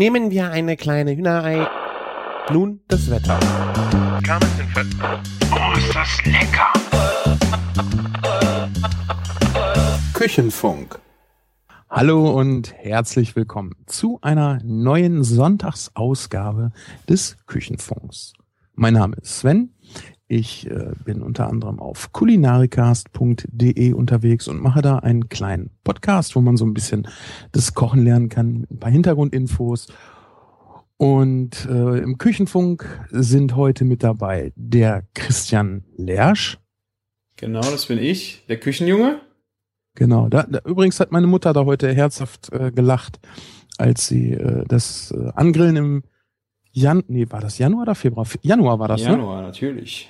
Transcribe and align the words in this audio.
Nehmen 0.00 0.30
wir 0.30 0.50
eine 0.50 0.78
kleine 0.78 1.14
Hühnerei. 1.14 1.68
Nun 2.50 2.80
das 2.88 3.10
Wetter. 3.10 3.38
Oh, 5.52 5.76
ist 5.76 5.94
das 5.94 6.24
lecker! 6.24 6.72
Küchenfunk. 10.14 10.98
Hallo 11.90 12.30
und 12.30 12.72
herzlich 12.72 13.36
willkommen 13.36 13.72
zu 13.84 14.18
einer 14.22 14.58
neuen 14.64 15.22
Sonntagsausgabe 15.22 16.72
des 17.06 17.36
Küchenfunks. 17.44 18.32
Mein 18.72 18.94
Name 18.94 19.16
ist 19.16 19.40
Sven. 19.40 19.74
Ich 20.32 20.70
äh, 20.70 20.92
bin 21.04 21.22
unter 21.22 21.48
anderem 21.48 21.80
auf 21.80 22.12
kulinarikast.de 22.12 23.92
unterwegs 23.94 24.46
und 24.46 24.62
mache 24.62 24.80
da 24.80 25.00
einen 25.00 25.28
kleinen 25.28 25.70
Podcast, 25.82 26.36
wo 26.36 26.40
man 26.40 26.56
so 26.56 26.64
ein 26.64 26.72
bisschen 26.72 27.08
das 27.50 27.74
Kochen 27.74 28.04
lernen 28.04 28.28
kann, 28.28 28.64
ein 28.70 28.78
paar 28.78 28.92
Hintergrundinfos. 28.92 29.88
Und 30.96 31.66
äh, 31.68 31.98
im 31.98 32.16
Küchenfunk 32.16 32.86
sind 33.10 33.56
heute 33.56 33.84
mit 33.84 34.04
dabei 34.04 34.52
der 34.54 35.02
Christian 35.14 35.82
Lersch. 35.96 36.58
Genau, 37.34 37.62
das 37.62 37.86
bin 37.86 37.98
ich, 37.98 38.44
der 38.46 38.60
Küchenjunge. 38.60 39.20
Genau, 39.96 40.28
da, 40.28 40.44
da 40.44 40.60
übrigens 40.64 41.00
hat 41.00 41.10
meine 41.10 41.26
Mutter 41.26 41.52
da 41.52 41.64
heute 41.64 41.92
herzhaft 41.92 42.52
äh, 42.52 42.70
gelacht, 42.70 43.18
als 43.78 44.06
sie 44.06 44.34
äh, 44.34 44.64
das 44.68 45.10
äh, 45.10 45.32
Angrillen 45.34 45.74
im 45.74 46.02
Jan, 46.70 47.02
nee, 47.08 47.26
war 47.30 47.40
das 47.40 47.58
Januar 47.58 47.82
oder 47.82 47.96
Februar? 47.96 48.28
Januar 48.42 48.78
war 48.78 48.86
das, 48.86 49.02
Januar, 49.02 49.40
ne? 49.40 49.48
natürlich. 49.48 50.08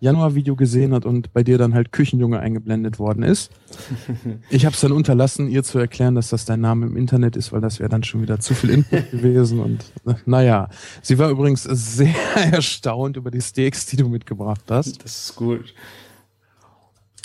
Januar-Video 0.00 0.56
gesehen 0.56 0.94
hat 0.94 1.04
und 1.04 1.32
bei 1.32 1.42
dir 1.42 1.58
dann 1.58 1.74
halt 1.74 1.92
Küchenjunge 1.92 2.40
eingeblendet 2.40 2.98
worden 2.98 3.22
ist. 3.22 3.50
Ich 4.50 4.64
habe 4.64 4.74
es 4.74 4.80
dann 4.80 4.92
unterlassen, 4.92 5.48
ihr 5.48 5.62
zu 5.62 5.78
erklären, 5.78 6.14
dass 6.14 6.28
das 6.30 6.44
dein 6.44 6.60
Name 6.60 6.86
im 6.86 6.96
Internet 6.96 7.36
ist, 7.36 7.52
weil 7.52 7.60
das 7.60 7.78
wäre 7.80 7.88
dann 7.88 8.02
schon 8.02 8.22
wieder 8.22 8.40
zu 8.40 8.54
viel 8.54 8.70
Input 8.70 9.10
gewesen. 9.10 9.60
Und 9.60 9.84
äh, 10.06 10.14
naja, 10.26 10.68
sie 11.02 11.18
war 11.18 11.30
übrigens 11.30 11.64
sehr 11.64 12.14
erstaunt 12.52 13.16
über 13.16 13.30
die 13.30 13.40
Steaks, 13.40 13.86
die 13.86 13.96
du 13.96 14.08
mitgebracht 14.08 14.64
hast. 14.68 15.04
Das 15.04 15.24
ist 15.24 15.36
gut. 15.36 15.74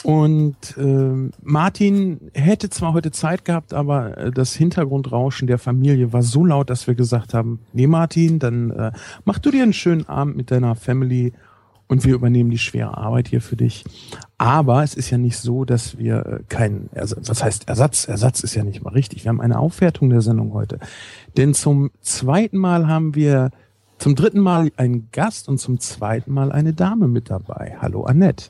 Und 0.04 0.58
ähm, 0.78 1.32
Martin 1.42 2.30
hätte 2.34 2.70
zwar 2.70 2.94
heute 2.94 3.12
Zeit 3.12 3.46
gehabt, 3.46 3.74
aber 3.74 4.18
äh, 4.18 4.32
das 4.32 4.54
Hintergrundrauschen 4.54 5.48
der 5.48 5.58
Familie 5.58 6.12
war 6.12 6.22
so 6.22 6.46
laut, 6.46 6.70
dass 6.70 6.88
wir 6.88 6.96
gesagt 6.96 7.34
haben, 7.34 7.60
nee 7.72 7.88
Martin, 7.88 8.38
dann 8.38 8.72
äh, 8.72 8.92
mach 9.24 9.40
du 9.40 9.50
dir 9.50 9.64
einen 9.64 9.72
schönen 9.72 10.06
Abend 10.08 10.36
mit 10.36 10.52
deiner 10.52 10.76
Family 10.76 11.32
und 11.94 12.04
wir 12.04 12.16
übernehmen 12.16 12.50
die 12.50 12.58
schwere 12.58 12.98
Arbeit 12.98 13.28
hier 13.28 13.40
für 13.40 13.56
dich. 13.56 13.86
Aber 14.40 14.84
es 14.84 14.96
ist 14.96 15.12
ja 15.12 15.20
nicht 15.20 15.38
so, 15.38 15.64
dass 15.64 15.98
wir 16.00 16.26
äh, 16.26 16.40
keinen 16.50 16.90
Ersatz, 16.92 17.30
was 17.30 17.44
heißt 17.44 17.70
Ersatz? 17.70 18.08
Ersatz 18.08 18.42
ist 18.42 18.56
ja 18.56 18.64
nicht 18.64 18.84
mal 18.84 18.94
richtig. 18.94 19.24
Wir 19.24 19.30
haben 19.30 19.40
eine 19.40 19.60
Aufwertung 19.60 20.10
der 20.10 20.22
Sendung 20.22 20.54
heute. 20.54 20.80
Denn 21.38 21.54
zum 21.54 21.92
zweiten 22.02 22.58
Mal 22.58 22.88
haben 22.88 23.14
wir 23.14 23.52
zum 24.00 24.16
dritten 24.16 24.40
Mal 24.40 24.72
einen 24.76 25.10
Gast 25.12 25.48
und 25.48 25.60
zum 25.60 25.80
zweiten 25.80 26.34
Mal 26.34 26.52
eine 26.52 26.74
Dame 26.74 27.08
mit 27.08 27.30
dabei. 27.30 27.78
Hallo 27.80 28.06
Annette. 28.06 28.50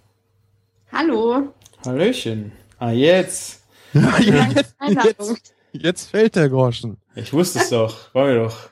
Hallo. 0.94 1.54
Hallöchen. 1.86 2.54
Ah, 2.80 2.92
jetzt. 2.92 3.62
Ja, 3.94 4.48
jetzt, 4.48 4.76
jetzt, 5.04 5.56
jetzt 5.74 6.10
fällt 6.10 6.36
der 6.36 6.50
Groschen. 6.50 6.98
Ich 7.14 7.32
wusste 7.32 7.60
es 7.60 7.70
doch. 7.70 8.12
War 8.16 8.26
mir 8.26 8.36
doch 8.46 8.70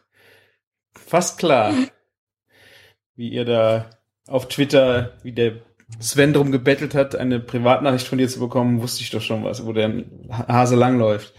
fast 0.94 1.38
klar. 1.38 1.74
Wie 3.16 3.30
ihr 3.30 3.46
da 3.46 4.01
auf 4.32 4.48
Twitter, 4.48 5.14
wie 5.24 5.32
der 5.32 5.54
Sven 6.00 6.34
drum 6.34 6.52
gebettelt 6.52 6.96
hat, 6.96 7.16
eine 7.16 7.40
Privatnachricht 7.40 8.08
von 8.08 8.18
dir 8.18 8.28
zu 8.28 8.40
bekommen, 8.40 8.82
wusste 8.82 9.02
ich 9.02 9.10
doch 9.10 9.22
schon 9.22 9.44
was, 9.44 9.66
wo 9.66 9.74
der 9.74 10.04
Hase 10.30 10.76
langläuft. 10.76 11.34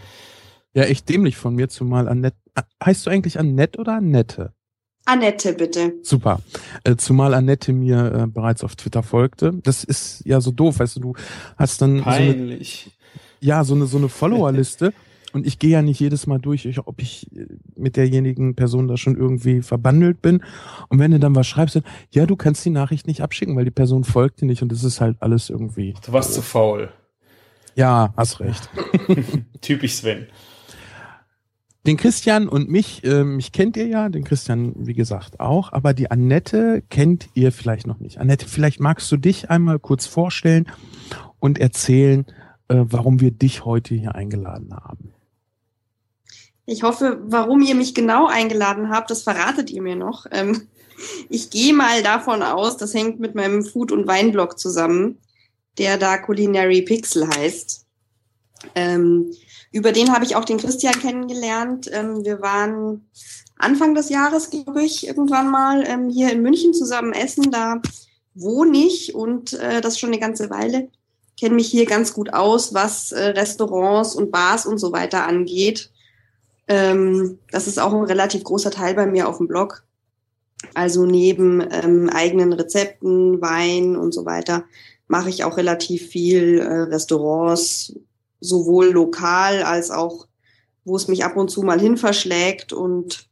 Ja, 0.73 0.83
echt 0.83 1.09
dämlich 1.09 1.37
von 1.37 1.55
mir, 1.55 1.69
zumal 1.69 2.07
Annette. 2.07 2.37
Heißt 2.83 3.05
du 3.05 3.09
eigentlich 3.09 3.39
Annette 3.39 3.79
oder 3.79 3.93
Annette? 3.93 4.53
Annette, 5.05 5.53
bitte. 5.53 5.93
Super. 6.01 6.39
Äh, 6.83 6.95
zumal 6.95 7.33
Annette 7.33 7.73
mir 7.73 8.13
äh, 8.13 8.27
bereits 8.27 8.63
auf 8.63 8.75
Twitter 8.75 9.03
folgte. 9.03 9.53
Das 9.63 9.83
ist 9.83 10.23
ja 10.25 10.39
so 10.39 10.51
doof, 10.51 10.79
weißt 10.79 10.95
du, 10.97 10.99
du 10.99 11.13
hast 11.57 11.81
dann 11.81 11.99
so 11.99 12.05
eine, 12.05 12.33
Peinlich. 12.33 12.91
ja, 13.39 13.63
so 13.63 13.75
eine, 13.75 13.85
so 13.85 13.97
eine 13.97 14.09
Followerliste 14.09 14.93
und 15.33 15.47
ich 15.47 15.59
gehe 15.59 15.71
ja 15.71 15.81
nicht 15.81 15.99
jedes 15.99 16.27
Mal 16.27 16.39
durch, 16.39 16.65
ich, 16.65 16.79
ob 16.79 17.01
ich 17.01 17.35
äh, 17.35 17.47
mit 17.75 17.97
derjenigen 17.97 18.55
Person 18.55 18.87
da 18.87 18.97
schon 18.97 19.17
irgendwie 19.17 19.61
verbandelt 19.61 20.21
bin. 20.21 20.43
Und 20.89 20.99
wenn 20.99 21.11
du 21.11 21.19
dann 21.19 21.35
was 21.35 21.47
schreibst, 21.47 21.75
dann, 21.75 21.83
ja, 22.11 22.25
du 22.25 22.35
kannst 22.35 22.63
die 22.65 22.69
Nachricht 22.69 23.07
nicht 23.07 23.21
abschicken, 23.21 23.55
weil 23.55 23.65
die 23.65 23.71
Person 23.71 24.03
folgt 24.03 24.41
dir 24.41 24.45
nicht 24.45 24.61
und 24.61 24.71
das 24.71 24.83
ist 24.83 25.01
halt 25.01 25.17
alles 25.19 25.49
irgendwie. 25.49 25.95
Du 26.05 26.13
warst 26.13 26.33
zu 26.33 26.41
faul. 26.41 26.89
Ja, 27.75 28.13
hast 28.15 28.39
recht. 28.39 28.69
Typisch 29.61 29.93
Sven. 29.93 30.27
Den 31.85 31.97
Christian 31.97 32.47
und 32.47 32.69
mich, 32.69 33.03
äh, 33.03 33.25
mich 33.25 33.51
kennt 33.51 33.75
ihr 33.75 33.87
ja, 33.87 34.07
den 34.07 34.23
Christian, 34.23 34.73
wie 34.77 34.93
gesagt, 34.93 35.41
auch, 35.41 35.73
aber 35.73 35.93
die 35.93 36.09
Annette 36.09 36.81
kennt 36.89 37.27
ihr 37.33 37.51
vielleicht 37.51 37.87
noch 37.87 37.99
nicht. 37.99 38.19
Annette, 38.19 38.47
vielleicht 38.47 38.79
magst 38.79 39.11
du 39.11 39.17
dich 39.17 39.49
einmal 39.49 39.79
kurz 39.79 40.05
vorstellen 40.05 40.67
und 41.39 41.59
erzählen, 41.59 42.25
äh, 42.69 42.85
warum 42.87 43.19
wir 43.19 43.31
dich 43.31 43.65
heute 43.65 43.95
hier 43.95 44.15
eingeladen 44.15 44.73
haben. 44.73 45.13
Ich 46.65 46.83
hoffe, 46.83 47.19
warum 47.25 47.61
ihr 47.61 47.75
mich 47.75 47.93
genau 47.93 48.27
eingeladen 48.27 48.89
habt, 48.89 49.11
das 49.11 49.23
verratet 49.23 49.69
ihr 49.69 49.81
mir 49.81 49.95
noch. 49.95 50.25
Ähm, 50.31 50.67
ich 51.29 51.49
gehe 51.49 51.73
mal 51.73 52.01
davon 52.03 52.41
aus, 52.41 52.77
das 52.77 52.93
hängt 52.93 53.19
mit 53.19 53.35
meinem 53.35 53.63
Food- 53.63 53.91
und 53.91 54.07
Weinblog 54.07 54.57
zusammen, 54.57 55.19
der 55.77 55.97
da 55.97 56.17
Culinary 56.17 56.83
Pixel 56.83 57.27
heißt. 57.27 57.85
Ähm, 58.75 59.33
über 59.71 59.91
den 59.91 60.13
habe 60.13 60.23
ich 60.23 60.35
auch 60.35 60.45
den 60.45 60.59
Christian 60.59 60.93
kennengelernt. 60.93 61.89
Ähm, 61.91 62.23
wir 62.23 62.41
waren 62.41 63.09
Anfang 63.57 63.95
des 63.95 64.09
Jahres, 64.09 64.49
glaube 64.49 64.83
ich, 64.83 65.07
irgendwann 65.07 65.49
mal 65.49 65.83
ähm, 65.85 66.09
hier 66.09 66.31
in 66.31 66.41
München 66.41 66.73
zusammen 66.73 67.13
essen. 67.13 67.51
Da 67.51 67.81
wohne 68.35 68.77
ich 68.77 69.15
und 69.15 69.53
äh, 69.53 69.81
das 69.81 69.99
schon 69.99 70.09
eine 70.09 70.19
ganze 70.19 70.49
Weile. 70.49 70.89
Kenne 71.39 71.55
mich 71.55 71.67
hier 71.67 71.85
ganz 71.85 72.13
gut 72.13 72.33
aus, 72.33 72.73
was 72.73 73.11
äh, 73.11 73.29
Restaurants 73.29 74.15
und 74.15 74.31
Bars 74.31 74.65
und 74.65 74.77
so 74.77 74.91
weiter 74.91 75.27
angeht. 75.27 75.91
Ähm, 76.67 77.39
das 77.51 77.67
ist 77.67 77.79
auch 77.79 77.93
ein 77.93 78.03
relativ 78.03 78.43
großer 78.43 78.71
Teil 78.71 78.93
bei 78.93 79.05
mir 79.05 79.27
auf 79.27 79.37
dem 79.37 79.47
Blog. 79.47 79.83
Also 80.73 81.05
neben 81.05 81.61
ähm, 81.71 82.09
eigenen 82.09 82.53
Rezepten, 82.53 83.41
Wein 83.41 83.95
und 83.95 84.13
so 84.13 84.25
weiter 84.25 84.63
mache 85.07 85.29
ich 85.29 85.43
auch 85.43 85.57
relativ 85.57 86.07
viel 86.07 86.59
äh, 86.59 86.81
Restaurants, 86.83 87.93
sowohl 88.39 88.87
lokal 88.87 89.63
als 89.63 89.91
auch, 89.91 90.27
wo 90.85 90.95
es 90.95 91.07
mich 91.07 91.23
ab 91.23 91.35
und 91.35 91.49
zu 91.49 91.61
mal 91.63 91.79
hin 91.79 91.97
verschlägt. 91.97 92.73
Und 92.73 93.27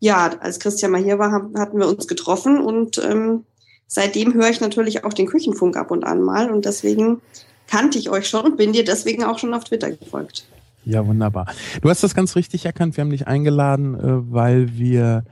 ja, 0.00 0.30
als 0.40 0.58
Christian 0.58 0.90
mal 0.90 1.02
hier 1.02 1.18
war, 1.18 1.50
hatten 1.56 1.78
wir 1.78 1.88
uns 1.88 2.08
getroffen 2.08 2.60
und 2.60 2.98
ähm, 2.98 3.44
seitdem 3.86 4.34
höre 4.34 4.50
ich 4.50 4.60
natürlich 4.60 5.04
auch 5.04 5.12
den 5.12 5.26
Küchenfunk 5.26 5.76
ab 5.76 5.90
und 5.90 6.04
an 6.04 6.22
mal 6.22 6.50
und 6.50 6.64
deswegen 6.64 7.20
kannte 7.68 7.98
ich 7.98 8.10
euch 8.10 8.28
schon 8.28 8.44
und 8.44 8.56
bin 8.56 8.72
dir 8.72 8.84
deswegen 8.84 9.24
auch 9.24 9.38
schon 9.38 9.54
auf 9.54 9.64
Twitter 9.64 9.90
gefolgt. 9.90 10.46
Ja, 10.84 11.06
wunderbar. 11.06 11.46
Du 11.80 11.90
hast 11.90 12.02
das 12.02 12.14
ganz 12.14 12.36
richtig 12.36 12.66
erkannt. 12.66 12.96
Wir 12.96 13.02
haben 13.02 13.10
dich 13.10 13.26
eingeladen, 13.26 13.94
äh, 13.94 14.32
weil 14.32 14.76
wir 14.76 15.24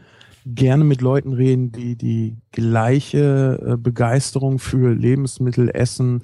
gerne 0.47 0.85
mit 0.85 1.01
Leuten 1.01 1.33
reden, 1.33 1.73
die 1.73 1.97
die 1.97 2.37
gleiche 2.53 3.61
äh, 3.65 3.77
Begeisterung 3.77 4.59
für 4.59 4.95
Lebensmittel, 4.95 5.69
Essen 5.69 6.23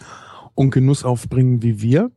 und 0.55 0.71
Genuss 0.71 1.05
aufbringen 1.05 1.63
wie 1.63 1.81
wir. 1.83 2.11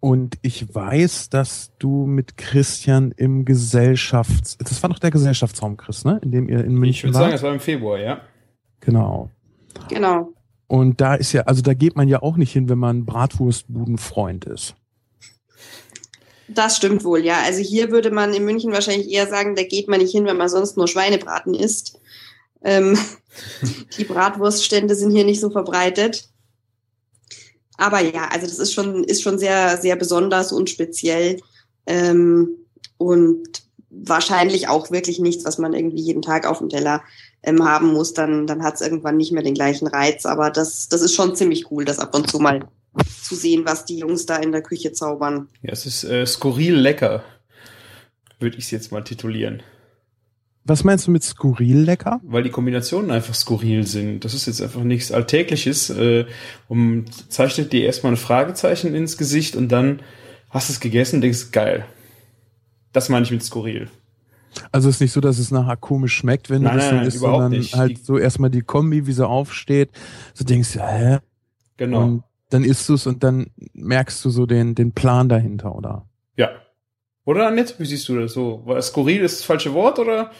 Und 0.00 0.38
ich 0.42 0.72
weiß, 0.74 1.30
dass 1.30 1.72
du 1.78 2.06
mit 2.06 2.36
Christian 2.36 3.12
im 3.16 3.44
Gesellschafts... 3.44 4.58
Das 4.58 4.82
war 4.82 4.90
doch 4.90 4.98
der 4.98 5.10
Gesellschaftsraum, 5.10 5.76
Chris, 5.76 6.04
ne? 6.04 6.20
In 6.22 6.30
dem 6.30 6.48
ihr 6.48 6.64
in 6.64 6.72
Ich 6.72 6.78
München 6.78 7.08
würde 7.08 7.18
sagen, 7.18 7.32
es 7.32 7.42
war 7.42 7.52
im 7.52 7.60
Februar, 7.60 7.98
ja. 7.98 8.20
Genau. 8.80 9.30
Genau. 9.88 10.32
Und 10.68 11.00
da 11.00 11.14
ist 11.14 11.32
ja, 11.32 11.42
also 11.42 11.62
da 11.62 11.74
geht 11.74 11.96
man 11.96 12.08
ja 12.08 12.22
auch 12.22 12.36
nicht 12.36 12.52
hin, 12.52 12.68
wenn 12.68 12.78
man 12.78 13.04
Bratwurstbudenfreund 13.04 14.44
ist. 14.44 14.76
Das 16.48 16.76
stimmt 16.76 17.04
wohl, 17.04 17.24
ja. 17.24 17.40
Also 17.44 17.60
hier 17.60 17.90
würde 17.90 18.10
man 18.10 18.32
in 18.32 18.44
München 18.44 18.72
wahrscheinlich 18.72 19.10
eher 19.10 19.26
sagen, 19.26 19.56
da 19.56 19.64
geht 19.64 19.88
man 19.88 20.00
nicht 20.00 20.12
hin, 20.12 20.26
wenn 20.26 20.36
man 20.36 20.48
sonst 20.48 20.76
nur 20.76 20.86
Schweinebraten 20.86 21.54
isst. 21.54 21.98
Ähm, 22.62 22.98
die 23.98 24.04
Bratwurststände 24.04 24.94
sind 24.94 25.10
hier 25.10 25.24
nicht 25.24 25.40
so 25.40 25.50
verbreitet. 25.50 26.28
Aber 27.78 28.00
ja, 28.00 28.28
also 28.28 28.46
das 28.46 28.58
ist 28.58 28.72
schon, 28.72 29.04
ist 29.04 29.22
schon 29.22 29.38
sehr, 29.38 29.76
sehr 29.76 29.96
besonders 29.96 30.52
und 30.52 30.70
speziell. 30.70 31.40
Ähm, 31.86 32.48
und 32.96 33.66
wahrscheinlich 33.90 34.68
auch 34.68 34.90
wirklich 34.90 35.18
nichts, 35.18 35.44
was 35.44 35.58
man 35.58 35.74
irgendwie 35.74 36.00
jeden 36.00 36.22
Tag 36.22 36.46
auf 36.46 36.58
dem 36.58 36.68
Teller 36.68 37.02
ähm, 37.42 37.64
haben 37.64 37.92
muss. 37.92 38.14
Dann, 38.14 38.46
dann 38.46 38.62
hat 38.62 38.76
es 38.76 38.80
irgendwann 38.80 39.16
nicht 39.16 39.32
mehr 39.32 39.42
den 39.42 39.54
gleichen 39.54 39.86
Reiz. 39.86 40.26
Aber 40.26 40.50
das, 40.50 40.88
das 40.88 41.02
ist 41.02 41.14
schon 41.14 41.34
ziemlich 41.34 41.70
cool, 41.70 41.84
das 41.84 41.98
ab 41.98 42.14
und 42.14 42.30
zu 42.30 42.38
mal 42.38 42.68
zu 43.22 43.34
sehen, 43.34 43.62
was 43.66 43.84
die 43.84 43.98
Jungs 43.98 44.26
da 44.26 44.36
in 44.36 44.52
der 44.52 44.62
Küche 44.62 44.92
zaubern. 44.92 45.48
Ja, 45.62 45.72
es 45.72 45.86
ist 45.86 46.04
äh, 46.04 46.26
skurril 46.26 46.74
lecker, 46.76 47.22
würde 48.40 48.56
ich 48.58 48.64
es 48.64 48.70
jetzt 48.70 48.92
mal 48.92 49.02
titulieren. 49.02 49.62
Was 50.64 50.82
meinst 50.82 51.06
du 51.06 51.12
mit 51.12 51.22
skurril 51.22 51.78
lecker? 51.78 52.20
Weil 52.24 52.42
die 52.42 52.50
Kombinationen 52.50 53.12
einfach 53.12 53.34
skurril 53.34 53.86
sind. 53.86 54.24
Das 54.24 54.34
ist 54.34 54.46
jetzt 54.46 54.60
einfach 54.60 54.82
nichts 54.82 55.12
Alltägliches. 55.12 55.90
Äh, 55.90 56.26
und 56.68 57.06
zeichnet 57.32 57.72
dir 57.72 57.84
erstmal 57.84 58.14
ein 58.14 58.16
Fragezeichen 58.16 58.92
ins 58.94 59.16
Gesicht 59.16 59.54
und 59.54 59.68
dann 59.68 60.00
hast 60.50 60.68
du 60.68 60.72
es 60.72 60.80
gegessen 60.80 61.16
und 61.16 61.20
denkst, 61.22 61.52
geil. 61.52 61.84
Das 62.92 63.08
meine 63.08 63.24
ich 63.24 63.30
mit 63.30 63.44
skurril. 63.44 63.88
Also 64.72 64.88
es 64.88 64.96
ist 64.96 65.00
nicht 65.02 65.12
so, 65.12 65.20
dass 65.20 65.38
es 65.38 65.50
nachher 65.52 65.76
komisch 65.76 66.14
schmeckt, 66.14 66.50
wenn 66.50 66.62
Nein, 66.62 66.72
du 66.74 66.78
das 66.80 66.90
nein, 66.90 67.00
so 67.02 67.08
isst, 67.08 67.18
sondern 67.20 67.52
nicht. 67.52 67.74
halt 67.76 67.90
Die- 67.98 68.02
so 68.02 68.18
erstmal 68.18 68.50
die 68.50 68.62
Kombi, 68.62 69.06
wie 69.06 69.12
sie 69.12 69.26
aufsteht. 69.26 69.90
So 70.34 70.44
denkst 70.44 70.72
du, 70.72 70.80
hä? 70.80 71.18
Genau. 71.76 72.02
Und 72.04 72.22
dann 72.50 72.64
isst 72.64 72.88
du 72.88 72.94
es 72.94 73.06
und 73.06 73.24
dann 73.24 73.50
merkst 73.72 74.24
du 74.24 74.30
so 74.30 74.46
den, 74.46 74.74
den 74.74 74.92
Plan 74.92 75.28
dahinter, 75.28 75.74
oder? 75.74 76.06
ja. 76.36 76.50
Oder 77.24 77.48
Annette, 77.48 77.74
wie 77.78 77.86
siehst 77.86 78.08
du 78.08 78.20
das 78.20 78.34
so? 78.34 78.62
War 78.64 78.80
skurril 78.80 79.22
ist 79.22 79.40
das 79.40 79.46
falsche 79.46 79.74
Wort 79.74 79.98
oder? 79.98 80.30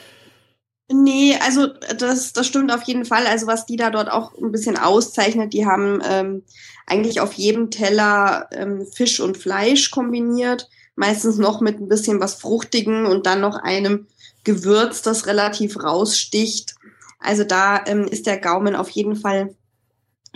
Nee, 0.88 1.36
also 1.44 1.66
das, 1.98 2.32
das 2.32 2.46
stimmt 2.46 2.72
auf 2.72 2.84
jeden 2.84 3.04
Fall. 3.04 3.26
Also 3.26 3.48
was 3.48 3.66
die 3.66 3.74
da 3.76 3.90
dort 3.90 4.08
auch 4.08 4.38
ein 4.38 4.52
bisschen 4.52 4.78
auszeichnet, 4.78 5.52
die 5.52 5.66
haben 5.66 6.00
ähm, 6.08 6.44
eigentlich 6.86 7.20
auf 7.20 7.32
jedem 7.32 7.72
Teller 7.72 8.48
ähm, 8.52 8.86
Fisch 8.86 9.18
und 9.18 9.36
Fleisch 9.36 9.90
kombiniert, 9.90 10.68
meistens 10.94 11.38
noch 11.38 11.60
mit 11.60 11.80
ein 11.80 11.88
bisschen 11.88 12.20
was 12.20 12.34
Fruchtigen 12.34 13.06
und 13.06 13.26
dann 13.26 13.40
noch 13.40 13.56
einem 13.56 14.06
Gewürz, 14.44 15.02
das 15.02 15.26
relativ 15.26 15.82
raussticht. 15.82 16.76
Also 17.18 17.42
da 17.42 17.84
ähm, 17.86 18.04
ist 18.04 18.28
der 18.28 18.38
Gaumen 18.38 18.76
auf 18.76 18.90
jeden 18.90 19.16
Fall 19.16 19.56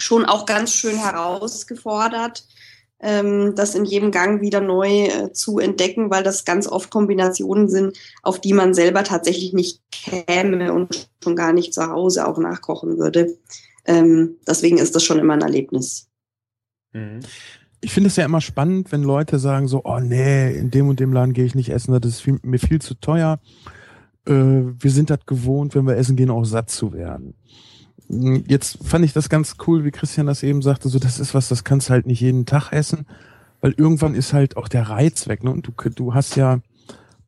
schon 0.02 0.24
auch 0.24 0.46
ganz 0.46 0.72
schön 0.72 0.96
herausgefordert, 0.96 2.44
ähm, 3.00 3.54
das 3.56 3.74
in 3.74 3.84
jedem 3.84 4.10
Gang 4.10 4.40
wieder 4.40 4.60
neu 4.60 5.06
äh, 5.06 5.32
zu 5.32 5.58
entdecken, 5.58 6.10
weil 6.10 6.22
das 6.22 6.44
ganz 6.44 6.68
oft 6.68 6.90
Kombinationen 6.90 7.68
sind, 7.68 7.96
auf 8.22 8.40
die 8.40 8.52
man 8.52 8.74
selber 8.74 9.04
tatsächlich 9.04 9.52
nicht 9.52 9.80
käme 9.90 10.72
und 10.72 11.08
schon 11.22 11.36
gar 11.36 11.52
nicht 11.52 11.72
zu 11.72 11.86
Hause 11.86 12.26
auch 12.26 12.38
nachkochen 12.38 12.98
würde. 12.98 13.36
Ähm, 13.86 14.36
deswegen 14.46 14.78
ist 14.78 14.94
das 14.94 15.02
schon 15.02 15.18
immer 15.18 15.34
ein 15.34 15.40
Erlebnis. 15.40 16.08
Mhm. 16.92 17.20
Ich 17.82 17.92
finde 17.92 18.08
es 18.08 18.16
ja 18.16 18.26
immer 18.26 18.42
spannend, 18.42 18.92
wenn 18.92 19.02
Leute 19.02 19.38
sagen 19.38 19.66
so, 19.66 19.80
oh 19.84 20.00
nee, 20.00 20.54
in 20.54 20.70
dem 20.70 20.88
und 20.88 21.00
dem 21.00 21.14
Laden 21.14 21.32
gehe 21.32 21.46
ich 21.46 21.54
nicht 21.54 21.70
essen, 21.70 21.98
das 21.98 22.12
ist 22.12 22.20
viel, 22.20 22.38
mir 22.42 22.58
viel 22.58 22.82
zu 22.82 22.94
teuer. 22.94 23.40
Äh, 24.26 24.32
wir 24.32 24.90
sind 24.90 25.08
das 25.08 25.24
gewohnt, 25.24 25.74
wenn 25.74 25.86
wir 25.86 25.96
essen 25.96 26.16
gehen, 26.16 26.28
auch 26.28 26.44
satt 26.44 26.68
zu 26.68 26.92
werden. 26.92 27.34
Mm, 28.10 28.38
Jetzt 28.48 28.78
fand 28.84 29.04
ich 29.04 29.12
das 29.12 29.28
ganz 29.28 29.56
cool, 29.66 29.84
wie 29.84 29.92
Christian 29.92 30.26
das 30.26 30.42
eben 30.42 30.62
sagte, 30.62 30.88
so 30.88 30.98
das 30.98 31.20
ist 31.20 31.32
was, 31.34 31.48
das 31.48 31.64
kannst 31.64 31.88
du 31.88 31.92
halt 31.92 32.06
nicht 32.06 32.20
jeden 32.20 32.44
Tag 32.44 32.72
essen, 32.72 33.06
weil 33.60 33.72
irgendwann 33.76 34.14
ist 34.14 34.32
halt 34.32 34.56
auch 34.56 34.68
der 34.68 34.88
Reiz 34.88 35.28
weg. 35.28 35.44
Ne? 35.44 35.50
Und 35.52 35.66
du, 35.66 35.72
du 35.90 36.14
hast 36.14 36.36
ja 36.36 36.60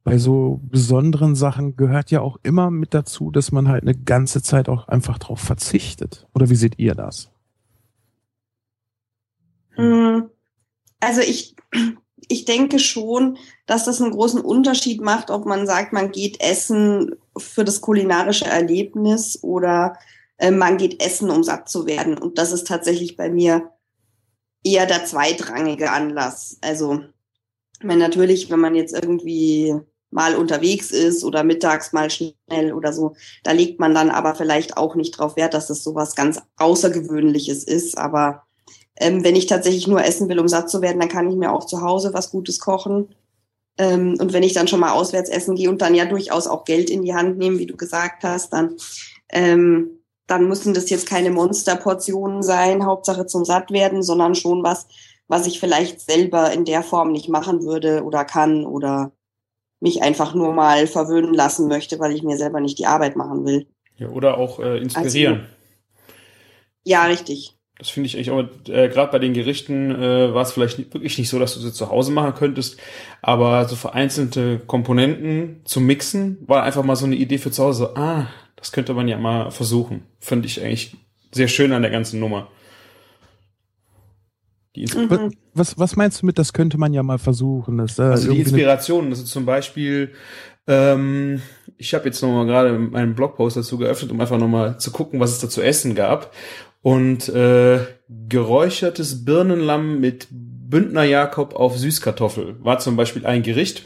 bei 0.05 0.19
so 0.19 0.61
besonderen 0.64 1.37
Sachen 1.37 1.76
gehört 1.76 2.11
ja 2.11 2.20
auch 2.20 2.38
immer 2.43 2.70
mit 2.73 2.93
dazu, 2.94 3.31
dass 3.31 3.52
man 3.52 3.69
halt 3.69 3.82
eine 3.84 3.94
ganze 3.94 4.43
Zeit 4.43 4.69
auch 4.69 4.88
einfach 4.88 5.19
drauf 5.19 5.38
verzichtet. 5.40 6.26
Oder 6.34 6.50
wie 6.50 6.56
seht 6.56 6.79
ihr 6.81 6.94
das? 6.96 7.31
Mm, 9.76 10.23
Also 11.00 11.20
ich, 11.20 11.55
ich 12.28 12.44
denke 12.44 12.81
schon, 12.81 13.38
dass 13.67 13.85
das 13.85 14.00
einen 14.02 14.11
großen 14.12 14.40
Unterschied 14.40 15.00
macht, 15.00 15.31
ob 15.31 15.46
man 15.46 15.67
sagt, 15.67 15.93
man 15.93 16.11
geht 16.11 16.40
essen 16.40 17.14
für 17.37 17.64
das 17.64 17.81
kulinarische 17.81 18.46
Erlebnis 18.46 19.38
oder 19.43 19.96
man 20.50 20.76
geht 20.76 21.02
essen, 21.02 21.30
um 21.30 21.44
satt 21.44 21.68
zu 21.68 21.86
werden. 21.86 22.18
Und 22.18 22.38
das 22.38 22.52
ist 22.52 22.66
tatsächlich 22.66 23.16
bei 23.16 23.30
mir 23.30 23.70
eher 24.64 24.86
der 24.86 25.04
zweitrangige 25.04 25.90
Anlass. 25.90 26.58
Also 26.60 27.00
wenn 27.80 27.98
natürlich, 27.98 28.50
wenn 28.50 28.60
man 28.60 28.74
jetzt 28.74 28.94
irgendwie 28.94 29.74
mal 30.10 30.36
unterwegs 30.36 30.90
ist 30.90 31.24
oder 31.24 31.42
mittags 31.42 31.92
mal 31.92 32.10
schnell 32.10 32.72
oder 32.74 32.92
so, 32.92 33.14
da 33.44 33.52
legt 33.52 33.80
man 33.80 33.94
dann 33.94 34.10
aber 34.10 34.34
vielleicht 34.34 34.76
auch 34.76 34.94
nicht 34.94 35.12
drauf 35.12 35.36
Wert, 35.36 35.54
dass 35.54 35.68
das 35.68 35.82
sowas 35.82 36.14
ganz 36.14 36.40
Außergewöhnliches 36.56 37.64
ist. 37.64 37.96
Aber 37.96 38.44
ähm, 38.96 39.24
wenn 39.24 39.36
ich 39.36 39.46
tatsächlich 39.46 39.86
nur 39.86 40.04
essen 40.04 40.28
will, 40.28 40.38
um 40.38 40.48
satt 40.48 40.70
zu 40.70 40.82
werden, 40.82 41.00
dann 41.00 41.08
kann 41.08 41.30
ich 41.30 41.36
mir 41.36 41.52
auch 41.52 41.66
zu 41.66 41.80
Hause 41.80 42.12
was 42.12 42.30
Gutes 42.30 42.60
kochen. 42.60 43.14
Ähm, 43.78 44.16
und 44.20 44.32
wenn 44.32 44.42
ich 44.42 44.52
dann 44.52 44.68
schon 44.68 44.80
mal 44.80 44.92
auswärts 44.92 45.30
essen 45.30 45.54
gehe 45.54 45.70
und 45.70 45.80
dann 45.80 45.94
ja 45.94 46.04
durchaus 46.04 46.46
auch 46.46 46.64
Geld 46.64 46.90
in 46.90 47.02
die 47.02 47.14
Hand 47.14 47.38
nehme, 47.38 47.58
wie 47.58 47.66
du 47.66 47.76
gesagt 47.76 48.22
hast, 48.22 48.52
dann, 48.52 48.76
ähm, 49.30 50.01
dann 50.26 50.48
müssen 50.48 50.74
das 50.74 50.90
jetzt 50.90 51.08
keine 51.08 51.30
Monsterportionen 51.30 52.42
sein, 52.42 52.86
Hauptsache 52.86 53.26
zum 53.26 53.44
Sattwerden, 53.44 54.02
sondern 54.02 54.34
schon 54.34 54.62
was, 54.62 54.86
was 55.28 55.46
ich 55.46 55.60
vielleicht 55.60 56.00
selber 56.00 56.52
in 56.52 56.64
der 56.64 56.82
Form 56.82 57.12
nicht 57.12 57.28
machen 57.28 57.62
würde 57.62 58.04
oder 58.04 58.24
kann 58.24 58.64
oder 58.64 59.12
mich 59.80 60.02
einfach 60.02 60.34
nur 60.34 60.52
mal 60.52 60.86
verwöhnen 60.86 61.34
lassen 61.34 61.69
möchte, 61.69 61.98
weil 61.98 62.12
ich 62.12 62.22
mir 62.22 62.36
selber 62.36 62.60
nicht 62.60 62.78
die 62.78 62.86
Arbeit 62.86 63.16
machen 63.16 63.44
will. 63.44 63.66
Ja, 63.96 64.08
oder 64.08 64.38
auch 64.38 64.60
äh, 64.60 64.78
inspirieren. 64.78 65.48
Ja, 66.84 67.04
richtig. 67.04 67.56
Das 67.82 67.90
finde 67.90 68.06
ich 68.06 68.14
eigentlich 68.14 68.31
auch, 68.31 68.44
äh, 68.69 68.88
gerade 68.88 69.11
bei 69.11 69.19
den 69.19 69.34
Gerichten 69.34 69.90
äh, 69.90 70.32
war 70.32 70.43
es 70.43 70.52
vielleicht 70.52 70.79
nicht, 70.79 70.94
wirklich 70.94 71.19
nicht 71.19 71.29
so, 71.29 71.40
dass 71.40 71.55
du 71.55 71.58
sie 71.58 71.73
zu 71.73 71.90
Hause 71.90 72.12
machen 72.12 72.34
könntest, 72.37 72.79
aber 73.23 73.64
so 73.64 73.75
vereinzelte 73.75 74.61
Komponenten 74.61 75.62
zu 75.64 75.81
mixen, 75.81 76.38
war 76.46 76.62
einfach 76.62 76.84
mal 76.84 76.94
so 76.94 77.06
eine 77.06 77.17
Idee 77.17 77.38
für 77.38 77.50
zu 77.50 77.64
Hause. 77.64 77.96
Ah, 77.96 78.29
das 78.55 78.70
könnte 78.70 78.94
man 78.94 79.08
ja 79.08 79.19
mal 79.19 79.50
versuchen. 79.50 80.02
Finde 80.20 80.46
ich 80.46 80.62
eigentlich 80.62 80.96
sehr 81.32 81.49
schön 81.49 81.73
an 81.73 81.82
der 81.82 81.90
ganzen 81.90 82.20
Nummer. 82.20 82.46
Mhm. 84.76 85.32
was, 85.52 85.76
was 85.76 85.96
meinst 85.96 86.23
du 86.23 86.26
mit, 86.26 86.38
das 86.38 86.52
könnte 86.52 86.78
man 86.78 86.94
ja 86.94 87.02
mal 87.02 87.19
versuchen? 87.19 87.78
Das, 87.78 87.99
äh, 87.99 88.02
also 88.02 88.31
die 88.31 88.38
Inspirationen, 88.43 89.11
also 89.11 89.25
zum 89.25 89.44
Beispiel, 89.44 90.12
ähm, 90.69 91.43
ich 91.78 91.94
habe 91.94 92.05
jetzt 92.05 92.23
nochmal 92.23 92.46
gerade 92.46 92.78
meinen 92.78 93.17
Blogpost 93.17 93.56
dazu 93.56 93.76
geöffnet, 93.76 94.12
um 94.12 94.20
einfach 94.20 94.38
nochmal 94.38 94.78
zu 94.78 94.93
gucken, 94.93 95.19
was 95.19 95.32
es 95.32 95.40
da 95.40 95.49
zu 95.49 95.62
essen 95.62 95.96
gab. 95.96 96.32
Und 96.82 97.29
äh, 97.29 97.81
geräuchertes 98.08 99.25
Birnenlamm 99.25 100.00
mit 100.00 100.29
Bündner 100.31 101.05
Jakob 101.05 101.55
auf 101.55 101.79
Süßkartoffel 101.79 102.56
war 102.64 102.79
zum 102.79 102.96
Beispiel 102.96 103.25
ein 103.25 103.43
Gericht. 103.43 103.84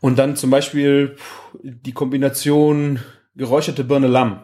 Und 0.00 0.18
dann 0.18 0.36
zum 0.36 0.50
Beispiel 0.50 1.16
die 1.62 1.92
Kombination 1.92 3.00
geräucherte 3.34 3.84
Birne 3.84 4.06
Lamm. 4.06 4.42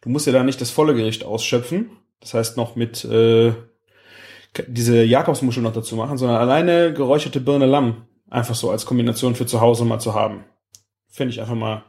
Du 0.00 0.10
musst 0.10 0.26
ja 0.26 0.32
da 0.32 0.42
nicht 0.42 0.60
das 0.60 0.70
volle 0.70 0.94
Gericht 0.94 1.24
ausschöpfen. 1.24 1.90
Das 2.20 2.34
heißt 2.34 2.56
noch 2.56 2.76
mit 2.76 3.04
äh, 3.04 3.52
diese 4.66 5.04
Jakobsmuschel 5.04 5.62
noch 5.62 5.72
dazu 5.72 5.96
machen, 5.96 6.18
sondern 6.18 6.38
alleine 6.38 6.92
geräucherte 6.92 7.40
Birne 7.40 7.66
Lamm 7.66 8.06
einfach 8.28 8.54
so 8.54 8.70
als 8.70 8.86
Kombination 8.86 9.34
für 9.34 9.46
zu 9.46 9.60
Hause 9.60 9.84
mal 9.84 9.98
zu 9.98 10.14
haben. 10.14 10.44
Finde 11.08 11.32
ich 11.32 11.40
einfach 11.40 11.54
mal 11.54 11.84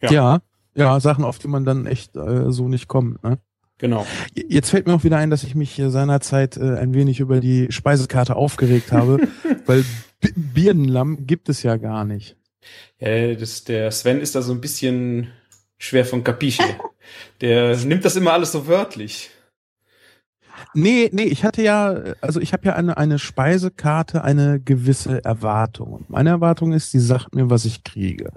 Ja. 0.00 0.12
ja. 0.12 0.38
ja, 0.74 1.00
Sachen, 1.00 1.24
auf 1.24 1.38
die 1.38 1.48
man 1.48 1.64
dann 1.64 1.86
echt 1.86 2.16
äh, 2.16 2.50
so 2.50 2.68
nicht 2.68 2.88
kommt. 2.88 3.22
Ne? 3.22 3.38
Genau. 3.78 4.06
Jetzt 4.34 4.70
fällt 4.70 4.86
mir 4.86 4.94
auch 4.94 5.04
wieder 5.04 5.18
ein, 5.18 5.30
dass 5.30 5.44
ich 5.44 5.54
mich 5.54 5.78
äh, 5.78 5.90
seinerzeit 5.90 6.56
äh, 6.56 6.76
ein 6.76 6.94
wenig 6.94 7.20
über 7.20 7.40
die 7.40 7.66
Speisekarte 7.70 8.36
aufgeregt 8.36 8.92
habe, 8.92 9.28
weil 9.66 9.84
B 10.20 10.30
Birnenlamm 10.34 11.26
gibt 11.26 11.48
es 11.48 11.62
ja 11.62 11.76
gar 11.76 12.04
nicht. 12.04 12.36
Ja, 12.98 13.34
das, 13.34 13.64
der 13.64 13.90
Sven 13.92 14.20
ist 14.20 14.34
da 14.34 14.42
so 14.42 14.52
ein 14.52 14.60
bisschen 14.60 15.28
schwer 15.78 16.04
von 16.04 16.24
Capisce. 16.24 16.62
Der 17.40 17.76
nimmt 17.76 18.04
das 18.04 18.16
immer 18.16 18.32
alles 18.32 18.52
so 18.52 18.66
wörtlich. 18.66 19.30
Nee, 20.74 21.10
nee, 21.12 21.24
ich 21.24 21.44
hatte 21.44 21.62
ja, 21.62 21.94
also 22.20 22.40
ich 22.40 22.52
habe 22.52 22.66
ja 22.66 22.74
eine, 22.74 22.96
eine 22.96 23.18
Speisekarte, 23.18 24.22
eine 24.22 24.60
gewisse 24.60 25.24
Erwartung. 25.24 25.92
Und 25.92 26.10
meine 26.10 26.30
Erwartung 26.30 26.72
ist, 26.72 26.92
die 26.92 26.98
sagt 26.98 27.34
mir, 27.34 27.50
was 27.50 27.64
ich 27.64 27.84
kriege. 27.84 28.32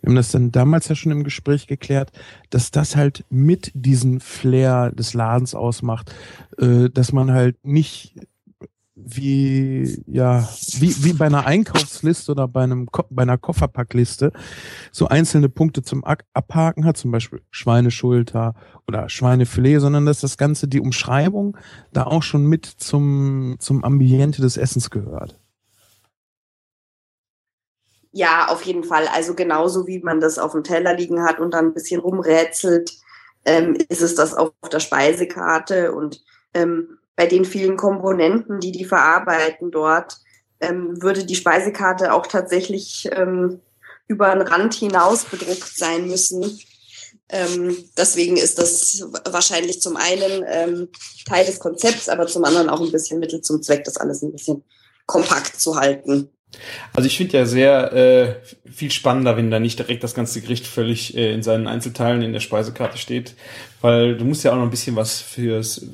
Wir 0.00 0.08
haben 0.08 0.16
das 0.16 0.30
dann 0.30 0.52
damals 0.52 0.88
ja 0.88 0.94
schon 0.94 1.12
im 1.12 1.24
Gespräch 1.24 1.66
geklärt, 1.66 2.10
dass 2.50 2.70
das 2.70 2.96
halt 2.96 3.24
mit 3.30 3.70
diesem 3.74 4.20
Flair 4.20 4.92
des 4.92 5.14
Ladens 5.14 5.54
ausmacht, 5.54 6.14
äh, 6.58 6.88
dass 6.90 7.12
man 7.12 7.32
halt 7.32 7.56
nicht 7.64 8.14
wie 8.96 10.02
ja 10.06 10.48
wie 10.78 10.94
wie 11.04 11.12
bei 11.14 11.26
einer 11.26 11.46
Einkaufsliste 11.46 12.30
oder 12.30 12.46
bei 12.46 12.62
einem 12.62 12.88
bei 13.10 13.22
einer 13.22 13.38
Kofferpackliste 13.38 14.32
so 14.92 15.08
einzelne 15.08 15.48
Punkte 15.48 15.82
zum 15.82 16.04
Ak- 16.04 16.24
Abhaken 16.32 16.84
hat, 16.84 16.96
zum 16.96 17.10
Beispiel 17.10 17.42
Schweineschulter 17.50 18.54
oder 18.86 19.08
Schweinefilet, 19.08 19.80
sondern 19.80 20.06
dass 20.06 20.20
das 20.20 20.38
Ganze 20.38 20.68
die 20.68 20.80
Umschreibung 20.80 21.56
da 21.92 22.04
auch 22.04 22.22
schon 22.22 22.46
mit 22.46 22.66
zum 22.66 23.56
zum 23.58 23.82
Ambiente 23.82 24.42
des 24.42 24.56
Essens 24.56 24.90
gehört. 24.90 25.40
Ja, 28.12 28.46
auf 28.46 28.62
jeden 28.62 28.84
Fall. 28.84 29.08
Also 29.08 29.34
genauso 29.34 29.88
wie 29.88 29.98
man 29.98 30.20
das 30.20 30.38
auf 30.38 30.52
dem 30.52 30.62
Teller 30.62 30.94
liegen 30.94 31.24
hat 31.24 31.40
und 31.40 31.52
dann 31.52 31.66
ein 31.66 31.74
bisschen 31.74 32.00
rumrätselt, 32.00 32.92
ähm, 33.44 33.76
ist 33.88 34.02
es 34.02 34.14
das 34.14 34.34
auf 34.34 34.52
der 34.72 34.78
Speisekarte 34.78 35.92
und 35.92 36.22
ähm, 36.54 36.98
bei 37.16 37.26
den 37.26 37.44
vielen 37.44 37.76
Komponenten, 37.76 38.60
die 38.60 38.72
die 38.72 38.84
verarbeiten 38.84 39.70
dort, 39.70 40.18
ähm, 40.60 41.00
würde 41.02 41.24
die 41.24 41.36
Speisekarte 41.36 42.12
auch 42.12 42.26
tatsächlich 42.26 43.08
ähm, 43.12 43.60
über 44.08 44.32
den 44.34 44.42
Rand 44.42 44.74
hinaus 44.74 45.24
bedruckt 45.24 45.76
sein 45.76 46.08
müssen. 46.08 46.58
Ähm, 47.28 47.76
deswegen 47.96 48.36
ist 48.36 48.58
das 48.58 49.06
wahrscheinlich 49.30 49.80
zum 49.80 49.96
einen 49.96 50.44
ähm, 50.46 50.88
Teil 51.26 51.46
des 51.46 51.58
Konzepts, 51.58 52.08
aber 52.08 52.26
zum 52.26 52.44
anderen 52.44 52.68
auch 52.68 52.80
ein 52.80 52.92
bisschen 52.92 53.18
Mittel 53.18 53.40
zum 53.40 53.62
Zweck, 53.62 53.84
das 53.84 53.96
alles 53.96 54.22
ein 54.22 54.32
bisschen 54.32 54.62
kompakt 55.06 55.60
zu 55.60 55.76
halten. 55.76 56.30
Also 56.92 57.06
ich 57.06 57.16
finde 57.16 57.38
ja 57.38 57.46
sehr 57.46 57.92
äh, 57.92 58.34
viel 58.70 58.90
spannender, 58.90 59.36
wenn 59.36 59.50
da 59.50 59.60
nicht 59.60 59.78
direkt 59.78 60.02
das 60.02 60.14
ganze 60.14 60.40
Gericht 60.40 60.66
völlig 60.66 61.16
äh, 61.16 61.32
in 61.32 61.42
seinen 61.42 61.66
Einzelteilen 61.66 62.22
in 62.22 62.32
der 62.32 62.40
Speisekarte 62.40 62.98
steht, 62.98 63.34
weil 63.80 64.16
du 64.16 64.24
musst 64.24 64.44
ja 64.44 64.52
auch 64.52 64.56
noch 64.56 64.64
ein 64.64 64.70
bisschen 64.70 64.96
was 64.96 65.20
fürs 65.20 65.86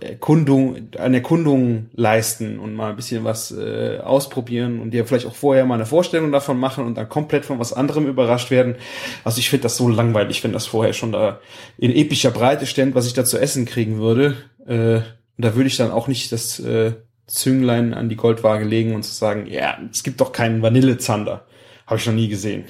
Erkundung, 0.00 0.76
eine 0.98 1.16
Erkundung 1.16 1.86
leisten 1.94 2.58
und 2.58 2.74
mal 2.74 2.90
ein 2.90 2.96
bisschen 2.96 3.24
was 3.24 3.50
äh, 3.50 3.98
ausprobieren 4.02 4.80
und 4.80 4.92
dir 4.92 5.06
vielleicht 5.06 5.26
auch 5.26 5.34
vorher 5.34 5.64
mal 5.64 5.74
eine 5.74 5.86
Vorstellung 5.86 6.32
davon 6.32 6.58
machen 6.58 6.84
und 6.84 6.96
dann 6.96 7.08
komplett 7.08 7.44
von 7.44 7.58
was 7.58 7.72
anderem 7.72 8.06
überrascht 8.06 8.50
werden. 8.50 8.76
Also 9.24 9.38
ich 9.38 9.50
finde 9.50 9.64
das 9.64 9.76
so 9.76 9.88
langweilig, 9.88 10.44
wenn 10.44 10.52
das 10.52 10.66
vorher 10.66 10.92
schon 10.92 11.12
da 11.12 11.40
in 11.78 11.90
epischer 11.90 12.30
Breite 12.30 12.66
stand, 12.66 12.94
was 12.94 13.06
ich 13.06 13.14
da 13.14 13.24
zu 13.24 13.38
essen 13.38 13.64
kriegen 13.64 13.98
würde. 13.98 14.36
Äh, 14.66 15.00
und 15.36 15.44
da 15.44 15.54
würde 15.56 15.66
ich 15.66 15.76
dann 15.76 15.90
auch 15.90 16.06
nicht 16.06 16.30
das 16.30 16.60
äh, 16.60 16.92
Zünglein 17.26 17.94
an 17.94 18.08
die 18.08 18.16
Goldwaage 18.16 18.64
legen 18.64 18.94
und 18.94 19.02
zu 19.02 19.12
sagen, 19.12 19.46
ja, 19.46 19.78
es 19.90 20.02
gibt 20.02 20.20
doch 20.20 20.32
keinen 20.32 20.62
Vanillezander. 20.62 21.44
Habe 21.86 21.98
ich 21.98 22.06
noch 22.06 22.14
nie 22.14 22.28
gesehen. 22.28 22.64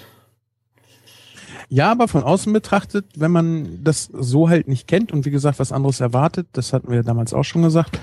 Ja, 1.68 1.90
aber 1.90 2.08
von 2.08 2.23
außen 2.23 2.52
betrachtet, 2.52 3.06
wenn 3.16 3.30
man 3.30 3.82
das 3.82 4.04
so 4.12 4.49
halt 4.49 4.68
nicht 4.68 4.87
kennt 4.87 5.12
und 5.12 5.25
wie 5.25 5.30
gesagt 5.30 5.58
was 5.58 5.73
anderes 5.73 6.00
erwartet, 6.00 6.46
das 6.52 6.73
hatten 6.73 6.90
wir 6.90 7.02
damals 7.02 7.32
auch 7.32 7.42
schon 7.42 7.62
gesagt, 7.62 7.99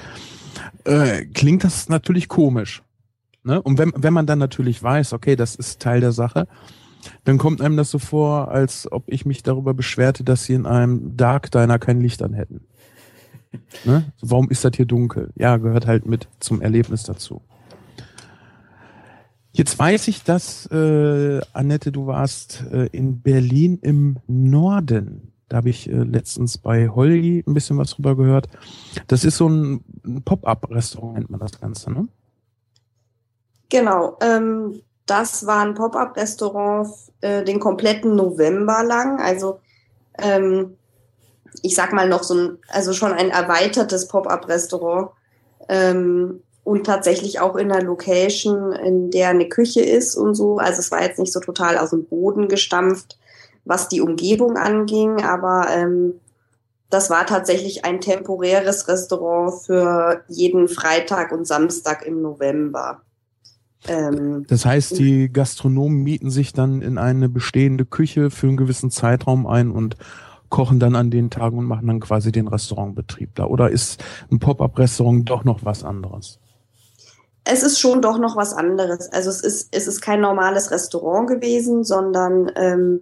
äh, 0.83 1.25
klingt 1.25 1.63
das 1.63 1.89
natürlich 1.89 2.27
komisch. 2.27 2.81
Ne? 3.43 3.61
Und 3.61 3.77
wenn, 3.77 3.93
wenn 3.95 4.13
man 4.13 4.25
dann 4.25 4.39
natürlich 4.39 4.81
weiß, 4.81 5.13
okay, 5.13 5.35
das 5.35 5.55
ist 5.55 5.81
Teil 5.81 6.01
der 6.01 6.11
Sache, 6.11 6.47
dann 7.23 7.37
kommt 7.37 7.61
einem 7.61 7.77
das 7.77 7.91
so 7.91 7.99
vor, 7.99 8.49
als 8.49 8.91
ob 8.91 9.03
ich 9.07 9.25
mich 9.25 9.43
darüber 9.43 9.73
beschwerte, 9.73 10.23
dass 10.23 10.45
sie 10.45 10.53
in 10.53 10.65
einem 10.65 11.17
Dark 11.17 11.51
Diner 11.51 11.79
kein 11.79 12.01
Licht 12.01 12.21
an 12.21 12.33
Ne? 13.83 14.11
Warum 14.21 14.49
ist 14.49 14.63
das 14.63 14.73
hier 14.75 14.85
dunkel? 14.85 15.31
Ja, 15.35 15.57
gehört 15.57 15.87
halt 15.87 16.05
mit 16.05 16.27
zum 16.39 16.61
Erlebnis 16.61 17.03
dazu. 17.03 17.41
Jetzt 19.53 19.77
weiß 19.77 20.07
ich, 20.07 20.23
dass, 20.23 20.65
äh, 20.67 21.41
Annette, 21.51 21.91
du 21.91 22.07
warst 22.07 22.63
äh, 22.71 22.85
in 22.87 23.21
Berlin 23.21 23.79
im 23.81 24.17
Norden. 24.27 25.33
Da 25.49 25.57
habe 25.57 25.69
ich 25.69 25.89
äh, 25.89 26.03
letztens 26.03 26.57
bei 26.57 26.87
Holgi 26.87 27.43
ein 27.45 27.53
bisschen 27.53 27.77
was 27.77 27.91
drüber 27.91 28.15
gehört. 28.15 28.47
Das 29.07 29.25
ist 29.25 29.35
so 29.35 29.49
ein, 29.49 29.83
ein 30.05 30.21
Pop-up-Restaurant, 30.23 31.15
nennt 31.15 31.29
man 31.29 31.41
das 31.41 31.59
Ganze, 31.59 31.91
ne? 31.91 32.07
Genau. 33.67 34.17
Ähm, 34.21 34.81
das 35.05 35.45
war 35.45 35.65
ein 35.65 35.73
Pop-up-Restaurant 35.73 36.87
äh, 37.19 37.43
den 37.43 37.59
kompletten 37.59 38.15
November 38.15 38.83
lang. 38.83 39.19
Also 39.19 39.59
ähm, 40.17 40.77
ich 41.61 41.75
sag 41.75 41.93
mal 41.93 42.07
noch 42.07 42.23
so 42.23 42.35
ein, 42.35 42.57
also 42.69 42.93
schon 42.93 43.13
ein 43.13 43.29
erweitertes 43.29 44.07
Pop-up-Restaurant 44.07 45.09
ähm, 45.69 46.41
und 46.63 46.85
tatsächlich 46.85 47.39
auch 47.39 47.55
in 47.55 47.71
einer 47.71 47.83
Location, 47.83 48.73
in 48.73 49.11
der 49.11 49.29
eine 49.29 49.49
Küche 49.49 49.81
ist 49.81 50.15
und 50.15 50.35
so. 50.35 50.57
Also 50.57 50.79
es 50.79 50.91
war 50.91 51.01
jetzt 51.01 51.19
nicht 51.19 51.33
so 51.33 51.39
total 51.39 51.77
aus 51.77 51.89
dem 51.89 52.05
Boden 52.05 52.47
gestampft, 52.47 53.17
was 53.65 53.89
die 53.89 54.01
Umgebung 54.01 54.57
anging, 54.57 55.21
aber 55.21 55.67
ähm, 55.69 56.19
das 56.89 57.09
war 57.09 57.25
tatsächlich 57.25 57.85
ein 57.85 58.01
temporäres 58.01 58.87
Restaurant 58.87 59.53
für 59.65 60.23
jeden 60.27 60.67
Freitag 60.67 61.31
und 61.31 61.47
Samstag 61.47 62.05
im 62.05 62.21
November. 62.21 63.01
Ähm, 63.87 64.45
das 64.47 64.65
heißt, 64.65 64.99
die 64.99 65.31
Gastronomen 65.31 66.03
mieten 66.03 66.29
sich 66.29 66.53
dann 66.53 66.81
in 66.81 66.97
eine 66.97 67.29
bestehende 67.29 67.85
Küche 67.85 68.29
für 68.29 68.47
einen 68.47 68.57
gewissen 68.57 68.91
Zeitraum 68.91 69.47
ein 69.47 69.71
und 69.71 69.95
kochen 70.51 70.79
dann 70.79 70.95
an 70.95 71.09
den 71.09 71.31
Tagen 71.31 71.57
und 71.57 71.65
machen 71.65 71.87
dann 71.87 71.99
quasi 71.99 72.31
den 72.31 72.47
Restaurantbetrieb 72.47 73.33
da? 73.33 73.45
Oder 73.45 73.71
ist 73.71 74.03
ein 74.31 74.37
Pop-up-Restaurant 74.37 75.27
doch 75.27 75.43
noch 75.43 75.65
was 75.65 75.83
anderes? 75.83 76.37
Es 77.43 77.63
ist 77.63 77.79
schon 77.79 78.03
doch 78.03 78.19
noch 78.19 78.35
was 78.35 78.53
anderes. 78.53 79.11
Also 79.11 79.31
es 79.31 79.41
ist, 79.41 79.69
es 79.71 79.87
ist 79.87 80.01
kein 80.01 80.21
normales 80.21 80.69
Restaurant 80.69 81.27
gewesen, 81.27 81.83
sondern 81.83 82.51
ähm, 82.55 83.01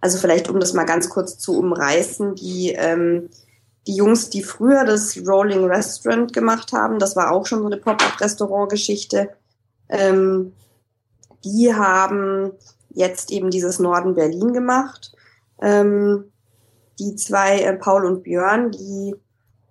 also 0.00 0.18
vielleicht 0.18 0.48
um 0.48 0.58
das 0.58 0.72
mal 0.72 0.86
ganz 0.86 1.08
kurz 1.08 1.38
zu 1.38 1.56
umreißen, 1.56 2.34
die, 2.34 2.72
ähm, 2.72 3.28
die 3.86 3.94
Jungs, 3.94 4.30
die 4.30 4.42
früher 4.42 4.84
das 4.84 5.16
Rolling 5.24 5.64
Restaurant 5.66 6.32
gemacht 6.32 6.72
haben, 6.72 6.98
das 6.98 7.14
war 7.14 7.30
auch 7.30 7.46
schon 7.46 7.60
so 7.60 7.66
eine 7.66 7.76
Pop-up-Restaurant-Geschichte, 7.76 9.30
ähm, 9.88 10.52
die 11.44 11.74
haben 11.74 12.52
jetzt 12.90 13.30
eben 13.30 13.50
dieses 13.50 13.78
Norden 13.78 14.14
Berlin 14.14 14.52
gemacht. 14.52 15.12
Ähm, 15.62 16.24
die 17.00 17.16
zwei, 17.16 17.60
äh, 17.60 17.72
Paul 17.76 18.04
und 18.04 18.22
Björn, 18.22 18.70
die 18.70 19.16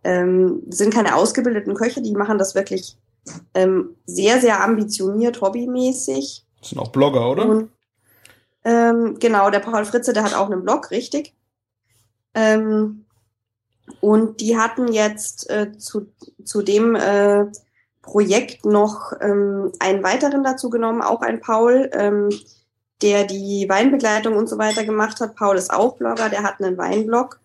ähm, 0.04 0.64
sind 0.70 0.94
keine 0.94 1.16
ausgebildeten 1.16 1.76
Köche, 1.76 2.02
die 2.02 2.14
machen 2.14 2.38
das 2.38 2.56
wirklich 2.56 2.98
ähm, 3.54 3.96
sehr, 4.06 4.42
sehr 4.42 4.64
ambitioniert, 4.64 5.40
hobbymäßig. 5.42 6.46
Das 6.60 6.70
sind 6.70 6.80
auch 6.80 6.92
Blogger, 6.92 7.30
oder? 7.30 7.46
Und, 7.46 7.70
ähm, 8.66 9.18
genau, 9.20 9.50
der 9.50 9.60
Paul 9.60 9.86
Fritze, 9.86 10.14
der 10.14 10.24
hat 10.24 10.36
auch 10.36 10.50
einen 10.50 10.64
Blog, 10.64 10.92
richtig. 10.92 11.34
Ähm, 12.34 13.06
und 14.02 14.42
die 14.42 14.58
hatten 14.58 14.92
jetzt 14.92 15.50
äh, 15.50 15.72
zu, 15.78 16.08
zu 16.44 16.62
dem 16.62 16.96
äh, 16.96 17.46
Projekt 18.02 18.66
noch 18.66 19.14
ähm, 19.22 19.72
einen 19.80 20.04
weiteren 20.04 20.44
dazu 20.44 20.70
genommen, 20.70 21.02
auch 21.02 21.22
ein 21.22 21.42
Paul. 21.42 21.90
Ähm, 21.94 22.30
der 23.02 23.26
die 23.26 23.68
Weinbegleitung 23.70 24.36
und 24.36 24.50
so 24.50 24.58
weiter 24.58 24.84
gemacht 24.84 25.20
hat. 25.22 25.36
Paul 25.36 25.58
ist 25.58 25.72
auch 25.72 25.98
Blogger, 25.98 26.30
der 26.30 26.44
hat 26.44 26.62
einen 26.62 26.78
Weinblog. 26.78 27.40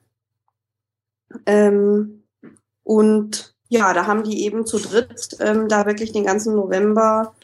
Ähm, 1.46 2.24
und 2.82 3.54
ja, 3.68 3.92
da 3.92 4.06
haben 4.06 4.24
die 4.24 4.44
eben 4.44 4.66
zu 4.66 4.78
dritt 4.78 5.36
ähm, 5.40 5.68
da 5.68 5.86
wirklich 5.86 6.12
den 6.12 6.24
ganzen 6.24 6.54
November 6.54 7.34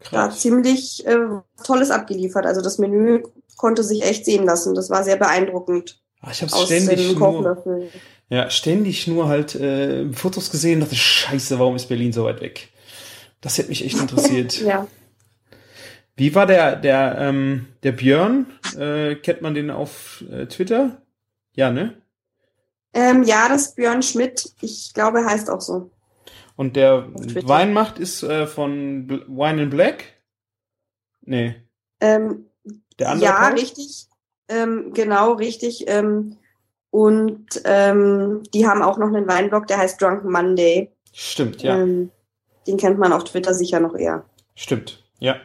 Krass. 0.00 0.10
da 0.10 0.36
ziemlich 0.36 1.06
äh, 1.06 1.18
Tolles 1.64 1.90
abgeliefert. 1.90 2.46
Also 2.46 2.60
das 2.60 2.78
Menü 2.78 3.22
konnte 3.56 3.82
sich 3.82 4.02
echt 4.02 4.24
sehen 4.24 4.44
lassen. 4.44 4.74
Das 4.74 4.90
war 4.90 5.04
sehr 5.04 5.16
beeindruckend. 5.16 6.00
Ach, 6.20 6.32
ich 6.32 6.42
habe 6.42 6.50
ständig 6.64 7.16
nur, 7.16 7.84
ja, 8.28 8.50
ständig 8.50 9.06
nur 9.06 9.28
halt 9.28 9.54
äh, 9.54 10.12
Fotos 10.12 10.50
gesehen 10.50 10.74
und 10.74 10.80
dachte, 10.82 10.96
scheiße, 10.96 11.58
warum 11.58 11.76
ist 11.76 11.88
Berlin 11.88 12.12
so 12.12 12.24
weit 12.24 12.40
weg? 12.40 12.68
Das 13.40 13.56
hätte 13.58 13.68
mich 13.68 13.84
echt 13.84 13.98
interessiert. 13.98 14.60
ja. 14.60 14.86
Wie 16.18 16.34
war 16.34 16.46
der, 16.46 16.74
der, 16.74 17.16
ähm, 17.18 17.68
der 17.84 17.92
Björn? 17.92 18.46
Äh, 18.76 19.14
kennt 19.14 19.40
man 19.40 19.54
den 19.54 19.70
auf 19.70 20.24
äh, 20.30 20.46
Twitter? 20.46 21.00
Ja, 21.54 21.70
ne? 21.70 22.02
Ähm, 22.92 23.22
ja, 23.22 23.48
das 23.48 23.68
ist 23.68 23.76
Björn 23.76 24.02
Schmidt. 24.02 24.52
Ich 24.60 24.92
glaube, 24.94 25.20
er 25.20 25.26
heißt 25.26 25.48
auch 25.48 25.60
so. 25.60 25.92
Und 26.56 26.74
der 26.74 27.06
Weinmacht 27.14 28.00
ist 28.00 28.24
äh, 28.24 28.48
von 28.48 29.06
Bl 29.06 29.26
Wine 29.28 29.62
in 29.62 29.70
Black? 29.70 30.04
Nee. 31.22 31.54
Ähm, 32.00 32.46
der 32.98 33.10
andere 33.10 33.30
ja, 33.30 33.36
Paul? 33.38 33.52
richtig. 33.52 34.08
Ähm, 34.48 34.92
genau, 34.94 35.34
richtig. 35.34 35.84
Ähm, 35.86 36.36
und 36.90 37.62
ähm, 37.64 38.42
die 38.52 38.66
haben 38.66 38.82
auch 38.82 38.98
noch 38.98 39.06
einen 39.06 39.28
Weinblog, 39.28 39.68
der 39.68 39.78
heißt 39.78 40.02
Drunk 40.02 40.24
Monday. 40.24 40.90
Stimmt, 41.12 41.62
ja. 41.62 41.78
Ähm, 41.78 42.10
den 42.66 42.76
kennt 42.76 42.98
man 42.98 43.12
auf 43.12 43.22
Twitter 43.22 43.54
sicher 43.54 43.78
noch 43.78 43.94
eher. 43.94 44.24
Stimmt, 44.56 45.04
ja. 45.20 45.36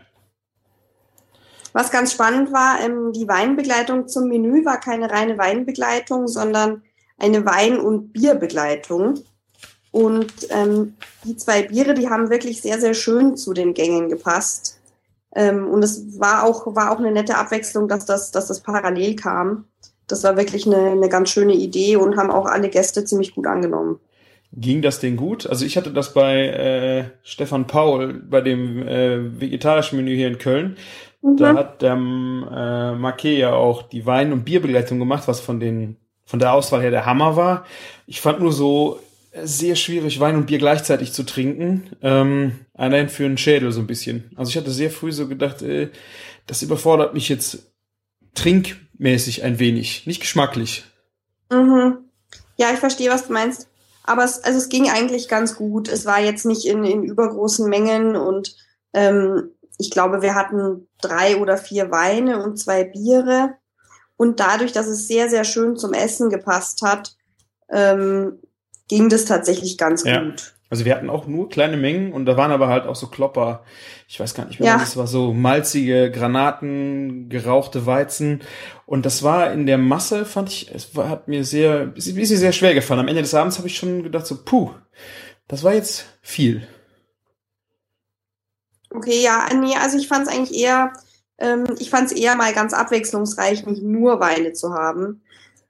Was 1.74 1.92
ganz 1.92 2.14
spannend 2.14 2.54
war, 2.54 2.80
ähm, 2.82 3.12
die 3.14 3.28
Weinbegleitung 3.28 4.08
zum 4.08 4.30
Menü 4.30 4.64
war 4.64 4.80
keine 4.80 5.10
reine 5.10 5.38
Weinbegleitung, 5.38 6.28
sondern 6.28 6.84
eine 7.18 7.46
Wein- 7.46 7.80
und 7.80 8.14
Bierbegleitung. 8.14 9.20
Und 9.92 10.32
ähm, 10.50 10.96
die 11.24 11.36
zwei 11.36 11.64
Biere, 11.64 11.94
die 11.94 12.10
haben 12.10 12.30
wirklich 12.30 12.62
sehr, 12.62 12.80
sehr 12.80 12.94
schön 12.94 13.36
zu 13.36 13.54
den 13.54 13.74
Gängen 13.74 14.10
gepasst. 14.10 14.80
Ähm, 15.36 15.68
und 15.68 15.84
es 15.84 16.20
war 16.20 16.44
auch, 16.44 16.76
war 16.76 16.92
auch 16.92 17.00
eine 17.00 17.12
nette 17.12 17.38
Abwechslung, 17.38 17.88
dass 17.88 18.06
das, 18.06 18.32
dass 18.32 18.48
das 18.48 18.62
parallel 18.62 19.16
kam. 19.16 19.66
Das 20.08 20.24
war 20.24 20.38
wirklich 20.38 20.68
eine, 20.68 20.92
eine 20.92 21.10
ganz 21.10 21.30
schöne 21.30 21.54
Idee 21.54 21.96
und 21.96 22.18
haben 22.18 22.32
auch 22.32 22.46
alle 22.46 22.70
Gäste 22.70 23.06
ziemlich 23.06 23.34
gut 23.34 23.48
angenommen. 23.48 24.00
Ging 24.52 24.84
das 24.84 25.00
denn 25.00 25.16
gut? 25.16 25.48
Also 25.48 25.66
ich 25.66 25.78
hatte 25.78 25.92
das 25.92 26.14
bei 26.14 26.48
äh, 26.48 27.06
Stefan 27.24 27.66
Paul, 27.66 28.14
bei 28.14 28.42
dem 28.42 28.88
äh, 28.88 29.42
vegetarischen 29.42 29.98
Menü 29.98 30.16
hier 30.16 30.28
in 30.28 30.38
Köln. 30.38 30.78
Mhm. 31.24 31.38
Da 31.38 31.56
hat 31.56 31.82
der 31.82 31.94
äh, 31.94 32.96
Marquet 32.96 33.38
ja 33.38 33.54
auch 33.54 33.82
die 33.84 34.06
Wein- 34.06 34.34
und 34.34 34.44
Bierbegleitung 34.44 35.00
gemacht, 35.00 35.28
was 35.28 35.40
von 35.40 35.60
den 35.60 35.98
von 36.26 36.40
der 36.40 36.54
Auswahl 36.54 36.82
her 36.82 36.92
der 36.92 37.06
Hammer 37.06 37.36
war. 37.36 37.66
Ich 38.08 38.22
fand 38.22 38.40
nur 38.40 38.54
so 38.54 39.00
sehr 39.42 39.76
schwierig, 39.76 40.20
Wein 40.20 40.36
und 40.36 40.46
Bier 40.46 40.58
gleichzeitig 40.58 41.12
zu 41.12 41.24
trinken. 41.24 41.90
Ähm, 42.02 42.60
allein 42.74 43.10
für 43.10 43.26
einen 43.26 43.38
Schädel 43.38 43.72
so 43.72 43.82
ein 43.82 43.88
bisschen. 43.88 44.32
Also 44.36 44.50
ich 44.50 44.58
hatte 44.58 44.72
sehr 44.72 44.90
früh 44.92 45.12
so 45.12 45.28
gedacht, 45.28 45.62
äh, 45.62 45.90
das 46.46 46.62
überfordert 46.62 47.14
mich 47.14 47.30
jetzt 47.30 47.72
trinkmäßig 48.36 49.44
ein 49.44 49.60
wenig, 49.60 50.06
nicht 50.06 50.22
geschmacklich. 50.22 50.84
Mhm. 51.52 51.98
Ja, 52.58 52.72
ich 52.72 52.80
verstehe, 52.80 53.10
was 53.10 53.28
du 53.28 53.34
meinst. 53.34 53.68
Aber 54.04 54.24
es, 54.24 54.44
also 54.44 54.58
es 54.58 54.70
ging 54.70 54.90
eigentlich 54.90 55.28
ganz 55.28 55.56
gut. 55.56 55.88
Es 55.88 56.06
war 56.06 56.20
jetzt 56.20 56.46
nicht 56.46 56.66
in, 56.66 56.84
in 56.84 57.04
übergroßen 57.04 57.70
Mengen 57.70 58.16
und 58.16 58.56
ähm, 58.94 59.50
ich 59.84 59.92
glaube, 59.92 60.22
wir 60.22 60.34
hatten 60.34 60.88
drei 61.02 61.36
oder 61.36 61.58
vier 61.58 61.92
Weine 61.92 62.42
und 62.42 62.58
zwei 62.58 62.86
Biere. 62.86 63.56
Und 64.16 64.40
dadurch, 64.40 64.72
dass 64.72 64.88
es 64.88 65.10
sehr, 65.10 65.30
sehr 65.30 65.44
schön 65.44 65.76
zum 65.76 65.92
Essen 65.92 66.30
gepasst 66.30 66.82
hat, 66.84 67.18
ähm, 67.70 68.40
ging 68.88 69.10
das 69.10 69.26
tatsächlich 69.26 69.78
ganz 69.78 70.06
ja. 70.06 70.24
gut. 70.24 70.54
Also 70.70 70.86
wir 70.86 70.96
hatten 70.96 71.10
auch 71.10 71.28
nur 71.28 71.50
kleine 71.50 71.76
Mengen 71.76 72.14
und 72.14 72.26
da 72.26 72.38
waren 72.38 72.52
aber 72.52 72.70
halt 72.70 72.86
auch 72.86 72.96
so 72.96 73.08
Klopper. 73.08 73.64
Ich 74.08 74.22
weiß 74.22 74.34
gar 74.36 74.46
nicht 74.46 74.62
mehr, 74.62 74.70
Ja. 74.70 74.78
das 74.78 74.96
war 74.96 75.06
so 75.06 75.34
malzige 75.34 76.10
Granaten, 76.12 77.28
gerauchte 77.28 77.86
Weizen. 77.86 78.42
Und 78.86 79.06
das 79.06 79.22
war 79.22 79.52
in 79.52 79.66
der 79.66 79.78
Masse, 79.78 80.24
fand 80.24 80.50
ich, 80.50 80.74
es 80.74 80.96
war, 80.96 81.10
hat 81.10 81.28
mir 81.28 81.44
sehr, 81.44 81.92
ist 81.96 82.16
mir 82.16 82.26
sehr 82.26 82.54
schwer 82.54 82.74
gefallen. 82.74 83.02
Am 83.02 83.10
Ende 83.10 83.22
des 83.22 83.34
Abends 83.34 83.58
habe 83.58 83.68
ich 83.68 83.78
schon 83.78 84.02
gedacht 84.02 84.26
so, 84.26 84.46
puh, 84.46 84.72
das 85.50 85.64
war 85.66 85.74
jetzt 85.74 86.06
viel. 86.22 86.66
Okay, 88.94 89.22
ja, 89.22 89.48
nee, 89.54 89.76
also 89.76 89.98
ich 89.98 90.08
fand 90.08 90.28
es 90.28 90.34
eigentlich 90.34 90.58
eher, 90.60 90.94
ähm, 91.38 91.66
ich 91.80 91.90
fand 91.90 92.12
es 92.12 92.18
eher 92.18 92.36
mal 92.36 92.54
ganz 92.54 92.74
abwechslungsreich, 92.74 93.66
nicht 93.66 93.82
nur 93.82 94.20
Weine 94.20 94.54
zu 94.54 94.74
haben. 94.74 95.24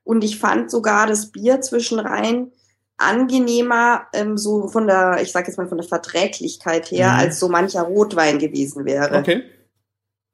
Und 0.03 0.24
ich 0.24 0.38
fand 0.38 0.70
sogar 0.70 1.08
das 1.08 1.32
Bier 1.32 1.62
zwischenrein 1.62 2.51
angenehmer, 2.98 4.08
ähm, 4.13 4.38
so 4.38 4.68
von 4.68 4.88
der, 4.88 5.22
ich 5.22 5.32
sag 5.32 5.48
jetzt 5.48 5.58
mal 5.58 5.68
von 5.68 5.77
der 5.77 5.88
Verträglichkeit 5.88 6.92
her, 6.92 7.12
Mhm. 7.13 7.20
als 7.20 7.39
so 7.39 7.48
mancher 7.50 7.84
Rotwein 7.84 8.39
gewesen 8.39 8.86
wäre. 8.86 9.18
Okay. 9.18 9.44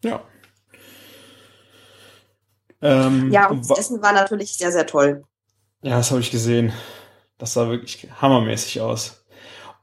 Ja. 0.04 0.22
Ähm, 2.82 3.32
Ja, 3.32 3.50
und 3.50 3.70
das 3.70 3.78
Essen 3.78 4.02
war 4.02 4.14
natürlich 4.14 4.58
sehr, 4.58 4.72
sehr 4.72 4.86
toll. 4.88 5.24
Ja, 5.82 5.98
das 5.98 6.12
habe 6.12 6.22
ich 6.22 6.32
gesehen. 6.32 6.74
Das 7.38 7.54
sah 7.54 7.70
wirklich 7.70 8.08
hammermäßig 8.22 8.82
aus. 8.82 9.19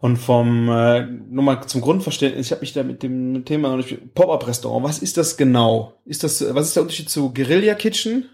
Und 0.07 0.19
vom, 0.19 0.69
äh, 0.69 1.05
nur 1.05 1.43
mal 1.43 1.67
zum 1.67 1.81
Grundverständnis, 1.81 2.47
ich 2.47 2.53
habe 2.53 2.61
mich 2.61 2.73
da 2.73 2.85
mit 2.85 3.03
dem 3.03 3.45
Thema 3.45 3.71
noch 3.71 3.79
nicht. 3.79 4.15
Pop-Up-Restaurant, 4.15 4.85
was 4.85 5.01
ist 5.01 5.17
das 5.17 5.37
genau? 5.37 5.95
Ist 6.05 6.23
das, 6.23 6.55
was 6.55 6.69
ist 6.69 6.77
der 6.77 6.85
Unterschied 6.85 7.11
zu 7.11 7.35
Guerilla 7.35 7.75
Kitchen 7.75 8.31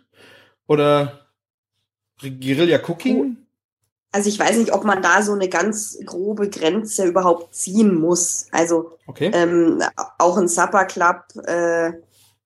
oder 0.66 1.30
Guerilla 2.20 2.78
Cooking? 2.86 3.38
Also 4.10 4.28
ich 4.28 4.38
weiß 4.38 4.58
nicht, 4.58 4.74
ob 4.74 4.84
man 4.84 5.00
da 5.00 5.22
so 5.22 5.32
eine 5.32 5.48
ganz 5.48 5.98
grobe 6.04 6.50
Grenze 6.50 7.06
überhaupt 7.06 7.54
ziehen 7.54 7.94
muss. 7.94 8.48
Also 8.50 8.98
Okay. 9.06 9.30
ähm, 9.32 9.82
auch 10.18 10.36
ein 10.36 10.48
Supper 10.48 10.84
Club 10.84 11.24
äh, 11.46 11.92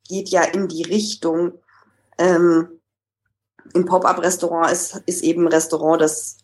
geht 0.09 0.28
ja 0.28 0.42
in 0.45 0.68
die 0.68 0.85
Richtung. 0.85 1.54
Ähm, 2.16 2.78
Im 3.75 3.87
Pop-up-Restaurant 3.87 4.71
ist, 4.71 5.02
ist 5.06 5.25
eben 5.25 5.47
ein 5.47 5.52
Restaurant, 5.52 6.00
das 6.00 6.37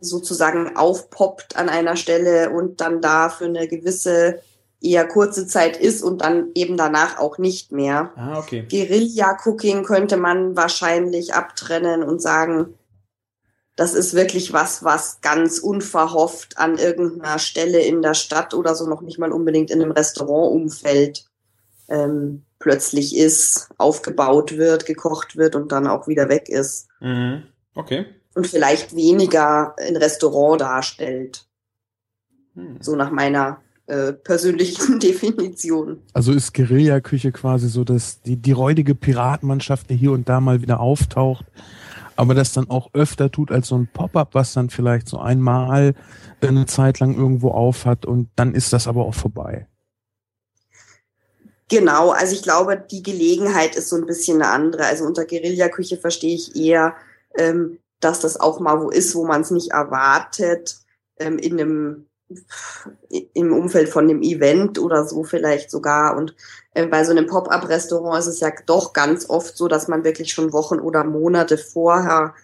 sozusagen 0.00 0.76
aufpoppt 0.76 1.56
an 1.56 1.68
einer 1.68 1.96
Stelle 1.96 2.50
und 2.50 2.80
dann 2.80 3.00
da 3.00 3.28
für 3.28 3.46
eine 3.46 3.68
gewisse 3.68 4.40
eher 4.80 5.06
kurze 5.06 5.46
Zeit 5.46 5.76
ist 5.76 6.02
und 6.02 6.22
dann 6.22 6.50
eben 6.54 6.76
danach 6.76 7.18
auch 7.18 7.38
nicht 7.38 7.72
mehr. 7.72 8.12
Ah, 8.16 8.38
okay. 8.38 8.66
Guerilla-Cooking 8.70 9.84
könnte 9.84 10.16
man 10.16 10.56
wahrscheinlich 10.56 11.34
abtrennen 11.34 12.02
und 12.02 12.20
sagen, 12.20 12.74
das 13.74 13.94
ist 13.94 14.14
wirklich 14.14 14.52
was, 14.52 14.84
was 14.84 15.20
ganz 15.20 15.58
unverhofft 15.58 16.58
an 16.58 16.78
irgendeiner 16.78 17.38
Stelle 17.38 17.80
in 17.80 18.00
der 18.00 18.14
Stadt 18.14 18.54
oder 18.54 18.74
so 18.74 18.86
noch 18.88 19.02
nicht 19.02 19.18
mal 19.18 19.32
unbedingt 19.32 19.70
in 19.70 19.82
einem 19.82 19.92
Restaurantumfeld 19.92 21.26
ähm, 21.88 22.44
plötzlich 22.58 23.16
ist, 23.16 23.68
aufgebaut 23.76 24.56
wird, 24.56 24.86
gekocht 24.86 25.36
wird 25.36 25.54
und 25.54 25.72
dann 25.72 25.86
auch 25.86 26.08
wieder 26.08 26.28
weg 26.28 26.48
ist. 26.48 26.88
Mhm. 27.00 27.44
Okay. 27.74 28.06
Und 28.36 28.46
vielleicht 28.46 28.94
weniger 28.94 29.74
ein 29.78 29.96
Restaurant 29.96 30.60
darstellt, 30.60 31.46
Hm. 32.56 32.78
so 32.80 32.96
nach 32.96 33.10
meiner 33.10 33.60
äh, 33.86 34.12
persönlichen 34.12 34.98
Definition. 35.00 36.02
Also 36.12 36.32
ist 36.32 36.54
Guerillaküche 36.54 37.30
quasi 37.30 37.68
so, 37.68 37.84
dass 37.84 38.22
die, 38.22 38.36
die 38.36 38.52
räudige 38.52 38.94
Piratenmannschaft, 38.94 39.90
die 39.90 39.96
hier 39.96 40.12
und 40.12 40.28
da 40.28 40.40
mal 40.40 40.62
wieder 40.62 40.80
auftaucht, 40.80 41.44
aber 42.16 42.34
das 42.34 42.52
dann 42.52 42.70
auch 42.70 42.90
öfter 42.94 43.30
tut 43.30 43.52
als 43.52 43.68
so 43.68 43.76
ein 43.76 43.88
Pop-up, 43.92 44.30
was 44.32 44.54
dann 44.54 44.70
vielleicht 44.70 45.08
so 45.08 45.18
einmal 45.18 45.94
eine 46.40 46.66
Zeit 46.66 47.00
lang 47.00 47.14
irgendwo 47.16 47.50
auf 47.50 47.84
hat 47.84 48.06
und 48.06 48.28
dann 48.36 48.54
ist 48.54 48.72
das 48.72 48.86
aber 48.86 49.04
auch 49.04 49.14
vorbei. 49.14 49.66
Genau, 51.68 52.10
also 52.10 52.34
ich 52.34 52.42
glaube, 52.42 52.82
die 52.90 53.02
Gelegenheit 53.02 53.74
ist 53.74 53.88
so 53.88 53.96
ein 53.96 54.06
bisschen 54.06 54.40
eine 54.40 54.52
andere. 54.52 54.84
Also 54.84 55.04
unter 55.04 55.24
Guerillaküche 55.24 55.96
verstehe 55.96 56.36
ich 56.36 56.54
eher, 56.54 56.94
ähm, 57.36 57.78
dass 58.00 58.20
das 58.20 58.38
auch 58.38 58.60
mal 58.60 58.80
wo 58.80 58.90
ist, 58.90 59.14
wo 59.14 59.24
man 59.24 59.40
es 59.40 59.50
nicht 59.50 59.72
erwartet, 59.72 60.78
ähm, 61.18 61.38
in 61.38 61.60
einem 61.60 62.06
im 63.34 63.52
Umfeld 63.52 63.88
von 63.88 64.04
einem 64.04 64.20
Event 64.22 64.80
oder 64.80 65.06
so 65.06 65.22
vielleicht 65.22 65.70
sogar. 65.70 66.16
Und 66.16 66.34
äh, 66.74 66.86
bei 66.86 67.04
so 67.04 67.12
einem 67.12 67.26
Pop-up-Restaurant 67.26 68.18
ist 68.18 68.26
es 68.26 68.40
ja 68.40 68.50
doch 68.66 68.92
ganz 68.92 69.30
oft 69.30 69.56
so, 69.56 69.68
dass 69.68 69.86
man 69.86 70.02
wirklich 70.02 70.32
schon 70.32 70.52
Wochen 70.52 70.80
oder 70.80 71.04
Monate 71.04 71.56
vorher 71.56 72.34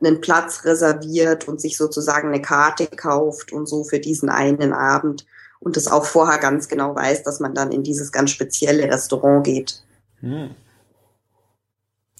einen 0.00 0.20
Platz 0.20 0.64
reserviert 0.64 1.48
und 1.48 1.60
sich 1.60 1.76
sozusagen 1.76 2.28
eine 2.28 2.42
Karte 2.42 2.86
kauft 2.88 3.52
und 3.52 3.68
so 3.68 3.84
für 3.84 4.00
diesen 4.00 4.28
einen 4.28 4.72
Abend 4.72 5.24
und 5.60 5.76
das 5.76 5.88
auch 5.88 6.04
vorher 6.04 6.38
ganz 6.38 6.68
genau 6.68 6.94
weiß, 6.94 7.22
dass 7.22 7.40
man 7.40 7.54
dann 7.54 7.72
in 7.72 7.82
dieses 7.82 8.12
ganz 8.12 8.30
spezielle 8.30 8.84
Restaurant 8.84 9.44
geht. 9.44 9.82
Hm. 10.20 10.54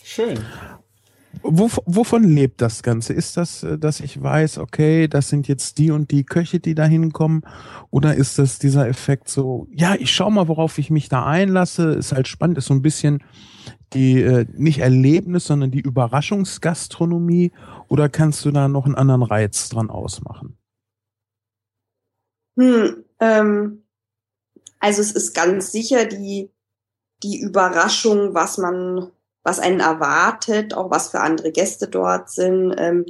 Schön. 0.03 0.44
Wo, 1.42 1.70
wovon 1.87 2.24
lebt 2.24 2.61
das 2.61 2.83
Ganze? 2.83 3.12
Ist 3.12 3.37
das, 3.37 3.62
äh, 3.62 3.79
dass 3.79 4.01
ich 4.01 4.22
weiß, 4.22 4.59
okay, 4.59 5.09
das 5.09 5.29
sind 5.29 5.48
jetzt 5.48 5.79
die 5.79 5.90
und 5.90 6.11
die 6.11 6.24
Köche, 6.24 6.61
die 6.61 6.74
da 6.74 6.85
hinkommen? 6.85 7.42
Oder 7.90 8.14
ist 8.14 8.38
das 8.38 8.59
dieser 8.59 8.88
Effekt 8.88 9.29
so, 9.29 9.66
ja, 9.70 9.94
ich 9.94 10.12
schau 10.12 10.31
mal, 10.31 10.48
worauf 10.48 10.79
ich 10.79 10.90
mich 10.90 11.09
da 11.09 11.27
einlasse, 11.27 11.92
ist 11.92 12.12
halt 12.12 12.29
spannend, 12.29 12.59
ist 12.59 12.66
so 12.66 12.74
ein 12.74 12.83
bisschen 12.83 13.22
die, 13.92 14.20
äh, 14.22 14.46
nicht 14.53 14.81
Erlebnis, 14.81 15.46
sondern 15.46 15.70
die 15.70 15.81
Überraschungsgastronomie? 15.81 17.53
Oder 17.88 18.09
kannst 18.09 18.44
du 18.44 18.51
da 18.51 18.68
noch 18.68 18.87
einen 18.87 18.94
anderen 18.94 19.22
Reiz 19.22 19.68
dran 19.68 19.90
ausmachen? 19.90 20.57
Hm, 22.59 23.05
ähm, 23.20 23.83
also 24.81 25.01
es 25.01 25.12
ist 25.12 25.35
ganz 25.35 25.72
sicher 25.72 26.05
die, 26.05 26.51
die 27.22 27.40
Überraschung, 27.40 28.35
was 28.35 28.59
man, 28.59 29.11
was 29.42 29.59
einen 29.59 29.81
erwartet, 29.81 30.74
auch 30.74 30.90
was 30.90 31.11
für 31.11 31.20
andere 31.20 31.53
Gäste 31.53 31.88
dort 31.88 32.31
sind. 32.31 32.74
Ähm, 32.77 33.07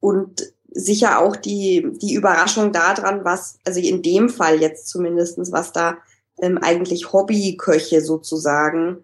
und 0.00 0.52
sicher 0.72 1.18
auch 1.18 1.36
die, 1.36 1.90
die 2.00 2.14
Überraschung 2.14 2.72
daran, 2.72 3.24
was, 3.24 3.58
also 3.64 3.80
in 3.80 4.02
dem 4.02 4.28
Fall 4.28 4.60
jetzt 4.60 4.88
zumindestens 4.88 5.52
was 5.52 5.72
da 5.72 5.98
ähm, 6.40 6.58
eigentlich 6.58 7.12
Hobbyköche 7.12 8.00
sozusagen 8.00 8.98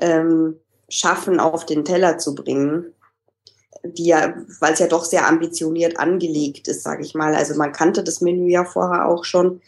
ähm, 0.00 0.56
schaffen, 0.88 1.40
auf 1.40 1.66
den 1.66 1.84
Teller 1.84 2.18
zu 2.18 2.34
bringen. 2.34 2.94
Die 3.84 4.06
ja, 4.06 4.34
weil 4.60 4.72
es 4.72 4.80
ja 4.80 4.88
doch 4.88 5.04
sehr 5.04 5.26
ambitioniert 5.26 5.98
angelegt 5.98 6.66
ist, 6.68 6.82
sage 6.82 7.02
ich 7.02 7.14
mal. 7.14 7.34
Also 7.34 7.54
man 7.54 7.72
kannte 7.72 8.02
das 8.02 8.20
Menü 8.20 8.50
ja 8.50 8.64
vorher 8.64 9.06
auch 9.06 9.24
schon. 9.24 9.60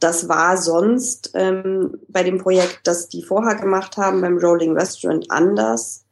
Das 0.00 0.28
war 0.28 0.56
sonst 0.56 1.30
ähm, 1.34 1.98
bei 2.08 2.22
dem 2.22 2.38
Projekt, 2.38 2.80
das 2.84 3.08
die 3.08 3.22
vorher 3.22 3.56
gemacht 3.56 3.98
haben, 3.98 4.22
beim 4.22 4.38
Rolling 4.38 4.72
Restaurant 4.72 5.30
anders. 5.30 6.04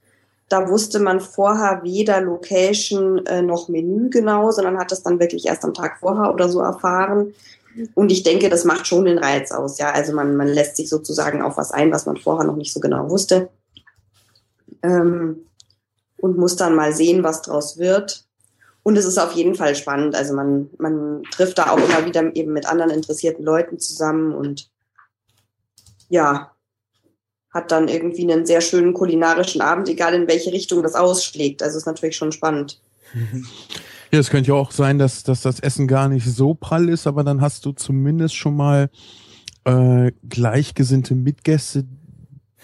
Da 0.51 0.69
wusste 0.69 0.99
man 0.99 1.21
vorher 1.21 1.83
weder 1.83 2.21
Location 2.21 3.25
äh, 3.27 3.43
noch 3.43 3.69
Menü 3.69 4.11
genau, 4.11 4.51
sondern 4.51 4.79
hat 4.79 4.93
das 4.93 5.03
dann 5.03 5.21
wirklich 5.21 5.47
erst 5.47 5.65
am 5.65 5.75
Tag 5.75 5.99
vorher 6.01 6.33
oder 6.33 6.49
so 6.49 6.61
erfahren. 6.61 7.35
Und 7.95 8.13
ich 8.13 8.23
denke, 8.23 8.49
das 8.49 8.65
macht 8.65 8.87
schon 8.87 9.05
den 9.05 9.19
Reiz 9.19 9.53
aus. 9.53 9.79
Ja, 9.79 9.91
also 9.91 10.13
man, 10.13 10.37
man 10.37 10.49
lässt 10.49 10.77
sich 10.77 10.89
sozusagen 10.89 11.43
auf 11.43 11.57
was 11.57 11.71
ein, 11.71 11.93
was 11.93 12.07
man 12.07 12.17
vorher 12.17 12.47
noch 12.47 12.57
nicht 12.57 12.73
so 12.73 12.81
genau 12.81 13.09
wusste. 13.09 13.49
Ähm, 14.83 15.47
und 16.19 16.37
muss 16.37 16.57
dann 16.57 16.75
mal 16.75 16.93
sehen, 16.93 17.23
was 17.23 17.43
draus 17.43 17.79
wird. 17.79 18.28
Und 18.89 18.97
es 18.97 19.05
ist 19.05 19.19
auf 19.19 19.33
jeden 19.33 19.55
Fall 19.55 19.75
spannend. 19.75 20.15
Also 20.15 20.33
man, 20.33 20.71
man 20.79 21.23
trifft 21.31 21.59
da 21.59 21.69
auch 21.69 21.77
immer 21.77 22.07
wieder 22.07 22.35
eben 22.35 22.55
mit 22.55 22.65
anderen 22.65 22.91
interessierten 22.91 23.45
Leuten 23.45 23.79
zusammen 23.79 24.33
und 24.33 24.71
ja, 26.09 26.53
hat 27.53 27.71
dann 27.71 27.89
irgendwie 27.89 28.23
einen 28.23 28.47
sehr 28.47 28.63
schönen 28.63 28.95
kulinarischen 28.95 29.61
Abend, 29.61 29.91
egal 29.91 30.15
in 30.15 30.27
welche 30.27 30.55
Richtung 30.55 30.83
das 30.83 30.95
ausschlägt. 30.95 31.63
Also 31.63 31.77
ist 31.77 31.85
natürlich 31.85 32.17
schon 32.17 32.33
spannend. 32.33 32.81
Ja, 34.11 34.21
es 34.21 34.31
könnte 34.31 34.49
ja 34.49 34.55
auch 34.55 34.71
sein, 34.71 34.99
dass, 34.99 35.23
dass 35.23 35.43
das 35.43 35.61
Essen 35.61 35.87
gar 35.87 36.09
nicht 36.09 36.25
so 36.25 36.55
prall 36.55 36.89
ist, 36.89 37.07
aber 37.07 37.25
dann 37.25 37.43
hast 37.43 37.67
du 37.67 37.73
zumindest 37.73 38.37
schon 38.37 38.57
mal 38.57 38.89
äh, 39.65 40.13
gleichgesinnte 40.27 41.15
Mitgäste, 41.15 41.85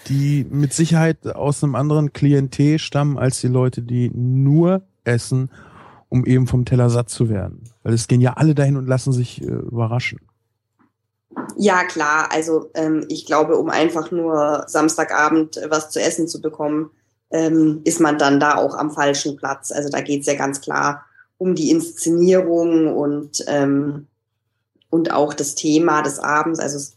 die 0.08 0.46
mit 0.48 0.72
Sicherheit 0.72 1.26
aus 1.26 1.62
einem 1.62 1.74
anderen 1.74 2.14
Klientel 2.14 2.78
stammen 2.78 3.18
als 3.18 3.42
die 3.42 3.48
Leute, 3.48 3.82
die 3.82 4.10
nur 4.14 4.86
essen, 5.04 5.50
um 6.14 6.24
eben 6.26 6.46
vom 6.46 6.64
Teller 6.64 6.90
satt 6.90 7.10
zu 7.10 7.28
werden. 7.28 7.64
Weil 7.82 7.92
es 7.92 8.06
gehen 8.06 8.20
ja 8.20 8.34
alle 8.34 8.54
dahin 8.54 8.76
und 8.76 8.86
lassen 8.86 9.12
sich 9.12 9.42
äh, 9.42 9.46
überraschen. 9.46 10.20
Ja, 11.56 11.82
klar. 11.82 12.28
Also 12.30 12.70
ähm, 12.74 13.04
ich 13.08 13.26
glaube, 13.26 13.56
um 13.56 13.68
einfach 13.68 14.12
nur 14.12 14.62
Samstagabend 14.68 15.60
was 15.68 15.90
zu 15.90 16.00
essen 16.00 16.28
zu 16.28 16.40
bekommen, 16.40 16.92
ähm, 17.30 17.80
ist 17.82 18.00
man 18.00 18.16
dann 18.16 18.38
da 18.38 18.54
auch 18.54 18.76
am 18.76 18.92
falschen 18.92 19.36
Platz. 19.36 19.72
Also 19.72 19.88
da 19.88 20.02
geht's 20.02 20.28
ja 20.28 20.36
ganz 20.36 20.60
klar 20.60 21.04
um 21.36 21.56
die 21.56 21.72
Inszenierung 21.72 22.96
und, 22.96 23.44
ähm, 23.48 24.06
und 24.90 25.12
auch 25.12 25.34
das 25.34 25.56
Thema 25.56 26.02
des 26.02 26.20
Abends. 26.20 26.60
Also 26.60 26.76
es, 26.76 26.96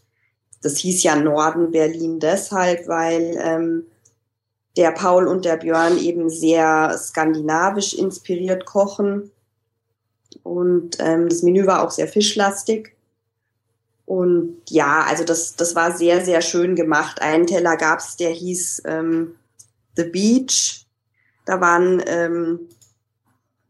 das 0.62 0.76
hieß 0.76 1.02
ja 1.02 1.16
Norden 1.16 1.72
Berlin 1.72 2.20
deshalb, 2.20 2.86
weil 2.86 3.36
ähm, 3.42 3.82
der 4.78 4.92
Paul 4.92 5.26
und 5.26 5.44
der 5.44 5.56
Björn 5.56 5.98
eben 5.98 6.30
sehr 6.30 6.96
skandinavisch 6.96 7.94
inspiriert 7.94 8.64
kochen 8.64 9.32
Und 10.44 10.98
ähm, 11.00 11.28
das 11.28 11.42
Menü 11.42 11.66
war 11.66 11.82
auch 11.82 11.90
sehr 11.90 12.06
fischlastig. 12.06 12.96
Und 14.06 14.62
ja, 14.68 15.04
also 15.08 15.24
das, 15.24 15.56
das 15.56 15.74
war 15.74 15.96
sehr, 15.96 16.24
sehr 16.24 16.42
schön 16.42 16.76
gemacht. 16.76 17.20
Einen 17.20 17.48
Teller 17.48 17.76
gab's, 17.76 18.16
der 18.16 18.30
hieß 18.30 18.82
ähm, 18.84 19.34
The 19.96 20.04
Beach. 20.04 20.86
Da 21.44 21.60
waren, 21.60 22.00
ähm, 22.06 22.60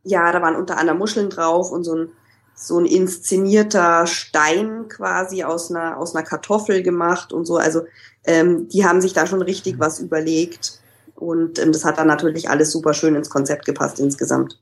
ja, 0.05 0.31
da 0.31 0.43
waren 0.43 0.57
unter 0.57 0.77
anderem 0.77 0.99
Muscheln 0.99 1.31
drauf 1.31 1.73
und 1.73 1.85
so 1.85 1.97
ein, 1.97 2.13
so 2.55 2.79
ein 2.79 2.85
inszenierter 2.85 4.07
Stein 4.07 4.89
quasi 4.89 5.43
aus 5.43 5.71
einer, 5.71 5.97
aus 5.97 6.15
einer 6.15 6.25
Kartoffel 6.25 6.83
gemacht 6.83 7.33
und 7.33 7.47
so. 7.47 7.57
Also 7.57 7.85
ähm, 8.25 8.69
die 8.69 8.85
haben 8.85 9.01
sich 9.01 9.15
da 9.15 9.27
schon 9.27 9.41
richtig 9.41 9.79
was 9.79 10.01
überlegt. 10.01 10.83
Und 11.19 11.59
ähm, 11.59 11.73
das 11.73 11.85
hat 11.85 11.99
dann 11.99 12.07
natürlich 12.07 12.49
alles 12.49 12.73
super 12.73 12.95
schön 12.95 13.15
ins 13.15 13.31
Konzept 13.31 13.65
gepasst 13.67 14.01
insgesamt. 14.01 14.61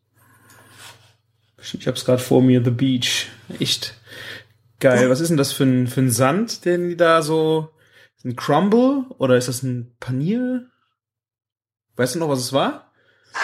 Ich 1.59 1.87
habe 1.87 1.97
es 1.97 2.05
gerade 2.05 2.23
vor 2.23 2.43
mir, 2.43 2.65
The 2.65 2.71
Beach. 2.71 3.29
Echt 3.61 3.95
geil. 4.81 5.11
Was 5.11 5.21
ist 5.21 5.29
denn 5.29 5.37
das 5.37 5.53
für 5.53 5.65
ein, 5.65 5.87
für 5.87 6.01
ein 6.01 6.11
Sand, 6.11 6.65
den 6.65 6.89
die 6.89 6.97
da 6.97 7.23
so... 7.23 7.71
Ein 8.25 8.35
Crumble 8.35 9.05
oder 9.19 9.37
ist 9.37 9.47
das 9.47 9.63
ein 9.63 9.95
Panier? 10.01 10.67
Weißt 11.95 12.17
du 12.17 12.19
noch, 12.19 12.29
was 12.29 12.41
es 12.41 12.53
war? 12.53 12.91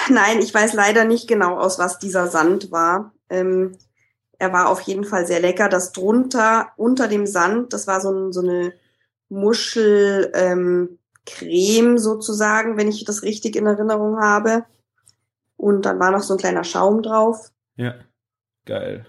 Nein, 0.09 0.41
ich 0.41 0.53
weiß 0.53 0.73
leider 0.73 1.05
nicht 1.05 1.29
genau, 1.29 1.57
aus 1.57 1.79
was 1.79 2.01
dieser 2.01 2.27
Sand 2.27 2.73
war. 2.73 3.15
Ähm, 3.31 3.79
er 4.41 4.53
war 4.53 4.69
auf 4.69 4.81
jeden 4.81 5.05
Fall 5.05 5.25
sehr 5.25 5.39
lecker. 5.39 5.69
Das 5.69 5.93
drunter, 5.93 6.73
unter 6.77 7.07
dem 7.07 7.29
Sand, 7.29 7.73
das 7.73 7.87
war 7.87 8.01
so, 8.01 8.11
ein, 8.11 8.33
so 8.33 8.41
eine 8.41 8.73
Muschelcreme 9.29 10.33
ähm, 10.35 10.99
sozusagen, 11.99 12.77
wenn 12.77 12.89
ich 12.89 13.05
das 13.05 13.23
richtig 13.23 13.57
in 13.57 13.67
Erinnerung 13.67 14.21
habe. 14.21 14.65
Und 15.57 15.87
dann 15.87 16.01
war 16.01 16.11
noch 16.11 16.23
so 16.23 16.35
ein 16.35 16.41
kleiner 16.41 16.65
Schaum 16.65 17.03
drauf. 17.03 17.53
Ja, 17.77 17.95
geil. 18.65 19.07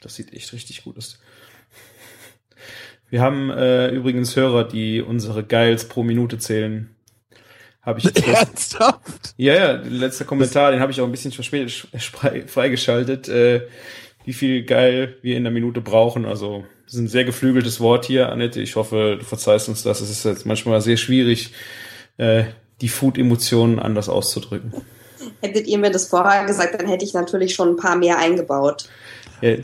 Das 0.00 0.14
sieht 0.14 0.32
echt 0.32 0.52
richtig 0.52 0.84
gut 0.84 0.96
aus. 0.96 1.18
Wir 3.10 3.20
haben 3.20 3.50
äh, 3.50 3.90
übrigens 3.90 4.34
Hörer, 4.34 4.64
die 4.64 5.00
unsere 5.00 5.44
Geils 5.44 5.88
pro 5.88 6.02
Minute 6.02 6.38
zählen. 6.38 6.96
Habe 7.80 8.00
ich 8.00 8.26
Ernsthaft? 8.26 9.34
Ja, 9.36 9.54
ja, 9.54 9.76
der 9.76 9.90
letzte 9.90 10.24
Kommentar, 10.24 10.72
den 10.72 10.80
habe 10.80 10.90
ich 10.90 11.00
auch 11.00 11.04
ein 11.04 11.12
bisschen 11.12 11.32
verspätet 11.32 11.88
freigeschaltet, 12.50 13.28
äh, 13.28 13.68
wie 14.24 14.32
viel 14.32 14.64
geil 14.64 15.18
wir 15.22 15.36
in 15.36 15.44
der 15.44 15.52
Minute 15.52 15.80
brauchen. 15.80 16.24
Also 16.24 16.64
das 16.84 16.94
ist 16.94 17.00
ein 17.00 17.08
sehr 17.08 17.24
geflügeltes 17.24 17.80
Wort 17.80 18.04
hier, 18.04 18.30
Annette. 18.30 18.60
Ich 18.60 18.76
hoffe, 18.76 19.16
du 19.18 19.24
verzeihst 19.24 19.68
uns 19.68 19.82
das. 19.82 20.00
Es 20.00 20.10
ist 20.10 20.24
jetzt 20.24 20.46
manchmal 20.46 20.80
sehr 20.80 20.96
schwierig, 20.96 21.52
äh, 22.18 22.44
die 22.80 22.88
Food-Emotionen 22.88 23.78
anders 23.78 24.08
auszudrücken. 24.08 24.72
Hättet 25.40 25.66
ihr 25.66 25.78
mir 25.78 25.90
das 25.90 26.08
vorher 26.08 26.44
gesagt, 26.44 26.80
dann 26.80 26.88
hätte 26.88 27.04
ich 27.04 27.14
natürlich 27.14 27.54
schon 27.54 27.70
ein 27.70 27.76
paar 27.76 27.96
mehr 27.96 28.18
eingebaut. 28.18 28.88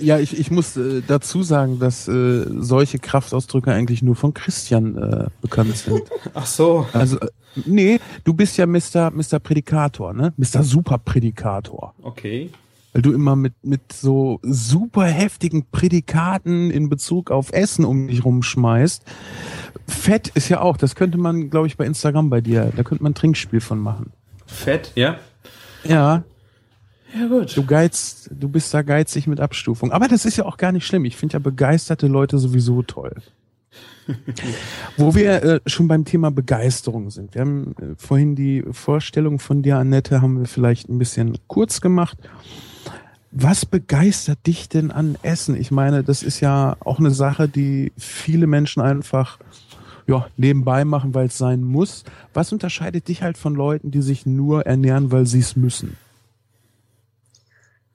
Ja, 0.00 0.18
ich, 0.18 0.38
ich 0.38 0.50
muss 0.50 0.76
äh, 0.76 1.00
dazu 1.06 1.42
sagen, 1.42 1.78
dass 1.78 2.06
äh, 2.06 2.44
solche 2.58 2.98
Kraftausdrücke 2.98 3.72
eigentlich 3.72 4.02
nur 4.02 4.14
von 4.14 4.34
Christian 4.34 4.96
äh, 4.98 5.26
bekannt 5.40 5.74
sind. 5.76 6.02
Ach 6.34 6.44
so. 6.44 6.86
Also, 6.92 7.16
nee, 7.64 7.98
du 8.24 8.34
bist 8.34 8.58
ja 8.58 8.66
Mr. 8.66 9.10
Mr. 9.10 9.38
Prädikator, 9.38 10.12
ne? 10.12 10.34
Mr. 10.36 10.64
Superprädikator. 10.64 11.94
Okay. 12.02 12.50
Weil 12.92 13.02
du 13.02 13.12
immer 13.12 13.36
mit, 13.36 13.54
mit 13.62 13.92
so 13.92 14.40
super 14.42 15.04
heftigen 15.04 15.66
Prädikaten 15.70 16.70
in 16.70 16.88
Bezug 16.88 17.30
auf 17.30 17.52
Essen 17.52 17.84
um 17.84 18.08
dich 18.08 18.24
rumschmeißt. 18.24 19.04
Fett 19.86 20.28
ist 20.28 20.48
ja 20.48 20.60
auch, 20.60 20.76
das 20.76 20.94
könnte 20.94 21.18
man, 21.18 21.50
glaube 21.50 21.66
ich, 21.66 21.76
bei 21.76 21.86
Instagram 21.86 22.30
bei 22.30 22.40
dir, 22.40 22.72
da 22.74 22.82
könnte 22.82 23.02
man 23.02 23.12
ein 23.12 23.14
Trinkspiel 23.14 23.60
von 23.60 23.78
machen. 23.78 24.12
Fett, 24.46 24.92
ja? 24.96 25.18
Ja, 25.84 26.24
Ja, 27.14 27.26
gut. 27.26 27.56
Du 27.56 27.64
geizt, 27.64 28.30
du 28.32 28.48
bist 28.48 28.72
da 28.72 28.82
geizig 28.82 29.26
mit 29.26 29.40
Abstufung. 29.40 29.92
Aber 29.92 30.08
das 30.08 30.24
ist 30.24 30.36
ja 30.36 30.44
auch 30.44 30.56
gar 30.56 30.72
nicht 30.72 30.86
schlimm. 30.86 31.04
Ich 31.04 31.16
finde 31.16 31.34
ja 31.34 31.38
begeisterte 31.38 32.06
Leute 32.06 32.38
sowieso 32.38 32.82
toll. 32.82 33.14
Wo 34.96 35.14
wir 35.14 35.42
äh, 35.42 35.60
schon 35.66 35.88
beim 35.88 36.04
Thema 36.04 36.30
Begeisterung 36.30 37.10
sind. 37.10 37.34
Wir 37.34 37.42
haben 37.42 37.74
äh, 37.80 37.94
vorhin 37.96 38.34
die 38.34 38.64
Vorstellung 38.70 39.38
von 39.38 39.62
dir, 39.62 39.76
Annette, 39.76 40.20
haben 40.20 40.40
wir 40.40 40.46
vielleicht 40.46 40.88
ein 40.88 40.98
bisschen 40.98 41.38
kurz 41.46 41.80
gemacht. 41.80 42.18
Was 43.32 43.64
begeistert 43.64 44.44
dich 44.46 44.68
denn 44.68 44.90
an 44.90 45.16
Essen? 45.22 45.54
Ich 45.54 45.70
meine, 45.70 46.02
das 46.02 46.22
ist 46.22 46.40
ja 46.40 46.76
auch 46.80 46.98
eine 46.98 47.12
Sache, 47.12 47.48
die 47.48 47.92
viele 47.96 48.48
Menschen 48.48 48.82
einfach 48.82 49.38
ja, 50.08 50.26
nebenbei 50.36 50.84
machen, 50.84 51.14
weil 51.14 51.26
es 51.26 51.38
sein 51.38 51.62
muss. 51.62 52.02
Was 52.34 52.52
unterscheidet 52.52 53.06
dich 53.06 53.22
halt 53.22 53.38
von 53.38 53.54
Leuten, 53.54 53.92
die 53.92 54.02
sich 54.02 54.26
nur 54.26 54.66
ernähren, 54.66 55.12
weil 55.12 55.26
sie 55.26 55.38
es 55.38 55.54
müssen? 55.54 55.96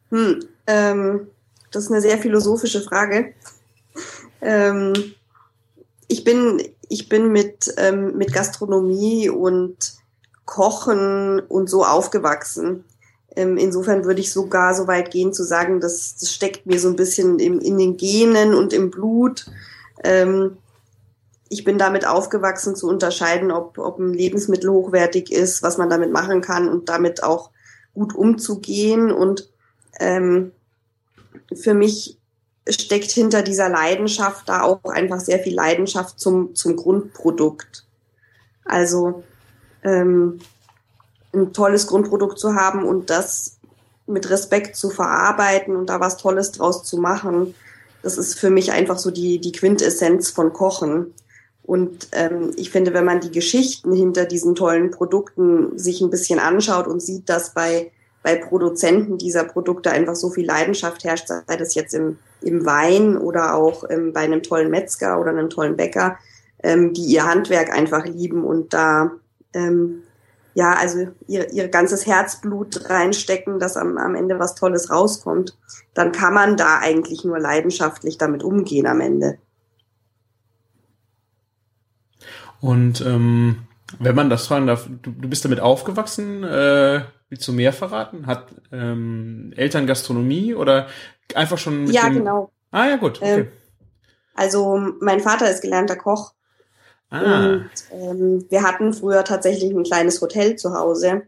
Hm, 0.09 0.39
ähm, 0.67 1.27
das 1.71 1.85
ist 1.85 1.91
eine 1.91 2.01
sehr 2.01 2.17
philosophische 2.17 2.81
Frage. 2.81 3.33
Ähm, 4.39 4.93
ich 6.07 6.23
bin, 6.23 6.61
ich 6.87 7.09
bin 7.09 7.33
mit, 7.33 7.73
ähm, 7.77 8.15
mit 8.15 8.31
Gastronomie 8.31 9.29
und 9.29 9.95
Kochen 10.45 11.41
und 11.41 11.69
so 11.69 11.83
aufgewachsen. 11.83 12.85
Ähm, 13.35 13.57
insofern 13.57 14.05
würde 14.05 14.21
ich 14.21 14.31
sogar 14.31 14.73
so 14.73 14.87
weit 14.87 15.11
gehen 15.11 15.33
zu 15.33 15.43
sagen, 15.43 15.79
das, 15.79 16.15
das 16.17 16.33
steckt 16.33 16.65
mir 16.65 16.79
so 16.79 16.89
ein 16.89 16.95
bisschen 16.95 17.39
im, 17.39 17.59
in 17.59 17.77
den 17.77 17.97
Genen 17.97 18.53
und 18.53 18.71
im 18.73 18.91
Blut. 18.91 19.45
Ähm, 20.03 20.57
ich 21.49 21.63
bin 21.63 21.77
damit 21.77 22.07
aufgewachsen 22.07 22.75
zu 22.75 22.87
unterscheiden, 22.87 23.51
ob, 23.51 23.77
ob 23.77 23.99
ein 23.99 24.13
Lebensmittel 24.13 24.69
hochwertig 24.71 25.31
ist, 25.31 25.63
was 25.63 25.77
man 25.77 25.89
damit 25.89 26.11
machen 26.11 26.41
kann 26.41 26.69
und 26.69 26.89
damit 26.89 27.23
auch 27.23 27.51
gut 27.93 28.15
umzugehen. 28.15 29.11
Und 29.11 29.49
ähm, 29.99 30.51
für 31.53 31.73
mich 31.73 32.17
steckt 32.67 33.11
hinter 33.11 33.43
dieser 33.43 33.69
Leidenschaft 33.69 34.49
da 34.49 34.63
auch 34.63 34.83
einfach 34.85 35.19
sehr 35.19 35.39
viel 35.39 35.53
Leidenschaft 35.53 36.19
zum, 36.19 36.55
zum 36.55 36.75
Grundprodukt. 36.75 37.85
Also 38.63 39.23
ähm, 39.83 40.39
ein 41.35 41.53
tolles 41.53 41.87
Grundprodukt 41.87 42.39
zu 42.39 42.55
haben 42.55 42.83
und 42.83 43.09
das 43.09 43.57
mit 44.07 44.29
Respekt 44.29 44.75
zu 44.75 44.89
verarbeiten 44.89 45.75
und 45.75 45.89
da 45.89 45.99
was 45.99 46.17
Tolles 46.17 46.51
draus 46.51 46.83
zu 46.83 46.97
machen, 46.97 47.55
das 48.03 48.17
ist 48.17 48.39
für 48.39 48.51
mich 48.51 48.71
einfach 48.71 48.99
so 48.99 49.09
die, 49.09 49.39
die 49.39 49.51
Quintessenz 49.51 50.29
von 50.29 50.53
Kochen. 50.53 51.13
Und 51.63 52.09
ähm, 52.11 52.51
ich 52.55 52.69
finde, 52.69 52.93
wenn 52.93 53.05
man 53.05 53.19
die 53.19 53.31
Geschichten 53.31 53.91
hinter 53.93 54.25
diesen 54.25 54.53
tollen 54.53 54.91
Produkten 54.91 55.79
sich 55.79 56.01
ein 56.01 56.11
bisschen 56.11 56.37
anschaut 56.37 56.85
und 56.85 57.01
sieht, 57.01 57.27
dass 57.27 57.55
bei, 57.55 57.91
bei 58.21 58.35
Produzenten 58.35 59.17
dieser 59.17 59.43
Produkte 59.43 59.89
einfach 59.89 60.15
so 60.15 60.29
viel 60.29 60.45
Leidenschaft 60.45 61.03
herrscht, 61.03 61.27
sei 61.27 61.57
das 61.57 61.73
jetzt 61.73 61.95
im, 61.95 62.19
im 62.41 62.63
Wein 62.67 63.17
oder 63.17 63.55
auch 63.55 63.83
ähm, 63.89 64.13
bei 64.13 64.21
einem 64.21 64.43
tollen 64.43 64.69
Metzger 64.69 65.19
oder 65.19 65.31
einem 65.31 65.49
tollen 65.49 65.75
Bäcker, 65.75 66.19
ähm, 66.61 66.93
die 66.93 67.05
ihr 67.05 67.25
Handwerk 67.25 67.73
einfach 67.73 68.05
lieben 68.05 68.43
und 68.43 68.71
da 68.71 69.13
ähm, 69.53 70.03
ja, 70.55 70.73
also 70.73 71.09
ihr, 71.27 71.51
ihr 71.51 71.67
ganzes 71.67 72.07
Herzblut 72.07 72.89
reinstecken, 72.89 73.59
dass 73.59 73.75
am, 73.75 73.97
am 73.97 74.15
Ende 74.15 74.39
was 74.39 74.55
Tolles 74.55 74.89
rauskommt, 74.89 75.57
dann 75.93 76.13
kann 76.13 76.33
man 76.33 76.55
da 76.55 76.79
eigentlich 76.79 77.25
nur 77.25 77.39
leidenschaftlich 77.39 78.17
damit 78.17 78.41
umgehen 78.41 78.87
am 78.87 79.01
Ende. 79.01 79.37
Und 82.61 83.01
ähm, 83.01 83.67
wenn 83.99 84.15
man 84.15 84.29
das 84.29 84.47
fragen 84.47 84.65
darf, 84.65 84.87
du, 84.87 85.11
du 85.11 85.27
bist 85.27 85.43
damit 85.43 85.59
aufgewachsen, 85.59 86.45
äh, 86.45 87.01
willst 87.29 87.45
du 87.47 87.51
mehr 87.51 87.73
verraten? 87.73 88.25
Hat 88.25 88.47
ähm, 88.71 89.51
Eltern 89.57 89.87
Gastronomie 89.87 90.55
oder 90.55 90.87
einfach 91.33 91.57
schon 91.57 91.83
mit 91.83 91.93
Ja, 91.93 92.05
dem 92.05 92.19
genau. 92.19 92.51
Ah 92.71 92.87
ja, 92.87 92.95
gut, 92.95 93.17
okay. 93.17 93.41
Ähm, 93.41 93.47
Also 94.35 94.79
mein 95.01 95.19
Vater 95.19 95.51
ist 95.51 95.61
gelernter 95.61 95.97
Koch 95.97 96.34
ah, 97.09 97.45
und 97.45 97.69
ähm, 97.91 98.45
wir 98.49 98.63
hatten 98.63 98.93
früher 98.93 99.23
tatsächlich 99.23 99.71
ein 99.71 99.83
kleines 99.83 100.21
Hotel 100.21 100.55
zu 100.55 100.73
Hause. 100.73 101.23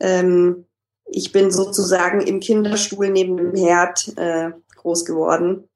Ähm, 0.00 0.64
ich 1.06 1.32
bin 1.32 1.50
sozusagen 1.50 2.20
im 2.20 2.40
Kinderstuhl 2.40 3.08
neben 3.10 3.36
dem 3.36 3.54
Herd 3.54 4.12
äh, 4.16 4.50
groß 4.76 5.04
geworden 5.04 5.68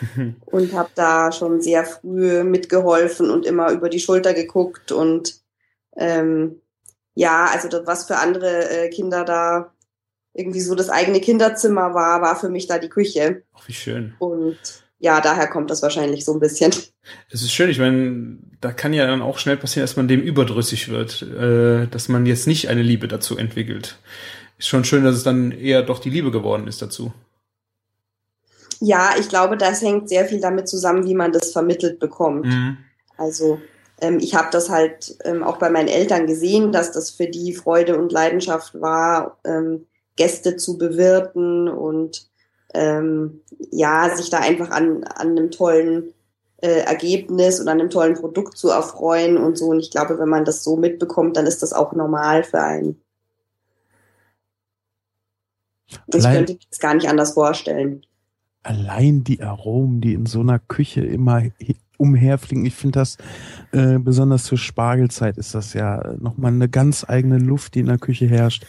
und 0.46 0.72
habe 0.72 0.90
da 0.94 1.32
schon 1.32 1.60
sehr 1.60 1.84
früh 1.84 2.42
mitgeholfen 2.44 3.30
und 3.30 3.46
immer 3.46 3.70
über 3.72 3.88
die 3.88 4.00
Schulter 4.00 4.34
geguckt 4.34 4.92
und 4.92 5.40
ähm, 5.96 6.60
ja, 7.14 7.46
also 7.52 7.68
das, 7.68 7.86
was 7.86 8.06
für 8.06 8.16
andere 8.16 8.70
äh, 8.70 8.88
Kinder 8.88 9.24
da 9.24 9.74
irgendwie 10.32 10.60
so 10.60 10.74
das 10.74 10.88
eigene 10.88 11.20
Kinderzimmer 11.20 11.92
war, 11.92 12.22
war 12.22 12.36
für 12.38 12.48
mich 12.48 12.66
da 12.66 12.78
die 12.78 12.88
Küche. 12.88 13.42
Ach, 13.52 13.66
wie 13.66 13.72
schön. 13.72 14.14
Und 14.18 14.58
ja, 14.98 15.20
daher 15.20 15.48
kommt 15.48 15.70
das 15.70 15.82
wahrscheinlich 15.82 16.24
so 16.24 16.32
ein 16.32 16.40
bisschen. 16.40 16.72
Es 17.30 17.42
ist 17.42 17.52
schön, 17.52 17.70
ich 17.70 17.78
meine, 17.78 18.38
da 18.60 18.72
kann 18.72 18.92
ja 18.92 19.06
dann 19.06 19.22
auch 19.22 19.38
schnell 19.38 19.56
passieren, 19.56 19.84
dass 19.84 19.96
man 19.96 20.08
dem 20.08 20.20
überdrüssig 20.20 20.88
wird, 20.88 21.22
äh, 21.22 21.86
dass 21.86 22.08
man 22.08 22.26
jetzt 22.26 22.46
nicht 22.46 22.68
eine 22.68 22.82
Liebe 22.82 23.08
dazu 23.08 23.36
entwickelt. 23.38 23.98
Ist 24.58 24.68
schon 24.68 24.84
schön, 24.84 25.04
dass 25.04 25.16
es 25.16 25.22
dann 25.22 25.52
eher 25.52 25.82
doch 25.82 25.98
die 25.98 26.10
Liebe 26.10 26.30
geworden 26.30 26.68
ist 26.68 26.82
dazu. 26.82 27.12
Ja, 28.80 29.14
ich 29.18 29.28
glaube, 29.28 29.56
das 29.56 29.82
hängt 29.82 30.08
sehr 30.08 30.26
viel 30.26 30.40
damit 30.40 30.68
zusammen, 30.68 31.06
wie 31.06 31.14
man 31.14 31.32
das 31.32 31.52
vermittelt 31.52 31.98
bekommt. 31.98 32.46
Mhm. 32.46 32.78
Also 33.16 33.60
ähm, 34.00 34.18
ich 34.18 34.34
habe 34.34 34.48
das 34.50 34.70
halt 34.70 35.16
ähm, 35.24 35.42
auch 35.42 35.58
bei 35.58 35.70
meinen 35.70 35.88
Eltern 35.88 36.26
gesehen, 36.26 36.72
dass 36.72 36.92
das 36.92 37.10
für 37.10 37.26
die 37.26 37.54
Freude 37.54 37.98
und 37.98 38.12
Leidenschaft 38.12 38.80
war, 38.80 39.38
ähm, 39.44 39.86
Gäste 40.16 40.56
zu 40.56 40.76
bewirten 40.76 41.68
und 41.68 42.26
ähm, 42.74 43.40
ja, 43.70 44.14
sich 44.14 44.30
da 44.30 44.38
einfach 44.38 44.70
an, 44.70 45.04
an 45.04 45.30
einem 45.30 45.50
tollen 45.50 46.12
äh, 46.62 46.80
Ergebnis 46.80 47.60
und 47.60 47.68
an 47.68 47.80
einem 47.80 47.90
tollen 47.90 48.14
Produkt 48.14 48.56
zu 48.56 48.68
erfreuen 48.68 49.36
und 49.36 49.56
so. 49.56 49.66
Und 49.66 49.80
ich 49.80 49.90
glaube, 49.90 50.18
wenn 50.18 50.28
man 50.28 50.44
das 50.44 50.62
so 50.64 50.76
mitbekommt, 50.76 51.36
dann 51.36 51.46
ist 51.46 51.62
das 51.62 51.72
auch 51.72 51.92
normal 51.92 52.44
für 52.44 52.60
einen. 52.60 53.00
Und 56.06 56.14
ich 56.14 56.24
könnte 56.24 56.58
es 56.70 56.78
gar 56.78 56.94
nicht 56.94 57.08
anders 57.08 57.32
vorstellen. 57.32 58.02
Allein 58.62 59.24
die 59.24 59.42
Aromen, 59.42 60.00
die 60.00 60.14
in 60.14 60.26
so 60.26 60.40
einer 60.40 60.58
Küche 60.58 61.00
immer 61.00 61.42
umherfliegen. 61.96 62.64
Ich 62.64 62.74
finde 62.74 62.98
das 62.98 63.18
äh, 63.72 63.98
besonders 63.98 64.44
zur 64.44 64.58
Spargelzeit 64.58 65.38
ist 65.38 65.54
das 65.54 65.74
ja 65.74 66.14
nochmal 66.18 66.52
eine 66.52 66.68
ganz 66.68 67.04
eigene 67.08 67.38
Luft, 67.38 67.74
die 67.74 67.80
in 67.80 67.86
der 67.86 67.98
Küche 67.98 68.26
herrscht. 68.26 68.66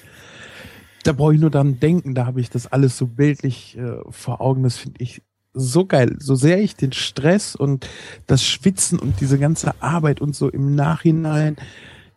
Da 1.04 1.14
brauche 1.14 1.34
ich 1.34 1.40
nur 1.40 1.50
dann 1.50 1.80
denken, 1.80 2.14
da 2.14 2.26
habe 2.26 2.42
ich 2.42 2.50
das 2.50 2.72
alles 2.72 2.98
so 2.98 3.08
bildlich 3.08 3.78
äh, 3.78 3.98
vor 4.10 4.42
Augen. 4.42 4.64
Das 4.64 4.78
finde 4.78 5.02
ich 5.02 5.24
so 5.54 5.86
geil. 5.86 6.16
So 6.20 6.36
sehr 6.36 6.60
ich 6.62 6.76
den 6.76 6.94
Stress 6.94 7.56
und 7.56 7.88
das 8.28 8.44
Schwitzen 8.44 9.00
und 9.00 9.20
diese 9.20 9.38
ganze 9.38 9.74
Arbeit 9.82 10.22
und 10.22 10.36
so 10.36 10.50
im 10.50 10.76
Nachhinein 10.76 11.58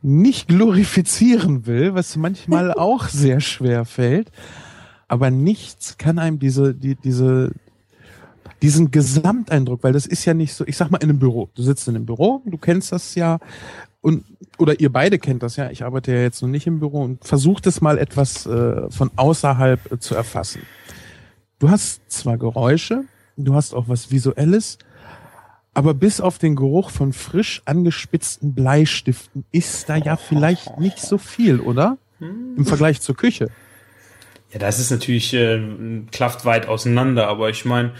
nicht 0.03 0.49
glorifizieren 0.49 1.67
will, 1.67 1.95
was 1.95 2.17
manchmal 2.17 2.73
auch 2.75 3.09
sehr 3.09 3.41
schwer 3.41 3.85
fällt. 3.85 4.31
Aber 5.09 5.31
nichts 5.31 5.99
kann 5.99 6.19
einem 6.19 6.39
diese, 6.39 6.75
die, 6.75 6.95
diese, 6.95 7.53
diesen 8.63 8.91
Gesamteindruck, 8.91 9.83
weil 9.83 9.93
das 9.93 10.07
ist 10.07 10.25
ja 10.25 10.35
nicht 10.35 10.55
so, 10.55 10.67
ich 10.67 10.77
sag 10.77 10.91
mal 10.91 10.99
in 10.99 11.11
einem 11.11 11.19
Büro. 11.19 11.51
Du 11.55 11.63
sitzt 11.63 11.89
in 11.89 11.97
einem 11.97 12.07
Büro, 12.07 12.43
du 12.47 12.59
kennst 12.59 12.93
das 12.93 13.15
ja 13.15 13.39
und 14.01 14.25
oder 14.59 14.79
ihr 14.81 14.93
beide 14.93 15.19
kennt 15.19 15.43
das 15.43 15.57
ja. 15.57 15.71
Ich 15.71 15.83
arbeite 15.83 16.13
ja 16.13 16.21
jetzt 16.21 16.43
noch 16.43 16.49
nicht 16.49 16.67
im 16.67 16.79
Büro 16.79 17.03
und 17.03 17.25
versucht 17.25 17.67
es 17.67 17.81
mal 17.81 17.99
etwas 17.99 18.47
äh, 18.47 18.91
von 18.91 19.11
außerhalb 19.17 19.93
äh, 19.93 19.99
zu 19.99 20.15
erfassen. 20.15 20.61
Du 21.59 21.71
hast 21.71 22.03
zwar 22.09 22.37
Geräusche, 22.37 23.05
du 23.37 23.55
hast 23.55 23.75
auch 23.75 23.89
was 23.89 24.11
Visuelles, 24.11 24.79
aber 25.75 25.93
bis 25.95 26.21
auf 26.21 26.39
den 26.39 26.55
Geruch 26.57 26.91
von 26.91 27.13
frisch 27.13 27.63
angespitzten 27.65 28.55
Bleistiften 28.55 29.45
ist 29.51 29.89
da 29.89 29.97
ja 29.97 30.17
vielleicht 30.17 30.79
nicht 30.79 31.01
so 31.01 31.19
viel, 31.19 31.61
oder? 31.61 31.99
Hm. 32.21 32.55
Im 32.57 32.65
Vergleich 32.65 33.01
zur 33.01 33.17
Küche. 33.17 33.49
Ja, 34.53 34.61
das 34.61 34.79
ist 34.79 34.91
natürlich 34.91 35.35
äh, 35.35 35.61
klafft 36.13 36.45
weit 36.45 36.69
auseinander, 36.69 37.27
aber 37.27 37.51
ich 37.51 37.65
meine, 37.65 37.93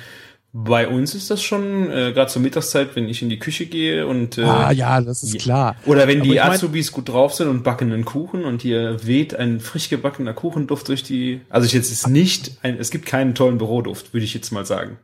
bei 0.57 0.87
uns 0.87 1.17
ist 1.17 1.33
das 1.33 1.43
schon, 1.43 1.91
äh, 1.91 2.13
gerade 2.13 2.31
zur 2.31 2.41
Mittagszeit, 2.41 2.95
wenn 2.95 3.09
ich 3.09 3.23
in 3.23 3.29
die 3.29 3.41
Küche 3.41 3.67
gehe 3.67 4.07
und 4.07 4.39
äh, 4.39 4.45
Ah 4.45 4.71
ja, 4.71 5.01
das 5.01 5.25
ist 5.25 5.41
klar. 5.41 5.75
Oder 5.85 6.07
wenn 6.07 6.23
die 6.23 6.41
Azubis 6.41 6.93
gut 6.93 7.09
drauf 7.09 7.35
sind 7.35 7.49
und 7.49 7.65
backen 7.65 7.93
einen 7.93 8.05
Kuchen 8.05 8.45
und 8.45 8.63
hier 8.63 9.05
weht 9.05 9.35
ein 9.35 9.59
frisch 9.59 9.89
gebackener 9.89 10.33
Kuchenduft 10.33 10.87
durch 10.87 11.03
die. 11.03 11.41
Also 11.51 11.67
ich 11.67 11.73
jetzt 11.73 11.91
ist 11.91 12.07
nicht 12.07 12.53
ein, 12.63 12.79
es 12.79 12.93
gibt 12.93 13.05
keinen 13.05 13.35
tollen 13.35 13.59
Büroduft, 13.59 14.15
würde 14.15 14.25
ich 14.25 14.33
jetzt 14.33 14.53
mal 14.53 14.65
sagen. 14.65 14.97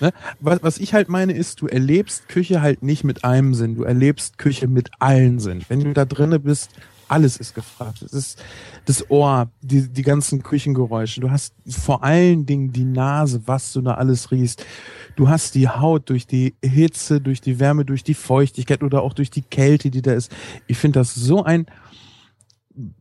Ne? 0.00 0.14
Was, 0.40 0.62
was 0.62 0.78
ich 0.78 0.94
halt 0.94 1.10
meine, 1.10 1.34
ist, 1.34 1.60
du 1.60 1.66
erlebst 1.66 2.30
Küche 2.30 2.62
halt 2.62 2.82
nicht 2.82 3.04
mit 3.04 3.22
einem 3.22 3.52
Sinn, 3.52 3.74
du 3.74 3.82
erlebst 3.82 4.38
Küche 4.38 4.66
mit 4.66 4.88
allen 4.98 5.40
Sinn. 5.40 5.60
Wenn 5.68 5.84
du 5.84 5.92
da 5.92 6.06
drinnen 6.06 6.42
bist, 6.42 6.70
alles 7.08 7.36
ist 7.36 7.54
gefragt. 7.54 8.02
Es 8.02 8.12
ist 8.12 8.42
das 8.84 9.10
Ohr, 9.10 9.50
die, 9.60 9.88
die 9.88 10.02
ganzen 10.02 10.42
Küchengeräusche. 10.42 11.20
Du 11.20 11.30
hast 11.30 11.54
vor 11.68 12.02
allen 12.02 12.46
Dingen 12.46 12.72
die 12.72 12.84
Nase, 12.84 13.42
was 13.46 13.72
du 13.72 13.80
da 13.80 13.94
alles 13.94 14.30
riechst. 14.30 14.64
Du 15.14 15.28
hast 15.28 15.54
die 15.54 15.68
Haut 15.68 16.10
durch 16.10 16.26
die 16.26 16.54
Hitze, 16.62 17.20
durch 17.20 17.40
die 17.40 17.58
Wärme, 17.60 17.84
durch 17.84 18.04
die 18.04 18.14
Feuchtigkeit 18.14 18.82
oder 18.82 19.02
auch 19.02 19.14
durch 19.14 19.30
die 19.30 19.42
Kälte, 19.42 19.90
die 19.90 20.02
da 20.02 20.12
ist. 20.12 20.32
Ich 20.66 20.78
finde 20.78 21.00
das 21.00 21.14
so 21.14 21.44
ein, 21.44 21.66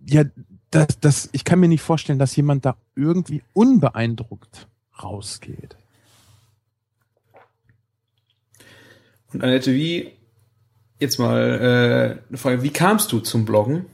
ja, 0.06 0.24
das, 0.72 1.00
das, 1.00 1.30
ich 1.32 1.44
kann 1.44 1.60
mir 1.60 1.68
nicht 1.68 1.82
vorstellen, 1.82 2.20
dass 2.20 2.36
jemand 2.36 2.66
da 2.66 2.78
irgendwie 2.96 3.44
unbeeindruckt 3.54 4.68
rausgeht. 5.02 5.78
Und 9.34 9.44
Annette, 9.44 9.74
wie, 9.74 10.14
jetzt 11.00 11.20
mal 11.20 11.42
äh, 11.42 12.30
eine 12.30 12.38
Frage, 12.38 12.64
wie 12.64 12.70
kamst 12.70 13.12
du 13.12 13.20
zum 13.20 13.46
Bloggen? 13.46 13.86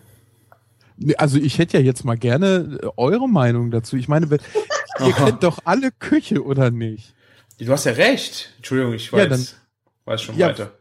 Also 1.17 1.37
ich 1.37 1.57
hätte 1.57 1.77
ja 1.77 1.83
jetzt 1.83 2.03
mal 2.03 2.17
gerne 2.17 2.79
äh, 2.81 2.87
eure 2.97 3.29
Meinung 3.29 3.71
dazu. 3.71 3.95
Ich 3.97 4.07
meine, 4.07 4.27
ihr 4.99 5.13
kennt 5.13 5.43
doch 5.43 5.59
alle 5.65 5.91
Küche, 5.91 6.43
oder 6.43 6.71
nicht? 6.71 7.15
Du 7.59 7.71
hast 7.71 7.85
ja 7.85 7.93
recht. 7.93 8.53
Entschuldigung, 8.57 8.93
ich 8.93 9.11
weiß, 9.11 9.19
ja, 9.19 9.27
dann, 9.27 9.47
weiß 10.05 10.21
schon 10.21 10.37
ja, 10.37 10.47
weiter. 10.47 10.71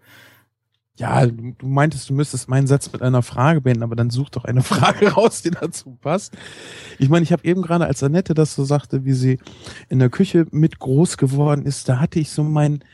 Ja, 0.96 1.26
du, 1.26 1.54
du 1.56 1.66
meintest, 1.66 2.10
du 2.10 2.14
müsstest 2.14 2.48
meinen 2.48 2.66
Satz 2.66 2.92
mit 2.92 3.00
einer 3.00 3.22
Frage 3.22 3.60
beenden, 3.60 3.82
aber 3.82 3.96
dann 3.96 4.10
such 4.10 4.30
doch 4.30 4.44
eine 4.44 4.62
Frage 4.64 5.12
raus, 5.12 5.42
die 5.42 5.50
dazu 5.50 5.96
passt. 6.00 6.34
Ich 6.98 7.08
meine, 7.08 7.22
ich 7.22 7.32
habe 7.32 7.44
eben 7.44 7.62
gerade, 7.62 7.86
als 7.86 8.02
Annette 8.02 8.34
das 8.34 8.54
so 8.54 8.64
sagte, 8.64 9.04
wie 9.04 9.14
sie 9.14 9.38
in 9.88 9.98
der 9.98 10.10
Küche 10.10 10.46
mit 10.50 10.78
groß 10.78 11.16
geworden 11.16 11.64
ist, 11.64 11.88
da 11.88 12.00
hatte 12.00 12.20
ich 12.20 12.30
so 12.30 12.42
mein 12.42 12.84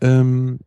ähm, 0.00 0.58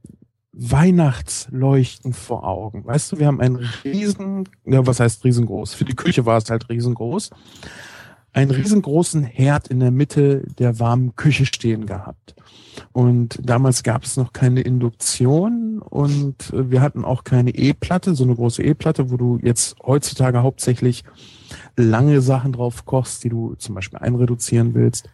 Weihnachtsleuchten 0.58 2.14
vor 2.14 2.48
Augen. 2.48 2.86
Weißt 2.86 3.12
du, 3.12 3.20
wir 3.20 3.28
haben 3.28 3.42
einen 3.42 3.58
riesen, 3.84 4.48
ja, 4.66 4.86
was 4.88 5.00
heißt 5.00 5.24
riesengroß? 5.26 5.74
Für 5.74 5.86
die 5.86 5.96
Küche 5.96 6.26
war 6.26 6.38
es 6.38 6.50
halt 6.50 6.70
riesengroß. 6.70 7.32
Einen 8.32 8.52
riesengroßen 8.52 9.24
Herd 9.24 9.68
in 9.68 9.80
der 9.80 9.92
Mitte 9.92 10.44
der 10.60 10.80
warmen 10.80 11.16
Küche 11.16 11.46
stehen 11.46 11.86
gehabt. 11.86 12.36
Und 12.92 13.40
damals 13.42 13.84
gab 13.84 14.04
es 14.04 14.18
noch 14.18 14.34
keine 14.34 14.62
Induktion 14.62 15.80
und 15.80 16.52
wir 16.54 16.82
hatten 16.82 17.06
auch 17.06 17.24
keine 17.24 17.52
E-Platte, 17.52 18.16
so 18.16 18.24
eine 18.24 18.36
große 18.36 18.64
E-Platte, 18.64 19.10
wo 19.10 19.18
du 19.18 19.40
jetzt 19.42 19.78
heutzutage 19.86 20.44
hauptsächlich 20.44 21.04
lange 21.78 22.22
Sachen 22.22 22.52
drauf 22.52 22.86
kochst, 22.86 23.24
die 23.24 23.30
du 23.30 23.56
zum 23.56 23.76
Beispiel 23.76 24.00
einreduzieren 24.00 24.74
willst. 24.74 25.10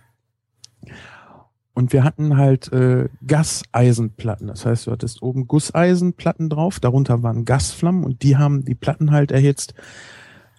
Und 1.73 1.93
wir 1.93 2.03
hatten 2.03 2.37
halt 2.37 2.71
äh, 2.73 3.07
Gaseisenplatten. 3.25 4.47
Das 4.47 4.65
heißt, 4.65 4.87
du 4.87 4.91
hattest 4.91 5.21
oben 5.21 5.47
Gusseisenplatten 5.47 6.49
drauf, 6.49 6.79
darunter 6.79 7.23
waren 7.23 7.45
Gasflammen 7.45 8.03
und 8.03 8.23
die 8.23 8.37
haben 8.37 8.65
die 8.65 8.75
Platten 8.75 9.11
halt 9.11 9.31
erhitzt, 9.31 9.73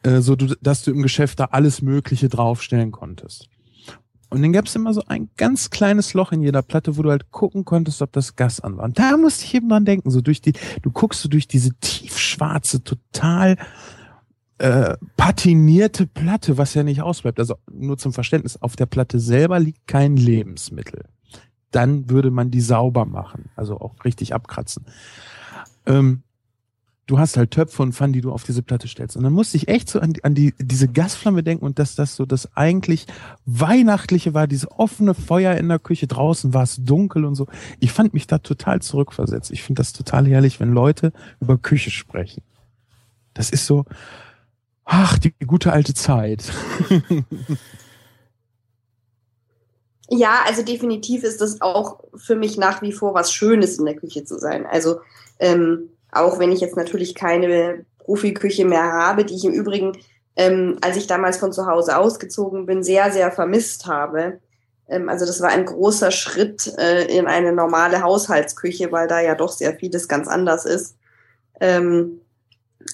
äh, 0.03 0.21
so 0.21 0.37
du, 0.37 0.55
dass 0.63 0.83
du 0.83 0.91
im 0.91 1.03
Geschäft 1.03 1.41
da 1.41 1.47
alles 1.47 1.83
Mögliche 1.83 2.29
draufstellen 2.29 2.93
konntest. 2.93 3.49
Und 4.31 4.41
dann 4.41 4.55
gab 4.55 4.65
es 4.65 4.75
immer 4.75 4.95
so 4.95 5.03
ein 5.09 5.29
ganz 5.37 5.69
kleines 5.69 6.15
Loch 6.15 6.33
in 6.33 6.41
jeder 6.41 6.63
Platte, 6.63 6.97
wo 6.97 7.03
du 7.03 7.11
halt 7.11 7.31
gucken 7.31 7.67
konntest, 7.67 8.01
ob 8.01 8.13
das 8.13 8.35
Gas 8.35 8.61
an 8.61 8.79
war. 8.79 8.85
Und 8.85 8.99
da 8.99 9.19
musste 9.19 9.45
ich 9.45 9.55
eben 9.55 9.69
dran 9.69 9.85
denken, 9.85 10.11
so 10.11 10.23
durch 10.23 10.41
die, 10.41 10.55
du 10.81 10.91
guckst 10.91 11.21
so 11.21 11.29
durch 11.29 11.47
diese 11.47 11.75
tiefschwarze, 11.75 12.83
total 12.83 13.59
äh, 14.63 14.97
patinierte 15.17 16.07
Platte, 16.07 16.57
was 16.57 16.75
ja 16.75 16.85
nicht 16.85 17.03
ausbleibt. 17.03 17.41
Also 17.41 17.57
nur 17.73 17.99
zum 17.99 18.13
Verständnis, 18.13 18.63
auf 18.63 18.77
der 18.77 18.87
Platte 18.87 19.19
selber 19.19 19.59
liegt 19.59 19.89
kein 19.89 20.17
Lebensmittel. 20.17 21.05
Dann 21.73 22.09
würde 22.09 22.31
man 22.31 22.53
die 22.53 22.61
sauber 22.61 23.05
machen, 23.05 23.51
also 23.57 23.81
auch 23.81 24.05
richtig 24.05 24.35
abkratzen. 24.35 24.85
Ähm, 25.85 26.23
du 27.07 27.19
hast 27.19 27.37
halt 27.37 27.51
Töpfe 27.51 27.83
und 27.83 27.93
Pfannen, 27.93 28.13
die 28.13 28.21
du 28.21 28.31
auf 28.31 28.45
diese 28.45 28.63
Platte 28.63 28.87
stellst. 28.87 29.17
Und 29.17 29.25
dann 29.25 29.33
musste 29.33 29.57
ich 29.57 29.67
echt 29.67 29.89
so 29.89 29.99
an, 29.99 30.13
an 30.23 30.37
die, 30.37 30.55
diese 30.61 30.87
Gasflamme 30.87 31.43
denken 31.43 31.65
und 31.65 31.81
dass 31.81 31.97
das 31.97 32.15
so 32.15 32.25
das 32.25 32.57
eigentlich 32.57 33.07
Weihnachtliche 33.45 34.33
war, 34.33 34.47
diese 34.47 34.71
offene 34.71 35.15
Feuer 35.15 35.57
in 35.57 35.69
der 35.69 35.81
Küche. 35.81 36.07
Draußen 36.07 36.55
war 36.55 36.63
es 36.63 36.77
dunkel 36.77 37.25
und 37.25 37.35
so. 37.35 37.49
Ich 37.81 37.91
fand 37.91 38.15
mich 38.15 38.29
da 38.29 38.39
total 38.39 38.81
zurückversetzt. 38.81 39.51
Ich 39.51 39.65
finde 39.65 39.81
das 39.81 39.93
total 39.93 40.29
herrlich, 40.29 40.61
wenn 40.61 40.73
Leute 40.73 41.13
über 41.41 41.59
Küche 41.59 41.91
sprechen. 41.91 42.45
Das 43.35 43.51
ist 43.51 43.67
so, 43.67 43.87
Ach, 44.85 45.19
die 45.19 45.33
gute 45.47 45.73
alte 45.73 45.95
Zeit. 45.95 46.45
ja, 50.09 50.41
also 50.47 50.63
definitiv 50.63 51.23
ist 51.23 51.41
das 51.41 51.61
auch 51.61 52.01
für 52.17 52.37
mich 52.37 52.59
nach 52.59 52.83
wie 52.83 52.93
vor 52.93 53.15
was 53.15 53.33
Schönes 53.33 53.79
in 53.79 53.85
der 53.85 53.97
Küche 53.97 54.25
zu 54.25 54.39
sein. 54.39 54.67
Also 54.67 55.01
ähm, 55.39 55.91
auch 56.11 56.39
wenn 56.39 56.53
ich 56.53 56.61
jetzt 56.61 56.77
natürlich 56.77 57.15
keine 57.15 57.85
Profiküche 57.99 58.65
mehr 58.65 58.93
habe, 58.93 59.25
die 59.25 59.35
ich 59.35 59.45
im 59.45 59.53
Übrigen, 59.53 59.93
ähm, 60.37 60.79
als 60.81 60.97
ich 60.97 61.07
damals 61.07 61.39
von 61.39 61.53
zu 61.53 61.67
Hause 61.67 61.97
ausgezogen 61.97 62.67
bin, 62.67 62.83
sehr, 62.83 63.13
sehr 63.13 63.31
vermisst 63.31 63.87
habe. 63.87 64.41
Ähm, 64.89 65.09
also 65.09 65.27
das 65.27 65.41
war 65.41 65.51
ein 65.51 65.65
großer 65.65 66.11
Schritt 66.11 66.73
äh, 66.79 67.05
in 67.17 67.27
eine 67.27 67.53
normale 67.53 68.03
Haushaltsküche, 68.03 68.91
weil 68.93 69.09
da 69.09 69.21
ja 69.21 69.35
doch 69.35 69.53
sehr 69.53 69.75
vieles 69.75 70.09
ganz 70.09 70.29
anders 70.29 70.65
ist. 70.65 70.97
Ähm, 71.61 72.22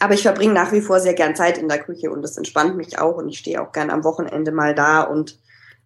aber 0.00 0.14
ich 0.14 0.22
verbringe 0.22 0.52
nach 0.52 0.72
wie 0.72 0.80
vor 0.80 1.00
sehr 1.00 1.14
gern 1.14 1.36
Zeit 1.36 1.58
in 1.58 1.68
der 1.68 1.82
Küche 1.82 2.10
und 2.10 2.22
das 2.22 2.36
entspannt 2.36 2.76
mich 2.76 2.98
auch. 2.98 3.16
Und 3.16 3.28
ich 3.28 3.38
stehe 3.38 3.62
auch 3.62 3.72
gern 3.72 3.90
am 3.90 4.04
Wochenende 4.04 4.52
mal 4.52 4.74
da 4.74 5.02
und 5.02 5.38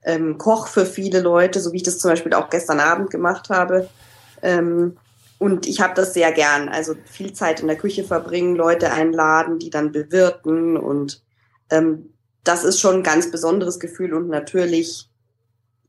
ähm, 0.04 0.38
koche 0.38 0.68
für 0.68 0.86
viele 0.86 1.20
Leute, 1.20 1.60
so 1.60 1.72
wie 1.72 1.78
ich 1.78 1.82
das 1.82 1.98
zum 1.98 2.10
Beispiel 2.10 2.34
auch 2.34 2.50
gestern 2.50 2.80
Abend 2.80 3.10
gemacht 3.10 3.50
habe. 3.50 3.88
Ähm, 4.42 4.96
und 5.38 5.66
ich 5.66 5.80
habe 5.80 5.94
das 5.94 6.14
sehr 6.14 6.32
gern, 6.32 6.68
also 6.68 6.94
viel 7.04 7.32
Zeit 7.32 7.60
in 7.60 7.66
der 7.66 7.76
Küche 7.76 8.04
verbringen, 8.04 8.54
Leute 8.54 8.92
einladen, 8.92 9.58
die 9.58 9.70
dann 9.70 9.92
bewirten. 9.92 10.76
Und 10.76 11.22
ähm, 11.70 12.10
das 12.44 12.64
ist 12.64 12.80
schon 12.80 12.96
ein 12.96 13.02
ganz 13.02 13.30
besonderes 13.30 13.80
Gefühl 13.80 14.14
und 14.14 14.28
natürlich 14.28 15.08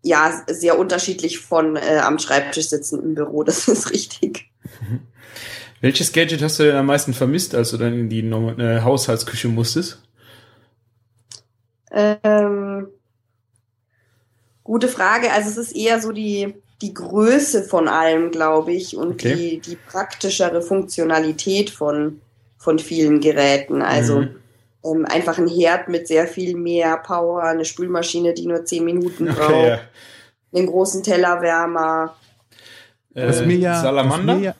ja 0.02 0.43
sehr 0.47 0.78
unterschiedlich 0.78 1.39
von 1.39 1.76
äh, 1.76 1.99
am 2.04 2.19
Schreibtisch 2.19 2.69
sitzen 2.69 3.02
im 3.02 3.15
Büro, 3.15 3.43
das 3.43 3.67
ist 3.67 3.91
richtig. 3.91 4.52
Welches 5.83 6.13
Gadget 6.13 6.41
hast 6.41 6.59
du 6.59 6.63
denn 6.63 6.77
am 6.77 6.85
meisten 6.85 7.13
vermisst, 7.13 7.53
als 7.53 7.71
du 7.71 7.77
dann 7.77 7.93
in 7.93 8.09
die 8.09 8.21
äh, 8.21 8.81
Haushaltsküche 8.81 9.49
musstest? 9.49 10.01
Ähm, 11.91 12.87
Gute 14.63 14.87
Frage. 14.87 15.31
Also 15.33 15.49
es 15.49 15.57
ist 15.57 15.75
eher 15.75 15.99
so 16.01 16.13
die, 16.13 16.55
die 16.81 16.93
Größe 16.93 17.63
von 17.63 17.89
allem, 17.89 18.31
glaube 18.31 18.71
ich, 18.71 18.95
und 18.95 19.15
Okay. 19.15 19.35
die, 19.35 19.59
die 19.61 19.75
praktischere 19.75 20.61
Funktionalität 20.61 21.69
von, 21.69 22.21
von 22.57 22.79
vielen 22.79 23.19
Geräten. 23.19 23.81
Also 23.81 24.21
Mhm. 24.21 24.35
ähm, 24.85 25.05
einfach 25.05 25.37
ein 25.37 25.49
Herd 25.49 25.89
mit 25.89 26.07
sehr 26.07 26.27
viel 26.27 26.55
mehr 26.55 26.95
Power, 26.97 27.43
eine 27.43 27.65
Spülmaschine, 27.65 28.33
die 28.33 28.47
nur 28.47 28.63
zehn 28.63 28.85
Minuten 28.85 29.25
braucht, 29.27 29.41
Okay, 29.49 29.67
ja. 29.67 29.79
einen 30.53 30.67
großen 30.67 31.03
Tellerwärmer. 31.03 32.15
Äh, 33.15 33.27
Was 33.27 33.41
mir 33.45 33.57
ja, 33.57 33.81
Salamander? 33.81 34.33
Was 34.33 34.39
mir 34.39 34.45
ja, 34.45 34.55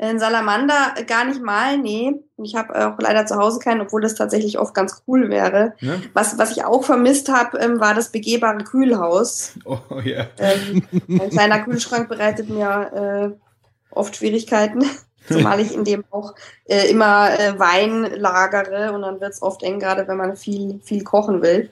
Ein 0.00 0.18
Salamander 0.18 0.94
äh, 0.96 1.04
gar 1.04 1.26
nicht 1.26 1.42
mal, 1.42 1.76
nee. 1.76 2.14
Ich 2.42 2.54
habe 2.56 2.88
auch 2.88 2.98
leider 2.98 3.26
zu 3.26 3.36
Hause 3.36 3.58
keinen, 3.58 3.82
obwohl 3.82 4.00
das 4.00 4.14
tatsächlich 4.14 4.58
oft 4.58 4.72
ganz 4.72 5.02
cool 5.06 5.28
wäre. 5.28 5.74
Ne? 5.80 6.02
Was, 6.14 6.38
was 6.38 6.52
ich 6.52 6.64
auch 6.64 6.84
vermisst 6.84 7.28
habe, 7.28 7.58
ähm, 7.58 7.80
war 7.80 7.92
das 7.92 8.10
begehbare 8.10 8.64
Kühlhaus. 8.64 9.52
Oh, 9.66 9.78
ja. 10.02 10.26
Ähm, 10.38 10.82
ein 11.06 11.28
kleiner 11.28 11.60
Kühlschrank 11.60 12.08
bereitet 12.08 12.48
mir 12.48 13.36
äh, 13.36 13.94
oft 13.94 14.16
Schwierigkeiten, 14.16 14.86
zumal 15.28 15.60
ich 15.60 15.74
in 15.74 15.84
dem 15.84 16.02
auch 16.10 16.34
äh, 16.64 16.88
immer 16.90 17.38
äh, 17.38 17.58
Wein 17.58 18.10
lagere 18.16 18.92
und 18.92 19.02
dann 19.02 19.20
wird 19.20 19.34
es 19.34 19.42
oft 19.42 19.62
eng, 19.62 19.80
gerade 19.80 20.08
wenn 20.08 20.16
man 20.16 20.34
viel, 20.34 20.80
viel 20.82 21.04
kochen 21.04 21.42
will. 21.42 21.68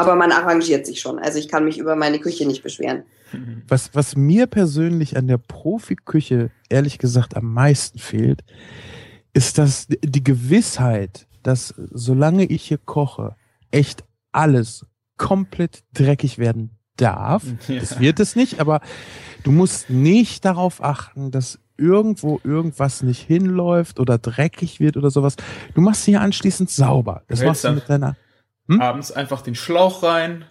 Aber 0.00 0.16
man 0.16 0.32
arrangiert 0.32 0.86
sich 0.86 1.00
schon. 1.00 1.18
Also 1.18 1.38
ich 1.38 1.48
kann 1.48 1.64
mich 1.64 1.78
über 1.78 1.96
meine 1.96 2.18
Küche 2.18 2.46
nicht 2.46 2.62
beschweren. 2.62 3.04
was, 3.68 3.90
was 3.94 4.16
mir 4.16 4.46
persönlich 4.46 5.16
an 5.16 5.26
der 5.26 5.38
Profiküche 5.38 6.50
ehrlich 6.68 6.98
gesagt 6.98 7.36
am 7.36 7.52
meisten 7.52 7.98
fehlt, 7.98 8.42
ist 9.32 9.58
das 9.58 9.86
die 9.88 10.24
Gewissheit, 10.24 11.26
dass 11.42 11.74
solange 11.92 12.44
ich 12.44 12.62
hier 12.62 12.78
koche, 12.78 13.36
echt 13.70 14.04
alles 14.32 14.86
komplett 15.16 15.84
dreckig 15.92 16.38
werden 16.38 16.70
darf. 16.96 17.44
Ja. 17.68 17.80
Das 17.80 18.00
wird 18.00 18.20
es 18.20 18.36
nicht, 18.36 18.60
aber 18.60 18.80
du 19.42 19.52
musst 19.52 19.90
nicht 19.90 20.44
darauf 20.44 20.82
achten, 20.82 21.30
dass 21.30 21.58
irgendwo 21.76 22.40
irgendwas 22.44 23.02
nicht 23.02 23.26
hinläuft 23.26 24.00
oder 24.00 24.18
dreckig 24.18 24.80
wird 24.80 24.96
oder 24.96 25.10
sowas. 25.10 25.36
Du 25.74 25.80
machst 25.80 26.04
sie 26.04 26.12
ja 26.12 26.20
anschließend 26.20 26.70
sauber. 26.70 27.22
Das 27.26 27.42
machst 27.42 27.64
du 27.64 27.72
mit 27.72 27.88
deiner. 27.88 28.16
Hm? 28.70 28.80
Abends 28.80 29.12
einfach 29.12 29.42
den 29.42 29.54
Schlauch 29.54 30.02
rein 30.02 30.44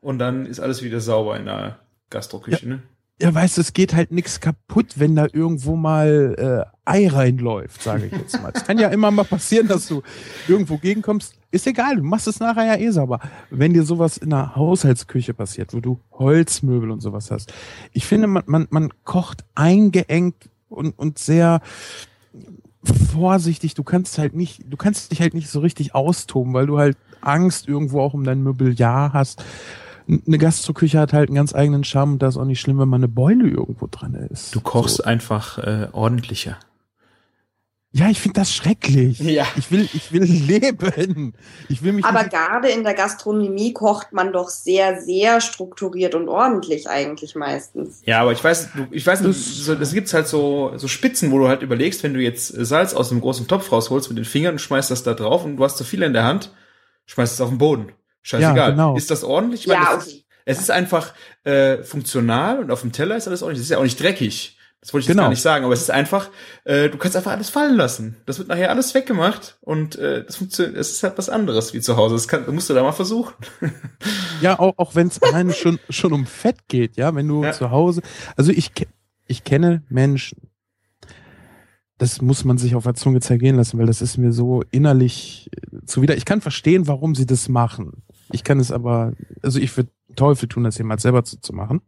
und 0.00 0.18
dann 0.18 0.46
ist 0.46 0.60
alles 0.60 0.82
wieder 0.82 1.00
sauber 1.00 1.36
in 1.36 1.46
der 1.46 1.78
Gastroküche, 2.10 2.68
ne? 2.68 2.82
Ja, 3.18 3.34
weißt 3.34 3.56
du, 3.56 3.62
es 3.62 3.72
geht 3.72 3.94
halt 3.94 4.12
nichts 4.12 4.40
kaputt, 4.40 4.94
wenn 4.96 5.16
da 5.16 5.26
irgendwo 5.32 5.74
mal 5.74 6.66
äh, 6.66 6.70
Ei 6.84 7.08
reinläuft, 7.08 7.82
sage 7.82 8.06
ich 8.06 8.12
jetzt 8.12 8.42
mal. 8.42 8.52
Es 8.54 8.64
kann 8.64 8.78
ja 8.78 8.88
immer 8.88 9.10
mal 9.10 9.24
passieren, 9.24 9.68
dass 9.68 9.88
du 9.88 10.02
irgendwo 10.46 10.76
gegenkommst. 10.76 11.34
Ist 11.50 11.66
egal, 11.66 11.96
du 11.96 12.02
machst 12.02 12.28
es 12.28 12.40
nachher 12.40 12.66
ja 12.66 12.76
eh 12.76 12.90
sauber. 12.90 13.20
Wenn 13.48 13.72
dir 13.72 13.84
sowas 13.84 14.18
in 14.18 14.30
der 14.30 14.54
Haushaltsküche 14.54 15.32
passiert, 15.32 15.72
wo 15.72 15.80
du 15.80 15.98
Holzmöbel 16.12 16.90
und 16.90 17.00
sowas 17.00 17.30
hast. 17.30 17.54
Ich 17.92 18.04
finde, 18.04 18.26
man, 18.26 18.42
man, 18.46 18.66
man 18.68 18.92
kocht 19.04 19.46
eingeengt 19.54 20.50
und, 20.68 20.98
und 20.98 21.18
sehr 21.18 21.62
vorsichtig. 23.12 23.72
Du 23.72 23.82
kannst 23.82 24.18
halt 24.18 24.34
nicht, 24.34 24.60
du 24.70 24.76
kannst 24.76 25.10
dich 25.10 25.22
halt 25.22 25.32
nicht 25.32 25.48
so 25.48 25.60
richtig 25.60 25.94
austoben, 25.94 26.52
weil 26.52 26.66
du 26.66 26.78
halt 26.78 26.98
Angst 27.26 27.68
irgendwo 27.68 28.00
auch 28.00 28.14
um 28.14 28.24
dein 28.24 28.42
Mobiliar 28.42 29.12
hast. 29.12 29.44
Eine 30.08 30.38
Gastroküche 30.38 30.98
hat 31.00 31.12
halt 31.12 31.28
einen 31.28 31.36
ganz 31.36 31.54
eigenen 31.54 31.82
Charme 31.84 32.12
und 32.14 32.22
da 32.22 32.28
ist 32.28 32.36
auch 32.36 32.44
nicht 32.44 32.60
schlimm, 32.60 32.78
wenn 32.78 32.88
mal 32.88 32.96
eine 32.96 33.08
Beule 33.08 33.48
irgendwo 33.48 33.88
dran 33.90 34.14
ist. 34.14 34.54
Du 34.54 34.60
kochst 34.60 34.98
So. 34.98 35.02
einfach 35.04 35.58
äh, 35.58 35.88
ordentlicher. 35.92 36.58
Ja, 37.92 38.10
ich 38.10 38.20
finde 38.20 38.40
das 38.40 38.52
schrecklich. 38.54 39.18
Ja. 39.20 39.46
Ich 39.56 39.70
will, 39.70 39.88
ich 39.94 40.12
will 40.12 40.22
leben. 40.24 41.32
Ich 41.70 41.82
will 41.82 41.92
mich 41.94 42.04
Aber 42.04 42.24
nicht, 42.24 42.30
gerade 42.32 42.68
in 42.68 42.84
der 42.84 42.92
Gastronomie 42.92 43.72
kocht 43.72 44.12
man 44.12 44.32
doch 44.34 44.50
sehr, 44.50 45.00
sehr 45.00 45.40
strukturiert 45.40 46.14
und 46.14 46.28
ordentlich 46.28 46.90
eigentlich 46.90 47.34
meistens. 47.36 48.02
Ja, 48.04 48.20
aber 48.20 48.32
ich 48.32 48.44
weiß, 48.44 48.68
du, 48.76 48.86
ich 48.90 49.06
weiß 49.06 49.22
Das- 49.22 49.64
das 49.78 49.92
gibt's 49.94 50.12
halt 50.12 50.28
so, 50.28 50.72
so 50.76 50.88
Spitzen, 50.88 51.30
wo 51.32 51.38
du 51.38 51.48
halt 51.48 51.62
überlegst, 51.62 52.02
wenn 52.02 52.12
du 52.12 52.20
jetzt 52.20 52.48
Salz 52.48 52.92
aus 52.92 53.10
einem 53.10 53.22
großen 53.22 53.48
Topf 53.48 53.72
rausholst 53.72 54.10
mit 54.10 54.18
den 54.18 54.24
Fingern 54.26 54.54
und 54.54 54.58
schmeißt 54.60 54.90
das 54.90 55.02
da 55.02 55.14
drauf 55.14 55.44
und 55.46 55.56
du 55.56 55.64
hast 55.64 55.78
zu 55.78 55.84
viel 55.84 56.02
in 56.02 56.12
der 56.12 56.24
Hand, 56.24 56.52
schmeißt 57.06 57.34
es 57.34 57.40
auf 57.40 57.48
den 57.48 57.58
Boden. 57.58 57.92
Scheißegal. 58.22 58.56
Ja, 58.56 58.70
genau. 58.70 58.96
Ist 58.96 59.10
das 59.10 59.24
ordentlich? 59.24 59.62
Ich 59.62 59.66
meine, 59.68 59.84
Ja, 59.84 59.94
das 59.94 60.06
okay. 60.06 60.16
ist, 60.16 60.24
es 60.44 60.60
ist 60.60 60.70
einfach 60.70 61.12
äh, 61.44 61.82
funktional 61.82 62.58
und 62.60 62.70
auf 62.70 62.80
dem 62.82 62.92
Teller 62.92 63.16
ist 63.16 63.26
alles 63.28 63.42
ordentlich. 63.42 63.60
Es 63.60 63.66
ist 63.66 63.70
ja 63.70 63.78
auch 63.78 63.82
nicht 63.84 64.00
dreckig. 64.00 64.52
Das 64.80 64.92
wollte 64.92 65.02
ich 65.04 65.08
jetzt 65.08 65.14
Genau. 65.14 65.24
gar 65.24 65.30
nicht 65.30 65.42
sagen, 65.42 65.64
aber 65.64 65.74
es 65.74 65.80
ist 65.82 65.90
einfach, 65.90 66.28
äh, 66.64 66.88
du 66.90 66.98
kannst 66.98 67.16
einfach 67.16 67.32
alles 67.32 67.50
fallen 67.50 67.74
lassen. 67.76 68.16
Das 68.26 68.38
wird 68.38 68.46
nachher 68.48 68.70
alles 68.70 68.94
weggemacht 68.94 69.56
und 69.62 69.96
äh, 69.96 70.24
das 70.24 70.36
funktioniert, 70.36 70.76
es 70.76 70.92
ist 70.92 71.02
halt 71.02 71.18
was 71.18 71.28
anderes 71.28 71.72
wie 71.74 71.80
zu 71.80 71.96
Hause. 71.96 72.14
Das 72.14 72.28
kann, 72.28 72.44
musst 72.54 72.68
du 72.70 72.74
da 72.74 72.82
mal 72.82 72.92
versuchen. 72.92 73.32
ja, 74.40 74.58
auch, 74.58 74.74
auch 74.76 74.94
wenn 74.94 75.08
es 75.08 75.20
alleine 75.22 75.52
schon, 75.54 75.78
schon 75.90 76.12
um 76.12 76.26
Fett 76.26 76.68
geht, 76.68 76.96
ja, 76.96 77.14
wenn 77.14 77.26
du 77.26 77.42
Ja. 77.42 77.52
zu 77.52 77.70
Hause, 77.70 78.02
also 78.36 78.52
ich, 78.52 78.70
ich 79.26 79.42
kenne 79.44 79.82
Menschen, 79.88 80.50
das 81.98 82.20
muss 82.20 82.44
man 82.44 82.58
sich 82.58 82.74
auf 82.74 82.84
der 82.84 82.94
Zunge 82.94 83.20
zergehen 83.20 83.56
lassen, 83.56 83.78
weil 83.78 83.86
das 83.86 84.02
ist 84.02 84.18
mir 84.18 84.32
so 84.32 84.62
innerlich 84.70 85.50
äh, 85.52 85.84
zuwider. 85.86 86.16
Ich 86.16 86.24
kann 86.24 86.40
verstehen, 86.40 86.86
warum 86.86 87.14
sie 87.14 87.26
das 87.26 87.48
machen. 87.48 88.02
Ich 88.32 88.44
kann 88.44 88.60
es 88.60 88.70
aber, 88.70 89.14
also 89.42 89.58
ich 89.58 89.74
würde 89.76 89.90
Teufel 90.14 90.48
tun, 90.48 90.64
das 90.64 90.78
jemals 90.78 91.02
selber 91.02 91.24
zu, 91.24 91.40
zu 91.40 91.52
machen. 91.54 91.80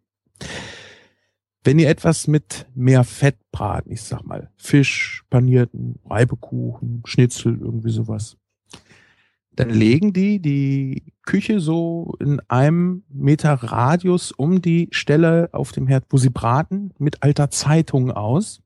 Wenn 1.65 1.79
ihr 1.79 1.89
etwas 1.89 2.29
mit 2.29 2.67
mehr 2.75 3.05
Fett 3.05 3.37
braten, 3.53 3.93
ich 3.93 4.03
sag 4.03 4.25
mal, 4.25 4.51
Fisch, 4.57 5.25
panierten, 5.29 5.99
Reibekuchen, 6.09 7.03
Schnitzel, 7.05 7.59
irgendwie 7.61 7.91
sowas, 7.91 8.37
dann 9.59 9.71
legen 9.71 10.13
die 10.13 10.41
die 10.41 11.13
Küche 11.25 11.59
so 11.59 12.15
in 12.21 12.41
einem 12.49 13.03
Meter 13.09 13.55
Radius 13.55 14.31
um 14.31 14.63
die 14.63 14.89
Stelle 14.93 15.49
auf 15.53 15.73
dem 15.73 15.89
Herd, 15.89 16.05
wo 16.11 16.17
sie 16.17 16.31
braten, 16.31 16.95
mit 16.99 17.23
alter 17.25 17.51
Zeitung 17.51 18.13
aus, 18.13 18.63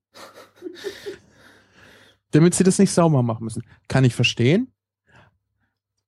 damit 2.33 2.55
sie 2.55 2.64
das 2.64 2.79
nicht 2.79 2.90
sauber 2.90 3.23
machen 3.23 3.45
müssen. 3.45 3.62
Kann 3.88 4.05
ich 4.05 4.14
verstehen. 4.14 4.68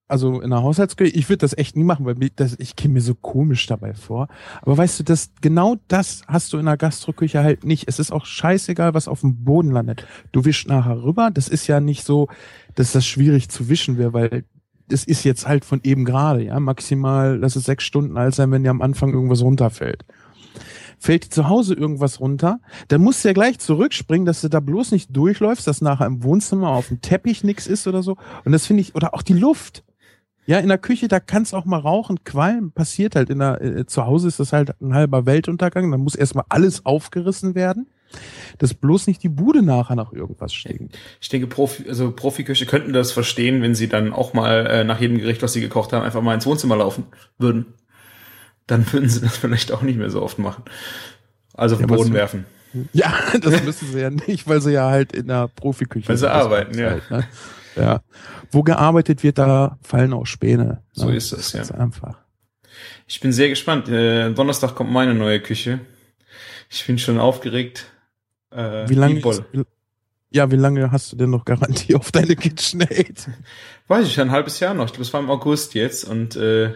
Also 0.07 0.43
in 0.43 0.51
der 0.51 0.63
Haushaltsküche, 0.63 1.17
ich 1.17 1.31
würde 1.31 1.39
das 1.39 1.57
echt 1.57 1.77
nie 1.77 1.85
machen, 1.85 2.05
weil 2.05 2.15
das, 2.37 2.57
ich 2.59 2.77
käme 2.77 2.95
mir 2.95 3.01
so 3.01 3.15
komisch 3.15 3.67
dabei 3.67 3.95
vor. 3.95 4.29
Aber 4.61 4.77
weißt 4.77 5.01
du, 5.01 5.05
das, 5.05 5.31
genau 5.41 5.77
das 5.89 6.23
hast 6.29 6.53
du 6.53 6.59
in 6.59 6.67
der 6.67 6.77
Gastroküche 6.77 7.43
halt 7.43 7.65
nicht. 7.65 7.89
Es 7.89 7.99
ist 7.99 8.13
auch 8.13 8.27
scheißegal, 8.27 8.93
was 8.93 9.09
auf 9.09 9.23
dem 9.23 9.45
Boden 9.45 9.71
landet. 9.71 10.07
Du 10.31 10.45
wischst 10.45 10.69
nachher 10.69 11.03
rüber. 11.03 11.31
Das 11.33 11.49
ist 11.49 11.67
ja 11.69 11.81
nicht 11.81 12.05
so, 12.05 12.29
dass 12.75 12.93
das 12.93 13.07
schwierig 13.07 13.49
zu 13.49 13.71
wischen 13.71 13.97
wäre, 13.97 14.13
weil 14.13 14.45
das 14.89 15.05
ist 15.05 15.25
jetzt 15.25 15.49
halt 15.49 15.65
von 15.65 15.81
eben 15.83 16.05
gerade, 16.05 16.45
ja. 16.45 16.61
Maximal, 16.61 17.39
lass 17.39 17.57
es 17.57 17.65
sechs 17.65 17.85
Stunden 17.85 18.19
alt 18.19 18.35
sein, 18.35 18.51
wenn 18.51 18.63
dir 18.63 18.71
am 18.71 18.83
Anfang 18.83 19.15
irgendwas 19.15 19.41
runterfällt. 19.41 20.05
Fällt 21.05 21.27
dir 21.27 21.29
zu 21.29 21.51
Hause 21.51 21.75
irgendwas 21.75 22.19
runter, 22.19 22.61
dann 22.89 23.03
musst 23.03 23.23
du 23.23 23.29
ja 23.29 23.35
gleich 23.35 23.59
zurückspringen, 23.59 24.25
dass 24.25 24.41
du 24.41 24.49
da 24.49 24.61
bloß 24.61 24.91
nicht 24.91 25.15
durchläufst, 25.15 25.67
dass 25.67 25.83
nachher 25.83 26.07
im 26.07 26.23
Wohnzimmer 26.23 26.71
auf 26.71 26.89
dem 26.89 27.03
Teppich 27.03 27.45
nichts 27.45 27.67
ist 27.67 27.87
oder 27.87 28.03
so. 28.03 28.17
Und 28.47 28.53
das 28.53 28.65
finde 28.65 28.81
ich, 28.81 28.95
oder 28.95 29.13
auch 29.13 29.21
die 29.21 29.35
Luft. 29.35 29.85
Ja, 30.47 30.61
in 30.61 30.69
der 30.69 30.79
Küche, 30.79 31.07
da 31.09 31.21
kannst 31.21 31.55
auch 31.55 31.67
mal 31.67 31.81
rauchen, 31.81 32.25
qualmen, 32.25 32.73
passiert 32.73 33.17
halt. 33.17 33.29
In 33.29 33.41
der, 33.41 33.61
äh, 33.61 33.85
zu 33.85 34.07
Hause 34.07 34.29
ist 34.29 34.41
das 34.41 34.55
halt 34.55 34.81
ein 34.81 34.95
halber 34.95 35.27
Weltuntergang, 35.27 35.91
dann 35.91 36.01
muss 36.01 36.15
erstmal 36.15 36.47
alles 36.49 36.87
aufgerissen 36.87 37.55
werden, 37.55 37.87
dass 38.57 38.73
bloß 38.73 39.07
nicht 39.07 39.23
die 39.23 39.29
Bude 39.29 39.61
nachher 39.61 39.97
nach 39.97 40.11
irgendwas 40.11 40.55
stinkt. 40.55 40.97
Ich 41.21 41.29
denke, 41.29 41.49
Profi, 41.49 41.87
also 41.87 42.13
Profiköche 42.13 42.65
könnten 42.65 42.95
das 42.95 43.13
verstehen, 43.13 43.61
wenn 43.61 43.75
sie 43.75 43.91
dann 43.91 44.15
auch 44.15 44.33
mal 44.33 44.67
äh, 44.69 44.85
nach 44.85 45.03
jedem 45.03 45.19
Gericht, 45.19 45.43
was 45.43 45.53
sie 45.53 45.61
gekocht 45.61 45.93
haben, 45.93 46.03
einfach 46.03 46.23
mal 46.23 46.33
ins 46.33 46.47
Wohnzimmer 46.47 46.79
laufen 46.79 47.05
würden. 47.37 47.75
Dann 48.67 48.91
würden 48.93 49.09
sie 49.09 49.21
das 49.21 49.37
vielleicht 49.37 49.73
auch 49.73 49.83
nicht 49.83 49.99
mehr 49.99 50.11
so 50.11 50.23
oft 50.23 50.39
machen. 50.39 50.65
Also 51.55 51.77
auf 51.77 51.81
den 51.81 51.89
Ja, 51.89 51.97
Boden 51.97 52.13
werfen. 52.13 52.47
Ja, 52.93 53.13
das 53.41 53.63
müssen 53.63 53.93
sie 53.93 54.01
ja 54.01 54.11
nicht, 54.11 54.49
weil 54.49 54.61
sie 54.61 54.73
ja 54.73 54.91
halt 54.91 55.13
in 55.13 55.29
der 55.29 55.49
Profiküche 55.49 56.09
Weil 56.09 56.17
sie. 56.17 56.27
Das 56.27 56.33
arbeiten, 56.45 56.73
ist 56.73 56.81
ja. 56.81 56.91
Halt, 56.91 57.11
ne? 57.11 57.25
Ja. 57.77 58.03
Wo 58.51 58.63
gearbeitet 58.63 59.23
wird, 59.23 59.39
da 59.39 59.79
fallen 59.83 60.13
auch 60.13 60.27
Späne. 60.27 60.83
So 60.93 61.09
ne? 61.09 61.17
ist 61.17 61.33
es, 61.33 61.53
ja. 61.53 61.61
Ganz 61.61 61.73
einfach. 61.73 62.19
Ich 63.07 63.21
bin 63.21 63.33
sehr 63.33 63.49
gespannt. 63.49 63.89
Äh, 63.89 64.33
Donnerstag 64.33 64.75
kommt 64.75 64.91
meine 64.91 65.15
neue 65.15 65.41
Küche. 65.41 65.81
Ich 66.71 66.87
bin 66.87 66.99
schon 66.99 67.19
aufgeregt. 67.19 67.87
Äh, 68.51 68.89
Wie 68.89 68.95
lange, 68.95 69.17
wie, 69.17 69.65
ja, 70.35 70.51
wie 70.51 70.57
lange 70.57 70.91
hast 70.91 71.13
du 71.13 71.17
denn 71.17 71.31
noch 71.31 71.45
Garantie 71.45 71.95
auf 71.95 72.11
deine 72.11 72.35
KitchenAid? 72.35 73.29
Weiß 73.87 74.07
ich, 74.07 74.21
ein 74.21 74.33
halbes 74.33 74.59
Jahr 74.59 74.75
noch. 74.75 74.87
Ich 74.87 74.93
glaube, 74.93 75.03
es 75.03 75.13
war 75.13 75.21
im 75.21 75.31
August 75.31 75.75
jetzt. 75.75 76.03
Und 76.03 76.35
äh, 76.35 76.75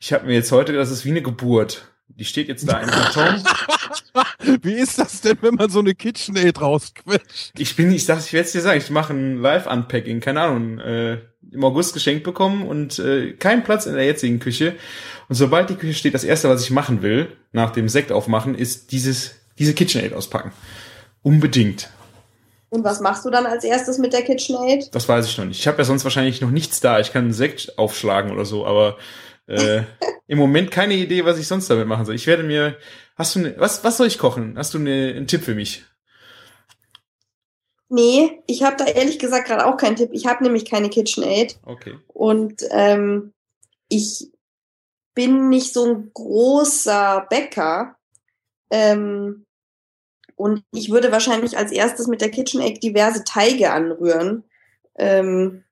ich 0.00 0.14
habe 0.14 0.26
mir 0.26 0.32
jetzt 0.32 0.50
heute 0.52 0.72
das 0.72 0.90
ist 0.90 1.04
wie 1.04 1.10
eine 1.10 1.20
Geburt. 1.20 1.86
Die 2.08 2.24
steht 2.24 2.48
jetzt 2.48 2.66
da 2.66 2.80
im 2.80 2.88
Karton. 2.88 3.42
Wie 4.62 4.74
ist 4.74 4.98
das 4.98 5.20
denn, 5.20 5.36
wenn 5.40 5.54
man 5.54 5.68
so 5.68 5.80
eine 5.80 5.94
KitchenAid 5.94 6.60
rausquetscht? 6.60 7.58
Ich 7.58 7.74
bin, 7.76 7.92
ich 7.92 8.06
dachte, 8.06 8.24
ich 8.24 8.32
werde 8.32 8.46
es 8.46 8.52
dir 8.52 8.60
sagen, 8.60 8.78
ich 8.78 8.90
mache 8.90 9.12
ein 9.12 9.40
Live-Unpacking, 9.40 10.20
keine 10.20 10.42
Ahnung, 10.42 10.78
äh, 10.78 11.18
im 11.50 11.64
August 11.64 11.94
geschenkt 11.94 12.22
bekommen 12.22 12.66
und 12.66 12.98
äh, 13.00 13.32
kein 13.32 13.64
Platz 13.64 13.86
in 13.86 13.94
der 13.94 14.04
jetzigen 14.04 14.38
Küche. 14.38 14.76
Und 15.28 15.34
sobald 15.34 15.70
die 15.70 15.74
Küche 15.74 15.94
steht, 15.94 16.14
das 16.14 16.24
erste, 16.24 16.48
was 16.48 16.62
ich 16.62 16.70
machen 16.70 17.02
will, 17.02 17.28
nach 17.52 17.70
dem 17.70 17.88
Sekt 17.88 18.12
aufmachen, 18.12 18.54
ist 18.54 18.92
dieses, 18.92 19.34
diese 19.58 19.74
KitchenAid 19.74 20.12
auspacken. 20.12 20.52
Unbedingt. 21.22 21.90
Und 22.74 22.82
was 22.82 22.98
machst 22.98 23.24
du 23.24 23.30
dann 23.30 23.46
als 23.46 23.62
erstes 23.62 23.98
mit 23.98 24.12
der 24.12 24.22
KitchenAid? 24.22 24.92
Das 24.92 25.08
weiß 25.08 25.28
ich 25.28 25.38
noch 25.38 25.44
nicht. 25.44 25.60
Ich 25.60 25.68
habe 25.68 25.78
ja 25.78 25.84
sonst 25.84 26.02
wahrscheinlich 26.02 26.40
noch 26.40 26.50
nichts 26.50 26.80
da. 26.80 26.98
Ich 26.98 27.12
kann 27.12 27.22
einen 27.22 27.32
Sekt 27.32 27.78
aufschlagen 27.78 28.32
oder 28.32 28.44
so, 28.44 28.66
aber 28.66 28.98
äh, 29.46 29.82
im 30.26 30.38
Moment 30.38 30.72
keine 30.72 30.94
Idee, 30.94 31.24
was 31.24 31.38
ich 31.38 31.46
sonst 31.46 31.70
damit 31.70 31.86
machen 31.86 32.04
soll. 32.04 32.16
Ich 32.16 32.26
werde 32.26 32.42
mir, 32.42 32.76
hast 33.14 33.36
du, 33.36 33.38
ne, 33.38 33.54
was, 33.58 33.84
was 33.84 33.96
soll 33.96 34.08
ich 34.08 34.18
kochen? 34.18 34.58
Hast 34.58 34.74
du 34.74 34.80
ne, 34.80 35.14
einen 35.14 35.28
Tipp 35.28 35.44
für 35.44 35.54
mich? 35.54 35.84
Nee, 37.88 38.42
ich 38.48 38.64
habe 38.64 38.74
da 38.76 38.86
ehrlich 38.86 39.20
gesagt 39.20 39.46
gerade 39.46 39.66
auch 39.66 39.76
keinen 39.76 39.94
Tipp. 39.94 40.10
Ich 40.12 40.26
habe 40.26 40.42
nämlich 40.42 40.64
keine 40.64 40.90
KitchenAid. 40.90 41.60
Okay. 41.62 41.94
Und 42.08 42.60
ähm, 42.72 43.32
ich 43.88 44.32
bin 45.14 45.48
nicht 45.48 45.72
so 45.72 45.84
ein 45.84 46.10
großer 46.12 47.24
Bäcker. 47.30 47.94
Ähm, 48.68 49.43
und 50.36 50.62
ich 50.72 50.90
würde 50.90 51.12
wahrscheinlich 51.12 51.56
als 51.56 51.72
erstes 51.72 52.06
mit 52.06 52.20
der 52.20 52.30
KitchenAid 52.30 52.82
diverse 52.82 53.24
Teige 53.24 53.72
anrühren. 53.72 54.44
Ähm, 54.96 55.64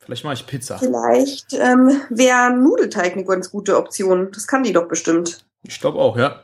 Vielleicht 0.00 0.24
mache 0.24 0.34
ich 0.34 0.46
Pizza. 0.46 0.78
vielleicht 0.78 1.52
ähm, 1.52 2.00
wäre 2.10 2.50
Nudelteig 2.56 3.12
eine 3.12 3.24
ganz 3.24 3.50
gute 3.50 3.76
Option. 3.76 4.30
Das 4.32 4.46
kann 4.46 4.62
die 4.62 4.72
doch 4.72 4.88
bestimmt. 4.88 5.44
Ich 5.62 5.80
glaube 5.80 5.98
auch, 5.98 6.16
ja. 6.16 6.42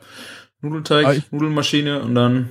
Nudelteig, 0.61 1.07
Ah, 1.07 1.13
ich- 1.13 1.31
Nudelmaschine 1.33 2.03
und 2.03 2.15
dann, 2.15 2.51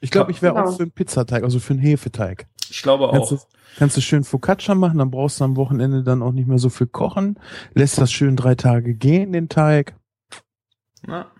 Ich 0.00 0.10
glaube, 0.10 0.30
ich 0.32 0.42
wäre 0.42 0.54
Genau. 0.54 0.68
auch 0.68 0.76
für 0.76 0.82
einen 0.82 0.90
Pizzateig, 0.92 1.42
also 1.44 1.58
für 1.60 1.74
einen 1.74 1.82
Hefeteig. 1.82 2.46
ich 2.70 2.82
glaube 2.82 3.08
Kannst 3.12 3.30
du, 3.30 3.36
auch. 3.36 3.46
kannst 3.78 3.96
du 3.96 4.00
schön 4.00 4.24
Focaccia 4.24 4.74
machen, 4.74 4.98
dann 4.98 5.10
brauchst 5.10 5.40
du 5.40 5.44
am 5.44 5.56
Wochenende 5.56 6.02
dann 6.02 6.22
auch 6.22 6.32
nicht 6.32 6.48
mehr 6.48 6.58
so 6.58 6.70
viel 6.70 6.86
kochen. 6.86 7.38
Lässt 7.74 7.98
das 7.98 8.10
schön 8.12 8.36
drei 8.36 8.54
Tage 8.54 8.94
gehen, 8.94 9.32
den 9.32 9.48
Teig. 9.48 9.94
Na, 11.06 11.30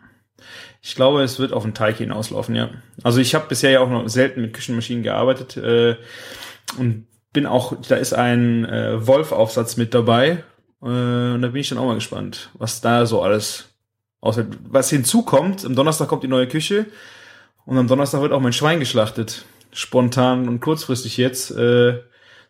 ich 0.81 0.95
glaube, 0.95 1.23
es 1.23 1.39
wird 1.39 1.53
auf 1.53 1.63
den 1.63 1.75
Teig 1.75 1.99
hinauslaufen, 1.99 2.55
ja. 2.55 2.71
Also 3.03 3.21
ich 3.21 3.35
habe 3.35 3.47
bisher 3.49 3.71
ja 3.71 3.81
auch 3.81 3.89
noch 3.89 4.09
selten 4.09 4.43
mit 4.43 4.53
Küchenmaschinen 4.53 5.03
gearbeitet 5.03 5.57
äh, 5.57 5.97
und 6.79 7.07
bin 7.33 7.47
auch, 7.47 7.75
da 7.89 7.97
ist 7.97 8.13
ein 8.13 8.65
äh, 8.65 9.07
Wolf-Aufsatz 9.07 9.77
mit 9.77 9.95
dabei. 9.95 10.45
Äh, 10.83 10.87
und 10.87 11.43
da 11.43 11.49
bin 11.49 11.61
ich 11.61 11.69
dann 11.69 11.79
auch 11.79 11.87
mal 11.87 11.95
gespannt, 11.95 12.51
was 12.55 12.81
da 12.81 13.07
so 13.07 13.23
alles 13.23 13.69
außer 14.21 14.47
was 14.69 14.91
hinzukommt. 14.91 15.65
Am 15.65 15.75
Donnerstag 15.75 16.09
kommt 16.09 16.23
die 16.23 16.29
neue 16.29 16.49
Küche 16.49 16.87
und 17.65 17.79
am 17.79 17.89
Donnerstag 17.89 18.23
wird 18.23 18.33
auch 18.33 18.41
mein 18.41 18.53
Schwein 18.53 18.81
geschlachtet. 18.81 19.45
Spontan 19.73 20.49
und 20.49 20.61
kurzfristig 20.61 21.17
jetzt, 21.17 21.51
äh, 21.51 22.01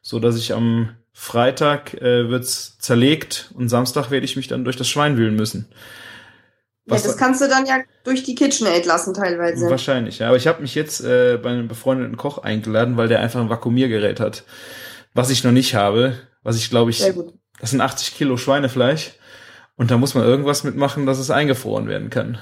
so 0.01 0.19
dass 0.19 0.37
ich 0.37 0.55
am 0.55 0.91
Freitag 1.13 1.95
äh, 1.95 2.29
wird's 2.29 2.79
zerlegt 2.79 3.51
und 3.55 3.69
Samstag 3.69 4.11
werde 4.11 4.25
ich 4.25 4.37
mich 4.37 4.49
dann 4.49 4.65
durch 4.65 4.77
das 4.77 4.89
Schwein 4.89 5.17
wühlen 5.17 5.37
müssen. 5.37 5.69
Ja, 6.87 6.95
Was- 6.95 7.05
das 7.05 7.17
kannst 7.17 7.41
du 7.41 7.49
dann 7.49 7.67
ja 7.67 7.79
durch 8.05 8.23
die 8.25 8.35
KitchenAid 8.35 8.87
lassen 8.87 9.15
teilweise. 9.15 9.71
Wahrscheinlich, 9.71 10.19
ja. 10.19 10.29
Aber 10.29 10.37
ich 10.37 10.47
habe 10.47 10.63
mich 10.63 10.75
jetzt 10.75 11.01
äh, 11.01 11.39
bei 11.41 11.51
einem 11.51 11.69
befreundeten 11.69 12.17
Koch 12.17 12.39
eingeladen, 12.39 12.97
weil 12.97 13.09
der 13.09 13.21
einfach 13.21 13.41
ein 13.41 13.51
Vakuumiergerät 13.51 14.19
hat. 14.21 14.45
Was 15.15 15.31
ich 15.31 15.45
noch 15.45 15.53
nicht 15.53 15.75
habe. 15.75 16.15
Was 16.43 16.57
ich 16.57 16.71
glaube 16.71 16.91
ich, 16.91 17.05
das 17.61 17.71
sind 17.71 17.81
80 17.81 18.17
Kilo 18.17 18.37
Schweinefleisch. 18.37 19.13
Und 19.77 19.91
da 19.91 19.97
muss 19.97 20.15
man 20.15 20.25
irgendwas 20.25 20.65
mitmachen, 20.65 21.07
dass 21.07 21.19
es 21.19 21.31
eingefroren 21.31 21.87
werden 21.89 22.11
kann. 22.11 22.39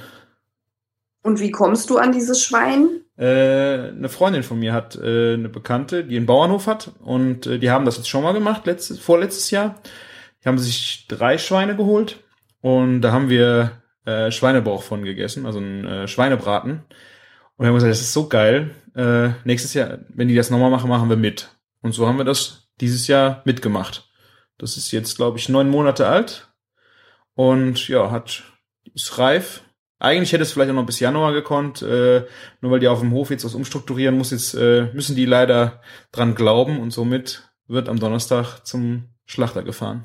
Und 1.23 1.39
wie 1.41 1.51
kommst 1.51 1.91
du 1.91 1.99
an 1.99 2.13
dieses 2.13 2.43
Schwein? 2.43 2.89
Äh, 3.19 3.89
eine 3.91 4.09
Freundin 4.09 4.43
von 4.43 4.59
mir 4.59 4.73
hat 4.73 4.97
äh, 4.97 5.35
eine 5.35 5.51
Bekannte, 5.51 6.05
die 6.05 6.17
einen 6.17 6.25
Bauernhof 6.27 6.67
hat. 6.67 6.93
Und 7.01 7.47
äh, 7.47 7.59
die 7.59 7.71
haben 7.71 7.85
das 7.85 7.99
jetzt 7.99 8.09
schon 8.09 8.23
mal 8.23 8.33
gemacht, 8.33 8.65
letztes, 8.65 8.99
vorletztes 9.01 9.51
Jahr. 9.51 9.75
Die 10.43 10.49
haben 10.49 10.59
sich 10.59 11.07
drei 11.09 11.37
Schweine 11.37 11.77
geholt. 11.77 12.21
Und 12.63 13.03
da 13.03 13.13
haben 13.13 13.29
wir 13.29 13.80
äh, 14.11 14.33
Schweinebauch 14.33 14.83
von 14.83 15.05
gegessen, 15.05 15.47
also 15.47 15.59
ein 15.59 15.87
äh, 15.87 16.09
Schweinebraten. 16.09 16.83
Und 17.57 17.65
wir 17.65 17.69
haben 17.69 17.75
gesagt, 17.75 17.93
das 17.93 18.01
ist 18.01 18.13
so 18.13 18.29
geil. 18.29 18.71
Äh, 18.95 19.31
nächstes 19.45 19.75
Jahr, 19.75 19.99
wenn 20.09 20.29
die 20.29 20.35
das 20.35 20.51
nochmal 20.51 20.71
machen, 20.71 20.89
machen 20.89 21.09
wir 21.09 21.17
mit. 21.17 21.55
Und 21.83 21.93
so 21.93 22.07
haben 22.07 22.19
wir 22.19 22.25
das 22.25 22.69
dieses 22.81 23.07
Jahr 23.07 23.43
mitgemacht. 23.45 24.11
Das 24.59 24.77
ist 24.77 24.91
jetzt, 24.91 25.17
glaube 25.17 25.39
ich, 25.39 25.49
neun 25.49 25.71
Monate 25.71 26.07
alt. 26.07 26.49
Und 27.35 27.89
ja, 27.89 28.11
hat, 28.11 28.43
ist 28.95 29.19
reif. 29.19 29.63
Eigentlich 29.99 30.33
hätte 30.33 30.43
es 30.43 30.53
vielleicht 30.53 30.71
auch 30.71 30.75
noch 30.75 30.87
bis 30.87 31.01
Januar 31.01 31.33
gekonnt, 31.33 31.83
äh, 31.83 32.25
nur 32.61 32.73
weil 32.73 32.81
die 32.81 32.89
auf 32.89 33.01
dem 33.01 33.13
Hof 33.13 33.31
jetzt 33.31 33.45
was 33.45 33.55
umstrukturieren 33.55 34.17
muss, 34.17 34.31
jetzt 34.31 34.55
äh, 34.55 34.89
müssen 34.95 35.15
die 35.15 35.27
leider 35.27 35.83
dran 36.11 36.35
glauben 36.35 36.81
und 36.81 36.91
somit 36.91 37.51
wird 37.69 37.89
am 37.89 38.01
Donnerstag 38.01 38.65
zum 38.65 39.11
Schlachter 39.27 39.63
gefahren. 39.63 40.05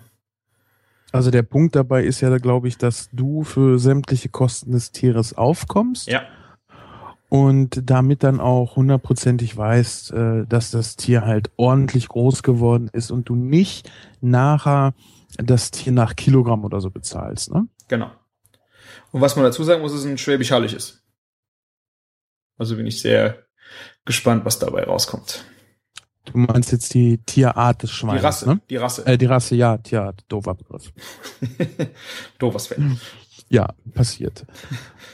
Also 1.16 1.32
der 1.32 1.44
Punkt 1.44 1.78
dabei 1.78 2.04
ist 2.04 2.20
ja, 2.20 2.38
glaube 2.40 2.68
ich, 2.68 2.78
dass 2.78 3.10
du 3.14 3.46
für 3.46 3.80
sämtliche 3.80 4.28
Kosten 4.28 4.74
des 4.74 4.92
Tieres 4.92 5.38
aufkommst 5.38 6.10
Ja. 6.10 6.24
und 7.30 7.90
damit 7.90 8.22
dann 8.22 8.42
auch 8.42 8.76
hundertprozentig 8.76 9.56
weißt, 9.56 10.12
äh, 10.12 10.46
dass 10.46 10.72
das 10.72 10.98
Tier 10.98 11.22
halt 11.22 11.52
ordentlich 11.56 12.10
groß 12.10 12.44
geworden 12.44 12.90
ist 12.92 13.12
und 13.12 13.30
du 13.30 13.36
nicht 13.36 13.90
nachher 14.20 14.94
das 15.38 15.72
Tier 15.72 15.94
nach 15.94 16.18
Kilogramm 16.18 16.66
oder 16.66 16.82
so 16.82 16.92
bezahlst. 16.92 17.50
Ne? 17.54 17.70
Genau. 17.88 18.12
Und 19.14 19.22
was 19.22 19.38
man 19.38 19.46
dazu 19.46 19.64
sagen 19.64 19.82
muss, 19.82 19.94
ist 19.94 20.04
ein 20.04 20.18
Schwäbisch 20.18 20.52
Hallisches. 20.52 21.02
Also 22.58 22.76
bin 22.76 22.88
ich 22.88 23.00
sehr 23.00 23.46
gespannt, 24.04 24.44
was 24.44 24.60
dabei 24.60 24.84
rauskommt. 24.84 25.46
Du 26.26 26.38
meinst 26.38 26.72
jetzt 26.72 26.94
die 26.94 27.18
Tierart 27.20 27.84
des 27.84 27.92
Die 27.92 27.96
Schweins, 27.98 28.24
Rasse, 28.24 28.50
ne? 28.50 28.60
die 28.70 28.78
Rasse. 28.78 29.06
Äh, 29.06 29.18
die 29.18 29.26
Rasse, 29.26 29.56
ja, 29.56 29.78
Tierart, 29.78 30.24
doofer 30.28 30.56
Begriff. 30.56 30.92
Doofes 32.40 32.68
Fell. 32.68 32.98
Ja, 33.50 33.70
passiert. 33.94 34.46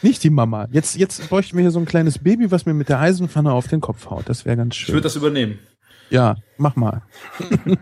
Nicht 0.02 0.24
die 0.24 0.30
Mama. 0.30 0.68
Jetzt, 0.72 0.96
jetzt 0.96 1.28
bräuchten 1.30 1.58
wir 1.58 1.64
hier 1.64 1.72
so 1.72 1.80
ein 1.80 1.86
kleines 1.86 2.18
Baby, 2.20 2.50
was 2.50 2.66
mir 2.66 2.74
mit 2.74 2.90
der 2.90 3.00
Eisenpfanne 3.00 3.52
auf 3.52 3.68
den 3.68 3.82
Kopf 3.82 4.10
haut. 4.10 4.30
Das 4.30 4.46
wäre 4.46 4.56
ganz 4.56 4.76
Ich 4.76 4.82
schön. 4.82 4.94
würde 4.94 5.04
das 5.04 5.16
übernehmen. 5.18 5.60
Ja, 6.10 6.36
mach 6.58 6.76
mal. 6.76 7.04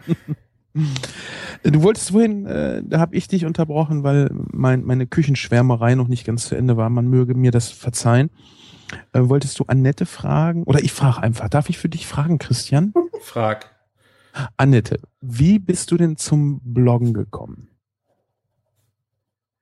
du 1.64 1.82
wolltest 1.84 2.14
wohin, 2.14 2.46
äh, 2.46 2.82
da 2.86 3.00
habe 3.00 3.16
ich 3.16 3.28
dich 3.28 3.46
unterbrochen, 3.46 4.04
weil 4.04 4.30
mein, 4.52 4.84
meine 4.84 5.08
Küchenschwärmerei 5.08 5.96
noch 5.96 6.08
nicht 6.08 6.26
ganz 6.26 6.48
zu 6.48 6.56
Ende 6.56 6.78
war. 6.78 6.90
Man 6.90 7.08
möge 7.08 7.36
mir 7.36 7.52
das 7.52 7.70
verzeihen. 7.70 8.30
Äh, 9.14 9.22
wolltest 9.24 9.60
du 9.60 9.66
Annette 9.68 10.06
fragen? 10.06 10.64
Oder 10.64 10.80
ich 10.80 10.92
frage 10.92 11.22
einfach. 11.22 11.50
Darf 11.50 11.70
ich 11.70 11.78
für 11.78 11.90
dich 11.90 12.08
fragen, 12.08 12.40
Christian? 12.40 12.94
Frag. 13.22 13.76
Annette, 14.58 15.00
wie 15.22 15.60
bist 15.60 15.92
du 15.92 15.98
denn 15.98 16.18
zum 16.18 16.62
Bloggen 16.64 17.14
gekommen? 17.14 17.70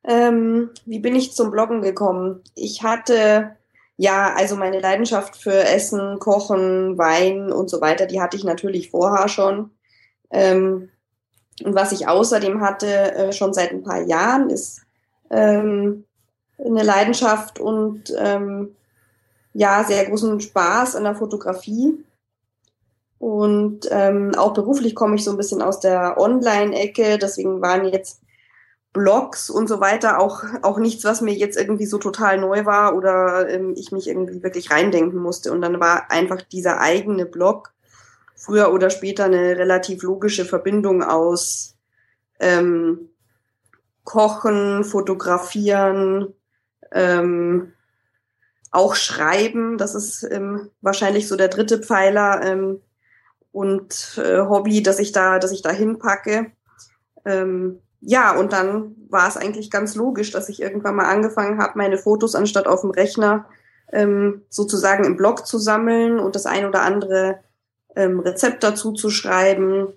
Ähm, 0.04 0.70
wie 0.86 1.00
bin 1.00 1.16
ich 1.16 1.34
zum 1.34 1.52
Bloggen 1.52 1.82
gekommen? 1.82 2.42
Ich 2.56 2.84
hatte, 2.84 3.56
ja, 3.98 4.34
also 4.36 4.56
meine 4.56 4.80
Leidenschaft 4.80 5.36
für 5.36 5.66
Essen, 5.66 6.20
Kochen, 6.20 6.98
Wein 6.98 7.52
und 7.52 7.70
so 7.70 7.82
weiter, 7.82 8.06
die 8.06 8.22
hatte 8.22 8.38
ich 8.38 8.44
natürlich 8.44 8.92
vorher 8.92 9.28
schon. 9.28 9.72
Ähm, 10.32 10.90
und 11.64 11.76
was 11.76 11.92
ich 11.92 12.08
außerdem 12.08 12.62
hatte, 12.62 13.16
äh, 13.16 13.34
schon 13.34 13.54
seit 13.54 13.72
ein 13.72 13.84
paar 13.84 14.02
Jahren, 14.02 14.50
ist 14.50 14.82
ähm, 15.30 16.06
eine 16.58 16.84
Leidenschaft 16.84 17.60
und 17.60 18.14
ähm, 18.18 18.77
ja, 19.54 19.84
sehr 19.84 20.06
großen 20.06 20.40
Spaß 20.40 20.96
an 20.96 21.04
der 21.04 21.16
Fotografie. 21.16 22.04
Und 23.20 23.88
ähm, 23.90 24.34
auch 24.36 24.54
beruflich 24.54 24.94
komme 24.94 25.16
ich 25.16 25.24
so 25.24 25.32
ein 25.32 25.38
bisschen 25.38 25.62
aus 25.62 25.80
der 25.80 26.20
Online-Ecke, 26.20 27.18
deswegen 27.18 27.62
waren 27.62 27.86
jetzt 27.86 28.22
Blogs 28.94 29.50
und 29.50 29.68
so 29.68 29.80
weiter 29.80 30.20
auch, 30.20 30.44
auch 30.62 30.78
nichts, 30.78 31.04
was 31.04 31.22
mir 31.22 31.34
jetzt 31.34 31.58
irgendwie 31.58 31.86
so 31.86 31.98
total 31.98 32.40
neu 32.40 32.66
war 32.66 32.96
oder 32.96 33.48
ähm, 33.50 33.74
ich 33.76 33.92
mich 33.92 34.08
irgendwie 34.08 34.44
wirklich 34.44 34.72
reindenken 34.72 35.20
musste. 35.20 35.52
Und 35.52 35.62
dann 35.62 35.80
war 35.80 36.10
einfach 36.12 36.42
dieser 36.42 36.80
eigene 36.80 37.26
Blog 37.26 37.74
früher 38.36 38.72
oder 38.72 38.90
später 38.90 39.26
eine 39.26 39.58
relativ 39.58 40.04
logische 40.04 40.46
Verbindung 40.46 41.04
aus 41.04 41.76
ähm, 42.40 43.10
Kochen, 44.04 44.84
Fotografieren, 44.84 46.34
ähm, 46.92 47.74
auch 48.72 48.96
Schreiben, 48.96 49.78
das 49.78 49.96
ist 49.96 50.24
ähm, 50.24 50.70
wahrscheinlich 50.82 51.28
so 51.28 51.36
der 51.36 51.48
dritte 51.48 51.80
Pfeiler 51.80 52.42
ähm, 52.44 52.82
und 53.52 54.20
äh, 54.24 54.42
Hobby, 54.42 54.84
dass 54.84 55.00
ich 55.00 55.12
da, 55.12 55.40
dass 55.40 55.52
ich 55.52 55.62
da 55.62 55.72
hinpacke. 55.72 56.52
Ähm, 57.26 57.80
ja, 58.02 58.38
und 58.38 58.54
dann 58.54 58.96
war 59.10 59.28
es 59.28 59.38
eigentlich 59.38 59.72
ganz 59.72 59.96
logisch, 59.96 60.32
dass 60.32 60.50
ich 60.50 60.62
irgendwann 60.62 60.96
mal 60.96 61.06
angefangen 61.06 61.60
habe, 61.60 61.78
meine 61.78 61.98
Fotos 61.98 62.36
anstatt 62.36 62.68
auf 62.68 62.82
dem 62.82 62.92
Rechner 62.92 63.46
ähm, 63.92 64.44
sozusagen 64.50 65.04
im 65.06 65.18
Blog 65.18 65.48
zu 65.48 65.58
sammeln 65.58 66.20
und 66.20 66.36
das 66.36 66.46
ein 66.46 66.66
oder 66.66 66.84
andere 66.84 67.40
ähm, 67.96 68.20
Rezept 68.20 68.64
dazu 68.64 68.92
zu 68.92 69.10
schreiben. 69.10 69.94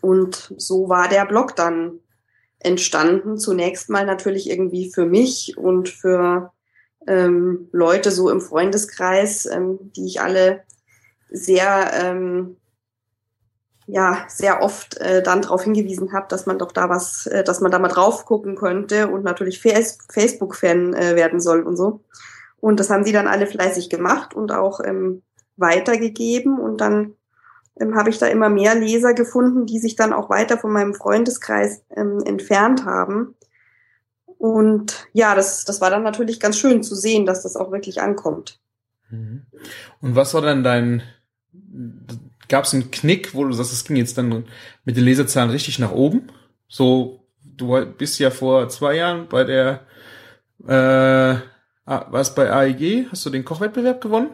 Und 0.00 0.54
so 0.56 0.88
war 0.88 1.08
der 1.08 1.26
Blog 1.26 1.56
dann 1.56 2.00
entstanden. 2.58 3.38
Zunächst 3.38 3.90
mal 3.90 4.06
natürlich 4.06 4.48
irgendwie 4.48 4.90
für 4.90 5.04
mich 5.04 5.56
und 5.58 5.88
für 5.88 6.52
ähm, 7.06 7.68
Leute 7.72 8.10
so 8.10 8.30
im 8.30 8.40
Freundeskreis, 8.40 9.46
ähm, 9.46 9.78
die 9.96 10.06
ich 10.06 10.20
alle 10.20 10.62
sehr 11.30 11.90
ähm, 12.02 12.56
ja 13.86 14.24
sehr 14.28 14.62
oft 14.62 14.96
äh, 14.98 15.22
dann 15.22 15.42
darauf 15.42 15.62
hingewiesen 15.62 16.12
habe, 16.12 16.26
dass 16.28 16.46
man 16.46 16.58
doch 16.58 16.72
da 16.72 16.88
was, 16.88 17.26
äh, 17.26 17.44
dass 17.44 17.60
man 17.60 17.70
da 17.70 17.78
mal 17.78 17.88
drauf 17.88 18.24
gucken 18.24 18.56
könnte 18.56 19.08
und 19.08 19.24
natürlich 19.24 19.60
Face 19.60 19.98
Facebook-Fan 20.12 20.94
äh, 20.94 21.14
werden 21.14 21.40
soll 21.40 21.62
und 21.62 21.76
so. 21.76 22.00
Und 22.60 22.80
das 22.80 22.90
haben 22.90 23.04
sie 23.04 23.12
dann 23.12 23.28
alle 23.28 23.46
fleißig 23.46 23.90
gemacht 23.90 24.34
und 24.34 24.50
auch 24.50 24.80
ähm, 24.84 25.22
weitergegeben. 25.56 26.58
Und 26.58 26.80
dann 26.80 27.14
ähm, 27.78 27.94
habe 27.94 28.10
ich 28.10 28.18
da 28.18 28.26
immer 28.26 28.48
mehr 28.48 28.74
Leser 28.74 29.14
gefunden, 29.14 29.66
die 29.66 29.78
sich 29.78 29.94
dann 29.94 30.12
auch 30.12 30.30
weiter 30.30 30.58
von 30.58 30.72
meinem 30.72 30.94
Freundeskreis 30.94 31.82
ähm, 31.94 32.20
entfernt 32.24 32.84
haben. 32.84 33.35
Und 34.38 35.06
ja, 35.12 35.34
das, 35.34 35.64
das 35.64 35.80
war 35.80 35.90
dann 35.90 36.02
natürlich 36.02 36.40
ganz 36.40 36.58
schön 36.58 36.82
zu 36.82 36.94
sehen, 36.94 37.26
dass 37.26 37.42
das 37.42 37.56
auch 37.56 37.72
wirklich 37.72 38.00
ankommt. 38.02 38.60
Mhm. 39.10 39.46
Und 40.00 40.16
was 40.16 40.34
war 40.34 40.42
dann 40.42 40.62
dein, 40.62 41.02
gab 42.48 42.64
es 42.64 42.74
einen 42.74 42.90
Knick, 42.90 43.34
wo 43.34 43.44
du 43.44 43.52
sagst, 43.52 43.72
es 43.72 43.84
ging 43.84 43.96
jetzt 43.96 44.18
dann 44.18 44.44
mit 44.84 44.96
den 44.96 45.04
Leserzahlen 45.04 45.50
richtig 45.50 45.78
nach 45.78 45.92
oben? 45.92 46.30
So, 46.68 47.26
du 47.42 47.84
bist 47.86 48.18
ja 48.18 48.30
vor 48.30 48.68
zwei 48.68 48.96
Jahren 48.96 49.28
bei 49.28 49.44
der, 49.44 49.86
äh, 50.66 51.40
was 51.84 52.34
bei 52.34 52.50
AEG? 52.50 53.08
Hast 53.10 53.24
du 53.24 53.30
den 53.30 53.44
Kochwettbewerb 53.44 54.00
gewonnen? 54.00 54.30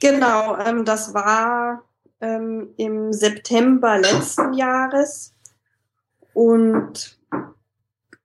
Genau, 0.00 0.56
ähm, 0.58 0.84
das 0.84 1.12
war 1.12 1.84
ähm, 2.20 2.70
im 2.76 3.12
September 3.12 3.98
letzten 3.98 4.54
Jahres. 4.54 5.34
Und 6.32 7.19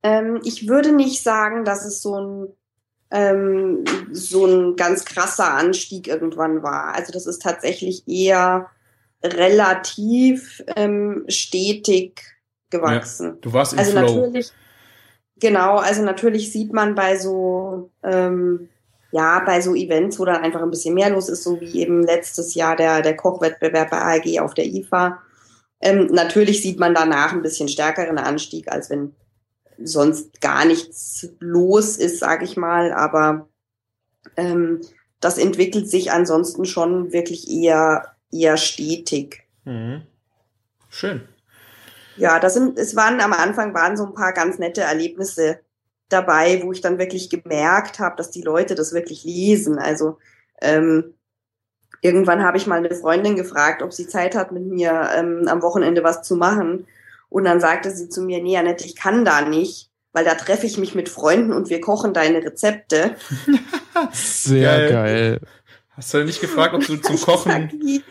ähm, 0.05 0.39
ich 0.43 0.67
würde 0.67 0.91
nicht 0.91 1.23
sagen, 1.23 1.65
dass 1.65 1.83
es 1.83 1.99
so 2.03 2.19
ein, 2.19 2.47
ähm, 3.09 3.83
so 4.11 4.45
ein 4.45 4.75
ganz 4.75 5.03
krasser 5.03 5.51
Anstieg 5.55 6.07
irgendwann 6.07 6.61
war. 6.61 6.93
Also 6.93 7.11
das 7.11 7.25
ist 7.25 7.41
tatsächlich 7.41 8.07
eher 8.07 8.69
relativ 9.23 10.63
ähm, 10.75 11.25
stetig 11.27 12.21
gewachsen. 12.69 13.25
Ja, 13.25 13.37
du 13.41 13.53
warst 13.53 13.73
im 13.73 13.79
also 13.79 13.91
Flow. 13.93 14.01
natürlich, 14.01 14.51
genau, 15.37 15.77
also 15.77 16.03
natürlich 16.03 16.51
sieht 16.51 16.71
man 16.71 16.93
bei 16.93 17.17
so 17.17 17.89
ähm, 18.03 18.69
ja, 19.09 19.41
bei 19.43 19.59
so 19.61 19.73
Events, 19.73 20.19
wo 20.19 20.25
dann 20.25 20.43
einfach 20.43 20.61
ein 20.61 20.69
bisschen 20.69 20.93
mehr 20.93 21.09
los 21.09 21.29
ist, 21.29 21.43
so 21.43 21.59
wie 21.61 21.79
eben 21.79 22.03
letztes 22.03 22.53
Jahr 22.53 22.75
der, 22.75 23.01
der 23.01 23.15
Kochwettbewerb 23.15 23.89
bei 23.89 24.01
AEG 24.01 24.39
auf 24.41 24.53
der 24.53 24.65
IFA, 24.65 25.19
ähm, 25.81 26.07
natürlich 26.11 26.61
sieht 26.61 26.79
man 26.79 26.93
danach 26.93 27.31
ein 27.31 27.41
bisschen 27.41 27.69
stärkeren 27.69 28.17
Anstieg, 28.17 28.71
als 28.71 28.89
wenn 28.89 29.15
sonst 29.83 30.41
gar 30.41 30.65
nichts 30.65 31.29
los 31.39 31.97
ist, 31.97 32.19
sage 32.19 32.45
ich 32.45 32.57
mal. 32.57 32.91
Aber 32.91 33.47
ähm, 34.37 34.81
das 35.19 35.37
entwickelt 35.37 35.89
sich 35.89 36.11
ansonsten 36.11 36.65
schon 36.65 37.11
wirklich 37.11 37.49
eher, 37.49 38.15
eher 38.31 38.57
stetig. 38.57 39.43
Mhm. 39.63 40.03
Schön. 40.89 41.27
Ja, 42.17 42.39
das 42.39 42.53
sind, 42.53 42.77
es 42.77 42.95
waren 42.95 43.19
am 43.19 43.33
Anfang 43.33 43.73
waren 43.73 43.97
so 43.97 44.05
ein 44.05 44.13
paar 44.13 44.33
ganz 44.33 44.57
nette 44.57 44.81
Erlebnisse 44.81 45.59
dabei, 46.09 46.61
wo 46.63 46.71
ich 46.71 46.81
dann 46.81 46.99
wirklich 46.99 47.29
gemerkt 47.29 47.99
habe, 47.99 48.15
dass 48.15 48.31
die 48.31 48.41
Leute 48.41 48.75
das 48.75 48.93
wirklich 48.93 49.23
lesen. 49.23 49.79
Also 49.79 50.17
ähm, 50.61 51.15
irgendwann 52.01 52.43
habe 52.43 52.57
ich 52.57 52.67
mal 52.67 52.77
eine 52.77 52.93
Freundin 52.93 53.35
gefragt, 53.35 53.81
ob 53.81 53.91
sie 53.91 54.07
Zeit 54.07 54.35
hat, 54.35 54.51
mit 54.51 54.65
mir 54.65 55.09
ähm, 55.15 55.47
am 55.47 55.61
Wochenende 55.61 56.03
was 56.03 56.21
zu 56.21 56.35
machen. 56.35 56.87
Und 57.29 57.45
dann 57.45 57.59
sagte 57.59 57.91
sie 57.91 58.09
zu 58.09 58.21
mir, 58.21 58.41
nee, 58.41 58.57
Annette, 58.57 58.85
ich 58.85 58.95
kann 58.95 59.25
da 59.25 59.41
nicht, 59.41 59.89
weil 60.13 60.25
da 60.25 60.35
treffe 60.35 60.65
ich 60.65 60.77
mich 60.77 60.95
mit 60.95 61.09
Freunden 61.09 61.53
und 61.53 61.69
wir 61.69 61.81
kochen 61.81 62.13
deine 62.13 62.43
Rezepte. 62.43 63.15
Sehr 64.11 64.89
geil. 64.89 64.91
geil. 64.91 65.39
Hast 65.91 66.13
du 66.13 66.23
nicht 66.23 66.41
gefragt, 66.41 66.73
ob 66.73 66.85
du 66.85 66.97
zum 67.01 67.19
Kochen... 67.19 68.03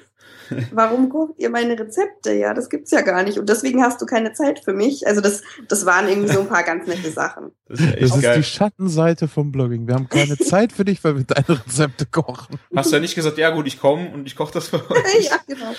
Warum 0.73 1.09
guckt 1.09 1.39
ihr 1.41 1.51
meine 1.51 1.79
Rezepte? 1.79 2.33
Ja, 2.33 2.55
das 2.55 2.69
gibt's 2.69 2.91
ja 2.91 3.01
gar 3.01 3.23
nicht. 3.23 3.39
Und 3.39 3.49
deswegen 3.49 3.83
hast 3.83 4.01
du 4.01 4.07
keine 4.07 4.33
Zeit 4.33 4.61
für 4.63 4.73
mich. 4.73 5.07
Also 5.07 5.21
das, 5.21 5.43
das 5.69 5.87
waren 5.87 6.09
irgendwie 6.09 6.33
so 6.33 6.41
ein 6.41 6.49
paar 6.49 6.63
ganz 6.63 6.87
nette 6.87 7.11
Sachen. 7.11 7.53
Das 7.67 7.81
ist, 7.81 8.15
das 8.15 8.25
ist 8.25 8.37
die 8.37 8.43
Schattenseite 8.43 9.27
vom 9.27 9.51
Blogging. 9.51 9.89
Wir 9.89 9.95
haben 9.95 10.09
keine 10.09 10.39
Zeit 10.39 10.73
für 10.73 10.85
dich, 10.85 11.03
weil 11.03 11.17
wir 11.17 11.25
deine 11.25 11.61
Rezepte 11.65 12.07
kochen. 12.07 12.59
Hast 12.77 12.93
du 12.93 12.97
ja 12.97 13.01
nicht 13.01 13.15
gesagt, 13.15 13.39
ja 13.39 13.51
gut, 13.51 13.67
ich 13.67 13.81
komme 13.81 14.11
und 14.11 14.27
ich 14.27 14.37
koche 14.37 14.53
das 14.53 14.69
für 14.69 14.91
euch. 14.91 15.25
ja, 15.25 15.39
genau. 15.47 15.73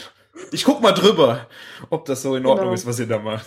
Ich 0.52 0.66
guck 0.66 0.82
mal 0.82 0.92
drüber, 0.92 1.48
ob 1.90 2.06
das 2.06 2.22
so 2.22 2.36
in 2.36 2.46
Ordnung 2.46 2.68
genau. 2.68 2.76
ist, 2.76 2.86
was 2.86 3.00
ihr 3.00 3.08
da 3.08 3.20
macht. 3.20 3.46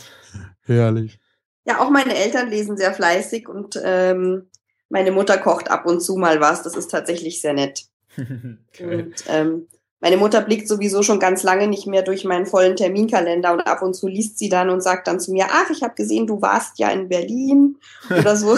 Herrlich. 0.62 1.18
Ja, 1.64 1.80
auch 1.80 1.90
meine 1.90 2.16
Eltern 2.16 2.48
lesen 2.48 2.76
sehr 2.76 2.94
fleißig 2.94 3.48
und 3.48 3.78
ähm, 3.84 4.50
meine 4.88 5.12
Mutter 5.12 5.38
kocht 5.38 5.70
ab 5.70 5.86
und 5.86 6.00
zu 6.00 6.16
mal 6.16 6.40
was. 6.40 6.62
Das 6.62 6.76
ist 6.76 6.90
tatsächlich 6.90 7.40
sehr 7.40 7.52
nett. 7.52 7.84
okay. 8.16 8.56
Und 8.80 9.24
ähm, 9.28 9.68
meine 10.00 10.16
Mutter 10.16 10.40
blickt 10.40 10.68
sowieso 10.68 11.02
schon 11.02 11.18
ganz 11.18 11.42
lange 11.42 11.66
nicht 11.66 11.86
mehr 11.86 12.02
durch 12.02 12.24
meinen 12.24 12.46
vollen 12.46 12.76
Terminkalender 12.76 13.52
und 13.52 13.60
ab 13.62 13.82
und 13.82 13.94
zu 13.94 14.06
liest 14.06 14.38
sie 14.38 14.48
dann 14.48 14.70
und 14.70 14.80
sagt 14.80 15.08
dann 15.08 15.18
zu 15.18 15.32
mir, 15.32 15.46
ach, 15.50 15.70
ich 15.70 15.82
habe 15.82 15.94
gesehen, 15.94 16.26
du 16.26 16.40
warst 16.40 16.78
ja 16.78 16.90
in 16.90 17.08
Berlin 17.08 17.78
oder 18.10 18.36
so. 18.36 18.56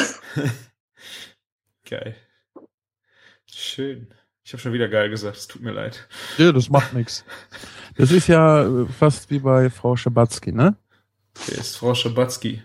geil. 1.88 2.14
Schön. 3.46 4.14
Ich 4.50 4.54
habe 4.54 4.62
schon 4.62 4.72
wieder 4.72 4.88
geil 4.88 5.08
gesagt, 5.10 5.36
es 5.36 5.46
tut 5.46 5.62
mir 5.62 5.70
leid. 5.70 6.08
Ja, 6.36 6.50
das 6.50 6.70
macht 6.70 6.92
nichts. 6.92 7.24
Das 7.96 8.10
ist 8.10 8.26
ja 8.26 8.64
äh, 8.64 8.86
fast 8.86 9.30
wie 9.30 9.38
bei 9.38 9.70
Frau 9.70 9.94
Schabatzky, 9.94 10.50
ne? 10.50 10.74
Wer 11.46 11.58
ist 11.58 11.76
Frau 11.76 11.94
Schabatzky? 11.94 12.60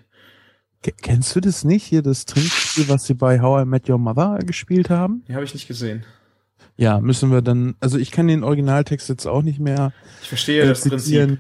Kennst 0.81 1.35
du 1.35 1.41
das 1.41 1.63
nicht, 1.63 1.83
hier 1.83 2.01
das 2.01 2.25
Trinkspiel, 2.25 2.89
was 2.89 3.05
sie 3.05 3.13
bei 3.13 3.39
How 3.39 3.61
I 3.61 3.65
Met 3.65 3.87
Your 3.87 3.99
Mother 3.99 4.39
gespielt 4.39 4.89
haben? 4.89 5.23
Ja, 5.27 5.35
habe 5.35 5.45
ich 5.45 5.53
nicht 5.53 5.67
gesehen. 5.67 6.03
Ja, 6.75 6.99
müssen 6.99 7.31
wir 7.31 7.43
dann, 7.43 7.75
also 7.81 7.99
ich 7.99 8.09
kann 8.09 8.27
den 8.27 8.43
Originaltext 8.43 9.07
jetzt 9.07 9.27
auch 9.27 9.43
nicht 9.43 9.59
mehr. 9.59 9.93
Ich 10.23 10.29
verstehe 10.29 10.63
äh, 10.63 10.67
das 10.67 10.89
Prinzip. 10.89 11.37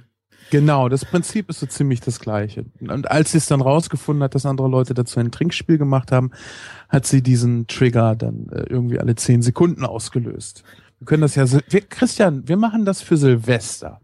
Genau, 0.51 0.89
das 0.89 1.05
Prinzip 1.05 1.49
ist 1.49 1.59
so 1.59 1.65
ziemlich 1.65 2.01
das 2.01 2.19
gleiche. 2.19 2.65
Und 2.79 3.09
als 3.09 3.31
sie 3.31 3.39
es 3.39 3.47
dann 3.47 3.61
rausgefunden 3.61 4.23
hat, 4.23 4.35
dass 4.35 4.45
andere 4.45 4.67
Leute 4.67 4.93
dazu 4.93 5.19
ein 5.19 5.31
Trinkspiel 5.31 5.77
gemacht 5.77 6.11
haben, 6.11 6.31
hat 6.89 7.05
sie 7.05 7.21
diesen 7.21 7.67
Trigger 7.67 8.15
dann 8.15 8.49
äh, 8.51 8.65
irgendwie 8.69 8.99
alle 8.99 9.15
zehn 9.15 9.41
Sekunden 9.41 9.85
ausgelöst. 9.85 10.63
Wir 10.99 11.05
können 11.05 11.21
das 11.21 11.35
ja, 11.35 11.45
wir, 11.51 11.81
Christian, 11.81 12.47
wir 12.47 12.57
machen 12.57 12.85
das 12.85 13.01
für 13.01 13.17
Silvester. 13.17 13.99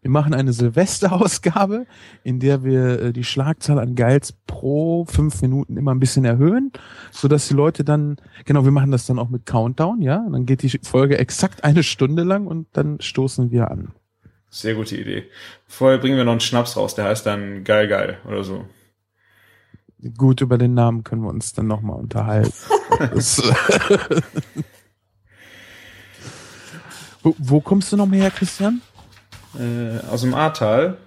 Wir 0.00 0.10
machen 0.10 0.34
eine 0.34 0.52
Silvesterausgabe, 0.52 1.86
in 2.24 2.40
der 2.40 2.64
wir 2.64 3.00
äh, 3.00 3.12
die 3.12 3.22
Schlagzahl 3.22 3.78
an 3.78 3.94
Geils 3.94 4.34
pro 4.46 5.04
fünf 5.04 5.40
Minuten 5.42 5.76
immer 5.76 5.94
ein 5.94 6.00
bisschen 6.00 6.24
erhöhen, 6.24 6.72
so 7.12 7.28
dass 7.28 7.46
die 7.46 7.54
Leute 7.54 7.84
dann, 7.84 8.16
genau, 8.44 8.64
wir 8.64 8.72
machen 8.72 8.90
das 8.90 9.06
dann 9.06 9.20
auch 9.20 9.28
mit 9.28 9.46
Countdown, 9.46 10.02
ja, 10.02 10.26
dann 10.28 10.44
geht 10.44 10.62
die 10.62 10.80
Folge 10.82 11.18
exakt 11.18 11.62
eine 11.62 11.84
Stunde 11.84 12.24
lang 12.24 12.48
und 12.48 12.66
dann 12.72 13.00
stoßen 13.00 13.52
wir 13.52 13.70
an. 13.70 13.92
Sehr 14.54 14.74
gute 14.74 14.96
Idee. 14.96 15.24
Vorher 15.66 15.96
bringen 15.98 16.18
wir 16.18 16.24
noch 16.24 16.32
einen 16.32 16.40
Schnaps 16.40 16.76
raus, 16.76 16.94
der 16.94 17.06
heißt 17.06 17.24
dann 17.24 17.64
Geil 17.64 17.88
Geil 17.88 18.18
oder 18.26 18.44
so. 18.44 18.66
Gut, 20.16 20.42
über 20.42 20.58
den 20.58 20.74
Namen 20.74 21.04
können 21.04 21.22
wir 21.22 21.30
uns 21.30 21.54
dann 21.54 21.66
nochmal 21.68 21.98
unterhalten. 21.98 22.52
wo, 27.22 27.34
wo 27.38 27.60
kommst 27.60 27.90
du 27.92 27.96
noch 27.96 28.06
mehr 28.06 28.22
her, 28.24 28.30
Christian? 28.30 28.82
äh, 29.58 29.98
aus 30.10 30.22
dem 30.22 30.34
Ahrtal. 30.34 30.98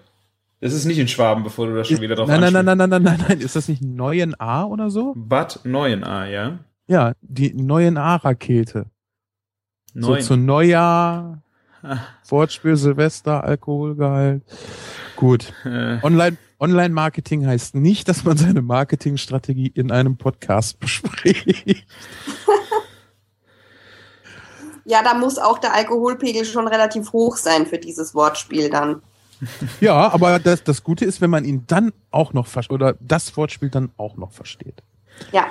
Es 0.60 0.74
ist 0.74 0.86
nicht 0.86 0.98
in 0.98 1.08
Schwaben, 1.08 1.44
bevor 1.44 1.68
du 1.68 1.76
da 1.76 1.84
schon 1.84 2.02
wieder 2.02 2.16
drauf 2.16 2.28
nein, 2.28 2.40
nein, 2.40 2.54
nein, 2.54 2.66
nein, 2.66 2.78
nein, 2.78 2.90
nein, 2.90 3.04
nein, 3.04 3.26
nein. 3.28 3.42
Ist 3.42 3.56
das 3.56 3.68
nicht 3.68 3.84
Neuen 3.84 4.40
A 4.40 4.64
oder 4.64 4.90
so? 4.90 5.14
Bad 5.16 5.60
Neuen 5.64 6.04
A, 6.04 6.26
ja. 6.26 6.60
Ja, 6.88 7.14
die 7.22 7.54
Neuen 7.54 7.98
A-Rakete. 7.98 8.88
So 9.94 10.16
zu 10.18 10.36
Neujahr, 10.36 11.38
ah. 11.38 11.42
Wortspiel, 12.28 12.76
Silvester, 12.76 13.44
Alkoholgehalt. 13.44 14.44
Gut. 15.16 15.54
Äh. 15.64 16.00
Online, 16.04 16.38
Online-Marketing 16.60 17.46
heißt 17.46 17.76
nicht, 17.76 18.08
dass 18.08 18.24
man 18.24 18.38
seine 18.38 18.62
Marketingstrategie 18.62 19.68
in 19.68 19.92
einem 19.92 20.18
Podcast 20.18 20.80
bespricht. 20.80 21.86
Ja, 24.86 25.02
da 25.04 25.16
muss 25.16 25.40
auch 25.40 25.58
der 25.58 25.74
Alkoholpegel 25.74 26.46
schon 26.46 26.68
relativ 26.68 27.12
hoch 27.12 27.38
sein 27.38 27.66
für 27.66 27.80
dieses 27.80 28.14
Wortspiel 28.14 28.70
dann. 28.70 29.02
Ja, 29.82 30.14
aber 30.14 30.40
das, 30.40 30.64
das 30.64 30.84
Gute 30.84 31.06
ist, 31.06 31.22
wenn 31.22 31.30
man 31.30 31.44
ihn 31.44 31.64
dann 31.68 31.92
auch 32.12 32.34
noch 32.34 32.48
versteht, 32.48 32.74
oder 32.74 32.96
das 33.00 33.36
Wortspiel 33.36 33.70
dann 33.70 33.92
auch 33.98 34.16
noch 34.16 34.32
versteht. 34.32 34.84
Ja. 35.32 35.48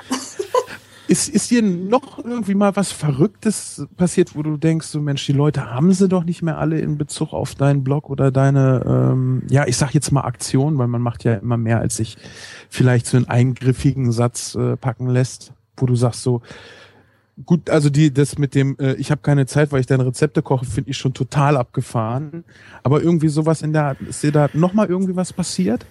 Ist, 1.14 1.28
ist 1.28 1.52
dir 1.52 1.62
noch 1.62 2.18
irgendwie 2.18 2.56
mal 2.56 2.74
was 2.74 2.90
Verrücktes 2.90 3.86
passiert, 3.96 4.34
wo 4.34 4.42
du 4.42 4.56
denkst, 4.56 4.88
so 4.88 5.00
Mensch, 5.00 5.24
die 5.26 5.32
Leute 5.32 5.70
haben 5.70 5.92
sie 5.92 6.08
doch 6.08 6.24
nicht 6.24 6.42
mehr 6.42 6.58
alle 6.58 6.80
in 6.80 6.98
Bezug 6.98 7.32
auf 7.32 7.54
deinen 7.54 7.84
Blog 7.84 8.10
oder 8.10 8.32
deine, 8.32 8.82
ähm, 8.84 9.44
ja, 9.48 9.64
ich 9.64 9.76
sag 9.76 9.94
jetzt 9.94 10.10
mal 10.10 10.22
Aktion, 10.22 10.76
weil 10.76 10.88
man 10.88 11.00
macht 11.00 11.22
ja 11.22 11.34
immer 11.34 11.56
mehr, 11.56 11.78
als 11.78 11.98
sich 11.98 12.16
vielleicht 12.68 13.06
so 13.06 13.16
einen 13.16 13.28
eingriffigen 13.28 14.10
Satz 14.10 14.56
äh, 14.56 14.76
packen 14.76 15.06
lässt, 15.06 15.52
wo 15.76 15.86
du 15.86 15.94
sagst 15.94 16.24
so, 16.24 16.42
Gut, 17.46 17.70
also 17.70 17.90
die, 17.90 18.12
das 18.12 18.36
mit 18.36 18.56
dem, 18.56 18.76
äh, 18.80 18.94
ich 18.94 19.12
habe 19.12 19.20
keine 19.20 19.46
Zeit, 19.46 19.70
weil 19.70 19.80
ich 19.80 19.86
deine 19.86 20.06
Rezepte 20.06 20.42
koche, 20.42 20.64
finde 20.64 20.90
ich 20.90 20.96
schon 20.96 21.14
total 21.14 21.56
abgefahren. 21.56 22.42
Aber 22.82 23.02
irgendwie 23.02 23.28
sowas 23.28 23.62
in 23.62 23.72
der 23.72 23.84
Art, 23.84 24.00
ist 24.00 24.24
dir 24.24 24.32
da 24.32 24.48
nochmal 24.52 24.88
irgendwie 24.88 25.14
was 25.14 25.32
passiert? 25.32 25.86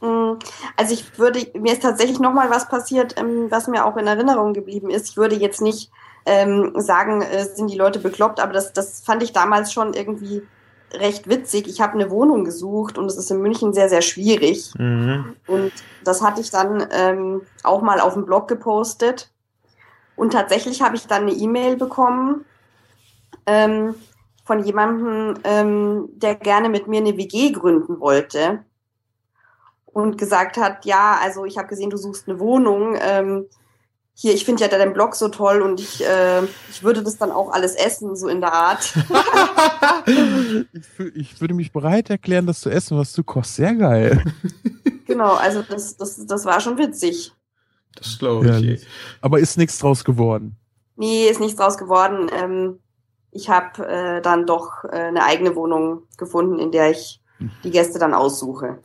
Mm, 0.00 0.34
also 0.76 0.94
ich 0.94 1.18
würde, 1.18 1.46
mir 1.54 1.72
ist 1.72 1.82
tatsächlich 1.82 2.20
nochmal 2.20 2.50
was 2.50 2.68
passiert, 2.68 3.18
ähm, 3.18 3.50
was 3.50 3.68
mir 3.68 3.84
auch 3.84 3.96
in 3.96 4.06
Erinnerung 4.06 4.52
geblieben 4.52 4.90
ist. 4.90 5.10
Ich 5.10 5.16
würde 5.16 5.36
jetzt 5.36 5.60
nicht 5.60 5.90
ähm, 6.26 6.72
sagen, 6.76 7.22
äh, 7.22 7.44
sind 7.44 7.70
die 7.70 7.78
Leute 7.78 7.98
bekloppt, 7.98 8.40
aber 8.40 8.52
das, 8.52 8.72
das 8.72 9.00
fand 9.00 9.22
ich 9.22 9.32
damals 9.32 9.72
schon 9.72 9.94
irgendwie 9.94 10.42
recht 10.92 11.28
witzig. 11.28 11.66
Ich 11.68 11.80
habe 11.80 11.94
eine 11.94 12.10
Wohnung 12.10 12.44
gesucht 12.44 12.96
und 12.96 13.06
es 13.06 13.16
ist 13.16 13.30
in 13.30 13.42
München 13.42 13.74
sehr, 13.74 13.88
sehr 13.88 14.02
schwierig. 14.02 14.72
Mhm. 14.78 15.36
Und 15.46 15.72
das 16.04 16.22
hatte 16.22 16.40
ich 16.40 16.50
dann 16.50 16.86
ähm, 16.90 17.42
auch 17.62 17.82
mal 17.82 18.00
auf 18.00 18.14
dem 18.14 18.24
Blog 18.24 18.48
gepostet. 18.48 19.30
Und 20.16 20.32
tatsächlich 20.32 20.82
habe 20.82 20.96
ich 20.96 21.06
dann 21.06 21.22
eine 21.22 21.32
E-Mail 21.32 21.76
bekommen 21.76 22.44
ähm, 23.46 23.94
von 24.44 24.64
jemandem, 24.64 25.34
ähm, 25.44 26.08
der 26.14 26.34
gerne 26.34 26.68
mit 26.68 26.88
mir 26.88 27.00
eine 27.00 27.16
WG 27.16 27.52
gründen 27.52 28.00
wollte 28.00 28.64
und 29.98 30.16
gesagt 30.16 30.56
hat, 30.56 30.84
ja, 30.84 31.18
also 31.20 31.44
ich 31.44 31.58
habe 31.58 31.68
gesehen, 31.68 31.90
du 31.90 31.96
suchst 31.96 32.28
eine 32.28 32.38
Wohnung. 32.38 32.96
Ähm, 33.00 33.46
hier, 34.14 34.32
ich 34.32 34.44
finde 34.44 34.62
ja 34.62 34.68
deinen 34.68 34.92
Blog 34.92 35.16
so 35.16 35.28
toll 35.28 35.60
und 35.60 35.80
ich, 35.80 36.04
äh, 36.04 36.42
ich 36.70 36.82
würde 36.82 37.02
das 37.02 37.18
dann 37.18 37.30
auch 37.32 37.52
alles 37.52 37.74
essen, 37.74 38.14
so 38.16 38.28
in 38.28 38.40
der 38.40 38.52
Art. 38.52 38.94
ich, 40.72 41.16
ich, 41.16 41.40
würde 41.40 41.54
mich 41.54 41.72
bereit 41.72 42.10
erklären, 42.10 42.46
das 42.46 42.60
zu 42.60 42.70
essen, 42.70 42.96
was 42.96 43.12
du 43.12 43.24
kochst. 43.24 43.56
Sehr 43.56 43.74
geil. 43.74 44.22
Genau, 45.08 45.36
also 45.36 45.62
das, 45.62 45.96
das, 45.96 46.26
das 46.26 46.44
war 46.44 46.60
schon 46.60 46.76
witzig. 46.76 47.32
Das 47.94 48.18
glaube 48.18 48.46
ich. 48.46 48.82
Ja, 48.82 48.86
aber 49.22 49.38
ist 49.38 49.56
nichts 49.56 49.78
draus 49.78 50.04
geworden? 50.04 50.54
Nee, 50.96 51.28
ist 51.28 51.40
nichts 51.40 51.56
draus 51.56 51.78
geworden. 51.78 52.30
Ähm, 52.30 52.78
ich 53.30 53.48
habe 53.48 53.88
äh, 53.88 54.20
dann 54.20 54.44
doch 54.44 54.84
äh, 54.84 54.88
eine 54.88 55.24
eigene 55.24 55.56
Wohnung 55.56 56.02
gefunden, 56.18 56.58
in 56.58 56.72
der 56.72 56.90
ich 56.90 57.22
die 57.64 57.70
Gäste 57.70 57.98
dann 57.98 58.14
aussuche. 58.14 58.78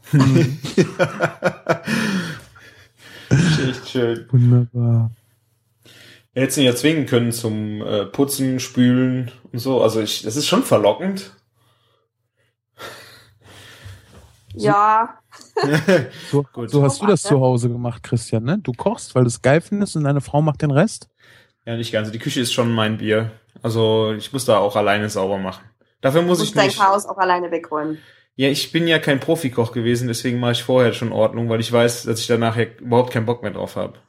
Echt 3.29 3.89
schön. 3.89 4.27
Wunderbar. 4.31 5.11
Er 6.35 6.43
hätte 6.43 6.61
ihn 6.61 6.65
ja 6.65 6.75
zwingen 6.75 7.05
können 7.05 7.31
zum 7.31 7.81
äh, 7.81 8.05
Putzen, 8.05 8.59
Spülen 8.59 9.31
und 9.51 9.59
so. 9.59 9.81
Also 9.81 10.01
ich, 10.01 10.23
das 10.23 10.35
ist 10.35 10.47
schon 10.47 10.63
verlockend. 10.63 11.31
Ja. 14.55 15.19
so, 16.31 16.45
so 16.67 16.83
hast 16.83 17.01
du 17.01 17.07
das 17.07 17.21
zu 17.21 17.39
Hause 17.39 17.69
gemacht, 17.69 18.03
Christian, 18.03 18.43
ne? 18.43 18.59
Du 18.59 18.71
kochst, 18.71 19.15
weil 19.15 19.23
du 19.23 19.27
es 19.27 19.41
geil 19.41 19.61
findest 19.61 19.95
und 19.95 20.03
deine 20.03 20.21
Frau 20.21 20.41
macht 20.41 20.61
den 20.61 20.71
Rest? 20.71 21.09
Ja, 21.65 21.75
nicht 21.77 21.91
ganz. 21.91 22.11
Die 22.11 22.19
Küche 22.19 22.41
ist 22.41 22.53
schon 22.53 22.71
mein 22.71 22.97
Bier. 22.97 23.31
Also 23.61 24.13
ich 24.17 24.33
muss 24.33 24.45
da 24.45 24.57
auch 24.57 24.75
alleine 24.75 25.09
sauber 25.09 25.37
machen. 25.37 25.63
Dafür 26.01 26.21
muss 26.21 26.39
du 26.39 26.43
musst 26.45 26.55
ich 26.55 26.61
dein 26.61 26.71
Chaos 26.71 27.05
auch 27.05 27.17
alleine 27.17 27.49
wegräumen. 27.51 27.99
Ja, 28.35 28.49
ich 28.49 28.71
bin 28.71 28.87
ja 28.87 28.97
kein 28.97 29.19
Profikoch 29.19 29.73
gewesen, 29.73 30.07
deswegen 30.07 30.39
mache 30.39 30.53
ich 30.53 30.63
vorher 30.63 30.93
schon 30.93 31.11
Ordnung, 31.11 31.49
weil 31.49 31.59
ich 31.59 31.71
weiß, 31.71 32.03
dass 32.03 32.19
ich 32.19 32.27
danach 32.27 32.57
überhaupt 32.57 33.11
keinen 33.11 33.27
Bock 33.27 33.43
mehr 33.43 33.51
drauf 33.51 33.75
habe. 33.75 33.99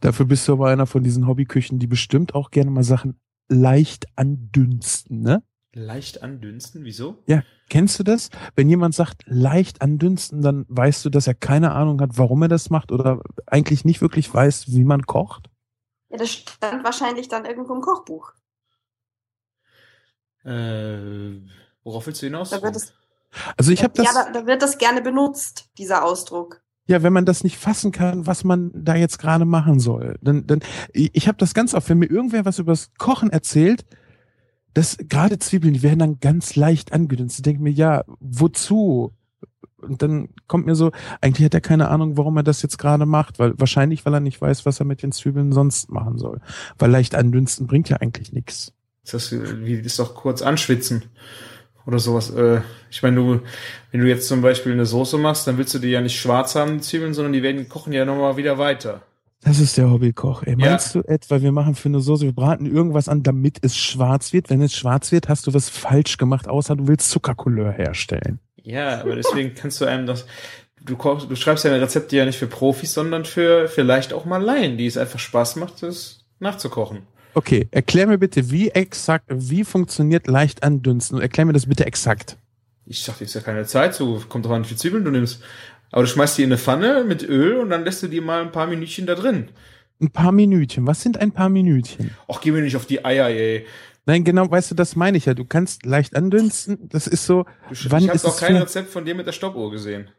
Dafür 0.00 0.26
bist 0.26 0.48
du 0.48 0.54
aber 0.54 0.68
einer 0.68 0.86
von 0.86 1.04
diesen 1.04 1.28
Hobbyküchen, 1.28 1.78
die 1.78 1.86
bestimmt 1.86 2.34
auch 2.34 2.50
gerne 2.50 2.72
mal 2.72 2.82
Sachen 2.82 3.20
leicht 3.48 4.06
andünsten, 4.16 5.20
ne? 5.20 5.44
Leicht 5.74 6.22
andünsten? 6.22 6.84
Wieso? 6.84 7.22
Ja, 7.26 7.44
kennst 7.70 7.98
du 8.00 8.02
das? 8.02 8.30
Wenn 8.56 8.68
jemand 8.68 8.96
sagt 8.96 9.22
leicht 9.26 9.80
andünsten, 9.80 10.42
dann 10.42 10.66
weißt 10.68 11.04
du, 11.04 11.10
dass 11.10 11.28
er 11.28 11.34
keine 11.34 11.72
Ahnung 11.72 12.00
hat, 12.00 12.18
warum 12.18 12.42
er 12.42 12.48
das 12.48 12.68
macht 12.68 12.90
oder 12.90 13.22
eigentlich 13.46 13.84
nicht 13.84 14.02
wirklich 14.02 14.32
weiß, 14.32 14.72
wie 14.72 14.84
man 14.84 15.06
kocht? 15.06 15.48
Ja, 16.10 16.18
das 16.18 16.32
stand 16.32 16.84
wahrscheinlich 16.84 17.28
dann 17.28 17.44
irgendwo 17.44 17.74
im 17.74 17.80
Kochbuch. 17.80 18.32
Äh, 20.44 21.40
worauf 21.84 22.06
willst 22.06 22.20
du 22.20 22.26
hinaus? 22.26 22.50
Da 22.50 22.60
wird 22.60 22.76
es, 22.76 22.92
also 23.56 23.72
ich 23.72 23.82
habe 23.82 23.94
das. 23.94 24.06
Ja, 24.06 24.12
da, 24.12 24.40
da 24.40 24.46
wird 24.46 24.62
das 24.62 24.78
gerne 24.78 25.02
benutzt, 25.02 25.70
dieser 25.78 26.04
Ausdruck. 26.04 26.62
Ja, 26.86 27.02
wenn 27.02 27.12
man 27.12 27.24
das 27.24 27.44
nicht 27.44 27.58
fassen 27.58 27.92
kann, 27.92 28.26
was 28.26 28.44
man 28.44 28.70
da 28.74 28.96
jetzt 28.96 29.18
gerade 29.18 29.44
machen 29.44 29.78
soll. 29.78 30.18
Dann, 30.20 30.46
dann, 30.46 30.60
ich 30.92 31.28
habe 31.28 31.38
das 31.38 31.54
ganz 31.54 31.74
oft, 31.74 31.88
wenn 31.88 31.98
mir 31.98 32.10
irgendwer 32.10 32.44
was 32.44 32.58
übers 32.58 32.90
Kochen 32.98 33.30
erzählt, 33.30 33.84
das 34.74 34.96
gerade 34.98 35.38
Zwiebeln, 35.38 35.74
die 35.74 35.82
werden 35.82 36.00
dann 36.00 36.20
ganz 36.20 36.56
leicht 36.56 36.92
angedünst. 36.92 37.38
Ich 37.38 37.42
denke 37.42 37.62
mir, 37.62 37.70
ja, 37.70 38.04
wozu? 38.18 39.12
Und 39.76 40.02
dann 40.02 40.30
kommt 40.48 40.66
mir 40.66 40.74
so, 40.74 40.92
eigentlich 41.20 41.44
hat 41.44 41.54
er 41.54 41.60
keine 41.60 41.88
Ahnung, 41.88 42.16
warum 42.16 42.36
er 42.36 42.42
das 42.42 42.62
jetzt 42.62 42.78
gerade 42.78 43.06
macht, 43.06 43.38
weil 43.38 43.58
wahrscheinlich, 43.58 44.04
weil 44.04 44.14
er 44.14 44.20
nicht 44.20 44.40
weiß, 44.40 44.66
was 44.66 44.80
er 44.80 44.86
mit 44.86 45.02
den 45.02 45.12
Zwiebeln 45.12 45.52
sonst 45.52 45.90
machen 45.90 46.18
soll. 46.18 46.40
Weil 46.78 46.90
leicht 46.90 47.14
andünsten 47.14 47.66
bringt 47.66 47.90
ja 47.90 47.98
eigentlich 47.98 48.32
nichts. 48.32 48.72
Das 49.10 49.32
ist 49.32 49.98
doch 49.98 50.14
kurz 50.14 50.42
anschwitzen 50.42 51.04
oder 51.86 51.98
sowas. 51.98 52.30
Äh, 52.30 52.60
ich 52.90 53.02
meine, 53.02 53.16
du, 53.16 53.40
wenn 53.90 54.00
du 54.00 54.08
jetzt 54.08 54.28
zum 54.28 54.42
Beispiel 54.42 54.72
eine 54.72 54.86
Soße 54.86 55.18
machst, 55.18 55.46
dann 55.46 55.58
willst 55.58 55.74
du 55.74 55.78
die 55.78 55.88
ja 55.88 56.00
nicht 56.00 56.18
schwarz 56.18 56.54
haben, 56.54 56.74
die 56.74 56.80
Zwiebeln, 56.80 57.14
sondern 57.14 57.32
die 57.32 57.42
werden 57.42 57.68
kochen 57.68 57.92
ja 57.92 58.04
nochmal 58.04 58.36
wieder 58.36 58.58
weiter. 58.58 59.02
Das 59.44 59.58
ist 59.58 59.76
der 59.76 59.90
Hobbykoch. 59.90 60.44
Ey, 60.44 60.54
meinst 60.54 60.94
ja. 60.94 61.02
du 61.02 61.08
etwa, 61.08 61.42
wir 61.42 61.50
machen 61.50 61.74
für 61.74 61.88
eine 61.88 62.00
Soße, 62.00 62.24
wir 62.24 62.32
braten 62.32 62.64
irgendwas 62.64 63.08
an, 63.08 63.24
damit 63.24 63.58
es 63.62 63.76
schwarz 63.76 64.32
wird? 64.32 64.50
Wenn 64.50 64.62
es 64.62 64.74
schwarz 64.74 65.10
wird, 65.10 65.28
hast 65.28 65.46
du 65.46 65.54
was 65.54 65.68
falsch 65.68 66.16
gemacht, 66.16 66.48
außer 66.48 66.76
du 66.76 66.86
willst 66.86 67.10
Zuckercouleur 67.10 67.72
herstellen. 67.72 68.38
Ja, 68.62 69.00
aber 69.00 69.16
deswegen 69.16 69.54
kannst 69.60 69.80
du 69.80 69.84
einem 69.84 70.06
das, 70.06 70.26
du 70.80 70.96
kochst, 70.96 71.28
du 71.28 71.34
schreibst 71.34 71.64
ja 71.64 71.74
Rezepte 71.74 72.16
ja 72.16 72.24
nicht 72.24 72.38
für 72.38 72.46
Profis, 72.46 72.94
sondern 72.94 73.24
für 73.24 73.66
vielleicht 73.66 74.12
auch 74.12 74.24
mal 74.24 74.40
Laien, 74.40 74.78
die 74.78 74.86
es 74.86 74.96
einfach 74.96 75.18
Spaß 75.18 75.56
macht, 75.56 75.82
das 75.82 76.24
nachzukochen. 76.38 77.00
Okay, 77.34 77.68
erklär 77.70 78.06
mir 78.06 78.18
bitte, 78.18 78.50
wie 78.50 78.70
exakt, 78.70 79.26
wie 79.28 79.64
funktioniert 79.64 80.26
leicht 80.26 80.62
andünsten 80.62 81.16
und 81.16 81.22
erklär 81.22 81.46
mir 81.46 81.52
das 81.52 81.66
bitte 81.66 81.86
exakt. 81.86 82.36
Ich 82.86 83.02
sag 83.02 83.18
dir 83.18 83.24
jetzt 83.24 83.34
ja 83.34 83.40
keine 83.40 83.64
Zeit, 83.64 83.94
so 83.94 84.22
kommt 84.28 84.44
drauf 84.44 84.52
an, 84.52 84.64
wie 84.64 84.68
viel 84.68 84.76
Zwiebeln 84.76 85.04
du 85.04 85.10
nimmst. 85.10 85.42
Aber 85.90 86.02
du 86.02 86.08
schmeißt 86.08 86.38
die 86.38 86.42
in 86.42 86.48
eine 86.48 86.58
Pfanne 86.58 87.04
mit 87.04 87.22
Öl 87.22 87.58
und 87.58 87.70
dann 87.70 87.84
lässt 87.84 88.02
du 88.02 88.08
die 88.08 88.20
mal 88.20 88.42
ein 88.42 88.52
paar 88.52 88.66
Minütchen 88.66 89.06
da 89.06 89.14
drin. 89.14 89.48
Ein 90.00 90.10
paar 90.10 90.32
Minütchen. 90.32 90.86
Was 90.86 91.02
sind 91.02 91.20
ein 91.20 91.32
paar 91.32 91.48
Minütchen? 91.48 92.10
Ach, 92.28 92.40
geh 92.40 92.50
mir 92.50 92.62
nicht 92.62 92.76
auf 92.76 92.86
die 92.86 93.04
Eier, 93.04 93.28
ey. 93.28 93.66
Nein, 94.04 94.24
genau, 94.24 94.50
weißt 94.50 94.72
du, 94.72 94.74
das 94.74 94.96
meine 94.96 95.16
ich 95.16 95.26
ja. 95.26 95.34
Du 95.34 95.44
kannst 95.44 95.86
leicht 95.86 96.16
andünsten. 96.16 96.88
Das 96.88 97.06
ist 97.06 97.24
so. 97.24 97.44
Du, 97.68 97.76
wann 97.90 98.02
ich 98.02 98.08
habe 98.08 98.24
auch 98.24 98.36
kein 98.36 98.56
Rezept 98.56 98.90
von 98.90 99.04
dir 99.04 99.14
mit 99.14 99.26
der 99.26 99.32
Stoppuhr 99.32 99.70
gesehen. 99.70 100.10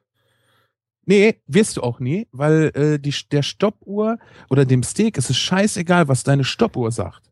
Nee, 1.05 1.41
wirst 1.47 1.77
du 1.77 1.81
auch 1.81 1.99
nie, 1.99 2.27
weil 2.31 2.71
äh, 2.75 2.99
die, 2.99 3.13
der 3.31 3.43
Stoppuhr 3.43 4.17
oder 4.49 4.65
dem 4.65 4.83
Steak 4.83 5.17
ist 5.17 5.29
es 5.29 5.37
scheißegal, 5.37 6.07
was 6.07 6.23
deine 6.23 6.43
Stoppuhr 6.43 6.91
sagt. 6.91 7.29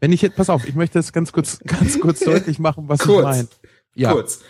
Wenn 0.00 0.12
ich 0.12 0.20
jetzt, 0.20 0.36
pass 0.36 0.50
auf, 0.50 0.66
ich 0.66 0.74
möchte 0.74 0.98
das 0.98 1.12
ganz 1.12 1.32
kurz, 1.32 1.58
ganz 1.64 2.00
kurz 2.00 2.20
deutlich 2.20 2.58
machen, 2.58 2.88
was 2.88 3.00
kurz, 3.00 3.18
ich 3.18 3.24
meine. 3.24 3.48
Ja. 3.94 4.12
Kurz. 4.12 4.42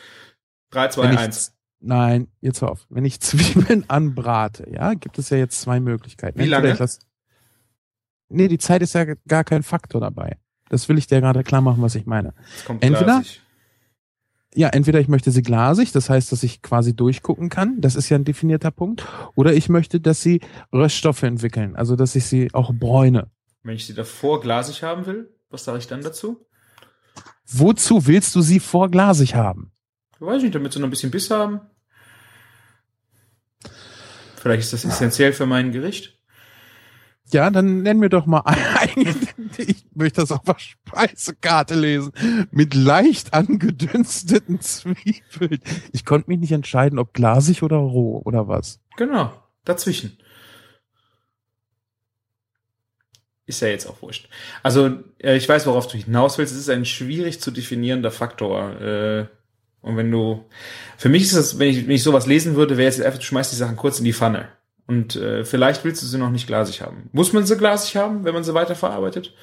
3, 0.71 0.89
2, 0.89 1.19
1. 1.19 1.53
Nein, 1.81 2.29
jetzt 2.41 2.63
auf. 2.63 2.87
Wenn 2.89 3.05
ich 3.05 3.21
Zwiebeln 3.21 3.85
anbrate, 3.89 4.69
ja, 4.71 4.95
gibt 4.95 5.19
es 5.19 5.31
ja 5.31 5.37
jetzt 5.37 5.61
zwei 5.61 5.79
Möglichkeiten. 5.79 6.39
Wie 6.39 6.47
lange? 6.47 6.75
Lass, 6.79 7.01
nee, 8.29 8.49
die 8.49 8.59
Zeit 8.59 8.83
ist 8.83 8.95
ja 8.95 9.05
gar 9.29 9.45
kein 9.45 9.63
Faktor 9.63 10.01
dabei. 10.01 10.39
Das 10.69 10.89
will 10.89 10.97
ich 10.97 11.07
dir 11.07 11.21
gerade 11.21 11.45
klar 11.45 11.61
machen, 11.61 11.83
was 11.83 11.95
ich 11.95 12.07
meine. 12.07 12.35
Entweder, 12.81 13.05
glasig 13.05 13.43
ja, 14.55 14.69
entweder 14.69 15.01
ich 15.01 15.09
möchte 15.09 15.31
sie 15.31 15.43
glasig, 15.43 15.93
das 15.93 16.11
heißt, 16.11 16.31
dass 16.33 16.43
ich 16.43 16.63
quasi 16.63 16.95
durchgucken 16.95 17.49
kann, 17.49 17.81
das 17.81 17.97
ist 17.97 18.09
ja 18.09 18.17
ein 18.17 18.25
definierter 18.25 18.71
Punkt, 18.71 19.07
oder 19.35 19.55
ich 19.55 19.69
möchte, 19.69 20.01
dass 20.01 20.23
sie 20.23 20.41
Röststoffe 20.73 21.23
entwickeln, 21.23 21.77
also 21.77 21.97
dass 21.97 22.15
ich 22.17 22.27
sie 22.27 22.53
auch 22.53 22.73
bräune. 22.75 23.31
Wenn 23.63 23.77
ich 23.77 23.87
sie 23.87 23.95
davor 23.95 24.41
glasig 24.41 24.83
haben 24.83 25.07
will, 25.07 25.35
was 25.51 25.65
sage 25.65 25.79
ich 25.79 25.87
dann 25.87 26.03
dazu? 26.03 26.47
Wozu 27.47 28.07
willst 28.07 28.35
du 28.35 28.41
sie 28.41 28.61
vorglasig 28.61 29.35
haben? 29.35 29.73
Ich 30.15 30.21
weiß 30.21 30.43
nicht, 30.43 30.55
damit 30.55 30.73
sie 30.73 30.81
noch 30.81 30.87
ein 30.87 30.91
bisschen 30.91 31.11
Biss 31.11 31.31
haben. 31.31 31.61
Vielleicht 34.37 34.63
ist 34.63 34.73
das 34.73 34.85
essentiell 34.85 35.33
für 35.33 35.47
mein 35.47 35.73
Gericht. 35.73 36.19
Ja, 37.33 37.51
dann 37.51 37.83
nenn 37.83 37.99
mir 37.99 38.09
doch 38.09 38.27
mal 38.27 38.41
einen. 38.47 39.29
Ich 39.59 39.87
möchte 39.95 40.21
das 40.21 40.33
auf 40.33 40.43
der 40.45 40.59
Speisekarte 40.59 41.75
lesen. 41.75 42.13
Mit 42.51 42.75
leicht 42.75 43.35
angedünsteten 43.35 44.61
Zwiebeln. 44.61 45.61
Ich 45.93 46.05
konnte 46.05 46.31
mich 46.31 46.39
nicht 46.39 46.53
entscheiden, 46.53 46.99
ob 46.99 47.13
glasig 47.13 47.63
oder 47.63 47.77
roh 47.77 48.21
oder 48.25 48.49
was. 48.49 48.81
Genau, 48.97 49.33
dazwischen. 49.65 50.17
Ist 53.47 53.61
ja 53.61 53.69
jetzt 53.69 53.87
auch 53.87 54.01
wurscht. 54.03 54.29
Also, 54.63 55.01
äh, 55.19 55.37
ich 55.37 55.49
weiß, 55.49 55.67
worauf 55.67 55.89
du 55.89 55.99
hinaus 55.99 56.39
willst. 56.39 56.53
Es 56.53 56.61
ist 56.61 56.71
ein 56.71 56.85
schwierig 56.85 57.41
zu 57.41 57.51
definierender 57.51 58.11
Faktor. 58.11 58.81
Äh, 58.81 59.27
und 59.81 59.97
wenn 59.97 60.11
du, 60.11 60.45
für 60.97 61.09
mich 61.09 61.25
ist 61.25 61.37
das, 61.37 61.59
wenn 61.59 61.69
ich, 61.69 61.87
wenn 61.87 61.95
ich 61.95 62.05
sowas 62.05 62.27
lesen 62.27 62.55
würde, 62.55 62.77
wäre 62.77 62.89
jetzt 62.89 63.03
einfach, 63.03 63.19
du 63.19 63.25
schmeißt 63.25 63.53
die 63.53 63.57
Sachen 63.57 63.77
kurz 63.77 63.99
in 63.99 64.05
die 64.05 64.13
Pfanne. 64.13 64.49
Und 64.87 65.17
äh, 65.17 65.45
vielleicht 65.45 65.85
willst 65.85 66.03
du 66.03 66.07
sie 66.07 66.19
noch 66.19 66.31
nicht 66.31 66.47
glasig 66.47 66.83
haben. 66.83 67.09
Muss 67.13 67.33
man 67.33 67.47
sie 67.47 67.57
glasig 67.57 67.97
haben, 67.97 68.25
wenn 68.25 68.35
man 68.35 68.45
sie 68.45 68.55
weiterverarbeitet? 68.55 69.35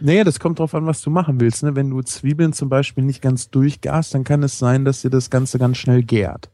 Naja, 0.00 0.24
das 0.24 0.40
kommt 0.40 0.58
drauf 0.58 0.74
an, 0.74 0.86
was 0.86 1.00
du 1.00 1.10
machen 1.10 1.40
willst. 1.40 1.62
Ne? 1.62 1.74
Wenn 1.76 1.90
du 1.90 2.02
Zwiebeln 2.02 2.52
zum 2.52 2.68
Beispiel 2.68 3.04
nicht 3.04 3.22
ganz 3.22 3.50
durchgast, 3.50 4.14
dann 4.14 4.24
kann 4.24 4.42
es 4.42 4.58
sein, 4.58 4.84
dass 4.84 5.02
dir 5.02 5.10
das 5.10 5.30
Ganze 5.30 5.58
ganz 5.58 5.78
schnell 5.78 6.02
gärt. 6.02 6.50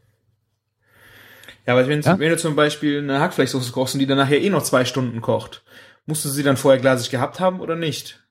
Ja, 1.67 1.75
aber 1.75 1.87
wenn, 1.89 2.01
ja? 2.01 2.19
wenn 2.19 2.31
du 2.31 2.37
zum 2.37 2.57
Beispiel 2.57 2.99
eine 2.99 3.21
Hackfleischsoße 3.21 3.73
kochst 3.73 3.95
und 3.95 4.01
die 4.01 4.07
dann 4.07 4.19
nachher 4.19 4.41
eh 4.41 4.51
noch 4.51 4.63
zwei 4.63 4.85
Stunden 4.85 5.21
kocht, 5.21 5.65
musst 6.07 6.25
du 6.25 6.29
sie 6.29 6.43
dann 6.43 6.57
vorher 6.57 6.81
glasig 6.81 7.11
gehabt 7.11 7.41
haben 7.41 7.61
oder 7.61 7.77
nicht? 7.77 8.27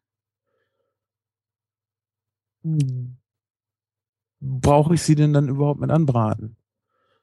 Brauche 4.42 4.94
ich 4.94 5.02
sie 5.02 5.16
denn 5.16 5.34
dann 5.34 5.50
überhaupt 5.50 5.80
mit 5.80 5.92
anbraten? 5.92 6.58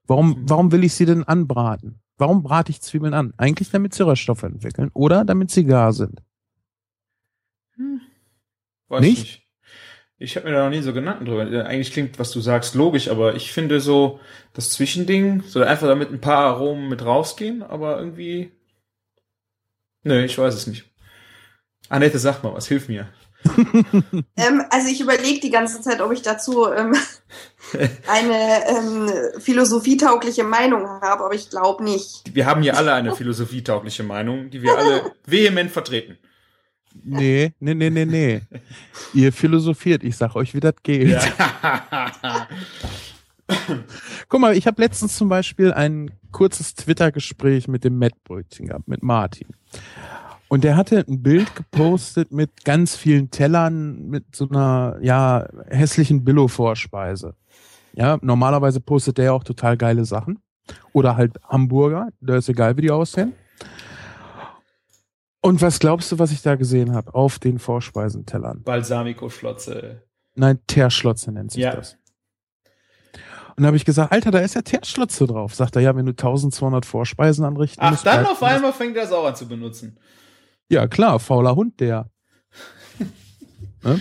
Warum, 0.07 0.35
hm. 0.35 0.51
warum 0.51 0.73
will 0.73 0.85
ich 0.85 0.95
sie 0.95 1.07
denn 1.07 1.25
anbraten? 1.25 2.01
Warum 2.19 2.43
brate 2.43 2.71
ich 2.71 2.83
Zwiebeln 2.83 3.15
an? 3.15 3.33
Eigentlich 3.37 3.71
damit 3.71 3.95
sie 3.95 4.05
Röststoffe 4.05 4.43
entwickeln 4.43 4.91
oder 4.93 5.25
damit 5.25 5.51
sie 5.51 5.65
gar 5.65 5.93
sind. 5.93 6.21
Hm. 7.77 8.01
Weiß 8.89 9.01
nicht? 9.01 9.19
nicht. 9.19 9.49
Ich 10.21 10.37
habe 10.37 10.49
mir 10.49 10.55
da 10.57 10.65
noch 10.65 10.71
nie 10.71 10.83
so 10.83 10.93
Gedanken 10.93 11.27
drüber. 11.27 11.65
Eigentlich 11.65 11.93
klingt, 11.93 12.19
was 12.19 12.33
du 12.33 12.41
sagst, 12.41 12.75
logisch, 12.75 13.09
aber 13.09 13.37
ich 13.37 13.53
finde 13.53 13.81
so 13.81 14.19
das 14.53 14.71
Zwischending 14.71 15.43
soll 15.43 15.63
einfach 15.63 15.87
damit 15.87 16.11
ein 16.11 16.21
paar 16.21 16.47
Aromen 16.47 16.89
mit 16.89 17.05
rausgehen, 17.05 17.63
aber 17.63 17.99
irgendwie. 17.99 18.51
Nö, 20.03 20.25
ich 20.25 20.37
weiß 20.37 20.55
es 20.55 20.67
nicht. 20.67 20.85
Annette, 21.89 22.19
sag 22.19 22.43
mal 22.43 22.53
was, 22.53 22.67
hilf 22.67 22.89
mir. 22.89 23.09
ähm, 24.37 24.63
also 24.71 24.89
ich 24.89 25.01
überlege 25.01 25.41
die 25.41 25.51
ganze 25.51 25.81
Zeit, 25.81 26.01
ob 26.01 26.13
ich 26.13 26.23
dazu 26.23 26.71
ähm, 26.73 26.95
eine 28.07 28.69
ähm, 28.69 29.11
philosophietaugliche 29.41 30.45
Meinung 30.45 30.87
habe, 30.87 31.25
aber 31.25 31.35
ich 31.35 31.51
glaube 31.51 31.85
nicht. 31.85 32.35
Wir 32.35 32.47
haben 32.47 32.63
hier 32.63 32.77
alle 32.77 32.93
eine 32.95 33.15
philosophietaugliche 33.15 34.03
Meinung, 34.03 34.51
die 34.51 34.63
wir 34.63 34.77
alle 34.77 35.13
vehement 35.27 35.71
vertreten. 35.71 36.19
Nee, 37.05 37.53
nee, 37.61 37.75
nee, 37.75 37.91
nee, 37.91 38.05
nee. 38.05 38.41
Ihr 39.15 39.33
philosophiert, 39.33 40.03
ich 40.03 40.17
sag 40.17 40.35
euch, 40.35 40.55
wie 40.55 40.61
das 40.61 40.75
geht. 40.83 41.11
Ja. 41.11 42.49
Guck 44.29 44.41
mal, 44.41 44.57
ich 44.57 44.67
habe 44.67 44.83
letztens 44.83 45.17
zum 45.17 45.29
Beispiel 45.29 45.73
ein 45.73 46.11
kurzes 46.33 46.75
Twitter-Gespräch 46.75 47.69
mit 47.69 47.85
dem 47.85 47.99
Matt-Brötchen 47.99 48.67
gehabt, 48.67 48.89
mit 48.89 49.03
Martin. 49.03 49.49
Und 50.49 50.65
der 50.65 50.77
hatte 50.77 51.05
ein 51.07 51.23
Bild 51.23 51.55
gepostet 51.55 52.33
mit 52.33 52.65
ganz 52.65 52.97
vielen 52.97 53.31
Tellern, 53.31 54.07
mit 54.09 54.35
so 54.35 54.49
einer, 54.49 54.97
ja, 55.03 55.47
hässlichen 55.69 56.25
Billo-Vorspeise. 56.25 57.35
Ja, 57.93 58.19
normalerweise 58.23 58.81
postet 58.81 59.19
der 59.19 59.27
ja 59.27 59.33
auch 59.33 59.45
total 59.45 59.77
geile 59.77 60.05
Sachen. 60.05 60.39
Oder 60.93 61.17
halt 61.17 61.39
Hamburger, 61.45 62.09
da 62.21 62.37
ist 62.37 62.49
egal, 62.49 62.77
wie 62.77 62.83
die 62.83 62.91
aussehen. 62.91 63.35
Und 65.41 65.63
was 65.63 65.79
glaubst 65.79 66.11
du, 66.13 66.19
was 66.19 66.33
ich 66.33 66.43
da 66.43 66.57
gesehen 66.57 66.95
habe 66.95 67.15
auf 67.15 67.39
den 67.39 67.59
Vorspeisentellern? 67.59 68.63
Balsamico-Schlotze. 68.63 70.03
Nein, 70.35 70.59
Teerschlotze 70.67 71.33
nennt 71.33 71.53
sich 71.53 71.63
Ja. 71.63 71.75
das. 71.77 71.97
Und 73.57 73.63
da 73.63 73.67
habe 73.69 73.77
ich 73.77 73.85
gesagt, 73.85 74.13
Alter, 74.13 74.31
da 74.31 74.39
ist 74.39 74.55
ja 74.55 74.63
Teerschlotze 74.63 75.27
drauf. 75.27 75.55
Sagt 75.55 75.75
er, 75.77 75.83
ja, 75.83 75.95
wenn 75.97 76.07
du 76.07 76.13
1200 76.13 76.87
Vorspeisen 76.87 77.45
anrichten 77.45 77.83
Ach, 77.83 77.91
musst. 77.91 78.07
dann 78.07 78.25
auf 78.27 78.43
einmal 78.43 78.73
fängt 78.73 78.97
er 78.97 79.03
das 79.03 79.13
auch 79.13 79.27
an 79.27 79.35
zu 79.37 79.49
benutzen. 79.49 79.99
Ja, 80.69 80.87
klar, 80.87 81.19
fauler 81.19 81.57
Hund 81.57 81.81
der. 81.81 82.11
ne? 83.83 84.01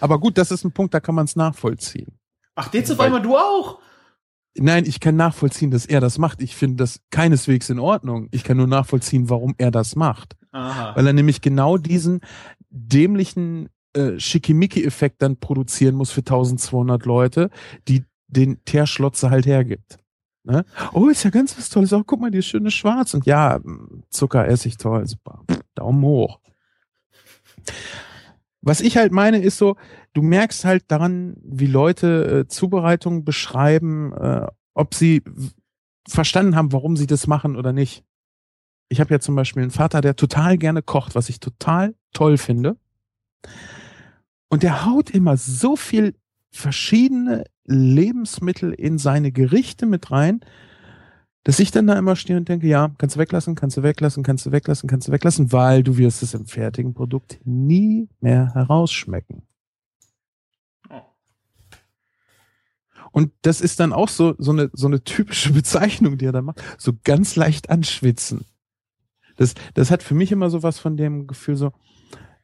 Aber 0.00 0.20
gut, 0.20 0.38
das 0.38 0.50
ist 0.50 0.64
ein 0.64 0.72
Punkt, 0.72 0.94
da 0.94 1.00
kann 1.00 1.14
man 1.14 1.24
es 1.24 1.36
nachvollziehen. 1.36 2.18
Ach, 2.54 2.72
jetzt 2.72 2.90
auf 2.90 3.00
einmal 3.00 3.22
du 3.22 3.36
auch? 3.36 3.78
Nein, 4.58 4.84
ich 4.86 5.00
kann 5.00 5.16
nachvollziehen, 5.16 5.70
dass 5.70 5.84
er 5.84 6.00
das 6.00 6.18
macht. 6.18 6.40
Ich 6.40 6.56
finde 6.56 6.76
das 6.76 7.00
keineswegs 7.10 7.68
in 7.68 7.78
Ordnung. 7.78 8.28
Ich 8.30 8.44
kann 8.44 8.56
nur 8.56 8.66
nachvollziehen, 8.66 9.28
warum 9.28 9.54
er 9.58 9.70
das 9.70 9.96
macht. 9.96 10.36
Aha. 10.52 10.96
Weil 10.96 11.06
er 11.06 11.12
nämlich 11.12 11.42
genau 11.42 11.76
diesen 11.76 12.20
dämlichen 12.70 13.68
äh, 13.92 14.18
Schickimicki-Effekt 14.18 15.20
dann 15.20 15.38
produzieren 15.38 15.94
muss 15.94 16.10
für 16.10 16.20
1200 16.20 17.04
Leute, 17.04 17.50
die 17.88 18.04
den 18.28 18.64
Teerschlotze 18.64 19.30
halt 19.30 19.46
hergibt. 19.46 19.98
Ne? 20.46 20.64
Oh, 20.92 21.08
ist 21.08 21.24
ja 21.24 21.30
ganz 21.30 21.58
was 21.58 21.70
Tolles. 21.70 21.92
Oh, 21.92 22.04
guck 22.06 22.20
mal, 22.20 22.30
die 22.30 22.38
ist 22.38 22.46
schöne 22.46 22.70
Schwarz. 22.70 23.14
Und 23.14 23.26
ja, 23.26 23.58
Zucker, 24.10 24.46
Essig, 24.46 24.76
toll, 24.76 25.04
super. 25.06 25.44
Daumen 25.74 26.02
hoch. 26.02 26.38
Was 28.62 28.80
ich 28.80 28.96
halt 28.96 29.10
meine, 29.10 29.38
ist 29.38 29.58
so, 29.58 29.76
du 30.12 30.22
merkst 30.22 30.64
halt 30.64 30.84
daran, 30.86 31.36
wie 31.42 31.66
Leute 31.66 32.44
äh, 32.44 32.48
Zubereitungen 32.48 33.24
beschreiben, 33.24 34.12
äh, 34.12 34.46
ob 34.74 34.94
sie 34.94 35.22
verstanden 36.08 36.54
haben, 36.54 36.72
warum 36.72 36.96
sie 36.96 37.08
das 37.08 37.26
machen 37.26 37.56
oder 37.56 37.72
nicht. 37.72 38.04
Ich 38.88 39.00
habe 39.00 39.12
ja 39.12 39.18
zum 39.18 39.34
Beispiel 39.34 39.62
einen 39.62 39.72
Vater, 39.72 40.00
der 40.00 40.14
total 40.14 40.58
gerne 40.58 40.80
kocht, 40.80 41.16
was 41.16 41.28
ich 41.28 41.40
total 41.40 41.96
toll 42.12 42.38
finde. 42.38 42.76
Und 44.48 44.62
der 44.62 44.86
haut 44.86 45.10
immer 45.10 45.36
so 45.36 45.74
viel 45.74 46.14
verschiedene 46.52 47.46
Lebensmittel 47.66 48.72
in 48.72 48.98
seine 48.98 49.32
Gerichte 49.32 49.86
mit 49.86 50.10
rein, 50.10 50.40
dass 51.46 51.60
ich 51.60 51.70
dann 51.70 51.86
da 51.86 51.96
immer 51.96 52.16
stehe 52.16 52.36
und 52.36 52.48
denke, 52.48 52.66
ja, 52.66 52.90
kannst 52.98 53.14
du 53.14 53.20
weglassen, 53.20 53.54
kannst 53.54 53.76
du 53.76 53.84
weglassen, 53.84 54.24
kannst 54.24 54.46
du 54.46 54.52
weglassen, 54.52 54.88
kannst 54.88 55.06
du 55.06 55.12
weglassen, 55.12 55.52
weil 55.52 55.84
du 55.84 55.96
wirst 55.96 56.24
es 56.24 56.34
im 56.34 56.46
fertigen 56.46 56.92
Produkt 56.92 57.38
nie 57.44 58.08
mehr 58.20 58.52
herausschmecken. 58.52 59.42
Oh. 60.90 61.02
Und 63.12 63.32
das 63.42 63.60
ist 63.60 63.78
dann 63.78 63.92
auch 63.92 64.08
so, 64.08 64.34
so 64.38 64.50
eine, 64.50 64.70
so 64.72 64.88
eine 64.88 65.04
typische 65.04 65.52
Bezeichnung, 65.54 66.18
die 66.18 66.26
er 66.26 66.32
da 66.32 66.42
macht. 66.42 66.60
So 66.78 66.92
ganz 67.04 67.36
leicht 67.36 67.70
anschwitzen. 67.70 68.44
Das, 69.36 69.54
das 69.74 69.92
hat 69.92 70.02
für 70.02 70.14
mich 70.14 70.32
immer 70.32 70.50
so 70.50 70.64
was 70.64 70.80
von 70.80 70.96
dem 70.96 71.28
Gefühl 71.28 71.54
so, 71.54 71.72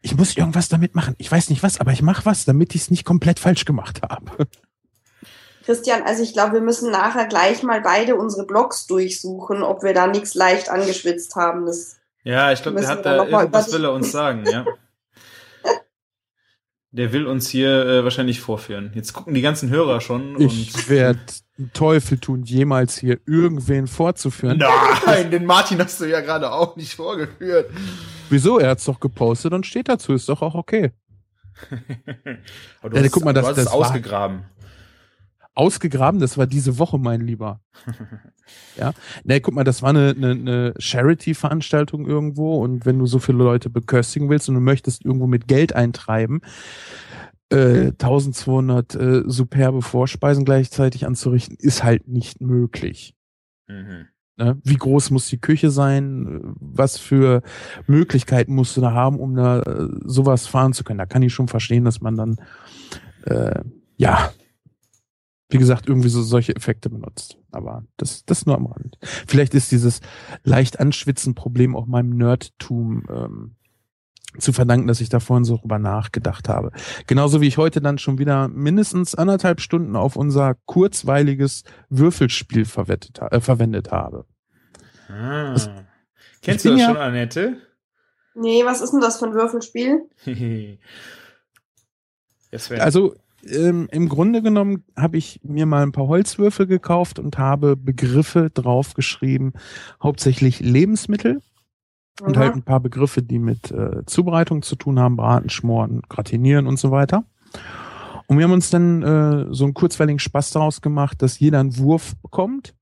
ich 0.01 0.17
muss 0.17 0.37
irgendwas 0.37 0.69
damit 0.69 0.95
machen. 0.95 1.15
Ich 1.19 1.31
weiß 1.31 1.51
nicht 1.51 1.65
was, 1.65 1.81
aber 1.81 1.93
ich 1.93 2.03
mache 2.03 2.25
was, 2.25 2.45
damit 2.45 2.75
ich 2.77 2.83
es 2.83 2.91
nicht 2.91 3.05
komplett 3.05 3.41
falsch 3.41 3.65
gemacht 3.65 4.03
habe. 4.03 4.47
Christian, 5.65 6.03
also 6.03 6.23
ich 6.23 6.33
glaube, 6.33 6.55
wir 6.55 6.61
müssen 6.61 6.91
nachher 6.91 7.27
gleich 7.27 7.63
mal 7.63 7.81
beide 7.81 8.17
unsere 8.17 8.47
Blogs 8.47 8.87
durchsuchen, 8.87 9.63
ob 9.63 9.83
wir 9.83 9.95
da 9.95 10.07
nichts 10.07 10.35
leicht 10.35 10.69
angeschwitzt 10.69 11.37
haben. 11.37 11.67
Das 11.67 11.97
Ja, 12.25 12.53
ich 12.53 12.63
glaube, 12.63 12.81
der 12.81 12.89
Müssen 12.89 12.99
hat 12.99 13.05
wir 13.05 13.17
da 13.17 13.25
irgendwas 13.27 13.73
will 13.73 13.85
er 13.85 13.93
uns 13.93 14.11
sagen, 14.13 14.45
ja. 14.51 14.65
Der 16.95 17.11
will 17.15 17.27
uns 17.27 17.49
hier 17.49 17.87
äh, 17.87 18.05
wahrscheinlich 18.05 18.41
vorführen. 18.43 18.93
Jetzt 18.95 19.15
gucken 19.15 19.33
die 19.33 19.41
ganzen 19.41 19.71
Hörer 19.71 20.03
schon 20.03 20.39
Ich 20.39 20.75
und 20.75 20.89
werde 20.91 21.21
Teufel 21.73 22.19
tun, 22.19 22.43
jemals 22.43 22.99
hier 22.99 23.19
irgendwen 23.25 23.87
vorzuführen. 23.87 24.59
Nein, 25.07 25.31
den 25.31 25.47
Martin 25.47 25.79
hast 25.83 26.03
du 26.03 26.05
ja 26.05 26.21
gerade 26.21 26.53
auch 26.53 26.77
nicht 26.77 26.93
vorgeführt. 26.95 27.71
Wieso? 28.29 28.59
Er 28.59 28.69
hat's 28.71 28.85
doch 28.85 29.01
gepostet 29.01 29.55
und 29.55 29.65
steht 29.67 29.89
dazu. 29.89 30.13
Ist 30.13 30.29
doch 30.29 30.43
auch 30.43 30.55
okay. 30.55 30.93
Aber 32.83 32.91
du 32.91 32.97
Ja, 32.99 33.05
hast, 33.05 33.13
guck 33.13 33.25
mal, 33.25 33.33
du 33.33 33.41
das- 33.41 33.49
hast 33.51 33.59
es 33.59 33.65
das 33.65 33.73
war- 33.75 33.81
ausgegraben. 35.55 36.21
Das 36.21 36.39
war 36.39 36.47
diese 36.47 36.79
Woche, 36.79 36.99
mein 36.99 37.21
Lieber. 37.21 37.61
Ja, 38.77 38.93
ne, 39.25 39.41
guck 39.41 39.55
mal, 39.55 39.65
das 39.65 39.83
war 39.83 39.91
eine, 39.91 40.11
eine, 40.11 40.31
eine 40.33 40.75
Charity-Veranstaltung 40.77 42.07
irgendwo 42.07 42.63
und 42.63 42.85
wenn 42.85 42.99
du 42.99 43.07
so 43.07 43.19
viele 43.19 43.39
Leute 43.39 43.71
beköstigen 43.71 44.29
willst 44.29 44.49
und 44.49 44.57
du 44.57 44.61
möchtest 44.61 45.05
irgendwo 45.05 45.27
mit 45.27 45.47
Geld 45.47 45.75
eintreiben, 45.75 46.41
äh, 47.51 47.93
1200 47.93 48.95
äh, 48.95 49.23
superbe 49.27 49.81
Vorspeisen 49.81 50.45
gleichzeitig 50.45 51.07
anzurichten, 51.07 51.57
ist 51.59 51.85
halt 51.85 52.09
nicht 52.09 52.41
möglich. 52.41 53.15
Mhm. 53.69 54.09
Ne? 54.37 54.59
Wie 54.65 54.77
groß 54.77 55.11
muss 55.11 55.29
die 55.29 55.41
Küche 55.41 55.71
sein? 55.71 56.55
Was 56.59 56.99
für 56.99 57.43
Möglichkeiten 57.87 58.55
musst 58.55 58.77
du 58.77 58.81
da 58.81 58.93
haben, 58.93 59.21
um 59.21 59.35
da 59.35 59.61
äh, 59.61 59.89
sowas 60.05 60.47
fahren 60.47 60.73
zu 60.73 60.83
können? 60.85 60.99
Da 60.99 61.07
kann 61.07 61.23
ich 61.23 61.33
schon 61.33 61.49
verstehen, 61.49 61.85
dass 61.85 62.01
man 62.01 62.17
dann 62.17 62.37
äh, 63.25 63.63
ja, 63.97 64.33
wie 65.53 65.59
gesagt, 65.59 65.89
irgendwie 65.89 66.09
so 66.09 66.23
solche 66.23 66.55
Effekte 66.57 66.89
benutzt. 66.91 67.39
Aber 67.51 67.85
das, 67.97 68.25
das 68.25 68.47
nur 68.47 68.57
am 68.57 68.67
Rand. 68.67 68.99
Vielleicht 69.03 69.55
ist 69.55 69.71
dieses 69.73 70.01
leicht 70.45 70.81
anschwitzen 70.81 71.35
Problem 71.35 71.77
auch 71.77 71.87
meinem 71.87 72.17
Nerdtum 72.17 73.05
ähm, 73.11 73.57
zu 74.39 74.53
verdanken, 74.55 74.87
dass 74.89 75.01
ich 75.03 75.11
da 75.11 75.21
vorhin 75.21 75.45
so 75.45 75.59
drüber 75.59 75.79
nachgedacht 75.79 76.49
habe. 76.49 76.73
Genauso 77.07 77.41
wie 77.43 77.47
ich 77.49 77.59
heute 77.59 77.81
dann 77.83 77.99
schon 77.99 78.19
wieder 78.19 78.49
mindestens 78.49 79.15
anderthalb 79.15 79.61
Stunden 79.61 79.95
auf 79.95 80.17
unser 80.17 80.57
kurzweiliges 80.65 81.65
Würfelspiel 81.91 82.65
verwettet, 82.65 83.21
ha- 83.21 83.29
äh, 83.29 83.41
verwendet 83.41 83.91
habe. 83.93 84.25
Ah. 85.09 85.53
Das- 85.53 85.69
Kennst 86.41 86.65
du 86.65 86.71
das 86.71 86.81
ja- 86.81 86.87
schon, 86.89 86.97
Annette? 86.97 87.57
nee, 88.35 88.65
was 88.65 88.81
ist 88.81 88.93
denn 88.93 89.01
das 89.01 89.19
für 89.19 89.27
ein 89.27 89.35
Würfelspiel? 89.35 90.01
Also 92.71 93.15
ähm, 93.47 93.89
im 93.91 94.09
Grunde 94.09 94.43
genommen 94.43 94.85
habe 94.97 95.17
ich 95.17 95.41
mir 95.43 95.67
mal 95.67 95.83
ein 95.83 95.93
paar 95.93 96.09
Holzwürfel 96.09 96.67
gekauft 96.67 97.19
und 97.19 97.39
habe 97.39 97.77
Begriffe 97.77 98.51
draufgeschrieben, 98.51 99.53
hauptsächlich 100.03 100.61
Lebensmittel 100.61 101.41
und 102.21 102.37
Mhm. 102.37 102.41
halt 102.41 102.55
ein 102.55 102.63
paar 102.63 102.81
Begriffe, 102.81 103.23
die 103.23 103.39
mit 103.39 103.71
äh, 103.71 104.05
Zubereitung 104.07 104.63
zu 104.63 104.77
tun 104.77 104.99
haben, 104.99 105.17
braten, 105.17 105.51
schmoren, 105.51 106.03
gratinieren 106.09 106.67
und 106.67 106.79
so 106.79 106.91
weiter. 106.91 107.25
Und 108.27 108.39
wir 108.39 108.45
haben 108.45 108.53
uns 108.53 108.71
dann 108.71 109.03
äh, 109.03 109.47
so 109.51 109.65
einen 109.65 109.75
kurzweiligen 109.75 110.19
Spaß 110.19 110.53
daraus 110.53 110.81
gemacht, 110.81 111.21
dass 111.23 111.39
jeder 111.39 111.61
einen 111.61 111.77
Wurf 111.79 112.15
bekommt 112.23 112.75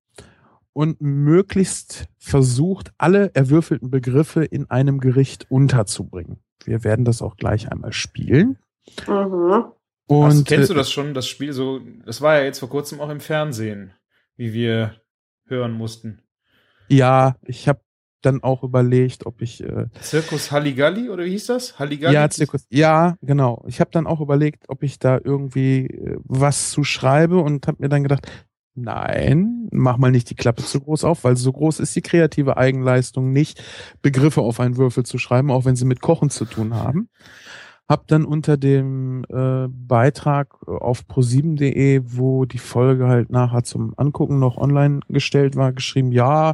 und 0.73 1.01
möglichst 1.01 2.07
versucht, 2.19 2.93
alle 2.99 3.35
erwürfelten 3.35 3.91
Begriffe 3.91 4.45
in 4.45 4.71
einem 4.71 5.01
Gericht 5.01 5.51
unterzubringen. 5.51 6.39
Wir 6.65 6.85
werden 6.85 7.05
das 7.05 7.23
auch 7.23 7.37
gleich 7.37 7.73
einmal 7.73 7.93
spielen. 7.93 8.59
Mhm. 9.09 9.65
Und 10.11 10.25
Hast, 10.25 10.45
kennst 10.47 10.71
äh, 10.71 10.73
du 10.73 10.75
das 10.77 10.91
schon, 10.91 11.15
das 11.15 11.29
Spiel 11.29 11.53
so, 11.53 11.81
das 12.05 12.21
war 12.21 12.37
ja 12.37 12.43
jetzt 12.43 12.59
vor 12.59 12.69
kurzem 12.69 13.01
auch 13.01 13.11
im 13.11 13.21
Fernsehen, 13.21 13.93
wie 14.37 14.53
wir 14.53 14.97
hören 15.47 15.71
mussten. 15.71 16.21
Ja, 16.89 17.37
ich 17.45 17.69
habe 17.69 17.81
dann 18.21 18.43
auch 18.43 18.65
überlegt, 18.65 19.25
ob 19.25 19.41
ich 19.41 19.63
äh, 19.63 19.87
Zirkus 20.01 20.51
Halligalli 20.51 21.11
oder 21.11 21.25
wie 21.25 21.31
hieß 21.31 21.47
das? 21.47 21.79
Halligalli? 21.79 22.13
ja 22.13 22.29
Zirkus, 22.29 22.67
ja 22.71 23.19
genau. 23.23 23.65
Ich 23.69 23.79
habe 23.79 23.93
dann 23.93 24.09
auch 24.09 24.21
überlegt, 24.21 24.65
ob 24.69 24.83
ich 24.83 24.99
da 24.99 25.21
irgendwie 25.23 25.87
äh, 25.87 26.19
was 26.25 26.73
zu 26.73 26.83
schreibe 26.83 27.39
und 27.39 27.69
habe 27.69 27.77
mir 27.81 27.89
dann 27.89 28.03
gedacht, 28.03 28.27
nein, 28.75 29.69
mach 29.71 29.97
mal 29.97 30.11
nicht 30.11 30.29
die 30.29 30.35
Klappe 30.35 30.65
zu 30.65 30.81
groß 30.81 31.05
auf, 31.05 31.23
weil 31.23 31.37
so 31.37 31.53
groß 31.53 31.79
ist 31.79 31.95
die 31.95 32.03
kreative 32.03 32.57
Eigenleistung 32.57 33.31
nicht, 33.31 33.63
Begriffe 34.03 34.41
auf 34.41 34.59
einen 34.59 34.77
Würfel 34.77 35.05
zu 35.05 35.19
schreiben, 35.19 35.53
auch 35.53 35.67
wenn 35.67 35.77
sie 35.77 35.85
mit 35.85 36.01
Kochen 36.01 36.31
zu 36.31 36.47
tun 36.47 36.75
haben. 36.75 37.09
Hab 37.91 38.07
dann 38.07 38.25
unter 38.25 38.57
dem 38.57 39.25
äh, 39.29 39.67
Beitrag 39.69 40.55
auf 40.69 41.03
pro7.de, 41.09 42.03
wo 42.05 42.45
die 42.45 42.59
Folge 42.59 43.09
halt 43.09 43.31
nachher 43.31 43.65
zum 43.65 43.95
Angucken 43.97 44.39
noch 44.39 44.59
online 44.59 45.01
gestellt 45.09 45.57
war, 45.57 45.73
geschrieben, 45.73 46.13
ja, 46.13 46.53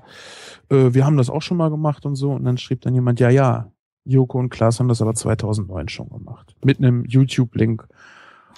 äh, 0.70 0.94
wir 0.94 1.04
haben 1.04 1.18
das 1.18 1.28
auch 1.28 1.42
schon 1.42 1.58
mal 1.58 1.68
gemacht 1.68 2.06
und 2.06 2.14
so. 2.14 2.32
Und 2.32 2.44
dann 2.44 2.56
schrieb 2.56 2.80
dann 2.80 2.94
jemand, 2.94 3.20
ja, 3.20 3.28
ja, 3.28 3.70
Joko 4.06 4.38
und 4.38 4.48
Klaas 4.48 4.80
haben 4.80 4.88
das 4.88 5.02
aber 5.02 5.14
2009 5.14 5.90
schon 5.90 6.08
gemacht. 6.08 6.56
Mit 6.64 6.78
einem 6.78 7.04
YouTube-Link. 7.04 7.86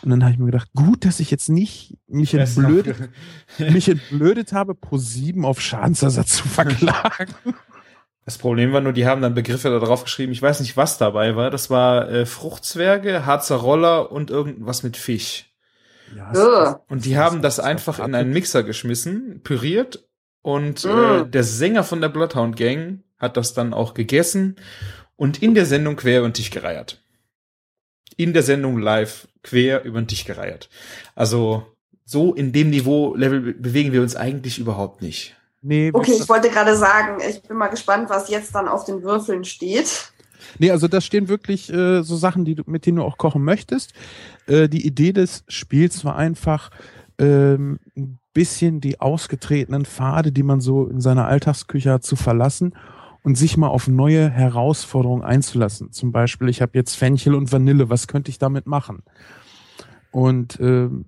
Und 0.04 0.10
dann 0.10 0.22
habe 0.22 0.32
ich 0.34 0.38
mir 0.38 0.46
gedacht, 0.46 0.70
gut, 0.72 1.04
dass 1.04 1.18
ich 1.18 1.32
jetzt 1.32 1.48
nicht 1.48 1.98
mich 2.06 2.32
entblödet, 2.32 3.10
mich 3.58 3.88
entblödet 3.88 4.52
habe, 4.52 4.76
pro 4.76 4.98
sieben 4.98 5.44
auf 5.44 5.60
Schadensersatz 5.60 6.36
zu 6.36 6.46
verklagen. 6.46 7.34
Das 8.28 8.36
Problem 8.36 8.74
war 8.74 8.82
nur, 8.82 8.92
die 8.92 9.06
haben 9.06 9.22
dann 9.22 9.32
Begriffe 9.32 9.70
da 9.70 9.78
drauf 9.78 10.04
geschrieben. 10.04 10.32
Ich 10.32 10.42
weiß 10.42 10.60
nicht, 10.60 10.76
was 10.76 10.98
dabei 10.98 11.34
war. 11.34 11.48
Das 11.50 11.70
war 11.70 12.10
äh, 12.10 12.26
Fruchtzwerge, 12.26 13.24
Harzer 13.24 13.56
Roller 13.56 14.12
und 14.12 14.28
irgendwas 14.28 14.82
mit 14.82 14.98
Fisch. 14.98 15.46
Ja, 16.14 16.30
Ugh. 16.32 16.80
Und 16.90 17.06
die 17.06 17.16
haben 17.16 17.40
das 17.40 17.58
einfach 17.58 17.98
in 18.00 18.14
einen 18.14 18.30
Mixer 18.34 18.64
geschmissen, 18.64 19.40
püriert 19.42 20.06
und 20.42 20.84
äh, 20.84 21.24
der 21.24 21.42
Sänger 21.42 21.84
von 21.84 22.02
der 22.02 22.10
Bloodhound 22.10 22.58
Gang 22.58 23.02
hat 23.16 23.38
das 23.38 23.54
dann 23.54 23.72
auch 23.72 23.94
gegessen 23.94 24.56
und 25.16 25.42
in 25.42 25.54
der 25.54 25.64
Sendung 25.64 25.96
quer 25.96 26.18
über 26.18 26.28
den 26.28 26.34
Tisch 26.34 26.50
gereiert. 26.50 27.02
In 28.18 28.34
der 28.34 28.42
Sendung 28.42 28.76
live 28.76 29.26
quer 29.42 29.84
über 29.84 30.02
den 30.02 30.06
Tisch 30.06 30.26
gereiert. 30.26 30.68
Also 31.14 31.66
so 32.04 32.34
in 32.34 32.52
dem 32.52 32.68
Niveau-Level 32.68 33.40
be- 33.40 33.54
bewegen 33.54 33.92
wir 33.92 34.02
uns 34.02 34.16
eigentlich 34.16 34.58
überhaupt 34.58 35.00
nicht. 35.00 35.34
Nee, 35.61 35.90
Okay, 35.92 36.12
ich 36.12 36.28
wollte 36.28 36.50
gerade 36.50 36.76
sagen, 36.76 37.20
ich 37.28 37.42
bin 37.42 37.56
mal 37.56 37.68
gespannt, 37.68 38.11
was 38.11 38.28
jetzt 38.30 38.54
dann 38.54 38.68
auf 38.68 38.84
den 38.84 39.02
Würfeln 39.02 39.44
steht. 39.44 40.12
Nee, 40.59 40.70
also 40.70 40.88
da 40.88 41.00
stehen 41.00 41.28
wirklich 41.28 41.72
äh, 41.72 42.02
so 42.02 42.16
Sachen, 42.16 42.44
die 42.44 42.54
du, 42.54 42.62
mit 42.66 42.86
denen 42.86 42.98
du 42.98 43.02
auch 43.04 43.18
kochen 43.18 43.42
möchtest. 43.42 43.92
Äh, 44.46 44.68
die 44.68 44.86
Idee 44.86 45.12
des 45.12 45.44
Spiels 45.48 46.04
war 46.04 46.16
einfach 46.16 46.70
ähm, 47.18 47.80
ein 47.96 48.18
bisschen 48.32 48.80
die 48.80 49.00
ausgetretenen 49.00 49.84
Pfade, 49.84 50.30
die 50.30 50.44
man 50.44 50.61
so 50.61 50.86
in 50.86 51.00
seiner 51.00 51.26
Alltagsküche 51.26 51.92
hat, 51.92 52.04
zu 52.04 52.14
verlassen 52.14 52.74
und 53.22 53.36
sich 53.36 53.56
mal 53.56 53.68
auf 53.68 53.88
neue 53.88 54.30
Herausforderungen 54.30 55.24
einzulassen. 55.24 55.92
Zum 55.92 56.12
Beispiel, 56.12 56.48
ich 56.48 56.62
habe 56.62 56.72
jetzt 56.74 56.94
Fenchel 56.94 57.34
und 57.34 57.50
Vanille, 57.50 57.90
was 57.90 58.06
könnte 58.06 58.30
ich 58.30 58.38
damit 58.38 58.66
machen? 58.66 59.02
Und 60.12 60.59
ähm, 60.61 61.04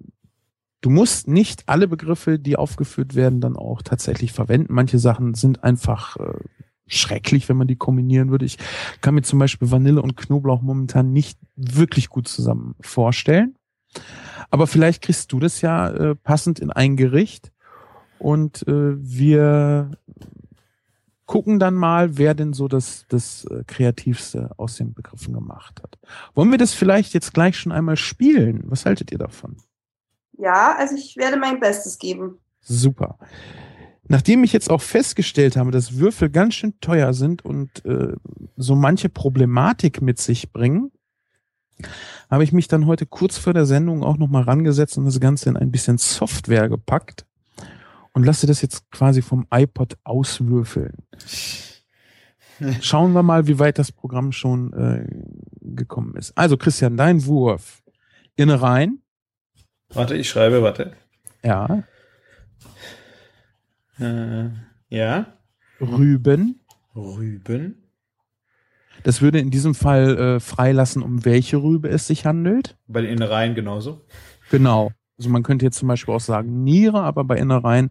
du 0.81 0.91
musst 0.91 1.28
nicht 1.28 1.64
alle 1.66 1.89
Begriffe, 1.89 2.39
die 2.39 2.57
aufgeführt 2.57 3.14
werden, 3.14 3.41
dann 3.41 3.57
auch 3.57 3.83
tatsächlich 3.83 4.33
verwenden. 4.33 4.72
Manche 4.72 4.99
Sachen 4.99 5.35
sind 5.35 5.62
einfach 5.64 6.16
äh, 6.16 6.33
schrecklich, 6.87 7.49
wenn 7.49 7.57
man 7.57 7.68
die 7.68 7.76
kombinieren 7.76 8.31
würde. 8.31 8.45
Ich 8.45 8.59
kann 9.01 9.14
mir 9.14 9.22
zum 9.22 9.39
Beispiel 9.39 9.70
Vanille 9.70 10.03
und 10.03 10.16
Knoblauch 10.16 10.62
momentan 10.62 11.12
nicht 11.12 11.39
wirklich 11.57 12.09
gut 12.09 12.28
zusammen 12.28 12.74
vorstellen. 12.81 13.57
Aber 14.51 14.66
vielleicht 14.66 15.03
kriegst 15.03 15.33
du 15.33 15.41
das 15.41 15.61
ja 15.61 15.89
äh, 15.89 16.14
passend 16.14 16.59
in 16.59 16.70
ein 16.70 16.97
Gericht 16.97 17.53
und 18.18 18.66
äh, 18.66 18.97
wir 18.97 19.93
gucken 21.26 21.61
dann 21.61 21.74
mal, 21.74 22.18
wer 22.18 22.35
denn 22.35 22.53
so 22.53 22.66
das, 22.66 23.05
das 23.09 23.45
äh, 23.45 23.62
Kreativste 23.66 24.51
aus 24.57 24.76
den 24.76 24.95
Begriffen 24.95 25.33
gemacht 25.33 25.81
hat. 25.83 25.99
Wollen 26.35 26.51
wir 26.51 26.59
das 26.59 26.74
vielleicht 26.74 27.14
jetzt 27.14 27.33
gleich 27.33 27.57
schon 27.57 27.70
einmal 27.70 27.97
spielen? 27.97 28.64
Was 28.64 28.85
haltet 28.85 29.12
ihr 29.12 29.18
davon? 29.18 29.57
Ja, 30.41 30.74
also 30.76 30.95
ich 30.97 31.16
werde 31.16 31.36
mein 31.36 31.61
Bestes 31.61 31.99
geben. 31.99 32.38
Super. 32.61 33.18
Nachdem 34.09 34.43
ich 34.43 34.53
jetzt 34.53 34.70
auch 34.70 34.80
festgestellt 34.80 35.57
habe, 35.57 35.70
dass 35.70 35.99
Würfel 35.99 36.30
ganz 36.30 36.55
schön 36.55 36.74
teuer 36.80 37.12
sind 37.12 37.45
und 37.45 37.84
äh, 37.84 38.14
so 38.57 38.74
manche 38.74 39.09
Problematik 39.09 40.03
mit 40.03 40.18
sich 40.18 40.53
bringen, 40.53 40.91
habe 42.30 42.45
ich 42.45 42.53
mich 42.53 42.68
dann 42.68 42.86
heute 42.86 43.07
kurz 43.07 43.38
vor 43.38 43.55
der 43.55 43.66
Sendung 43.66 44.03
auch 44.03 44.16
nochmal 44.16 44.43
rangesetzt 44.43 44.99
und 44.99 45.05
das 45.05 45.20
Ganze 45.20 45.49
in 45.49 45.57
ein 45.57 45.70
bisschen 45.70 45.99
Software 45.99 46.68
gepackt 46.68 47.26
und 48.12 48.24
lasse 48.24 48.47
das 48.47 48.62
jetzt 48.62 48.91
quasi 48.91 49.22
vom 49.22 49.47
iPod 49.51 49.97
auswürfeln. 50.05 50.97
Schauen 52.80 53.12
wir 53.12 53.22
mal, 53.22 53.47
wie 53.47 53.59
weit 53.59 53.78
das 53.78 53.93
Programm 53.93 54.32
schon 54.32 54.72
äh, 54.72 55.07
gekommen 55.61 56.16
ist. 56.16 56.36
Also 56.36 56.57
Christian, 56.57 56.97
dein 56.97 57.24
Wurf. 57.24 57.82
Innereien, 58.36 59.03
Warte, 59.93 60.16
ich 60.16 60.28
schreibe, 60.28 60.62
warte. 60.62 60.93
ja. 61.43 61.82
Äh, 63.99 64.51
ja. 64.88 65.26
Rüben, 65.80 66.61
Rüben. 66.95 67.76
Das 69.03 69.22
würde 69.22 69.38
in 69.38 69.51
diesem 69.51 69.74
Fall 69.74 70.18
äh, 70.18 70.41
freilassen, 70.41 71.03
um 71.03 71.24
welche 71.24 71.57
Rübe 71.62 71.88
es 71.88 72.07
sich 72.07 72.26
handelt. 72.26 72.76
Bei 72.86 73.01
den 73.03 73.11
Innereien 73.11 73.55
genauso. 73.55 74.05
Genau. 74.51 74.93
Also 75.18 75.28
man 75.30 75.43
könnte 75.43 75.66
jetzt 75.66 75.78
zum 75.78 75.88
Beispiel 75.88 76.14
auch 76.14 76.20
sagen 76.20 76.64
Niere, 76.64 77.03
aber 77.03 77.24
bei 77.24 77.36
Innereien 77.36 77.91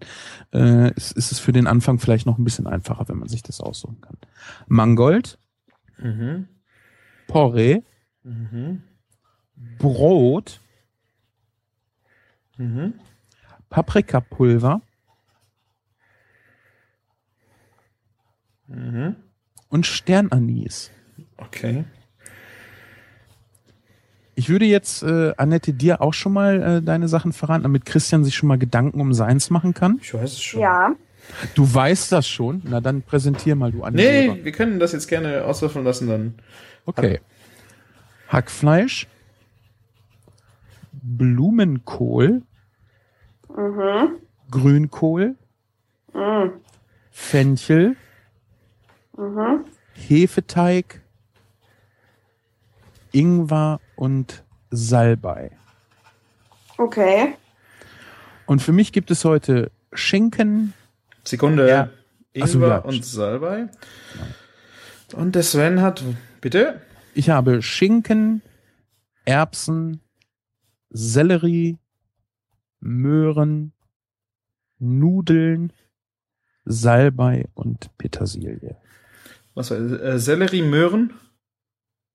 äh, 0.51 0.91
ist, 0.95 1.11
ist 1.11 1.31
es 1.31 1.39
für 1.39 1.51
den 1.51 1.67
Anfang 1.67 1.99
vielleicht 1.99 2.25
noch 2.25 2.37
ein 2.39 2.43
bisschen 2.43 2.65
einfacher, 2.67 3.07
wenn 3.07 3.17
man 3.19 3.27
sich 3.29 3.43
das 3.43 3.61
aussuchen 3.61 4.01
kann. 4.01 4.17
Mangold, 4.67 5.37
Mhm. 5.99 6.47
Porree, 7.27 7.81
Mhm. 8.23 8.81
Brot, 9.77 10.61
Mhm. 12.59 12.93
Paprikapulver 13.69 14.81
Mhm. 18.67 19.15
und 19.69 19.85
Sternanis. 19.85 20.91
Okay. 21.37 21.85
Ich 24.35 24.49
würde 24.49 24.65
jetzt, 24.65 25.03
äh, 25.03 25.33
Annette, 25.37 25.73
dir 25.73 26.01
auch 26.01 26.13
schon 26.13 26.33
mal 26.33 26.61
äh, 26.61 26.81
deine 26.81 27.07
Sachen 27.07 27.33
verraten, 27.33 27.63
damit 27.63 27.85
Christian 27.85 28.23
sich 28.23 28.35
schon 28.35 28.47
mal 28.47 28.57
Gedanken 28.57 29.01
um 29.01 29.13
seins 29.13 29.49
machen 29.49 29.73
kann. 29.73 29.99
Ich 30.01 30.13
weiß 30.13 30.33
es 30.33 30.41
schon. 30.41 30.61
Ja. 30.61 30.95
Du 31.55 31.71
weißt 31.73 32.11
das 32.11 32.27
schon. 32.27 32.61
Na, 32.65 32.79
dann 32.81 33.01
präsentier 33.01 33.55
mal, 33.55 33.71
du 33.71 33.83
Annette. 33.83 34.03
Nee, 34.35 34.43
wir 34.43 34.51
können 34.51 34.79
das 34.79 34.91
jetzt 34.93 35.07
gerne 35.07 35.45
auswürfeln 35.45 35.83
lassen 35.85 36.07
dann. 36.07 36.35
Okay. 36.85 37.19
Hackfleisch, 38.29 39.07
Blumenkohl, 40.91 42.43
Mhm. 43.59 44.19
Grünkohl, 44.49 45.35
Mhm. 46.13 46.61
Fenchel, 47.11 47.95
Mhm. 49.17 49.65
Hefeteig, 49.93 51.01
Ingwer 53.11 53.81
und 53.97 54.43
Salbei. 54.71 55.51
Okay. 56.77 57.35
Und 58.45 58.61
für 58.61 58.71
mich 58.71 58.93
gibt 58.93 59.11
es 59.11 59.25
heute 59.25 59.71
Schinken. 59.91 60.73
Sekunde. 61.25 61.67
Ja. 61.67 61.89
Ingwer 62.31 62.47
so, 62.47 62.61
ja. 62.65 62.77
und 62.77 63.03
Salbei. 63.03 63.67
Und 65.13 65.35
der 65.35 65.43
Sven 65.43 65.81
hat, 65.81 66.03
bitte? 66.39 66.81
Ich 67.13 67.29
habe 67.29 67.61
Schinken, 67.61 68.41
Erbsen, 69.25 69.99
Sellerie, 70.91 71.77
Möhren, 72.79 73.73
Nudeln, 74.79 75.73
Salbei 76.65 77.47
und 77.53 77.95
Petersilie. 77.97 78.77
Was 79.53 79.71
war 79.71 79.77
äh, 79.77 80.19
Sellerie, 80.19 80.61
Möhren? 80.61 81.13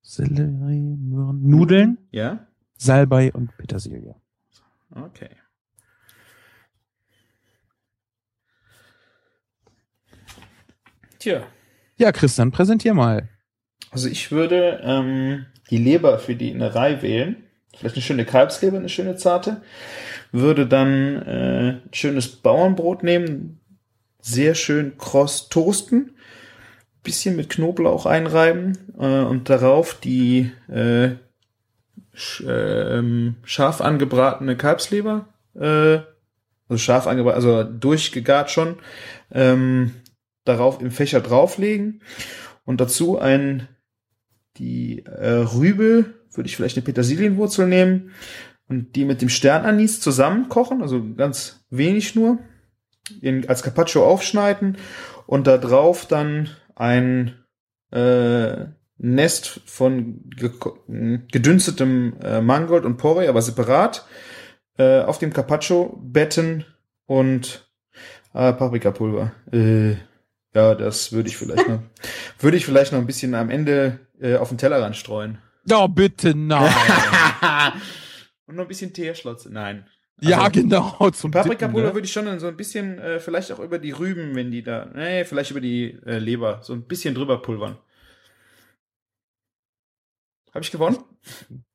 Sellerie, 0.02 0.96
Möhren, 0.96 1.42
Nudeln, 1.48 1.98
Ja. 2.10 2.46
Salbei 2.76 3.32
und 3.32 3.56
Petersilie. 3.56 4.14
Okay. 4.90 5.30
Tja. 11.18 11.46
Ja, 11.96 12.12
Christian, 12.12 12.50
präsentier 12.50 12.94
mal. 12.94 13.28
Also 13.90 14.08
ich 14.08 14.30
würde 14.30 14.80
ähm, 14.82 15.46
die 15.70 15.78
Leber 15.78 16.18
für 16.18 16.34
die 16.34 16.50
Innerei 16.50 17.00
wählen. 17.02 17.43
Vielleicht 17.78 17.96
eine 17.96 18.02
schöne 18.02 18.24
Kalbsleber, 18.24 18.78
eine 18.78 18.88
schöne 18.88 19.16
zarte. 19.16 19.62
Würde 20.32 20.66
dann 20.66 21.22
äh, 21.22 21.80
schönes 21.92 22.28
Bauernbrot 22.28 23.02
nehmen, 23.02 23.60
sehr 24.20 24.54
schön 24.54 24.96
kross 24.98 25.48
toasten, 25.48 26.16
bisschen 27.02 27.36
mit 27.36 27.50
Knoblauch 27.50 28.06
einreiben 28.06 28.78
äh, 28.98 29.20
und 29.20 29.50
darauf 29.50 29.94
die 30.00 30.50
äh, 30.68 31.10
sch, 32.14 32.40
äh, 32.40 32.98
ähm, 32.98 33.36
scharf 33.44 33.80
angebratene 33.80 34.56
Kalbsleber, 34.56 35.28
äh, 35.54 36.00
also 36.68 36.78
scharf 36.78 37.06
angebraten, 37.06 37.36
also 37.36 37.62
durchgegart 37.62 38.50
schon, 38.50 38.76
ähm, 39.30 39.92
darauf 40.44 40.80
im 40.80 40.90
Fächer 40.90 41.20
drauflegen 41.20 42.02
und 42.64 42.80
dazu 42.80 43.18
ein 43.18 43.68
die 44.56 45.04
äh, 45.04 45.44
Rübe 45.54 46.14
würde 46.34 46.48
ich 46.48 46.56
vielleicht 46.56 46.76
eine 46.76 46.84
Petersilienwurzel 46.84 47.66
nehmen 47.66 48.12
und 48.68 48.96
die 48.96 49.04
mit 49.04 49.22
dem 49.22 49.28
Sternanis 49.28 50.00
zusammen 50.00 50.48
kochen, 50.48 50.82
also 50.82 51.04
ganz 51.16 51.64
wenig 51.70 52.14
nur, 52.14 52.38
in, 53.20 53.48
als 53.48 53.62
Carpaccio 53.62 54.04
aufschneiden 54.04 54.78
und 55.26 55.46
da 55.46 55.58
drauf 55.58 56.06
dann 56.06 56.48
ein 56.74 57.34
äh, 57.90 58.66
Nest 58.96 59.60
von 59.66 60.30
gedünstetem 60.36 62.16
äh, 62.22 62.40
Mangold 62.40 62.84
und 62.84 62.96
Porree, 62.96 63.28
aber 63.28 63.42
separat, 63.42 64.06
äh, 64.78 65.00
auf 65.00 65.18
dem 65.18 65.32
Carpaccio 65.32 66.00
betten 66.02 66.64
und 67.06 67.68
äh, 68.32 68.52
Paprikapulver. 68.52 69.32
Äh, 69.52 69.96
Ja, 70.54 70.74
das 70.76 71.12
würde 71.12 71.28
ich 71.28 71.36
vielleicht 71.36 71.68
noch, 71.68 71.80
würde 72.38 72.56
ich 72.56 72.64
vielleicht 72.64 72.92
noch 72.92 73.00
ein 73.00 73.06
bisschen 73.06 73.34
am 73.34 73.50
Ende 73.50 73.98
äh, 74.20 74.36
auf 74.36 74.48
den 74.48 74.58
Tellerrand 74.58 74.96
streuen. 74.96 75.38
Oh, 75.70 75.88
bitte 75.88 76.34
nein. 76.34 76.72
Und 78.46 78.56
noch 78.56 78.64
ein 78.64 78.68
bisschen 78.68 78.92
Teerschlotze. 78.92 79.50
Nein. 79.52 79.86
ja, 80.20 80.40
Also, 80.40 80.50
genau. 80.60 81.10
Zum 81.10 81.30
Paprikapulver 81.30 81.88
ne? 81.88 81.94
würde 81.94 82.06
ich 82.06 82.12
schon 82.12 82.38
so 82.38 82.46
ein 82.46 82.56
bisschen, 82.56 82.98
äh, 82.98 83.18
vielleicht 83.20 83.50
auch 83.52 83.58
über 83.60 83.78
die 83.78 83.92
Rüben, 83.92 84.34
wenn 84.34 84.50
die 84.50 84.62
da, 84.62 84.90
nee, 84.94 85.24
vielleicht 85.24 85.50
über 85.50 85.60
die 85.60 85.98
äh, 86.04 86.18
Leber, 86.18 86.60
so 86.62 86.72
ein 86.74 86.82
bisschen 86.82 87.14
drüber 87.14 87.40
pulvern. 87.40 87.78
Habe 90.52 90.62
ich 90.64 90.70
gewonnen? 90.70 90.98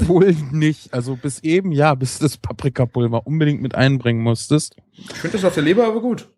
Wohl 0.00 0.32
nicht. 0.52 0.92
Also 0.92 1.16
bis 1.16 1.40
eben, 1.40 1.72
ja, 1.72 1.94
bis 1.94 2.18
du 2.18 2.24
das 2.24 2.36
Paprikapulver 2.36 3.26
unbedingt 3.26 3.62
mit 3.62 3.74
einbringen 3.74 4.22
musstest. 4.22 4.76
Ich 4.92 5.12
finde 5.12 5.36
das 5.38 5.44
auf 5.44 5.54
der 5.54 5.62
Leber 5.62 5.86
aber 5.86 6.00
gut. 6.02 6.28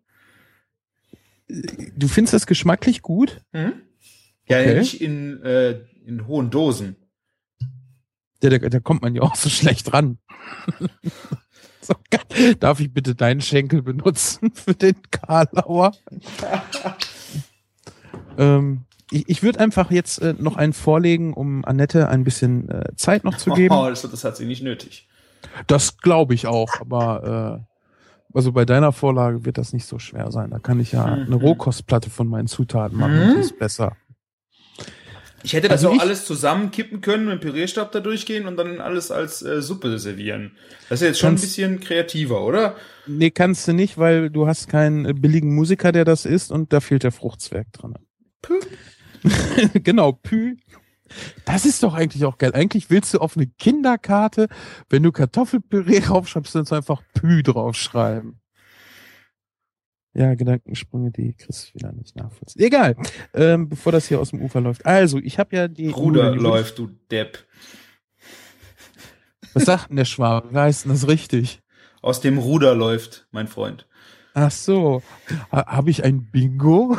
Du 1.49 2.07
findest 2.07 2.33
das 2.33 2.47
geschmacklich 2.47 3.01
gut? 3.01 3.41
Mhm. 3.51 3.73
Ja, 4.47 4.59
Okay. 4.59 4.79
nicht 4.79 5.01
in, 5.01 5.41
äh, 5.43 5.81
in 6.05 6.27
hohen 6.27 6.49
Dosen. 6.49 6.95
Da, 8.41 8.49
da, 8.49 8.57
da 8.57 8.79
kommt 8.79 9.01
man 9.03 9.13
ja 9.15 9.21
auch 9.21 9.35
so 9.35 9.49
schlecht 9.49 9.93
ran. 9.93 10.17
so. 11.81 11.93
Darf 12.59 12.79
ich 12.79 12.91
bitte 12.93 13.13
deinen 13.15 13.41
Schenkel 13.41 13.81
benutzen 13.83 14.51
für 14.53 14.73
den 14.73 14.95
Karlauer? 15.11 15.91
ähm, 18.37 18.85
ich 19.11 19.27
ich 19.27 19.43
würde 19.43 19.59
einfach 19.59 19.91
jetzt 19.91 20.19
äh, 20.21 20.33
noch 20.37 20.55
einen 20.55 20.73
vorlegen, 20.73 21.33
um 21.33 21.65
Annette 21.65 22.07
ein 22.09 22.23
bisschen 22.23 22.69
äh, 22.69 22.95
Zeit 22.95 23.23
noch 23.23 23.37
zu 23.37 23.51
geben. 23.51 23.75
Oh, 23.75 23.89
das, 23.89 24.01
das 24.01 24.23
hat 24.23 24.37
sie 24.37 24.45
nicht 24.45 24.63
nötig. 24.63 25.07
Das 25.67 25.97
glaube 25.97 26.33
ich 26.33 26.47
auch, 26.47 26.79
aber 26.79 27.59
äh, 27.59 27.71
also 28.33 28.53
bei 28.53 28.63
deiner 28.65 28.91
Vorlage 28.93 29.43
wird 29.43 29.57
das 29.57 29.73
nicht 29.73 29.85
so 29.85 29.99
schwer 29.99 30.31
sein. 30.31 30.51
Da 30.51 30.59
kann 30.59 30.79
ich 30.79 30.93
ja 30.93 31.05
Mhm. 31.15 31.23
eine 31.25 31.35
Rohkostplatte 31.35 32.09
von 32.09 32.27
meinen 32.27 32.47
Zutaten 32.47 32.97
machen. 32.97 33.15
Mhm. 33.31 33.33
Die 33.35 33.41
ist 33.41 33.59
besser. 33.59 33.97
Ich 35.43 35.53
hätte 35.53 35.67
das 35.67 35.83
Also 35.83 35.95
auch 35.95 36.01
alles 36.01 36.25
zusammenkippen 36.25 37.01
können, 37.01 37.25
mit 37.25 37.33
dem 37.35 37.39
Pürierstab 37.39 37.91
da 37.91 37.99
durchgehen 37.99 38.45
und 38.47 38.57
dann 38.57 38.79
alles 38.79 39.11
als 39.11 39.41
äh, 39.41 39.61
Suppe 39.61 39.97
servieren. 39.99 40.51
Das 40.89 41.01
ist 41.01 41.07
jetzt 41.07 41.19
schon 41.19 41.29
Kannst- 41.31 41.43
ein 41.43 41.47
bisschen 41.47 41.79
kreativer, 41.79 42.43
oder? 42.45 42.75
Nee, 43.07 43.31
kannst 43.31 43.67
du 43.67 43.73
nicht, 43.73 43.97
weil 43.97 44.29
du 44.29 44.47
hast 44.47 44.69
keinen 44.69 45.05
äh, 45.05 45.13
billigen 45.13 45.55
Musiker, 45.55 45.91
der 45.91 46.05
das 46.05 46.25
ist 46.25 46.51
und 46.51 46.73
da 46.73 46.79
fehlt 46.79 47.03
der 47.03 47.11
Fruchtzwerg 47.11 47.71
dran. 47.73 47.95
Puh. 48.41 48.59
genau, 49.83 50.11
Pü. 50.13 50.57
Das 51.45 51.65
ist 51.65 51.83
doch 51.83 51.93
eigentlich 51.93 52.25
auch 52.25 52.37
geil. 52.37 52.53
Eigentlich 52.53 52.89
willst 52.89 53.13
du 53.13 53.19
auf 53.19 53.35
eine 53.35 53.47
Kinderkarte, 53.47 54.47
wenn 54.89 55.03
du 55.03 55.11
Kartoffelpüree 55.11 55.99
draufschreibst, 56.05 56.55
dann 56.55 56.67
einfach 56.67 57.01
Pü 57.13 57.43
draufschreiben. 57.43 58.40
Ja, 60.13 60.35
Gedankensprünge, 60.35 61.11
die 61.11 61.33
Chris 61.33 61.73
wieder 61.73 61.93
nicht 61.93 62.17
nachvollziehen. 62.17 62.61
Egal, 62.61 62.95
ähm, 63.33 63.69
bevor 63.69 63.93
das 63.93 64.07
hier 64.07 64.19
aus 64.19 64.31
dem 64.31 64.41
Ufer 64.41 64.59
läuft. 64.59 64.85
Also, 64.85 65.19
ich 65.19 65.39
habe 65.39 65.55
ja 65.55 65.67
die 65.69 65.89
Ruder 65.89 66.31
würde 66.31 66.41
läuft, 66.41 66.77
du 66.79 66.87
Depp. 67.09 67.39
Was 69.53 69.65
sagt 69.65 69.89
denn 69.89 69.95
der 69.97 70.05
Schwabe? 70.05 70.49
Wer 70.51 70.63
heißt 70.63 70.85
denn 70.85 70.91
das 70.91 71.07
richtig? 71.07 71.61
Aus 72.01 72.19
dem 72.19 72.37
Ruder 72.37 72.75
läuft, 72.75 73.27
mein 73.31 73.47
Freund. 73.47 73.87
Ach 74.33 74.51
so, 74.51 75.01
ha, 75.51 75.65
habe 75.67 75.89
ich 75.89 76.03
ein 76.03 76.29
Bingo? 76.31 76.97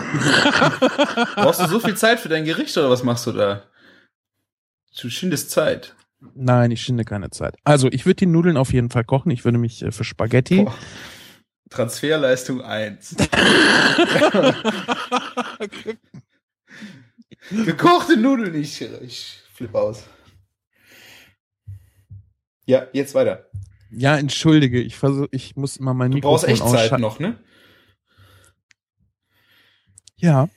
Brauchst 1.35 1.61
du 1.61 1.67
so 1.67 1.81
viel 1.81 1.97
Zeit 1.97 2.21
für 2.21 2.29
dein 2.29 2.45
Gericht 2.45 2.77
oder 2.77 2.91
was 2.91 3.03
machst 3.03 3.27
du 3.27 3.33
da? 3.33 3.65
Du 5.01 5.09
schindest 5.09 5.51
Zeit. 5.51 5.97
Nein, 6.35 6.71
ich 6.71 6.83
schinde 6.83 7.05
keine 7.05 7.31
Zeit. 7.31 7.57
Also, 7.65 7.89
ich 7.91 8.07
würde 8.07 8.17
die 8.17 8.27
Nudeln 8.27 8.57
auf 8.57 8.73
jeden 8.73 8.91
Fall 8.91 9.05
kochen. 9.05 9.31
Ich 9.31 9.45
würde 9.45 9.59
mich 9.59 9.83
äh, 9.83 9.91
für 9.91 10.05
Spaghetti. 10.05 10.65
Boah. 10.65 10.75
Transferleistung 11.73 12.61
1. 12.63 13.17
Gekochte 17.51 18.17
Nudeln, 18.17 18.55
ich, 18.55 18.81
ich 19.03 19.41
flippe 19.53 19.79
aus. 19.81 20.05
Ja, 22.67 22.87
jetzt 22.93 23.15
weiter. 23.15 23.47
Ja, 23.91 24.17
entschuldige, 24.17 24.81
ich 24.81 24.97
versuche, 24.97 25.29
ich 25.33 25.57
muss 25.57 25.77
immer 25.77 25.93
mein 25.95 26.11
Du 26.13 26.17
Mikrofon 26.17 26.35
brauchst 26.35 26.49
echt 26.49 26.63
Zeit 26.63 26.93
ausschalten. 26.93 27.01
noch, 27.03 27.19
ne? 27.19 27.39
Ja. 30.17 30.49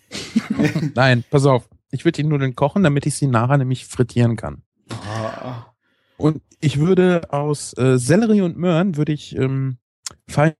Nein, 0.95 1.23
pass 1.29 1.45
auf. 1.45 1.67
Ich 1.91 2.05
würde 2.05 2.17
die 2.17 2.23
Nudeln 2.23 2.55
kochen, 2.55 2.83
damit 2.83 3.05
ich 3.05 3.15
sie 3.15 3.27
nachher 3.27 3.57
nämlich 3.57 3.85
frittieren 3.87 4.35
kann. 4.35 4.61
Ah, 5.07 5.73
Und 6.17 6.41
ich 6.61 6.79
würde 6.79 7.31
aus 7.33 7.75
äh, 7.77 7.97
Sellerie 7.97 8.41
und 8.41 8.57
Möhren 8.57 8.95
würde 8.95 9.11
ich 9.13 9.35
ähm, 9.35 9.77
feine 10.29 10.55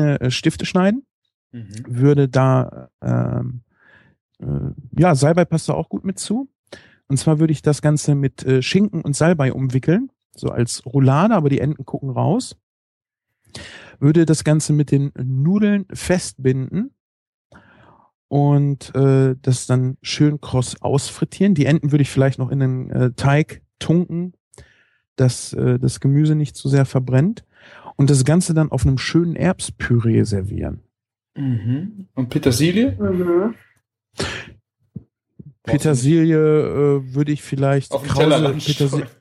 äh, 0.00 0.30
Stifte 0.30 0.66
schneiden, 0.66 1.04
mhm. 1.52 1.68
würde 1.86 2.28
da 2.28 2.90
ähm, 3.00 3.62
äh, 4.40 4.46
ja 4.98 5.14
Salbei 5.14 5.44
passt 5.44 5.68
da 5.68 5.74
auch 5.74 5.88
gut 5.88 6.04
mit 6.04 6.18
zu. 6.18 6.48
Und 7.08 7.18
zwar 7.18 7.38
würde 7.38 7.52
ich 7.52 7.62
das 7.62 7.82
Ganze 7.82 8.14
mit 8.14 8.44
äh, 8.44 8.62
Schinken 8.62 9.02
und 9.02 9.14
Salbei 9.14 9.52
umwickeln, 9.52 10.10
so 10.34 10.48
als 10.48 10.86
Roulade, 10.86 11.34
aber 11.34 11.50
die 11.50 11.60
Enden 11.60 11.84
gucken 11.84 12.10
raus. 12.10 12.56
Würde 13.98 14.24
das 14.24 14.44
Ganze 14.44 14.72
mit 14.72 14.90
den 14.90 15.12
Nudeln 15.22 15.84
festbinden 15.92 16.94
und 18.28 18.94
äh, 18.94 19.36
das 19.42 19.66
dann 19.66 19.98
schön 20.00 20.40
kross 20.40 20.80
ausfrittieren. 20.80 21.54
Die 21.54 21.66
Enden 21.66 21.92
würde 21.92 22.00
ich 22.00 22.10
vielleicht 22.10 22.38
noch 22.38 22.50
in 22.50 22.60
den 22.60 22.90
äh, 22.90 23.12
Teig 23.12 23.60
tunken, 23.78 24.32
dass 25.16 25.52
äh, 25.52 25.78
das 25.78 26.00
Gemüse 26.00 26.34
nicht 26.34 26.56
zu 26.56 26.70
sehr 26.70 26.86
verbrennt. 26.86 27.44
Und 27.96 28.10
das 28.10 28.24
Ganze 28.24 28.54
dann 28.54 28.70
auf 28.70 28.86
einem 28.86 28.98
schönen 28.98 29.36
Erbspüree 29.36 30.22
servieren. 30.24 30.80
Mhm. 31.36 32.08
Und 32.14 32.28
Petersilie? 32.30 32.92
Mhm. 33.00 33.54
Petersilie 35.62 36.36
äh, 36.36 37.14
würde 37.14 37.32
ich 37.32 37.42
vielleicht 37.42 37.92
Auf 37.92 38.02
krause. 38.02 38.54
Petersilie. 38.64 39.06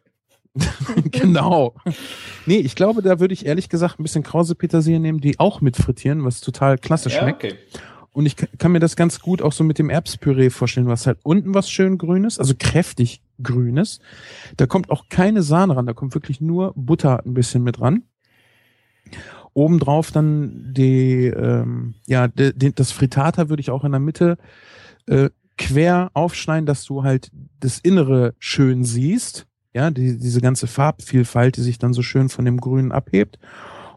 genau. 1.12 1.76
Nee, 2.46 2.58
ich 2.58 2.76
glaube, 2.76 3.02
da 3.02 3.20
würde 3.20 3.34
ich 3.34 3.46
ehrlich 3.46 3.70
gesagt 3.70 4.00
ein 4.00 4.04
bisschen 4.04 4.24
krause 4.24 4.56
Petersilie 4.56 5.00
nehmen, 5.00 5.22
die 5.22 5.40
auch 5.40 5.62
mit 5.62 5.78
frittieren, 5.78 6.26
was 6.26 6.42
total 6.42 6.78
klasse 6.78 7.10
Ja, 7.10 7.22
schmeckt. 7.22 7.44
okay. 7.46 7.56
Und 8.12 8.26
ich 8.26 8.36
ka- 8.36 8.48
kann 8.58 8.74
mir 8.74 8.80
das 8.82 8.98
ganz 8.98 9.22
gut 9.22 9.42
auch 9.42 9.54
so 9.54 9.64
mit 9.64 9.80
dem 9.80 9.90
Erbspüree 9.90 10.50
vorstellen, 10.50 10.88
was 10.88 11.08
halt 11.08 11.20
unten 11.24 11.54
was 11.54 11.72
schön 11.72 11.98
grünes, 11.98 12.38
also 12.40 12.54
kräftig 12.60 13.22
grünes. 13.42 14.00
Da 14.58 14.66
kommt 14.66 14.90
auch 14.90 15.08
keine 15.08 15.44
Sahne 15.44 15.78
ran, 15.78 15.86
da 15.86 15.94
kommt 15.94 16.14
wirklich 16.16 16.42
nur 16.42 16.74
Butter 16.76 17.24
ein 17.26 17.34
bisschen 17.34 17.64
mit 17.64 17.80
ran. 17.80 18.04
Obendrauf 19.54 20.12
dann 20.12 20.74
die, 20.74 21.26
ähm, 21.26 21.96
ja, 22.08 22.28
de, 22.28 22.54
de, 22.54 22.72
das 22.72 22.92
Frittata 22.92 23.50
würde 23.50 23.62
ich 23.62 23.70
auch 23.70 23.84
in 23.84 23.92
der 23.92 24.00
Mitte 24.00 24.38
äh, 25.08 25.30
quer 25.58 26.10
aufschneiden, 26.14 26.66
dass 26.66 26.86
du 26.86 27.04
halt 27.04 27.32
das 27.60 27.80
Innere 27.80 28.34
schön 28.40 28.84
siehst. 28.84 29.48
Ja, 29.74 29.90
die, 29.90 30.18
diese 30.18 30.42
ganze 30.42 30.68
Farbvielfalt, 30.68 31.58
die 31.58 31.62
sich 31.62 31.78
dann 31.78 31.94
so 31.94 32.02
schön 32.02 32.30
von 32.30 32.46
dem 32.46 32.58
Grünen 32.58 32.92
abhebt. 32.92 33.40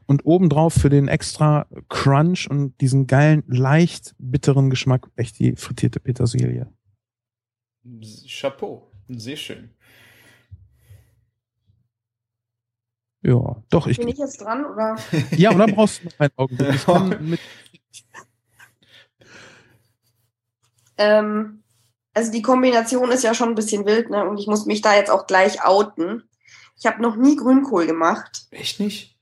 Und 0.07 0.27
obendrauf 0.27 0.75
für 0.75 0.91
den 0.91 1.09
extra 1.09 1.67
Crunch 1.89 2.49
und 2.51 2.79
diesen 2.81 3.07
geilen, 3.07 3.43
leicht 3.47 4.15
bitteren 4.19 4.71
Geschmack 4.71 5.09
echt 5.17 5.39
die 5.39 5.57
frittierte 5.57 5.99
Petersilie. 5.99 6.69
Chapeau. 8.29 8.91
Sehr 9.09 9.37
schön. 9.37 9.71
Ja, 13.25 13.57
doch, 13.71 13.87
ich, 13.87 13.97
Bin 13.97 14.09
ich 14.09 14.19
jetzt 14.19 14.43
dran 14.43 14.67
oder? 14.67 14.97
ja, 15.31 15.51
oder 15.51 15.67
brauchst 15.67 16.03
du 16.03 16.09
noch 16.09 16.21
einen 16.21 16.33
Augenblick? 16.37 16.75
Ich 16.75 16.85
kann 16.85 17.19
mit, 17.31 17.41
Ähm, 20.99 21.63
also 22.13 22.31
die 22.31 22.43
Kombination 22.43 23.11
ist 23.11 23.25
ja 23.25 23.35
schon 23.35 23.49
ein 23.49 23.55
bisschen 23.55 23.87
wild, 23.87 24.11
ne? 24.11 24.29
Und 24.29 24.39
ich 24.39 24.47
muss 24.47 24.67
mich 24.67 24.83
da 24.83 24.95
jetzt 24.95 25.11
auch 25.11 25.27
gleich 25.27 25.65
outen. 25.65 26.29
Ich 26.79 26.87
habe 26.87 27.01
noch 27.01 27.17
nie 27.17 27.37
Grünkohl 27.37 27.87
gemacht. 27.87 28.47
Echt 28.51 28.79
nicht? 28.79 29.17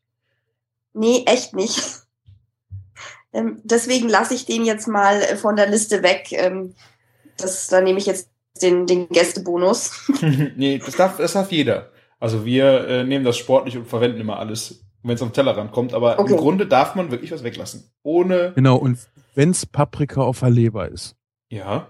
Nee, 0.93 1.25
echt 1.27 1.55
nicht. 1.55 1.81
Ähm, 3.35 3.63
deswegen 3.65 4.11
lasse 4.11 4.35
ich 4.35 4.45
den 4.45 4.63
jetzt 4.63 4.87
mal 4.87 5.23
äh, 5.23 5.37
von 5.37 5.57
der 5.57 5.67
Liste 5.67 6.03
weg. 6.03 6.33
Ähm, 6.33 6.75
das, 7.39 7.67
da 7.69 7.81
nehme 7.81 7.99
ich 7.99 8.05
jetzt 8.05 8.29
den, 8.61 8.87
den 8.87 9.09
Gästebonus. 9.09 10.07
nee, 10.55 10.77
das 10.77 10.97
darf, 10.97 11.17
das 11.17 11.33
darf 11.33 11.51
jeder. 11.51 11.92
Also 12.23 12.45
wir 12.45 12.87
äh, 12.87 13.03
nehmen 13.03 13.25
das 13.25 13.37
sportlich 13.37 13.77
und 13.77 13.89
verwenden 13.89 14.21
immer 14.21 14.39
alles, 14.39 14.85
wenn 15.03 15.17
es 15.17 15.23
am 15.23 15.33
Tellerrand 15.33 15.73
kommt. 15.73 15.93
Aber 15.93 16.21
Okay. 16.21 16.31
im 16.31 16.39
Grunde 16.39 16.69
darf 16.69 16.95
man 16.95 17.11
wirklich 17.11 17.33
was 17.33 17.43
weglassen. 17.43 17.91
Ohne. 18.05 18.53
genau, 18.55 18.77
und 18.77 18.97
wenn's 19.35 19.67
Paprika 19.67 20.21
auf 20.21 20.39
der 20.39 20.51
Leber 20.51 20.89
ist. 20.89 21.17
Ja. 21.49 21.89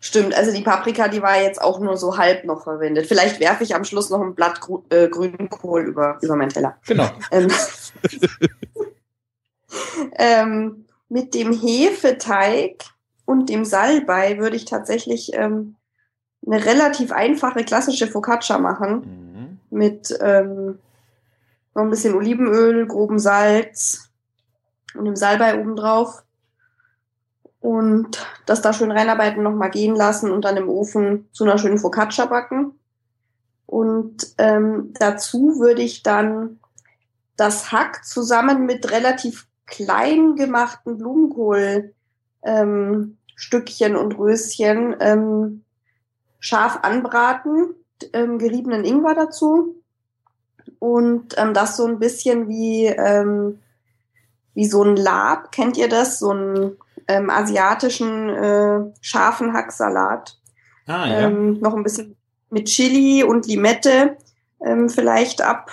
Stimmt, 0.00 0.34
also 0.34 0.52
die 0.52 0.62
Paprika, 0.62 1.06
die 1.06 1.22
war 1.22 1.40
jetzt 1.40 1.62
auch 1.62 1.78
nur 1.78 1.96
so 1.96 2.18
halb 2.18 2.44
noch 2.44 2.64
verwendet. 2.64 3.06
Vielleicht 3.06 3.38
werfe 3.38 3.62
ich 3.62 3.76
am 3.76 3.84
Schluss 3.84 4.10
noch 4.10 4.20
ein 4.20 4.34
Blatt 4.34 4.60
Gru 4.60 4.82
äh, 4.90 5.06
Grünkohl 5.06 5.82
über, 5.82 6.18
über 6.20 6.34
meinen 6.34 6.50
Teller. 6.50 6.78
Genau. 6.88 7.08
Ähm, 7.30 7.48
ähm, 10.18 10.86
mit 11.08 11.32
dem 11.34 11.52
Hefeteig 11.52 12.82
und 13.24 13.48
dem 13.48 13.64
Salbei 13.64 14.38
würde 14.38 14.56
ich 14.56 14.64
tatsächlich 14.64 15.30
ähm, 15.34 15.76
eine 16.46 16.64
relativ 16.64 17.12
einfache 17.12 17.64
klassische 17.64 18.06
Focaccia 18.06 18.58
machen. 18.58 19.60
Mhm. 19.70 19.76
Mit 19.76 20.16
ähm, 20.20 20.78
noch 21.74 21.82
ein 21.82 21.90
bisschen 21.90 22.14
Olivenöl, 22.14 22.86
grobem 22.86 23.18
Salz, 23.18 24.10
und 24.94 25.04
dem 25.04 25.16
Salbei 25.16 25.58
obendrauf. 25.58 26.22
Und 27.60 28.26
das 28.44 28.60
da 28.60 28.72
schön 28.72 28.90
reinarbeiten, 28.90 29.42
nochmal 29.42 29.70
gehen 29.70 29.94
lassen 29.94 30.30
und 30.30 30.44
dann 30.44 30.56
im 30.56 30.68
Ofen 30.68 31.28
zu 31.32 31.44
einer 31.44 31.58
schönen 31.58 31.78
Focaccia 31.78 32.26
backen. 32.26 32.72
Und 33.66 34.34
ähm, 34.38 34.92
dazu 34.98 35.60
würde 35.60 35.82
ich 35.82 36.02
dann 36.02 36.58
das 37.36 37.72
Hack 37.72 38.04
zusammen 38.04 38.66
mit 38.66 38.90
relativ 38.90 39.46
klein 39.66 40.34
gemachten 40.34 40.98
Blumenkohl 40.98 41.94
ähm, 42.42 43.16
und 43.52 44.18
Röschen 44.18 44.96
ähm, 45.00 45.64
scharf 46.42 46.80
anbraten, 46.82 47.74
ähm, 48.12 48.38
geriebenen 48.38 48.84
Ingwer 48.84 49.14
dazu 49.14 49.76
und 50.80 51.34
ähm, 51.38 51.54
das 51.54 51.76
so 51.76 51.86
ein 51.86 52.00
bisschen 52.00 52.48
wie 52.48 52.86
ähm, 52.86 53.60
wie 54.54 54.66
so 54.66 54.82
ein 54.82 54.96
Lab, 54.96 55.52
kennt 55.52 55.76
ihr 55.76 55.88
das? 55.88 56.18
So 56.18 56.32
ein 56.32 56.76
ähm, 57.08 57.30
asiatischen 57.30 58.28
äh, 58.28 58.80
scharfen 59.00 59.54
Hacksalat. 59.54 60.38
Ah, 60.86 61.06
ja. 61.06 61.20
Ähm, 61.20 61.60
noch 61.60 61.74
ein 61.74 61.84
bisschen 61.84 62.16
mit 62.50 62.66
Chili 62.66 63.24
und 63.24 63.46
Limette 63.46 64.16
ähm, 64.64 64.88
vielleicht 64.90 65.40
ab, 65.40 65.70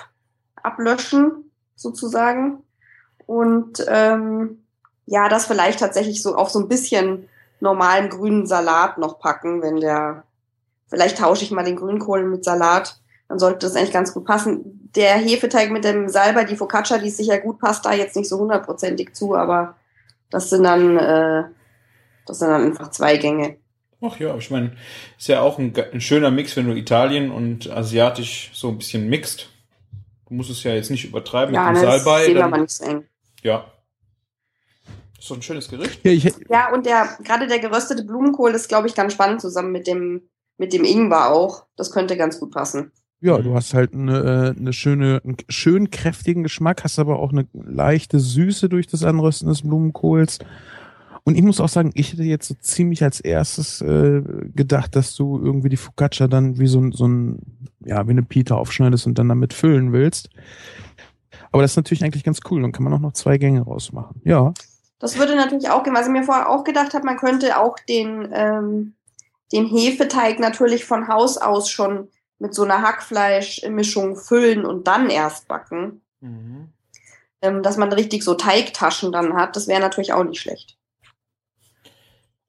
ablöschen, 0.61 1.51
sozusagen. 1.75 2.63
Und 3.25 3.83
ähm, 3.87 4.63
ja, 5.05 5.27
das 5.27 5.45
vielleicht 5.45 5.79
tatsächlich 5.79 6.21
so 6.23 6.35
auf 6.35 6.49
so 6.49 6.59
ein 6.59 6.67
bisschen 6.67 7.27
normalen 7.59 8.09
grünen 8.09 8.45
Salat 8.47 8.97
noch 8.97 9.19
packen, 9.19 9.61
wenn 9.61 9.81
der, 9.81 10.23
vielleicht 10.89 11.17
tausche 11.19 11.43
ich 11.43 11.51
mal 11.51 11.63
den 11.63 11.75
Grünkohl 11.75 12.25
mit 12.25 12.43
Salat, 12.43 12.99
dann 13.27 13.39
sollte 13.39 13.59
das 13.59 13.75
eigentlich 13.75 13.93
ganz 13.93 14.13
gut 14.13 14.25
passen. 14.25 14.89
Der 14.95 15.13
Hefeteig 15.17 15.71
mit 15.71 15.83
dem 15.83 16.09
Salbei, 16.09 16.43
die 16.45 16.55
Focaccia, 16.55 16.97
die 16.97 17.07
ist 17.09 17.17
sicher 17.17 17.37
gut, 17.37 17.59
passt 17.59 17.85
da 17.85 17.93
jetzt 17.93 18.15
nicht 18.15 18.27
so 18.27 18.39
hundertprozentig 18.39 19.13
zu, 19.13 19.35
aber 19.35 19.75
das 20.31 20.49
sind 20.49 20.63
dann, 20.63 20.97
äh, 20.97 21.43
das 22.25 22.39
sind 22.39 22.49
dann 22.49 22.63
einfach 22.65 22.89
zwei 22.91 23.17
Gänge. 23.17 23.57
Ach 24.01 24.17
ja, 24.19 24.35
ich 24.37 24.49
meine, 24.49 24.71
ist 25.17 25.27
ja 25.27 25.41
auch 25.41 25.59
ein, 25.59 25.73
ein, 25.91 26.01
schöner 26.01 26.31
Mix, 26.31 26.55
wenn 26.55 26.67
du 26.67 26.73
Italien 26.75 27.31
und 27.31 27.69
Asiatisch 27.69 28.49
so 28.53 28.69
ein 28.69 28.77
bisschen 28.77 29.09
mixt. 29.09 29.49
Du 30.27 30.35
musst 30.35 30.49
es 30.49 30.63
ja 30.63 30.73
jetzt 30.73 30.89
nicht 30.89 31.05
übertreiben 31.05 31.53
ja, 31.53 31.69
mit 31.69 31.81
dem 31.81 31.85
das 31.85 32.03
Salbei. 32.03 32.25
sehen 32.25 32.35
wir 32.35 32.41
dann- 32.41 32.51
mal 32.51 32.61
nicht 32.61 32.71
so 32.71 32.85
eng. 32.85 33.05
ja. 33.43 33.65
Ist 35.19 35.29
doch 35.29 35.35
ein 35.35 35.41
schönes 35.41 35.67
Gericht. 35.67 35.99
Ja, 36.05 36.11
ich, 36.13 36.33
Ja, 36.49 36.71
und 36.73 36.85
der, 36.85 37.09
gerade 37.25 37.45
der 37.45 37.59
geröstete 37.59 38.05
Blumenkohl 38.05 38.51
ist, 38.51 38.69
glaube 38.69 38.87
ich, 38.87 38.95
ganz 38.95 39.11
spannend 39.11 39.41
zusammen 39.41 39.73
mit 39.73 39.85
dem, 39.85 40.29
mit 40.59 40.73
dem 40.73 40.83
Ingwer 40.83 41.31
auch. 41.31 41.65
Das 41.75 41.91
könnte 41.91 42.15
ganz 42.17 42.39
gut 42.39 42.51
passen. 42.51 42.91
ja, 43.21 43.37
du 43.39 43.55
hast 43.55 43.73
halt 43.73 43.93
eine, 43.93 44.53
äh, 44.55 44.59
eine 44.59 44.73
schöne, 44.73 45.21
einen 45.23 45.37
schön 45.49 45.89
kräftigen 45.89 46.43
Geschmack, 46.43 46.83
hast 46.83 46.99
aber 46.99 47.19
auch 47.19 47.31
eine 47.31 47.47
leichte 47.53 48.19
Süße 48.19 48.69
durch 48.69 48.87
das 48.87 49.03
Anrösten 49.03 49.49
des 49.49 49.63
Blumenkohls. 49.63 50.39
Und 51.23 51.35
ich 51.35 51.43
muss 51.43 51.59
auch 51.59 51.69
sagen, 51.69 51.91
ich 51.95 52.13
hätte 52.13 52.23
jetzt 52.23 52.47
so 52.47 52.55
ziemlich 52.55 53.03
als 53.03 53.19
erstes 53.19 53.81
äh, 53.81 54.21
gedacht, 54.55 54.95
dass 54.95 55.15
du 55.15 55.39
irgendwie 55.39 55.69
die 55.69 55.77
Focaccia 55.77 56.27
dann 56.27 56.59
wie 56.59 56.67
so 56.67 56.79
ein, 56.79 56.91
so 56.91 57.07
ein, 57.07 57.39
ja, 57.83 58.07
wie 58.07 58.11
eine 58.11 58.23
Pita 58.23 58.55
aufschneidest 58.55 59.05
und 59.05 59.19
dann 59.19 59.29
damit 59.29 59.53
füllen 59.53 59.91
willst. 59.91 60.29
Aber 61.51 61.61
das 61.61 61.71
ist 61.71 61.77
natürlich 61.77 62.03
eigentlich 62.03 62.23
ganz 62.23 62.39
cool. 62.49 62.61
Dann 62.61 62.71
kann 62.71 62.83
man 62.83 62.93
auch 62.93 62.99
noch 62.99 63.13
zwei 63.13 63.37
Gänge 63.37 63.61
rausmachen. 63.61 64.21
Ja. 64.23 64.53
Das 64.99 65.17
würde 65.17 65.35
natürlich 65.35 65.69
auch 65.69 65.83
gehen, 65.83 65.93
was 65.93 66.07
ich 66.07 66.11
mir 66.11 66.23
vorher 66.23 66.49
auch 66.49 66.63
gedacht 66.63 66.93
habe, 66.93 67.05
man 67.05 67.17
könnte 67.17 67.57
auch 67.57 67.77
den, 67.87 68.29
ähm, 68.33 68.93
den 69.51 69.65
Hefeteig 69.65 70.39
natürlich 70.39 70.85
von 70.85 71.07
Haus 71.07 71.37
aus 71.37 71.69
schon 71.69 72.09
mit 72.37 72.53
so 72.53 72.63
einer 72.63 72.81
Hackfleischmischung 72.81 74.15
füllen 74.15 74.65
und 74.65 74.87
dann 74.87 75.09
erst 75.09 75.47
backen. 75.47 76.01
Ähm, 77.41 77.63
dass 77.63 77.77
man 77.77 77.91
richtig 77.93 78.23
so 78.23 78.33
Teigtaschen 78.33 79.11
dann 79.11 79.33
hat, 79.33 79.55
das 79.55 79.67
wäre 79.67 79.79
natürlich 79.79 80.13
auch 80.13 80.23
nicht 80.23 80.41
schlecht. 80.41 80.77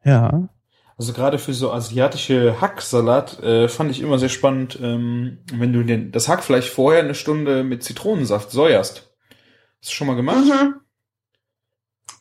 Ja. 0.04 0.48
Also 0.96 1.12
gerade 1.12 1.38
für 1.38 1.54
so 1.54 1.72
asiatische 1.72 2.60
Hacksalat 2.60 3.42
äh, 3.42 3.68
fand 3.68 3.90
ich 3.90 4.00
immer 4.00 4.18
sehr 4.18 4.28
spannend, 4.28 4.78
ähm, 4.82 5.38
wenn 5.52 5.72
du 5.72 5.82
den, 5.82 6.12
das 6.12 6.28
Hackfleisch 6.28 6.68
vorher 6.68 7.02
eine 7.02 7.14
Stunde 7.14 7.62
mit 7.64 7.82
Zitronensaft 7.82 8.50
säuerst. 8.50 9.10
Hast 9.80 9.90
du 9.90 9.94
schon 9.94 10.08
mal 10.08 10.16
gemacht? 10.16 10.44
Mhm. 10.44 10.80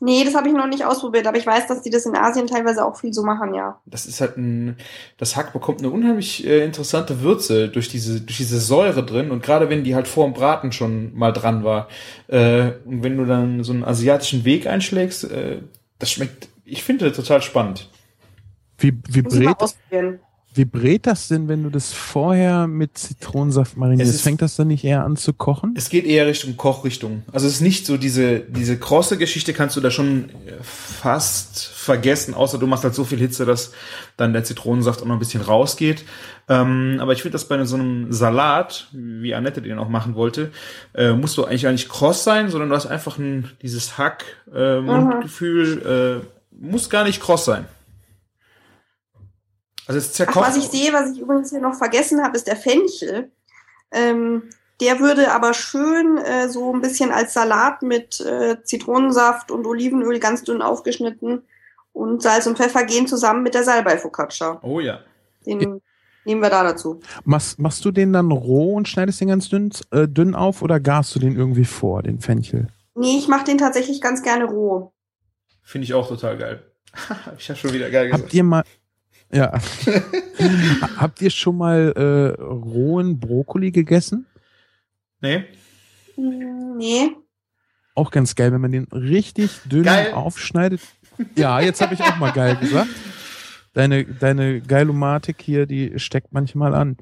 Nee, 0.02 0.24
das 0.24 0.34
habe 0.34 0.48
ich 0.48 0.54
noch 0.54 0.68
nicht 0.68 0.86
ausprobiert, 0.86 1.28
aber 1.28 1.38
ich 1.38 1.46
weiß, 1.46 1.68
dass 1.68 1.82
die 1.82 1.90
das 1.90 2.06
in 2.06 2.16
Asien 2.16 2.48
teilweise 2.48 2.86
auch 2.86 2.98
viel 2.98 3.14
so 3.14 3.22
machen, 3.22 3.54
ja. 3.54 3.82
Das 3.86 4.06
ist 4.06 4.22
halt 4.22 4.38
ein, 4.38 4.78
das 5.18 5.36
Hack 5.36 5.52
bekommt 5.52 5.80
eine 5.80 5.90
unheimlich 5.90 6.48
äh, 6.48 6.64
interessante 6.64 7.22
Würze 7.22 7.68
durch 7.68 7.90
diese, 7.90 8.22
durch 8.22 8.38
diese 8.38 8.62
Säure 8.62 9.04
drin 9.04 9.30
und 9.30 9.44
gerade 9.44 9.70
wenn 9.70 9.84
die 9.84 9.96
halt 9.96 10.08
vor 10.08 10.24
dem 10.24 10.34
Braten 10.34 10.72
schon 10.72 11.14
mal 11.16 11.34
dran 11.34 11.66
war 11.66 11.90
äh, 12.28 12.72
und 12.86 13.04
wenn 13.04 13.18
du 13.18 13.26
dann 13.26 13.64
so 13.64 13.74
einen 13.74 13.84
asiatischen 13.84 14.46
Weg 14.46 14.68
einschlägst, 14.68 15.26
äh, 15.26 15.62
das 15.98 16.12
schmeckt, 16.12 16.48
ich 16.64 16.84
finde 16.84 17.12
total 17.12 17.42
spannend. 17.42 17.90
Wie, 18.78 18.98
wie 19.10 19.22
brät, 19.22 19.58
brät 20.66 21.06
das 21.08 21.28
denn, 21.28 21.48
wenn 21.48 21.64
du 21.64 21.70
das 21.70 21.94
vorher 21.94 22.68
mit 22.68 22.98
Zitronensaft 22.98 23.72
Es 23.74 23.78
marinierst? 23.78 24.14
ist- 24.16 24.22
Fängt 24.22 24.42
das 24.42 24.56
dann 24.56 24.68
nicht 24.68 24.84
eher 24.84 25.04
an 25.04 25.16
zu 25.16 25.34
kochen? 25.34 25.74
Es 25.78 25.90
geht 25.90 26.06
eher 26.06 26.26
Richtung 26.28 26.58
Kochrichtung. 26.58 27.24
Also 27.32 27.48
es 27.48 27.54
ist 27.56 27.62
nicht 27.62 27.86
so 27.86 27.98
diese, 27.98 28.40
diese 28.40 28.78
krosse 28.78 29.18
Geschichte 29.18 29.54
kannst 29.54 29.76
du 29.76 29.82
da 29.82 29.92
schon 29.92 30.30
äh, 30.30 30.54
fast 30.62 31.66
vergessen, 31.68 32.34
außer 32.34 32.58
du 32.58 32.68
machst 32.68 32.84
halt 32.84 32.94
so 32.96 33.04
viel 33.04 33.20
Hitze, 33.20 33.46
dass 33.46 33.72
dann 34.18 34.34
der 34.34 34.44
Zitronensaft 34.44 35.02
auch 35.02 35.06
noch 35.06 35.16
ein 35.16 35.20
bisschen 35.20 35.42
rausgeht. 35.42 36.04
Ähm, 36.48 36.98
aber 37.00 37.14
ich 37.14 37.22
finde 37.22 37.34
das 37.34 37.46
bei 37.46 37.64
so 37.66 37.76
einem 37.76 38.12
Salat, 38.12 38.88
wie 38.92 39.34
Annette 39.36 39.62
den 39.62 39.78
auch 39.80 39.90
machen 39.90 40.16
wollte, 40.16 40.52
äh, 40.94 41.14
musst 41.14 41.38
du 41.38 41.46
eigentlich 41.46 41.64
gar 41.64 41.72
nicht 41.72 41.90
kross 41.90 42.24
sein, 42.24 42.50
sondern 42.50 42.70
du 42.70 42.76
hast 42.76 42.86
einfach 42.88 43.18
ein, 43.18 43.50
dieses 43.62 43.98
Hack, 43.98 44.26
äh, 44.54 44.80
Mundgefühl, 44.82 46.22
äh, 46.24 46.26
muss 46.60 46.90
gar 46.90 47.04
nicht 47.06 47.22
kross 47.22 47.46
sein. 47.46 47.66
Also 49.90 49.98
es 49.98 50.10
Ach, 50.10 50.14
zerkocht. 50.14 50.48
was 50.48 50.56
ich 50.56 50.68
sehe, 50.68 50.94
was 50.94 51.12
ich 51.12 51.20
übrigens 51.20 51.50
hier 51.50 51.62
noch 51.62 51.74
vergessen 51.74 52.24
habe, 52.24 52.38
ist 52.38 52.46
der 52.46 52.56
Fenchel. 52.56 53.32
Ähm, 53.92 54.44
der 54.82 55.00
würde 55.00 55.32
aber 55.32 55.56
schön 55.56 56.20
äh, 56.20 56.48
so 56.48 56.72
ein 56.72 56.80
bisschen 56.80 57.12
als 57.12 57.34
Salat 57.34 57.82
mit 57.82 58.22
äh, 58.22 58.62
Zitronensaft 58.64 59.50
und 59.50 59.66
Olivenöl 59.66 60.20
ganz 60.20 60.44
dünn 60.44 60.62
aufgeschnitten 60.62 61.42
und 61.92 62.22
Salz 62.22 62.46
und 62.46 62.58
Pfeffer 62.58 62.84
gehen 62.84 63.08
zusammen 63.08 63.42
mit 63.42 63.56
der 63.56 63.64
Salbei-Focaccia. 63.64 64.60
oh 64.62 64.80
ja. 64.80 65.00
Den 65.48 65.82
nehmen 66.24 66.42
wir 66.42 66.52
da 66.52 66.64
dazu. 66.64 67.00
Machst, 67.24 67.58
machst 67.58 67.84
du 67.84 67.90
den 67.90 68.14
dann 68.14 68.32
roh 68.32 68.76
und 68.76 68.88
schneidest 68.88 69.20
den 69.22 69.30
ganz 69.30 69.50
dünn, 69.50 69.72
äh, 69.90 70.08
dünn 70.08 70.36
auf 70.36 70.62
oder 70.62 70.80
garst 70.80 71.16
du 71.16 71.20
den 71.20 71.36
irgendwie 71.36 71.66
vor, 71.66 72.04
den 72.04 72.20
Fenchel? 72.20 72.68
Nee, 72.94 73.18
ich 73.18 73.28
mache 73.28 73.46
den 73.46 73.58
tatsächlich 73.58 74.02
ganz 74.02 74.22
gerne 74.22 74.46
roh. 74.46 74.94
Finde 75.64 75.86
ich 75.86 75.96
auch 75.96 76.08
total 76.08 76.38
geil. 76.38 76.64
ich 77.38 77.50
habe 77.50 77.58
schon 77.58 77.74
wieder 77.74 77.90
geil 77.90 78.08
gesagt. 78.08 78.24
Habt 78.24 78.34
ihr 78.34 78.44
mal, 78.44 78.64
ja, 79.32 79.54
habt 80.98 81.22
ihr 81.22 81.30
schon 81.30 81.58
mal 81.58 81.92
äh, 81.96 82.42
rohen 82.42 83.20
Brokkoli 83.20 83.72
gegessen? 83.72 84.26
Nee? 85.22 85.46
Nee. 86.18 87.12
Auch 87.96 88.12
ganz 88.12 88.36
geil, 88.36 88.52
wenn 88.52 88.62
man 88.62 88.72
den 88.72 88.86
richtig 88.86 89.52
dünn 89.66 89.84
Geil. 89.84 90.14
aufschneidet. 90.14 90.82
Ja, 91.36 91.60
jetzt 91.60 91.82
habe 91.82 91.94
ich 91.94 92.02
auch 92.02 92.18
mal 92.18 92.32
geil 92.32 92.56
gesagt. 92.56 92.90
Deine, 93.74 94.06
deine 94.06 94.62
Geilomatik 94.62 95.42
hier, 95.42 95.66
die 95.66 96.00
steckt 96.00 96.34
manchmal 96.34 96.74
an. 96.74 96.98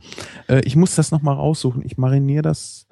Äh, 0.49 0.61
ich 0.61 0.75
muss 0.75 0.95
das 0.95 1.11
nochmal 1.11 1.35
raussuchen. 1.35 1.83
Ich 1.85 1.97
mariniere 1.97 2.41
das 2.41 2.87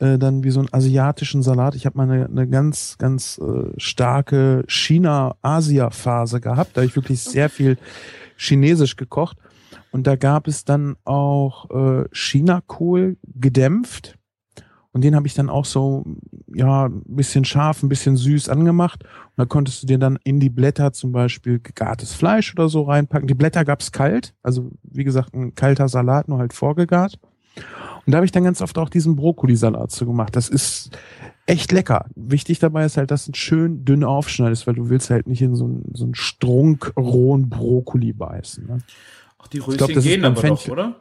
äh, 0.00 0.18
dann 0.18 0.42
wie 0.42 0.50
so 0.50 0.60
einen 0.60 0.72
asiatischen 0.72 1.42
Salat. 1.42 1.76
Ich 1.76 1.86
habe 1.86 1.96
mal 1.96 2.10
eine, 2.10 2.26
eine 2.26 2.48
ganz, 2.48 2.96
ganz 2.98 3.38
äh, 3.38 3.72
starke 3.76 4.64
China-Asia-Phase 4.66 6.40
gehabt. 6.40 6.76
Da 6.76 6.80
habe 6.80 6.86
ich 6.88 6.96
wirklich 6.96 7.22
sehr 7.22 7.48
viel 7.48 7.78
Chinesisch 8.42 8.96
gekocht. 8.96 9.38
Und 9.90 10.06
da 10.06 10.16
gab 10.16 10.48
es 10.48 10.64
dann 10.64 10.96
auch 11.04 11.70
äh, 11.70 12.04
Chinakohl 12.12 13.16
gedämpft. 13.34 14.18
Und 14.92 15.02
den 15.04 15.14
habe 15.16 15.26
ich 15.26 15.34
dann 15.34 15.48
auch 15.48 15.64
so, 15.64 16.04
ja, 16.54 16.86
ein 16.86 17.02
bisschen 17.06 17.46
scharf, 17.46 17.82
ein 17.82 17.88
bisschen 17.88 18.16
süß 18.16 18.50
angemacht. 18.50 19.04
Und 19.04 19.32
da 19.36 19.44
konntest 19.46 19.82
du 19.82 19.86
dir 19.86 19.98
dann 19.98 20.18
in 20.24 20.38
die 20.38 20.50
Blätter 20.50 20.92
zum 20.92 21.12
Beispiel 21.12 21.60
gegartes 21.60 22.12
Fleisch 22.12 22.52
oder 22.52 22.68
so 22.68 22.82
reinpacken. 22.82 23.26
Die 23.26 23.34
Blätter 23.34 23.64
gab's 23.64 23.92
kalt, 23.92 24.34
also 24.42 24.70
wie 24.82 25.04
gesagt, 25.04 25.34
ein 25.34 25.54
kalter 25.54 25.88
Salat, 25.88 26.28
nur 26.28 26.38
halt 26.38 26.52
vorgegart. 26.52 27.18
Und 28.04 28.12
da 28.12 28.16
habe 28.16 28.26
ich 28.26 28.32
dann 28.32 28.44
ganz 28.44 28.60
oft 28.60 28.76
auch 28.78 28.88
diesen 28.88 29.16
Brokkolisalat 29.16 29.90
so 29.92 30.04
gemacht. 30.04 30.36
Das 30.36 30.48
ist 30.48 30.90
echt 31.46 31.72
lecker. 31.72 32.06
Wichtig 32.14 32.58
dabei 32.58 32.84
ist 32.84 32.96
halt, 32.96 33.10
dass 33.10 33.26
du 33.26 33.32
schön 33.34 33.84
dünn 33.84 34.04
aufschneidest, 34.04 34.66
weil 34.66 34.74
du 34.74 34.88
willst 34.88 35.10
halt 35.10 35.26
nicht 35.26 35.42
in 35.42 35.54
so 35.54 35.64
einen, 35.64 35.90
so 35.92 36.04
einen 36.04 36.14
strunk 36.14 36.92
rohen 36.96 37.48
Brokkoli 37.48 38.12
beißen. 38.12 38.66
Ne? 38.66 38.78
Ach, 39.38 39.48
die 39.48 39.58
Röschen 39.58 39.78
glaub, 39.78 40.02
gehen 40.02 40.24
aber 40.24 40.34
doch, 40.34 40.40
Fenchel. 40.40 40.72
oder? 40.72 40.96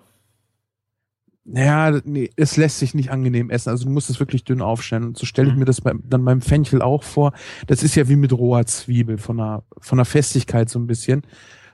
Naja, 1.43 1.99
nee, 2.05 2.29
es 2.35 2.55
lässt 2.55 2.79
sich 2.79 2.93
nicht 2.93 3.11
angenehm 3.11 3.49
essen. 3.49 3.69
Also 3.69 3.85
du 3.85 3.91
musst 3.91 4.09
es 4.09 4.19
wirklich 4.19 4.43
dünn 4.43 4.61
aufschneiden. 4.61 5.09
Und 5.09 5.17
so 5.17 5.25
stelle 5.25 5.49
ich 5.49 5.55
mir 5.55 5.65
das 5.65 5.81
beim, 5.81 6.03
dann 6.07 6.23
beim 6.23 6.41
Fenchel 6.41 6.81
auch 6.81 7.03
vor. 7.03 7.33
Das 7.67 7.81
ist 7.81 7.95
ja 7.95 8.07
wie 8.07 8.15
mit 8.15 8.31
roher 8.31 8.65
Zwiebel 8.65 9.17
von 9.17 9.37
der, 9.37 9.63
von 9.79 9.97
der 9.97 10.05
Festigkeit 10.05 10.69
so 10.69 10.79
ein 10.79 10.87
bisschen. 10.87 11.23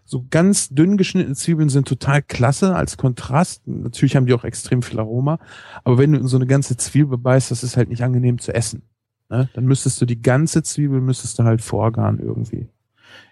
So 0.09 0.25
ganz 0.29 0.69
dünn 0.69 0.95
geschnittene 0.95 1.35
Zwiebeln 1.35 1.67
sind 1.67 1.85
total 1.85 2.21
klasse 2.21 2.73
als 2.73 2.95
Kontrast. 2.95 3.67
Natürlich 3.67 4.15
haben 4.15 4.25
die 4.25 4.33
auch 4.33 4.45
extrem 4.45 4.81
viel 4.81 4.99
Aroma. 4.99 5.37
Aber 5.83 5.97
wenn 5.97 6.13
du 6.13 6.19
in 6.19 6.27
so 6.27 6.37
eine 6.37 6.47
ganze 6.47 6.77
Zwiebel 6.77 7.17
beißt, 7.17 7.51
das 7.51 7.61
ist 7.61 7.75
halt 7.75 7.89
nicht 7.89 8.03
angenehm 8.03 8.39
zu 8.39 8.55
essen. 8.55 8.83
Ne? 9.29 9.49
Dann 9.53 9.65
müsstest 9.65 9.99
du 9.99 10.05
die 10.05 10.21
ganze 10.21 10.63
Zwiebel 10.63 11.01
müsstest 11.01 11.37
du 11.37 11.43
halt 11.43 11.61
vorgaren 11.61 12.19
irgendwie. 12.19 12.69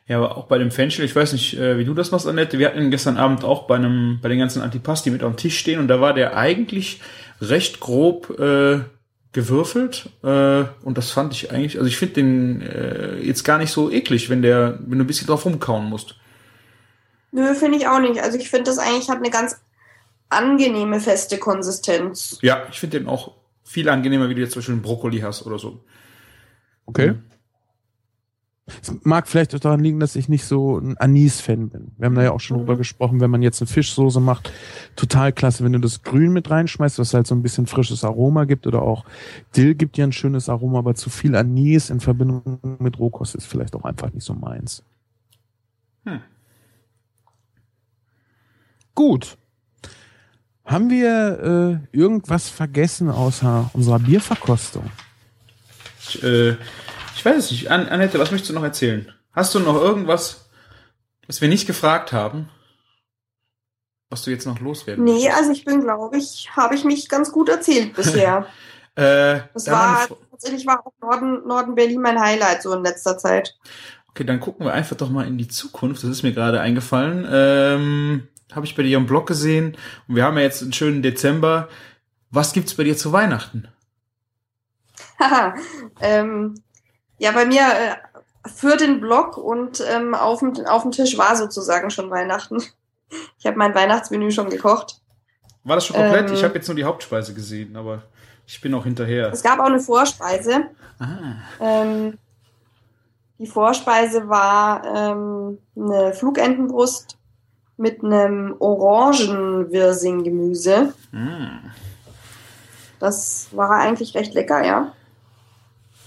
Ja, 0.06 0.18
aber 0.18 0.36
auch 0.38 0.48
bei 0.48 0.58
dem 0.58 0.70
Fenchel, 0.70 1.06
ich 1.06 1.16
weiß 1.16 1.32
nicht, 1.32 1.58
äh, 1.58 1.78
wie 1.78 1.86
du 1.86 1.94
das 1.94 2.12
machst, 2.12 2.28
Annette. 2.28 2.60
Wir 2.60 2.68
hatten 2.68 2.92
gestern 2.92 3.16
Abend 3.16 3.46
auch 3.46 3.68
bei 3.68 3.78
einem, 3.78 4.20
bei 4.22 4.28
den 4.28 4.40
ganzen 4.40 4.62
Antipasti 4.62 5.12
mit 5.12 5.24
auf 5.24 5.34
dem 5.34 5.38
Tisch 5.38 5.58
stehen 5.58 5.80
und 5.80 5.88
da 5.88 6.02
war 6.02 6.14
der 6.14 6.36
eigentlich 6.36 7.00
recht 7.40 7.80
grob 7.80 8.38
äh, 8.38 8.80
gewürfelt 9.32 10.10
äh, 10.24 10.66
und 10.84 10.98
das 10.98 11.12
fand 11.12 11.34
ich 11.34 11.52
eigentlich, 11.52 11.78
also 11.78 11.88
ich 11.88 11.98
finde 11.98 12.14
den 12.16 12.62
äh, 12.62 13.18
jetzt 13.22 13.44
gar 13.44 13.58
nicht 13.58 13.72
so 13.72 13.90
eklig, 13.90 14.30
wenn 14.30 14.42
der, 14.42 14.78
wenn 14.86 15.00
du 15.00 15.06
ein 15.06 15.08
bisschen 15.08 15.28
drauf 15.28 15.46
rumkauen 15.46 15.90
musst. 15.90 16.18
Nö, 17.36 17.54
finde 17.54 17.78
ich 17.78 17.88
auch 17.88 18.00
nicht. 18.00 18.22
Also 18.24 18.38
ich 18.38 18.50
finde 18.50 18.66
das 18.72 18.78
eigentlich 18.78 19.10
hat 19.10 19.18
eine 19.18 19.30
ganz 19.30 19.58
angenehme 20.30 21.00
feste 21.02 21.38
Konsistenz. 21.38 22.40
Ja, 22.42 22.64
ich 22.72 22.80
finde 22.80 23.00
den 23.00 23.08
auch 23.10 23.34
viel 23.64 23.90
angenehmer, 23.90 24.30
wie 24.30 24.36
du 24.36 24.42
jetzt 24.42 24.54
zum 24.54 24.62
Beispiel 24.62 24.74
einen 24.76 24.82
Brokkoli 24.82 25.20
hast 25.20 25.46
oder 25.46 25.60
so. 25.60 25.84
Okay. 26.86 27.12
Mhm. 27.12 27.24
Es 28.82 28.92
mag 29.04 29.28
vielleicht 29.28 29.54
auch 29.54 29.60
daran 29.60 29.82
liegen, 29.82 30.00
dass 30.00 30.16
ich 30.16 30.28
nicht 30.28 30.46
so 30.46 30.80
ein 30.80 30.98
Anis-Fan 30.98 31.70
bin. 31.70 31.92
Wir 31.98 32.06
haben 32.08 32.16
da 32.16 32.24
ja 32.24 32.32
auch 32.32 32.40
schon 32.40 32.56
Mhm. 32.58 32.62
drüber 32.62 32.78
gesprochen, 32.78 33.20
wenn 33.20 33.30
man 33.30 33.44
jetzt 33.44 33.62
eine 33.62 33.68
Fischsoße 33.68 34.20
macht, 34.20 34.52
total 34.96 35.34
klasse, 35.34 35.64
wenn 35.64 35.74
du 35.74 35.80
das 35.80 36.02
Grün 36.02 36.32
mit 36.32 36.50
reinschmeißt, 36.50 36.98
was 36.98 37.14
halt 37.14 37.28
so 37.28 37.36
ein 37.36 37.44
bisschen 37.44 37.68
frisches 37.68 38.04
Aroma 38.04 38.46
gibt 38.46 38.66
oder 38.66 38.82
auch 38.82 39.06
Dill 39.56 39.76
gibt 39.76 39.98
ja 39.98 40.06
ein 40.06 40.14
schönes 40.14 40.50
Aroma, 40.50 40.80
aber 40.80 40.96
zu 40.96 41.10
viel 41.12 41.36
Anis 41.36 41.90
in 41.92 42.00
Verbindung 42.00 42.60
mit 42.80 42.98
Rohkost 42.98 43.36
ist 43.36 43.46
vielleicht 43.46 43.76
auch 43.76 43.84
einfach 43.84 44.12
nicht 44.14 44.24
so 44.26 44.34
meins. 44.34 44.84
Hm. 46.06 46.22
Gut. 48.96 49.38
Haben 50.66 50.90
wir 50.90 51.82
äh, 51.94 51.98
irgendwas 51.98 52.50
vergessen 52.50 53.10
außer 53.12 53.70
unserer 53.74 54.00
Bierverkostung? 54.00 54.90
Ich, 56.08 56.24
äh, 56.24 56.52
ich 57.16 57.24
weiß 57.24 57.38
es 57.38 57.52
nicht. 57.52 57.70
An 57.70 57.88
Annette, 57.88 58.18
was 58.18 58.32
möchtest 58.32 58.50
du 58.50 58.56
noch 58.56 58.64
erzählen? 58.64 59.12
Hast 59.32 59.54
du 59.54 59.60
noch 59.60 59.76
irgendwas, 59.76 60.50
was 61.28 61.42
wir 61.42 61.50
nicht 61.50 61.68
gefragt 61.68 62.14
haben, 62.14 62.50
was 64.10 64.24
du 64.24 64.32
jetzt 64.32 64.46
noch 64.48 64.60
loswerden 64.60 65.04
Nee, 65.04 65.12
möchtest? 65.14 65.38
also 65.38 65.52
ich 65.52 65.66
bin, 65.66 65.82
glaube 65.82 66.18
ich, 66.18 66.50
habe 66.56 66.74
ich 66.74 66.84
mich 66.84 67.10
ganz 67.10 67.32
gut 67.32 67.50
erzählt 67.50 67.94
bisher. 67.94 68.48
Äh, 68.98 69.42
Das 69.54 69.70
war 69.70 70.08
tatsächlich 70.32 70.66
war 70.66 70.88
auch 70.88 70.94
Norden, 71.02 71.46
Norden 71.46 71.76
Berlin 71.76 72.00
mein 72.00 72.18
Highlight 72.18 72.62
so 72.62 72.72
in 72.72 72.82
letzter 72.82 73.18
Zeit. 73.18 73.54
Okay, 74.08 74.24
dann 74.24 74.40
gucken 74.40 74.66
wir 74.66 74.72
einfach 74.74 74.96
doch 74.96 75.10
mal 75.10 75.28
in 75.28 75.38
die 75.38 75.50
Zukunft. 75.50 76.02
Das 76.02 76.10
ist 76.10 76.24
mir 76.24 76.32
gerade 76.32 76.62
eingefallen. 76.62 77.28
Ähm, 77.30 78.28
Habe 78.54 78.66
ich 78.66 78.76
bei 78.76 78.84
dir 78.84 78.98
im 78.98 79.06
Blog 79.06 79.28
gesehen. 79.28 79.78
Und 80.08 80.16
wir 80.16 80.24
haben 80.24 80.38
ja 80.38 80.44
jetzt 80.44 80.62
einen 80.62 80.74
schönen 80.74 81.02
Dezember. 81.02 81.68
Was 82.32 82.54
gibt's 82.54 82.76
bei 82.76 82.84
dir 82.84 82.98
zu 82.98 83.12
Weihnachten? 83.12 83.68
Haha. 85.20 85.56
ähm, 86.02 86.56
ja, 87.18 87.32
bei 87.32 87.46
mir 87.46 87.62
äh, 87.62 88.50
für 88.50 88.78
den 88.78 89.00
Blog 89.00 89.38
und 89.38 89.84
ähm, 89.90 90.14
auf, 90.14 90.40
dem, 90.40 90.54
auf 90.66 90.84
dem 90.84 90.92
Tisch 90.92 91.18
war 91.18 91.36
sozusagen 91.36 91.90
schon 91.90 92.10
Weihnachten. 92.10 92.62
Ich 93.38 93.46
habe 93.46 93.56
mein 93.56 93.76
Weihnachtsmenü 93.76 94.32
schon 94.32 94.50
gekocht. 94.50 95.00
War 95.64 95.76
das 95.76 95.86
schon 95.86 95.96
komplett? 95.96 96.28
Ähm. 96.28 96.34
ich 96.34 96.44
habe 96.44 96.56
jetzt 96.56 96.68
nur 96.68 96.76
die 96.76 96.84
Hauptspeise 96.84 97.36
gesehen, 97.36 97.76
aber 97.76 98.02
ich 98.48 98.60
bin 98.60 98.74
auch 98.74 98.84
hinterher. 98.84 99.32
Es 99.32 99.44
gab 99.44 99.60
auch 99.60 99.66
eine 99.66 99.80
Vorspeise. 99.80 100.66
Ah. 101.00 101.36
Ähm, 101.62 102.18
die 103.38 103.46
Vorspeise 103.46 104.28
war 104.28 104.84
ähm, 104.84 105.60
eine 105.76 106.14
Flugentenbrust 106.14 107.18
mit 107.78 108.04
einem 108.04 108.56
Orangenwirsing-Gemüse. 108.60 110.94
Mm. 111.12 111.46
Das 113.00 113.48
war 113.52 113.72
eigentlich 113.72 114.16
recht 114.16 114.34
lecker, 114.34 114.66
ja. 114.66 114.94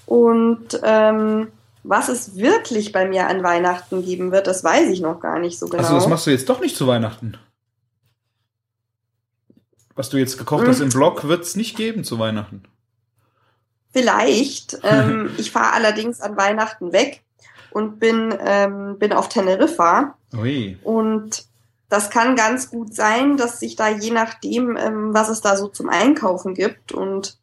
Und 0.07 0.81
ähm, 0.83 1.49
was 1.85 2.09
es 2.09 2.37
wirklich 2.37 2.93
bei 2.93 3.07
mir 3.07 3.27
an 3.29 3.43
Weihnachten 3.43 4.05
geben 4.05 4.33
wird, 4.33 4.47
das 4.47 4.65
weiß 4.65 4.89
ich 4.89 5.01
noch 5.01 5.21
gar 5.21 5.39
nicht 5.39 5.59
so 5.59 5.67
genau. 5.67 5.83
Also 5.83 5.95
das 5.95 6.09
machst 6.09 6.27
du 6.27 6.31
jetzt 6.31 6.49
doch 6.49 6.61
nicht 6.61 6.77
zu 6.77 6.87
Weihnachten. 6.87 7.37
Was 9.95 10.09
du 10.09 10.17
jetzt 10.17 10.39
gekocht 10.39 10.67
hast 10.67 10.79
Mm. 10.79 10.85
im 10.85 10.89
Blog, 10.91 11.29
wird's 11.29 11.57
nicht 11.57 11.77
geben 11.77 12.05
zu 12.05 12.19
Weihnachten. 12.19 12.63
Vielleicht. 13.93 14.79
Ähm, 14.85 15.31
ich 15.39 15.51
fahre 15.51 15.73
allerdings 15.75 16.21
an 16.21 16.37
Weihnachten 16.37 16.93
weg 16.93 17.23
und 17.71 17.99
bin, 17.99 18.35
ähm, 18.41 18.99
bin 18.99 19.13
auf 19.13 19.29
Teneriffa. 19.29 20.17
Ui. 20.35 20.79
Und 20.83 21.45
das 21.89 22.11
kann 22.11 22.37
ganz 22.37 22.71
gut 22.71 22.95
sein, 22.95 23.37
dass 23.37 23.61
sich 23.61 23.77
da 23.77 23.89
je 23.89 24.11
nachdem, 24.11 24.77
ähm, 24.77 25.15
was 25.15 25.29
es 25.29 25.41
da 25.41 25.57
so 25.57 25.69
zum 25.69 25.89
Einkaufen 25.89 26.55
gibt 26.55 26.93
und 26.93 27.39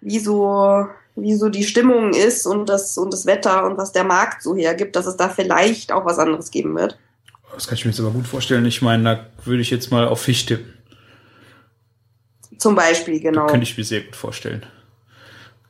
wie 0.00 0.18
so, 0.18 0.86
wie 1.16 1.34
so 1.34 1.48
die 1.48 1.64
Stimmung 1.64 2.12
ist 2.12 2.46
und 2.46 2.68
das, 2.68 2.96
und 2.96 3.12
das 3.12 3.26
Wetter 3.26 3.64
und 3.66 3.76
was 3.76 3.92
der 3.92 4.04
Markt 4.04 4.42
so 4.42 4.56
hergibt, 4.56 4.96
dass 4.96 5.06
es 5.06 5.16
da 5.16 5.28
vielleicht 5.28 5.92
auch 5.92 6.04
was 6.04 6.18
anderes 6.18 6.50
geben 6.50 6.74
wird. 6.76 6.98
Das 7.54 7.66
kann 7.66 7.76
ich 7.76 7.84
mir 7.84 7.90
jetzt 7.92 8.00
aber 8.00 8.10
gut 8.10 8.26
vorstellen. 8.26 8.64
Ich 8.66 8.82
meine, 8.82 9.04
da 9.04 9.26
würde 9.44 9.62
ich 9.62 9.70
jetzt 9.70 9.90
mal 9.90 10.08
auf 10.08 10.22
Fisch 10.22 10.46
tippen. 10.46 10.72
Zum 12.58 12.74
Beispiel, 12.74 13.20
genau. 13.20 13.46
Könnte 13.46 13.64
ich 13.64 13.76
mir 13.76 13.84
sehr 13.84 14.00
gut 14.00 14.16
vorstellen. 14.16 14.64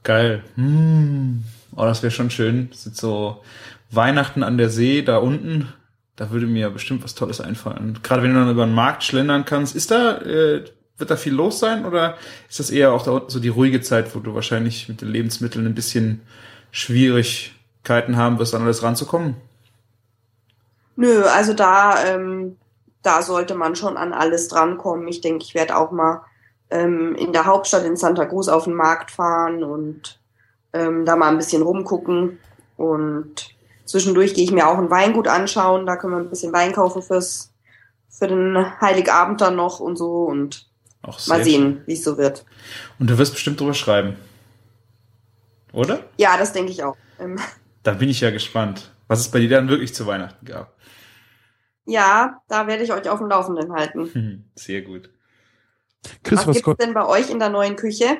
Geil. 0.02 0.44
Hm. 0.54 1.44
Oh, 1.76 1.82
das 1.82 2.02
wäre 2.02 2.10
schon 2.10 2.30
schön. 2.30 2.70
Das 2.70 2.84
sind 2.84 2.96
so 2.96 3.42
Weihnachten 3.90 4.42
an 4.42 4.58
der 4.58 4.70
See 4.70 5.02
da 5.02 5.18
unten. 5.18 5.72
Da 6.16 6.30
würde 6.30 6.46
mir 6.46 6.70
bestimmt 6.70 7.02
was 7.02 7.14
Tolles 7.14 7.40
einfallen. 7.40 7.98
Gerade 8.02 8.22
wenn 8.22 8.32
du 8.32 8.40
dann 8.40 8.50
über 8.50 8.66
den 8.66 8.74
Markt 8.74 9.02
schlendern 9.02 9.44
kannst. 9.44 9.74
Ist 9.74 9.90
da, 9.90 10.18
äh, 10.18 10.64
wird 10.96 11.10
da 11.10 11.16
viel 11.16 11.34
los 11.34 11.58
sein 11.58 11.84
oder 11.84 12.16
ist 12.48 12.60
das 12.60 12.70
eher 12.70 12.92
auch 12.92 13.04
so 13.28 13.40
die 13.40 13.48
ruhige 13.48 13.80
Zeit, 13.80 14.14
wo 14.14 14.20
du 14.20 14.34
wahrscheinlich 14.34 14.88
mit 14.88 15.00
den 15.00 15.08
Lebensmitteln 15.08 15.66
ein 15.66 15.74
bisschen 15.74 16.20
Schwierigkeiten 16.70 18.16
haben 18.16 18.38
wirst, 18.38 18.54
an 18.54 18.62
alles 18.62 18.82
ranzukommen? 18.82 19.36
Nö, 20.96 21.24
also 21.24 21.52
da, 21.52 22.04
ähm, 22.04 22.56
da 23.02 23.22
sollte 23.22 23.56
man 23.56 23.74
schon 23.74 23.96
an 23.96 24.12
alles 24.12 24.46
drankommen. 24.46 25.08
Ich 25.08 25.20
denke, 25.20 25.44
ich 25.44 25.54
werde 25.54 25.76
auch 25.76 25.90
mal 25.90 26.22
ähm, 26.70 27.16
in 27.16 27.32
der 27.32 27.46
Hauptstadt 27.46 27.84
in 27.84 27.96
Santa 27.96 28.26
Cruz 28.26 28.48
auf 28.48 28.64
den 28.64 28.74
Markt 28.74 29.10
fahren 29.10 29.64
und 29.64 30.20
ähm, 30.72 31.04
da 31.04 31.16
mal 31.16 31.28
ein 31.28 31.38
bisschen 31.38 31.62
rumgucken. 31.62 32.38
Und 32.76 33.53
zwischendurch 33.84 34.34
gehe 34.34 34.44
ich 34.44 34.52
mir 34.52 34.68
auch 34.68 34.78
ein 34.78 34.90
Weingut 34.90 35.28
anschauen. 35.28 35.86
Da 35.86 35.96
können 35.96 36.12
wir 36.14 36.20
ein 36.20 36.30
bisschen 36.30 36.52
Wein 36.52 36.72
kaufen 36.72 37.02
fürs, 37.02 37.52
für 38.08 38.28
den 38.28 38.56
Heiligabend 38.80 39.40
dann 39.40 39.56
noch 39.56 39.80
und 39.80 39.96
so 39.96 40.24
und 40.24 40.70
mal 41.26 41.44
sehen, 41.44 41.82
wie 41.86 41.94
es 41.94 42.04
so 42.04 42.16
wird. 42.16 42.44
Und 42.98 43.10
du 43.10 43.18
wirst 43.18 43.32
bestimmt 43.34 43.60
drüber 43.60 43.74
schreiben. 43.74 44.16
Oder? 45.72 46.04
Ja, 46.18 46.36
das 46.38 46.52
denke 46.52 46.70
ich 46.72 46.82
auch. 46.84 46.96
Ähm, 47.18 47.38
Da 47.82 47.92
bin 47.94 48.08
ich 48.08 48.20
ja 48.20 48.30
gespannt, 48.30 48.92
was 49.08 49.20
es 49.20 49.30
bei 49.30 49.40
dir 49.40 49.50
dann 49.50 49.68
wirklich 49.68 49.94
zu 49.94 50.06
Weihnachten 50.06 50.46
gab. 50.46 50.74
ja, 51.86 52.40
da 52.48 52.66
werde 52.66 52.82
ich 52.84 52.92
euch 52.92 53.08
auf 53.08 53.18
dem 53.18 53.28
Laufenden 53.28 53.72
halten. 53.72 54.08
Hm, 54.12 54.44
Sehr 54.54 54.82
gut. 54.82 55.10
Chris, 56.22 56.46
was 56.46 56.46
was, 56.46 56.62
gibt's 56.62 56.84
denn 56.84 56.94
bei 56.94 57.04
euch 57.06 57.28
in 57.30 57.38
der 57.38 57.48
neuen 57.50 57.76
Küche? 57.76 58.16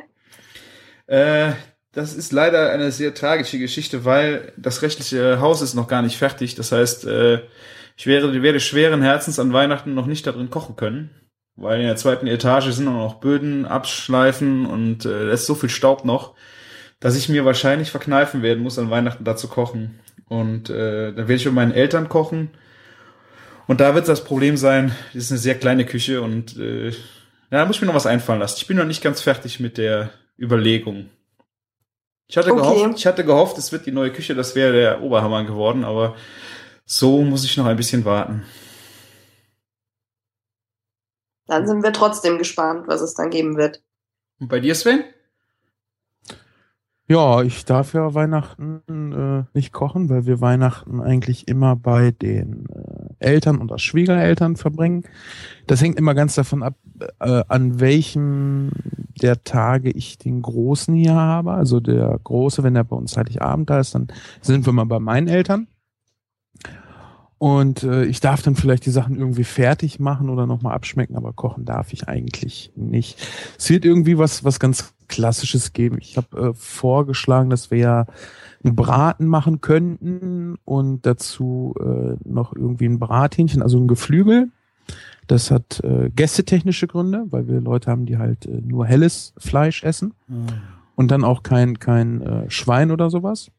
Äh, 1.07 1.53
das 1.95 2.15
ist 2.15 2.33
leider 2.33 2.71
eine 2.71 2.91
sehr 2.91 3.15
tragische 3.15 3.59
Geschichte, 3.59 4.05
weil 4.05 4.53
das 4.57 4.83
rechtliche 4.83 5.41
Haus 5.41 5.63
ist 5.63 5.75
noch 5.75 5.89
gar 5.89 6.03
nicht 6.03 6.17
fertig. 6.19 6.55
Das 6.55 6.73
heißt, 6.73 7.07
äh, 7.07 7.41
ich 7.97 8.07
wäre, 8.07 8.43
werde 8.43 8.61
schweren 8.61 9.03
Herzens 9.03 9.39
an 9.39 9.53
Weihnachten 9.53 9.95
noch 9.95 10.07
nicht 10.07 10.27
darin 10.27 10.51
kochen 10.51 10.77
können, 10.77 11.11
weil 11.57 11.81
in 11.81 11.87
der 11.87 11.97
zweiten 11.97 12.27
Etage 12.27 12.71
sind 12.71 12.87
noch 12.87 13.21
Böden 13.21 13.65
abschleifen 13.65 14.67
und 14.67 15.05
äh, 15.05 15.27
da 15.27 15.33
ist 15.33 15.47
so 15.47 15.55
viel 15.55 15.71
Staub 15.71 16.05
noch, 16.05 16.35
dass 16.99 17.17
ich 17.17 17.29
mir 17.29 17.45
wahrscheinlich 17.45 17.91
verkneifen 17.91 18.43
werden 18.43 18.63
muss, 18.63 18.79
an 18.79 18.91
Weihnachten 18.91 19.25
da 19.25 19.37
zu 19.37 19.49
kochen. 19.49 20.01
Und 20.27 20.71
äh, 20.71 21.13
dann 21.13 21.29
werde 21.29 21.35
ich 21.35 21.45
mit 21.45 21.55
meinen 21.55 21.73
Eltern 21.73 22.09
kochen. 22.09 22.51
Und 23.67 23.81
da 23.81 23.95
wird 23.95 24.09
das 24.09 24.25
Problem 24.25 24.57
sein, 24.57 24.93
das 25.13 25.25
ist 25.25 25.31
eine 25.31 25.39
sehr 25.39 25.55
kleine 25.55 25.87
Küche 25.87 26.21
und 26.21 26.57
äh, 26.59 26.89
ja, 26.89 27.61
da 27.61 27.67
muss 27.67 27.77
ich 27.77 27.83
mir 27.83 27.87
noch 27.87 27.95
was 27.95 28.07
einfallen 28.07 28.41
lassen. 28.41 28.57
Ich 28.59 28.67
bin 28.67 28.77
noch 28.77 28.85
nicht 28.85 29.03
ganz 29.03 29.21
fertig 29.21 29.61
mit 29.61 29.79
der 29.79 30.11
Überlegung. 30.39 31.09
Ich 32.27 32.37
hatte, 32.37 32.53
Okay. 32.53 32.61
gehofft, 32.61 32.99
ich 32.99 33.07
hatte 33.07 33.25
gehofft, 33.25 33.59
es 33.59 33.71
wird 33.73 33.87
die 33.87 33.93
neue 33.93 34.13
Küche, 34.13 34.35
das 34.35 34.55
wäre 34.55 34.73
der 34.73 35.03
Oberhammer 35.03 35.45
geworden, 35.45 35.85
aber 35.85 36.15
so 36.85 37.23
muss 37.23 37.45
ich 37.45 37.57
noch 37.57 37.67
ein 37.67 37.77
bisschen 37.77 38.05
warten. 38.05 38.45
Dann 41.47 41.67
sind 41.67 41.83
wir 41.83 41.93
trotzdem 41.93 42.39
gespannt, 42.39 42.89
was 42.89 43.03
es 43.03 43.15
dann 43.15 43.31
geben 43.31 43.57
wird. 43.57 43.83
Und 44.41 44.49
bei 44.49 44.61
dir, 44.61 44.75
Sven? 44.75 45.05
Ja, 47.07 47.43
ich 47.43 47.67
darf 47.67 47.93
ja 47.93 48.15
Weihnachten 48.15 48.81
äh, 48.89 49.45
nicht 49.53 49.75
kochen, 49.75 50.09
weil 50.09 50.25
wir 50.25 50.41
Weihnachten 50.41 51.03
eigentlich 51.03 51.49
immer 51.49 51.77
bei 51.77 52.13
den 52.13 52.67
Eltern 53.25 53.61
oder 53.61 53.79
Schwiegereltern 53.79 54.57
verbringen. 54.57 55.05
Das 55.67 55.83
hängt 55.83 55.99
immer 55.99 56.15
ganz 56.15 56.35
davon 56.35 56.63
ab, 56.63 56.75
äh, 57.21 57.43
an 57.49 57.81
welchem 57.81 58.71
der 59.21 59.43
Tage 59.45 59.91
ich 59.91 60.19
den 60.19 60.43
Großen 60.43 60.95
hier 60.95 61.15
habe. 61.15 61.53
Also 61.53 61.81
der 61.81 62.19
Große, 62.23 62.63
wenn 62.63 62.77
er 62.77 62.85
bei 62.85 62.97
uns 62.97 63.17
Heiligabend 63.17 63.71
da 63.71 63.81
ist, 63.81 63.95
dann 63.95 64.09
sind 64.41 64.67
wir 64.67 64.73
mal 64.73 64.85
bei 64.85 64.99
meinen 64.99 65.29
Eltern. 65.29 65.69
Und 67.39 67.83
äh, 67.83 68.05
ich 68.05 68.21
darf 68.21 68.43
dann 68.43 68.57
vielleicht 68.57 68.87
die 68.87 68.91
Sachen 68.91 69.17
irgendwie 69.17 69.45
fertig 69.45 70.01
machen 70.01 70.31
oder 70.31 70.47
nochmal 70.47 70.75
abschmecken, 70.75 71.17
aber 71.17 71.33
kochen 71.33 71.65
darf 71.65 71.93
ich 71.93 72.09
eigentlich 72.09 72.73
nicht. 72.75 73.19
Es 73.59 73.69
wird 73.69 73.85
irgendwie 73.85 74.17
was, 74.17 74.45
was 74.45 74.61
ganz 74.61 74.95
Klassisches 75.09 75.75
geben. 75.75 75.99
Ich 76.01 76.17
habe 76.17 76.39
äh, 76.39 76.55
vorgeschlagen, 76.55 77.51
dass 77.51 77.71
wir 77.71 77.79
ja 77.79 78.07
einen 78.65 78.77
Braten 78.77 79.27
machen 79.27 79.61
könnten 79.61 80.57
und 80.65 81.05
dazu 81.07 81.75
äh, 81.81 82.17
noch 82.29 82.55
irgendwie 82.55 82.87
ein 82.87 82.99
Brathähnchen, 82.99 83.63
also 83.63 83.79
ein 83.79 83.89
Geflügel. 83.89 84.49
Das 85.27 85.51
hat 85.51 85.81
äh, 85.85 86.11
gästetechnische 86.11 86.87
Gründe, 86.87 87.25
weil 87.31 87.49
wir 87.49 87.61
Leute 87.61 87.91
haben, 87.91 88.07
die 88.07 88.19
halt 88.19 88.47
äh, 88.47 88.61
nur 88.63 88.87
helles 88.87 89.35
Fleisch 89.39 89.83
essen 89.83 90.15
Mhm. 90.29 90.47
und 90.97 91.11
dann 91.11 91.25
auch 91.25 91.43
kein, 91.43 91.79
kein 91.79 92.21
äh, 92.23 92.51
Schwein 92.51 92.91
oder 92.91 93.11
sowas. 93.11 93.51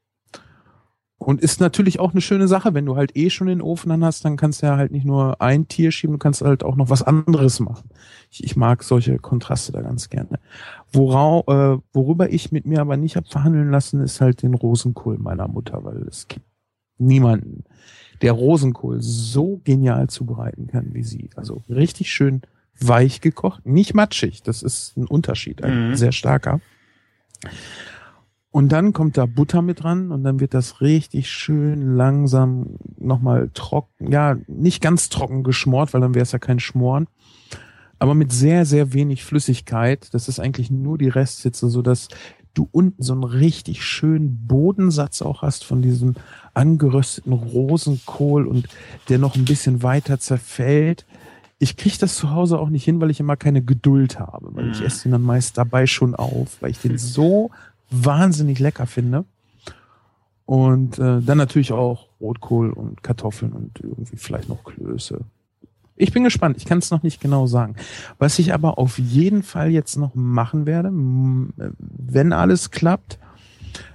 Und 1.17 1.39
ist 1.41 1.61
natürlich 1.61 1.99
auch 1.99 2.11
eine 2.11 2.19
schöne 2.21 2.47
Sache, 2.47 2.73
wenn 2.73 2.85
du 2.85 2.97
halt 2.97 3.15
eh 3.15 3.29
schon 3.29 3.47
den 3.47 3.61
Ofen 3.61 3.89
an 3.91 4.03
hast, 4.03 4.25
dann 4.25 4.35
kannst 4.35 4.61
du 4.61 4.67
ja 4.67 4.75
halt 4.75 4.91
nicht 4.91 5.05
nur 5.05 5.41
ein 5.41 5.67
Tier 5.69 5.91
schieben, 5.91 6.15
du 6.15 6.19
kannst 6.19 6.41
halt 6.41 6.63
auch 6.63 6.75
noch 6.75 6.89
was 6.89 7.03
anderes 7.03 7.61
machen. 7.61 7.89
Ich, 8.29 8.43
ich 8.43 8.55
mag 8.57 8.83
solche 8.83 9.17
Kontraste 9.17 9.71
da 9.71 9.81
ganz 9.81 10.09
gerne. 10.09 10.39
Worau, 10.91 11.43
äh, 11.47 11.81
worüber 11.93 12.31
ich 12.31 12.51
mit 12.51 12.65
mir 12.65 12.81
aber 12.81 12.97
nicht 12.97 13.15
hab 13.15 13.29
verhandeln 13.29 13.71
lassen, 13.71 14.01
ist 14.01 14.19
halt 14.19 14.41
den 14.43 14.53
Rosenkohl 14.55 15.17
meiner 15.17 15.47
Mutter, 15.47 15.83
weil 15.85 16.01
es 16.03 16.27
gibt 16.27 16.45
niemanden, 16.97 17.63
der 18.21 18.33
Rosenkohl 18.33 18.97
so 19.01 19.61
genial 19.63 20.09
zubereiten 20.09 20.67
kann 20.67 20.93
wie 20.93 21.03
sie. 21.03 21.29
Also 21.35 21.63
richtig 21.69 22.11
schön 22.11 22.41
weich 22.79 23.21
gekocht, 23.21 23.65
nicht 23.65 23.93
matschig. 23.93 24.43
Das 24.43 24.61
ist 24.63 24.97
ein 24.97 25.05
Unterschied, 25.07 25.63
ein 25.63 25.89
Mhm. 25.91 25.95
sehr 25.95 26.11
starker. 26.11 26.59
Und 28.55 28.71
dann 28.71 28.93
kommt 28.93 29.17
da 29.17 29.25
Butter 29.25 29.61
mit 29.61 29.83
dran 29.83 30.11
und 30.11 30.23
dann 30.23 30.39
wird 30.39 30.53
das 30.53 30.79
richtig 30.79 31.29
schön 31.29 31.97
langsam 31.97 32.77
nochmal 32.97 33.49
trocken, 33.53 34.09
ja, 34.13 34.37
nicht 34.47 34.81
ganz 34.81 35.09
trocken 35.09 35.43
geschmort, 35.43 35.93
weil 35.93 35.99
dann 35.99 36.15
wäre 36.15 36.23
es 36.23 36.31
ja 36.31 36.39
kein 36.39 36.61
Schmoren, 36.61 37.07
aber 37.99 38.15
mit 38.15 38.31
sehr, 38.31 38.65
sehr 38.65 38.93
wenig 38.93 39.25
Flüssigkeit. 39.25 40.07
Das 40.13 40.29
ist 40.29 40.39
eigentlich 40.39 40.71
nur 40.71 40.97
die 40.97 41.09
Resthitze, 41.09 41.69
so 41.69 41.81
dass 41.81 42.07
du 42.53 42.69
unten 42.71 43.03
so 43.03 43.11
einen 43.11 43.25
richtig 43.25 43.83
schönen 43.83 44.47
Bodensatz 44.47 45.21
auch 45.21 45.41
hast 45.41 45.65
von 45.65 45.81
diesem 45.81 46.13
angerösteten 46.53 47.33
Rosenkohl 47.33 48.47
und 48.47 48.69
der 49.09 49.19
noch 49.19 49.35
ein 49.35 49.43
bisschen 49.43 49.83
weiter 49.83 50.17
zerfällt. 50.17 51.05
Ich 51.59 51.75
kriege 51.75 51.97
das 51.99 52.15
zu 52.15 52.31
Hause 52.31 52.57
auch 52.57 52.69
nicht 52.69 52.85
hin, 52.85 53.01
weil 53.01 53.11
ich 53.11 53.19
immer 53.19 53.35
keine 53.35 53.61
Geduld 53.61 54.17
habe, 54.17 54.55
weil 54.55 54.69
ich 54.69 54.79
Mhm. 54.79 54.85
esse 54.85 55.03
den 55.03 55.11
dann 55.11 55.23
meist 55.23 55.57
dabei 55.57 55.87
schon 55.87 56.15
auf, 56.15 56.61
weil 56.61 56.71
ich 56.71 56.79
den 56.79 56.97
so 56.97 57.51
wahnsinnig 57.89 58.59
lecker 58.59 58.85
finde. 58.85 59.25
Und 60.45 60.99
äh, 60.99 61.21
dann 61.21 61.37
natürlich 61.37 61.71
auch 61.71 62.09
Rotkohl 62.21 62.69
und 62.71 63.01
Kartoffeln 63.01 63.51
und 63.51 63.79
irgendwie 63.81 64.17
vielleicht 64.17 64.47
noch 64.47 64.63
Klöße. 64.63 65.21
Ich 65.95 66.11
bin 66.11 66.23
gespannt, 66.23 66.57
ich 66.57 66.65
kann 66.65 66.79
es 66.79 66.91
noch 66.91 67.03
nicht 67.03 67.21
genau 67.21 67.47
sagen. 67.47 67.75
Was 68.19 68.37
ich 68.37 68.53
aber 68.53 68.77
auf 68.77 68.99
jeden 68.99 69.43
Fall 69.43 69.71
jetzt 69.71 69.95
noch 69.95 70.13
machen 70.13 70.65
werde, 70.65 70.91
wenn 70.91 72.33
alles 72.33 72.69
klappt, 72.69 73.17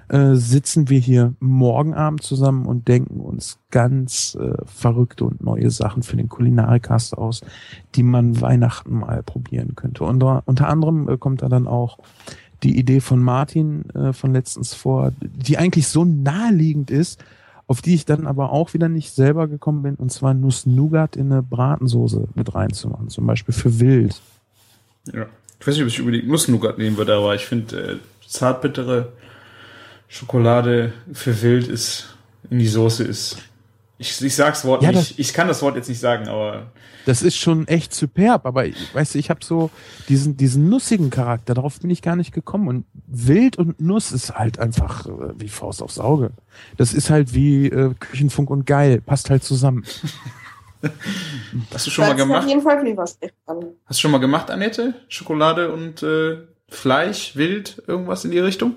äh, 0.09 0.35
sitzen 0.35 0.89
wir 0.89 0.99
hier 0.99 1.35
morgen 1.39 1.95
Abend 1.95 2.23
zusammen 2.23 2.67
und 2.67 2.89
denken 2.89 3.21
uns 3.21 3.61
ganz 3.71 4.37
äh, 4.41 4.57
verrückte 4.65 5.25
und 5.25 5.41
neue 5.41 5.71
Sachen 5.71 6.03
für 6.03 6.17
den 6.17 6.29
Kulinarikast 6.29 7.17
aus, 7.17 7.43
die 7.95 8.03
man 8.03 8.41
Weihnachten 8.41 8.99
mal 8.99 9.23
probieren 9.23 9.77
könnte. 9.77 10.03
Unter, 10.03 10.43
unter 10.47 10.69
anderem 10.69 11.09
äh, 11.09 11.17
kommt 11.17 11.43
da 11.43 11.49
dann 11.49 11.69
auch 11.69 11.99
die 12.62 12.78
Idee 12.78 13.01
von 13.01 13.20
Martin 13.20 13.89
äh, 13.91 14.12
von 14.12 14.32
letztens 14.32 14.74
vor, 14.74 15.12
die 15.20 15.59
eigentlich 15.59 15.89
so 15.89 16.05
naheliegend 16.05 16.91
ist, 16.91 17.23
auf 17.66 17.82
die 17.82 17.95
ich 17.95 18.05
dann 18.05 18.27
aber 18.27 18.53
auch 18.53 18.74
wieder 18.74 18.89
nicht 18.89 19.12
selber 19.12 19.47
gekommen 19.47 19.82
bin, 19.82 19.95
und 19.95 20.11
zwar 20.11 20.35
Nuss-Nougat 20.35 21.16
in 21.16 21.31
eine 21.31 21.43
Bratensoße 21.43 22.28
mit 22.35 22.55
reinzumachen, 22.55 23.09
zum 23.09 23.27
Beispiel 23.27 23.55
für 23.55 23.78
Wild. 23.78 24.20
Ja. 25.12 25.27
Ich 25.61 25.66
weiß 25.66 25.74
nicht, 25.74 25.82
ob 25.82 25.89
ich 25.89 26.01
unbedingt 26.01 26.27
Nuss-Nougat 26.27 26.78
nehmen 26.78 26.97
würde, 26.97 27.15
aber 27.15 27.35
ich 27.35 27.47
finde, 27.47 27.93
äh, 27.93 27.97
zartbittere 28.27 29.12
Schokolade 30.09 30.93
für 31.12 31.43
Wild 31.43 31.69
ist, 31.69 32.16
in 32.51 32.59
die 32.59 32.66
Soße 32.66 33.05
ist. 33.05 33.37
Ich, 33.99 34.20
ich 34.20 34.35
sag's 34.35 34.65
Wort 34.65 34.82
Ja, 34.82 34.91
nicht. 34.91 35.19
Ich 35.19 35.32
kann 35.35 35.47
das 35.47 35.62
Wort 35.62 35.77
jetzt 35.77 35.89
nicht 35.89 36.01
sagen, 36.01 36.27
aber 36.27 36.73
Das 37.07 37.23
ist 37.23 37.37
schon 37.37 37.67
echt 37.69 37.95
superb, 37.95 38.45
aber 38.47 38.67
ich- 38.67 38.95
weißt 38.95 39.15
du, 39.15 39.19
ich 39.19 39.31
habe 39.31 39.45
so 39.45 39.71
diesen, 40.09 40.37
diesen 40.37 40.69
nussigen 40.69 41.11
Charakter, 41.11 41.55
darauf 41.55 41.81
bin 41.81 41.91
ich 41.91 42.03
gar 42.03 42.17
nicht 42.17 42.33
gekommen. 42.33 42.69
Und 42.69 42.85
Wild 43.07 43.57
und 43.59 43.81
Nuss 43.81 44.13
ist 44.13 44.35
halt 44.37 44.59
einfach 44.59 45.07
äh, 45.07 45.11
wie 45.41 45.49
Faust 45.49 45.83
aufs 45.83 45.99
Auge. 45.99 46.31
Das 46.77 46.93
ist 46.93 47.11
halt 47.11 47.35
wie 47.35 47.67
äh, 47.67 47.95
Küchenfunk 47.99 48.51
und 48.51 48.67
geil, 48.67 49.01
passt 49.01 49.31
halt 49.31 49.43
zusammen. 49.45 49.85
hast 51.73 51.87
du 51.87 51.91
schon 51.91 52.03
mal 52.05 52.09
Hört 52.09 52.19
sich 52.19 52.27
gemacht? 52.27 52.43
auf 52.45 52.49
jeden 52.49 52.63
Fall 52.63 52.81
vielversprechend 52.85 53.37
an. 53.47 53.57
Hast 53.87 53.99
du 53.99 54.01
schon 54.03 54.11
mal 54.11 54.19
gemacht, 54.19 54.51
Annette? 54.51 54.95
Schokolade 55.09 55.73
und 55.73 56.03
äh, 56.03 56.39
Fleisch, 56.69 57.37
Wild, 57.37 57.83
irgendwas 57.87 58.25
in 58.25 58.31
die 58.31 58.39
Richtung? 58.39 58.77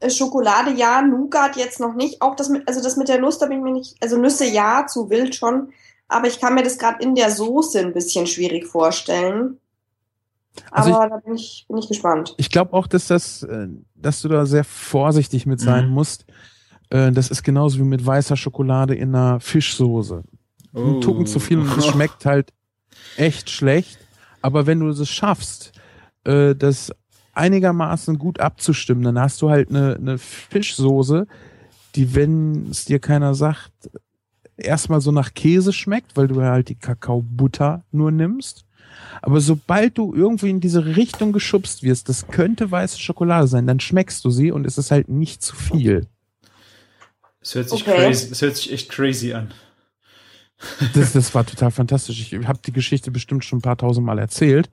Äh, 0.00 0.10
Schokolade 0.10 0.72
ja, 0.72 1.00
Nougat 1.02 1.56
jetzt 1.56 1.80
noch 1.80 1.94
nicht. 1.94 2.20
Auch 2.20 2.34
das 2.36 2.48
mit, 2.48 2.66
also 2.68 2.82
das 2.82 2.96
mit 2.96 3.08
der 3.08 3.20
Nuss, 3.20 3.38
da 3.38 3.46
bin 3.46 3.58
ich 3.58 3.64
mir 3.64 3.72
nicht, 3.72 3.96
also 4.02 4.18
Nüsse 4.18 4.46
ja, 4.46 4.86
zu 4.86 5.08
wild 5.10 5.34
schon. 5.34 5.72
Aber 6.08 6.26
ich 6.26 6.40
kann 6.40 6.54
mir 6.54 6.62
das 6.62 6.78
gerade 6.78 7.02
in 7.02 7.14
der 7.14 7.30
Soße 7.30 7.80
ein 7.80 7.92
bisschen 7.92 8.26
schwierig 8.26 8.66
vorstellen. 8.66 9.58
Also 10.70 10.94
Aber 10.94 11.08
da 11.08 11.16
bin 11.16 11.34
ich, 11.34 11.64
bin 11.68 11.78
ich 11.78 11.88
gespannt. 11.88 12.34
Ich 12.36 12.50
glaube 12.50 12.72
auch, 12.74 12.86
dass 12.86 13.08
das, 13.08 13.42
äh, 13.42 13.68
dass 13.94 14.22
du 14.22 14.28
da 14.28 14.46
sehr 14.46 14.64
vorsichtig 14.64 15.46
mit 15.46 15.60
sein 15.60 15.88
Mhm. 15.88 15.92
musst. 15.94 16.26
Äh, 16.90 17.10
das 17.10 17.30
ist 17.30 17.42
genauso 17.42 17.78
wie 17.78 17.84
mit 17.84 18.04
weißer 18.04 18.36
Schokolade 18.36 18.94
in 18.94 19.14
einer 19.14 19.40
Fischsoße. 19.40 20.22
Ein 20.74 21.00
Tucken 21.00 21.26
zu 21.26 21.40
viel 21.40 21.58
und 21.58 21.76
es 21.76 21.86
schmeckt 21.92 22.26
halt 22.26 22.52
echt 23.16 23.50
schlecht. 23.50 23.98
Aber 24.42 24.66
wenn 24.66 24.80
du 24.80 24.88
es 24.88 25.08
schaffst, 25.08 25.72
äh, 26.24 26.54
das 26.54 26.92
einigermaßen 27.32 28.18
gut 28.18 28.38
abzustimmen, 28.38 29.02
dann 29.02 29.18
hast 29.18 29.42
du 29.42 29.50
halt 29.50 29.70
eine, 29.70 29.96
eine 29.96 30.18
Fischsoße, 30.18 31.26
die, 31.96 32.14
wenn 32.14 32.68
es 32.70 32.84
dir 32.84 33.00
keiner 33.00 33.34
sagt, 33.34 33.72
erstmal 34.56 35.00
so 35.00 35.10
nach 35.12 35.34
Käse 35.34 35.72
schmeckt, 35.72 36.16
weil 36.16 36.28
du 36.28 36.42
halt 36.42 36.68
die 36.68 36.74
Kakaobutter 36.74 37.84
nur 37.92 38.10
nimmst. 38.10 38.64
Aber 39.22 39.40
sobald 39.40 39.98
du 39.98 40.14
irgendwie 40.14 40.50
in 40.50 40.60
diese 40.60 40.96
Richtung 40.96 41.32
geschubst 41.32 41.82
wirst, 41.82 42.08
das 42.08 42.28
könnte 42.28 42.70
weiße 42.70 42.98
Schokolade 42.98 43.46
sein, 43.48 43.66
dann 43.66 43.80
schmeckst 43.80 44.24
du 44.24 44.30
sie 44.30 44.52
und 44.52 44.66
es 44.66 44.78
ist 44.78 44.90
halt 44.90 45.08
nicht 45.08 45.42
zu 45.42 45.56
viel. 45.56 46.06
Es 47.40 47.54
hört 47.54 47.68
sich 47.68 47.82
Okay. 47.82 47.96
crazy, 47.96 48.28
es 48.30 48.40
hört 48.42 48.56
sich 48.56 48.72
echt 48.72 48.90
crazy 48.90 49.32
an. 49.32 49.52
Das, 50.94 51.12
das 51.12 51.34
war 51.34 51.44
total 51.44 51.70
fantastisch. 51.70 52.32
Ich 52.32 52.46
habe 52.46 52.60
die 52.64 52.72
Geschichte 52.72 53.10
bestimmt 53.10 53.44
schon 53.44 53.58
ein 53.58 53.62
paar 53.62 53.76
tausend 53.76 54.06
Mal 54.06 54.18
erzählt. 54.18 54.70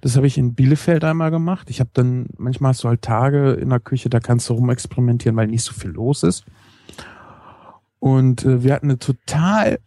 Das 0.00 0.16
habe 0.16 0.26
ich 0.26 0.36
in 0.36 0.54
Bielefeld 0.54 1.04
einmal 1.04 1.30
gemacht. 1.30 1.70
Ich 1.70 1.80
habe 1.80 1.90
dann, 1.94 2.26
manchmal 2.36 2.70
hast 2.70 2.84
du 2.84 2.88
halt 2.88 3.02
Tage 3.02 3.52
in 3.52 3.70
der 3.70 3.80
Küche, 3.80 4.10
da 4.10 4.20
kannst 4.20 4.48
du 4.48 4.54
rumexperimentieren, 4.54 5.36
weil 5.36 5.46
nicht 5.46 5.62
so 5.64 5.72
viel 5.72 5.90
los 5.90 6.22
ist. 6.22 6.44
Und 8.02 8.44
äh, 8.44 8.64
wir 8.64 8.74
hatten 8.74 8.86
eine 8.86 8.98
total 8.98 9.78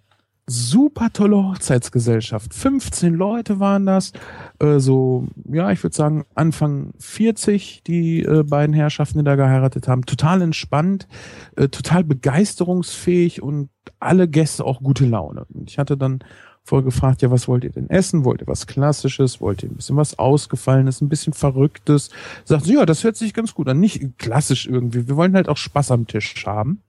super 0.47 1.11
tolle 1.11 1.35
Hochzeitsgesellschaft. 1.35 2.53
15 2.53 3.13
Leute 3.13 3.59
waren 3.59 3.85
das. 3.85 4.13
Äh, 4.59 4.79
so, 4.79 5.27
ja, 5.51 5.69
ich 5.71 5.83
würde 5.83 5.97
sagen, 5.97 6.23
Anfang 6.33 6.93
40, 6.97 7.83
die 7.85 8.21
äh, 8.21 8.43
beiden 8.43 8.73
Herrschaften, 8.73 9.17
die 9.17 9.25
da 9.25 9.35
geheiratet 9.35 9.89
haben. 9.89 10.05
Total 10.05 10.41
entspannt, 10.41 11.09
äh, 11.57 11.67
total 11.67 12.05
begeisterungsfähig 12.05 13.41
und 13.41 13.69
alle 13.99 14.29
Gäste 14.29 14.63
auch 14.63 14.81
gute 14.81 15.05
Laune. 15.05 15.43
Und 15.53 15.69
ich 15.69 15.77
hatte 15.77 15.97
dann 15.97 16.19
voll 16.63 16.83
gefragt, 16.83 17.21
ja, 17.21 17.29
was 17.31 17.49
wollt 17.49 17.65
ihr 17.65 17.71
denn 17.71 17.89
essen? 17.89 18.23
Wollt 18.23 18.39
ihr 18.39 18.47
was 18.47 18.65
Klassisches? 18.65 19.41
Wollt 19.41 19.61
ihr 19.61 19.69
ein 19.69 19.75
bisschen 19.75 19.97
was 19.97 20.17
Ausgefallenes, 20.17 21.01
ein 21.01 21.09
bisschen 21.09 21.33
Verrücktes? 21.33 22.11
Sagt 22.45 22.63
sie, 22.63 22.75
ja, 22.75 22.85
das 22.85 23.03
hört 23.03 23.17
sich 23.17 23.33
ganz 23.33 23.53
gut 23.53 23.67
an. 23.67 23.81
Nicht 23.81 24.17
klassisch 24.19 24.67
irgendwie. 24.67 25.09
Wir 25.09 25.17
wollen 25.17 25.35
halt 25.35 25.49
auch 25.49 25.57
Spaß 25.57 25.91
am 25.91 26.07
Tisch 26.07 26.45
haben. 26.45 26.81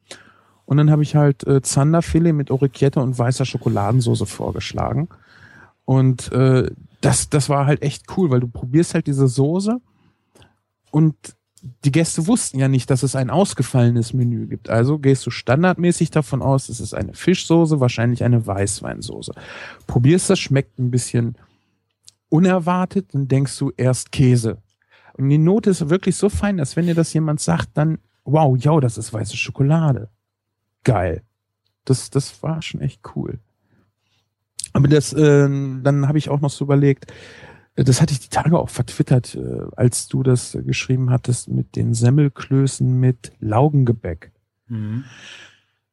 Und 0.66 0.76
dann 0.76 0.90
habe 0.90 1.02
ich 1.02 1.14
halt 1.14 1.46
äh, 1.46 1.62
Zanderfilet 1.62 2.32
mit 2.32 2.50
Orecchiette 2.50 3.00
und 3.00 3.18
weißer 3.18 3.44
Schokoladensauce 3.44 4.28
vorgeschlagen. 4.28 5.08
Und 5.84 6.30
äh, 6.32 6.70
das, 7.00 7.30
das 7.30 7.48
war 7.48 7.66
halt 7.66 7.82
echt 7.82 8.04
cool, 8.16 8.30
weil 8.30 8.40
du 8.40 8.48
probierst 8.48 8.94
halt 8.94 9.06
diese 9.06 9.28
Soße 9.28 9.80
und 10.90 11.14
die 11.84 11.92
Gäste 11.92 12.26
wussten 12.26 12.58
ja 12.58 12.68
nicht, 12.68 12.90
dass 12.90 13.02
es 13.02 13.16
ein 13.16 13.30
ausgefallenes 13.30 14.12
Menü 14.12 14.46
gibt. 14.46 14.68
Also 14.68 14.98
gehst 14.98 15.26
du 15.26 15.30
standardmäßig 15.30 16.10
davon 16.10 16.42
aus, 16.42 16.68
es 16.68 16.80
ist 16.80 16.94
eine 16.94 17.14
Fischsoße, 17.14 17.80
wahrscheinlich 17.80 18.24
eine 18.24 18.46
Weißweinsoße. 18.46 19.32
Probierst 19.86 20.30
das, 20.30 20.38
schmeckt 20.38 20.78
ein 20.78 20.90
bisschen 20.90 21.36
unerwartet, 22.28 23.14
dann 23.14 23.28
denkst 23.28 23.58
du 23.58 23.72
erst 23.76 24.12
Käse. 24.12 24.58
Und 25.14 25.28
die 25.28 25.38
Note 25.38 25.70
ist 25.70 25.88
wirklich 25.88 26.16
so 26.16 26.28
fein, 26.28 26.56
dass 26.56 26.76
wenn 26.76 26.86
dir 26.86 26.94
das 26.94 27.12
jemand 27.12 27.40
sagt, 27.40 27.70
dann, 27.74 27.98
wow, 28.24 28.56
ja, 28.58 28.78
das 28.80 28.98
ist 28.98 29.12
weiße 29.12 29.36
Schokolade. 29.36 30.10
Geil. 30.86 31.22
Das, 31.84 32.10
das 32.10 32.44
war 32.44 32.62
schon 32.62 32.80
echt 32.80 33.00
cool. 33.16 33.40
Aber 34.72 34.86
das, 34.86 35.12
äh, 35.12 35.48
dann 35.48 36.06
habe 36.06 36.18
ich 36.18 36.28
auch 36.28 36.40
noch 36.40 36.50
so 36.50 36.64
überlegt, 36.64 37.12
äh, 37.74 37.82
das 37.82 38.00
hatte 38.00 38.12
ich 38.12 38.20
die 38.20 38.28
Tage 38.28 38.56
auch 38.56 38.68
vertwittert, 38.68 39.34
äh, 39.34 39.62
als 39.74 40.06
du 40.06 40.22
das 40.22 40.56
geschrieben 40.64 41.10
hattest 41.10 41.48
mit 41.48 41.74
den 41.74 41.92
Semmelklößen 41.92 43.00
mit 43.00 43.32
Laugengebäck. 43.40 44.30
Mhm. 44.68 45.02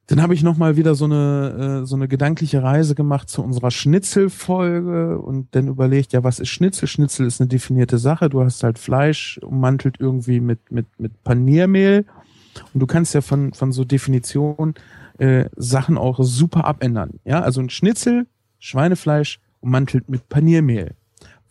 Dann 0.05 0.21
habe 0.21 0.35
ich 0.35 0.43
noch 0.43 0.57
mal 0.57 0.77
wieder 0.77 0.93
so 0.93 1.05
eine 1.05 1.81
äh, 1.81 1.85
so 1.87 1.95
eine 1.95 2.07
gedankliche 2.07 2.61
Reise 2.61 2.93
gemacht 2.93 3.29
zu 3.29 3.41
unserer 3.41 3.71
Schnitzelfolge 3.71 5.17
und 5.17 5.55
dann 5.55 5.69
überlegt, 5.69 6.13
ja, 6.13 6.23
was 6.23 6.39
ist 6.39 6.49
Schnitzel? 6.49 6.87
Schnitzel 6.87 7.25
ist 7.25 7.41
eine 7.41 7.47
definierte 7.47 7.97
Sache. 7.97 8.29
Du 8.29 8.43
hast 8.43 8.63
halt 8.63 8.77
Fleisch 8.77 9.39
ummantelt 9.41 9.95
irgendwie 9.99 10.39
mit 10.39 10.71
mit 10.71 10.85
mit 10.99 11.23
Paniermehl 11.23 12.05
und 12.73 12.79
du 12.79 12.87
kannst 12.87 13.13
ja 13.13 13.21
von 13.21 13.53
von 13.53 13.71
so 13.71 13.83
Definitionen 13.83 14.75
äh, 15.17 15.45
Sachen 15.55 15.97
auch 15.97 16.19
super 16.21 16.65
abändern. 16.65 17.19
Ja, 17.25 17.41
also 17.41 17.61
ein 17.61 17.69
Schnitzel, 17.69 18.27
Schweinefleisch 18.59 19.39
ummantelt 19.59 20.09
mit 20.09 20.29
Paniermehl. 20.29 20.95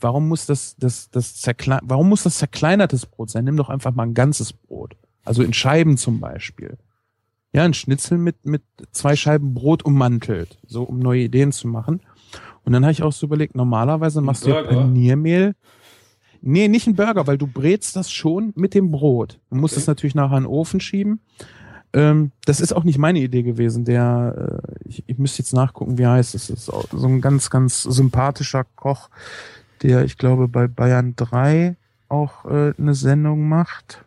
Warum 0.00 0.28
muss 0.28 0.46
das 0.46 0.76
das 0.76 1.10
das 1.10 1.36
zerkle 1.36 1.80
Warum 1.82 2.08
muss 2.08 2.22
das 2.24 2.38
zerkleinertes 2.38 3.06
Brot 3.06 3.30
sein? 3.30 3.44
Nimm 3.44 3.56
doch 3.56 3.68
einfach 3.68 3.94
mal 3.94 4.04
ein 4.04 4.14
ganzes 4.14 4.52
Brot. 4.52 4.96
Also 5.24 5.42
in 5.42 5.52
Scheiben 5.52 5.96
zum 5.96 6.20
Beispiel 6.20 6.78
ja, 7.52 7.64
ein 7.64 7.74
Schnitzel 7.74 8.18
mit, 8.18 8.46
mit 8.46 8.62
zwei 8.92 9.14
Scheiben 9.14 9.54
Brot 9.54 9.84
ummantelt, 9.84 10.58
so 10.66 10.84
um 10.84 10.98
neue 10.98 11.22
Ideen 11.22 11.52
zu 11.52 11.68
machen. 11.68 12.00
Und 12.64 12.72
dann 12.72 12.84
habe 12.84 12.92
ich 12.92 13.02
auch 13.02 13.12
so 13.12 13.26
überlegt, 13.26 13.54
normalerweise 13.54 14.20
machst 14.20 14.46
du 14.46 14.50
ja 14.50 14.62
Paniermehl. 14.62 15.54
Nee, 16.44 16.66
nicht 16.66 16.88
ein 16.88 16.96
Burger, 16.96 17.26
weil 17.28 17.38
du 17.38 17.46
brätst 17.46 17.94
das 17.94 18.10
schon 18.10 18.52
mit 18.56 18.74
dem 18.74 18.90
Brot. 18.90 19.38
Du 19.48 19.56
musst 19.56 19.76
es 19.76 19.86
natürlich 19.86 20.16
nachher 20.16 20.38
in 20.38 20.42
den 20.42 20.50
Ofen 20.50 20.80
schieben. 20.80 21.20
Ähm, 21.92 22.32
das 22.46 22.60
ist 22.60 22.72
auch 22.72 22.82
nicht 22.82 22.98
meine 22.98 23.20
Idee 23.20 23.44
gewesen. 23.44 23.84
Der, 23.84 24.62
äh, 24.64 24.88
ich, 24.88 25.04
ich 25.06 25.18
müsste 25.18 25.40
jetzt 25.40 25.52
nachgucken, 25.52 25.98
wie 25.98 26.06
heißt 26.06 26.34
es. 26.34 26.50
ist 26.50 26.66
so 26.66 27.06
ein 27.06 27.20
ganz, 27.20 27.48
ganz 27.48 27.82
sympathischer 27.82 28.64
Koch, 28.74 29.08
der, 29.82 30.04
ich 30.04 30.18
glaube, 30.18 30.48
bei 30.48 30.66
Bayern 30.66 31.14
3 31.14 31.76
auch 32.08 32.44
äh, 32.44 32.72
eine 32.76 32.94
Sendung 32.94 33.48
macht. 33.48 34.04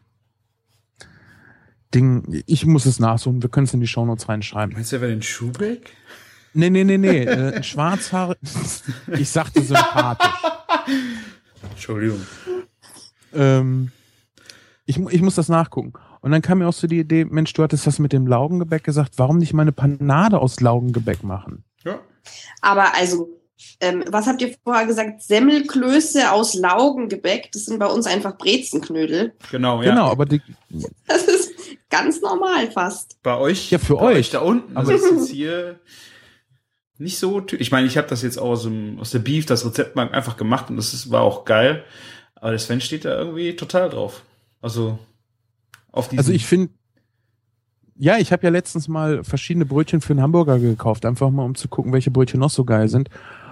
Ding, 1.93 2.43
ich 2.45 2.65
muss 2.65 2.85
es 2.85 2.99
nachsuchen, 2.99 3.41
wir 3.41 3.49
können 3.49 3.65
es 3.65 3.73
in 3.73 3.79
die 3.79 3.87
Shownotes 3.87 4.27
reinschreiben. 4.27 4.75
Meinst 4.75 4.91
du, 4.91 4.99
wer 4.99 5.07
den 5.07 5.21
Schubeck? 5.21 5.91
Nee, 6.53 6.69
nee, 6.69 6.83
nee, 6.83 6.97
nee, 6.97 7.23
äh, 7.23 7.55
ein 7.55 7.63
Schwarzhaar, 7.63 8.35
ich 9.17 9.29
sagte 9.29 9.61
sympathisch. 9.61 10.27
Entschuldigung. 11.75 12.21
Ähm, 13.33 13.91
ich, 14.85 14.97
ich 14.97 15.21
muss 15.21 15.35
das 15.35 15.49
nachgucken. 15.49 15.93
Und 16.21 16.31
dann 16.31 16.41
kam 16.41 16.59
mir 16.59 16.67
auch 16.67 16.73
so 16.73 16.87
die 16.87 16.99
Idee, 16.99 17.25
Mensch, 17.25 17.53
du 17.53 17.63
hattest 17.63 17.85
das 17.85 17.99
mit 17.99 18.11
dem 18.13 18.25
Laugengebäck 18.27 18.83
gesagt, 18.83 19.13
warum 19.17 19.37
nicht 19.37 19.53
mal 19.53 19.61
eine 19.63 19.71
Panade 19.71 20.39
aus 20.39 20.59
Laugengebäck 20.61 21.23
machen? 21.23 21.63
Ja. 21.83 21.99
Aber 22.61 22.95
also, 22.95 23.29
ähm, 23.79 24.03
was 24.07 24.25
habt 24.25 24.41
ihr 24.41 24.55
vorher 24.63 24.87
gesagt? 24.87 25.21
Semmelklöße 25.21 26.31
aus 26.31 26.55
Laugengebäck, 26.55 27.51
das 27.51 27.65
sind 27.65 27.77
bei 27.77 27.85
uns 27.87 28.07
einfach 28.07 28.37
Brezenknödel. 28.37 29.33
Genau, 29.51 29.83
ja. 29.83 29.91
Genau, 29.91 30.09
aber 30.09 30.25
die, 30.25 30.41
Das 31.07 31.23
ist 31.25 31.51
ganz 31.89 32.21
normal 32.21 32.71
fast. 32.71 33.21
Bei 33.21 33.37
euch? 33.37 33.69
Ja, 33.69 33.77
für 33.77 33.95
bei 33.97 34.15
euch. 34.15 34.31
da 34.31 34.39
unten. 34.39 34.75
Aber- 34.75 34.87
Aber 34.87 34.93
das 34.93 35.03
ist 35.03 35.11
jetzt 35.11 35.29
hier 35.29 35.79
nicht 36.97 37.17
so. 37.17 37.45
Ich 37.57 37.71
meine, 37.71 37.87
ich 37.87 37.97
habe 37.97 38.07
das 38.07 38.21
jetzt 38.21 38.37
aus, 38.37 38.63
dem, 38.63 38.99
aus 38.99 39.11
der 39.11 39.19
Beef, 39.19 39.45
das 39.45 39.65
Rezept 39.65 39.95
mal 39.95 40.09
einfach 40.11 40.37
gemacht 40.37 40.69
und 40.69 40.77
das 40.77 40.93
ist, 40.93 41.11
war 41.11 41.21
auch 41.21 41.45
geil. 41.45 41.83
Aber 42.35 42.51
der 42.51 42.59
Sven 42.59 42.81
steht 42.81 43.05
da 43.05 43.17
irgendwie 43.17 43.55
total 43.55 43.89
drauf. 43.89 44.23
Also 44.61 44.99
auf 45.91 46.07
diesen. 46.07 46.19
also 46.19 46.31
ich 46.31 46.45
finde, 46.45 46.69
ja, 47.97 48.17
ich 48.17 48.31
habe 48.31 48.43
ja 48.43 48.49
letztens 48.49 48.87
mal 48.87 49.23
verschiedene 49.23 49.65
Brötchen 49.65 50.01
für 50.01 50.13
einen 50.13 50.21
Hamburger 50.21 50.59
gekauft, 50.59 51.05
einfach 51.05 51.29
mal 51.29 51.43
um 51.43 51.55
zu 51.55 51.67
gucken, 51.67 51.93
welche 51.93 52.11
Brötchen 52.11 52.39
noch 52.39 52.49
so 52.49 52.65
geil 52.65 52.87
sind. 52.89 53.09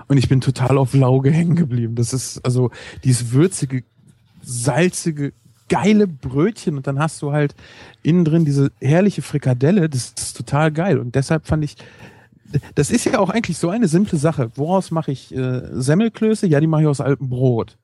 Und 0.07 0.17
ich 0.17 0.27
bin 0.27 0.41
total 0.41 0.77
auf 0.77 0.93
Lauge 0.93 1.31
hängen 1.31 1.55
geblieben. 1.55 1.95
Das 1.95 2.13
ist 2.13 2.43
also 2.45 2.71
dieses 3.03 3.31
würzige, 3.31 3.83
salzige, 4.41 5.31
geile 5.69 6.07
Brötchen 6.07 6.75
und 6.75 6.87
dann 6.87 6.99
hast 6.99 7.21
du 7.21 7.31
halt 7.31 7.55
innen 8.03 8.25
drin 8.25 8.43
diese 8.43 8.71
herrliche 8.81 9.21
Frikadelle. 9.21 9.87
Das 9.89 10.13
ist 10.17 10.35
total 10.35 10.71
geil. 10.71 10.99
Und 10.99 11.15
deshalb 11.15 11.47
fand 11.47 11.63
ich, 11.63 11.77
das 12.75 12.91
ist 12.91 13.05
ja 13.05 13.19
auch 13.19 13.29
eigentlich 13.29 13.57
so 13.57 13.69
eine 13.69 13.87
simple 13.87 14.17
Sache. 14.17 14.51
Woraus 14.55 14.91
mache 14.91 15.11
ich 15.11 15.33
äh, 15.33 15.61
Semmelklöße? 15.71 16.47
Ja, 16.47 16.59
die 16.59 16.67
mache 16.67 16.81
ich 16.81 16.87
aus 16.87 17.01
altem 17.01 17.29
Brot. 17.29 17.77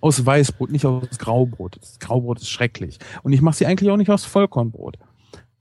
Aus 0.00 0.24
Weißbrot, 0.24 0.70
nicht 0.70 0.86
aus 0.86 1.18
Graubrot. 1.18 1.78
Das 1.80 1.98
Graubrot 1.98 2.40
ist 2.40 2.48
schrecklich. 2.48 2.98
Und 3.22 3.32
ich 3.32 3.42
mache 3.42 3.56
sie 3.56 3.66
eigentlich 3.66 3.90
auch 3.90 3.96
nicht 3.96 4.10
aus 4.10 4.24
Vollkornbrot. 4.24 4.98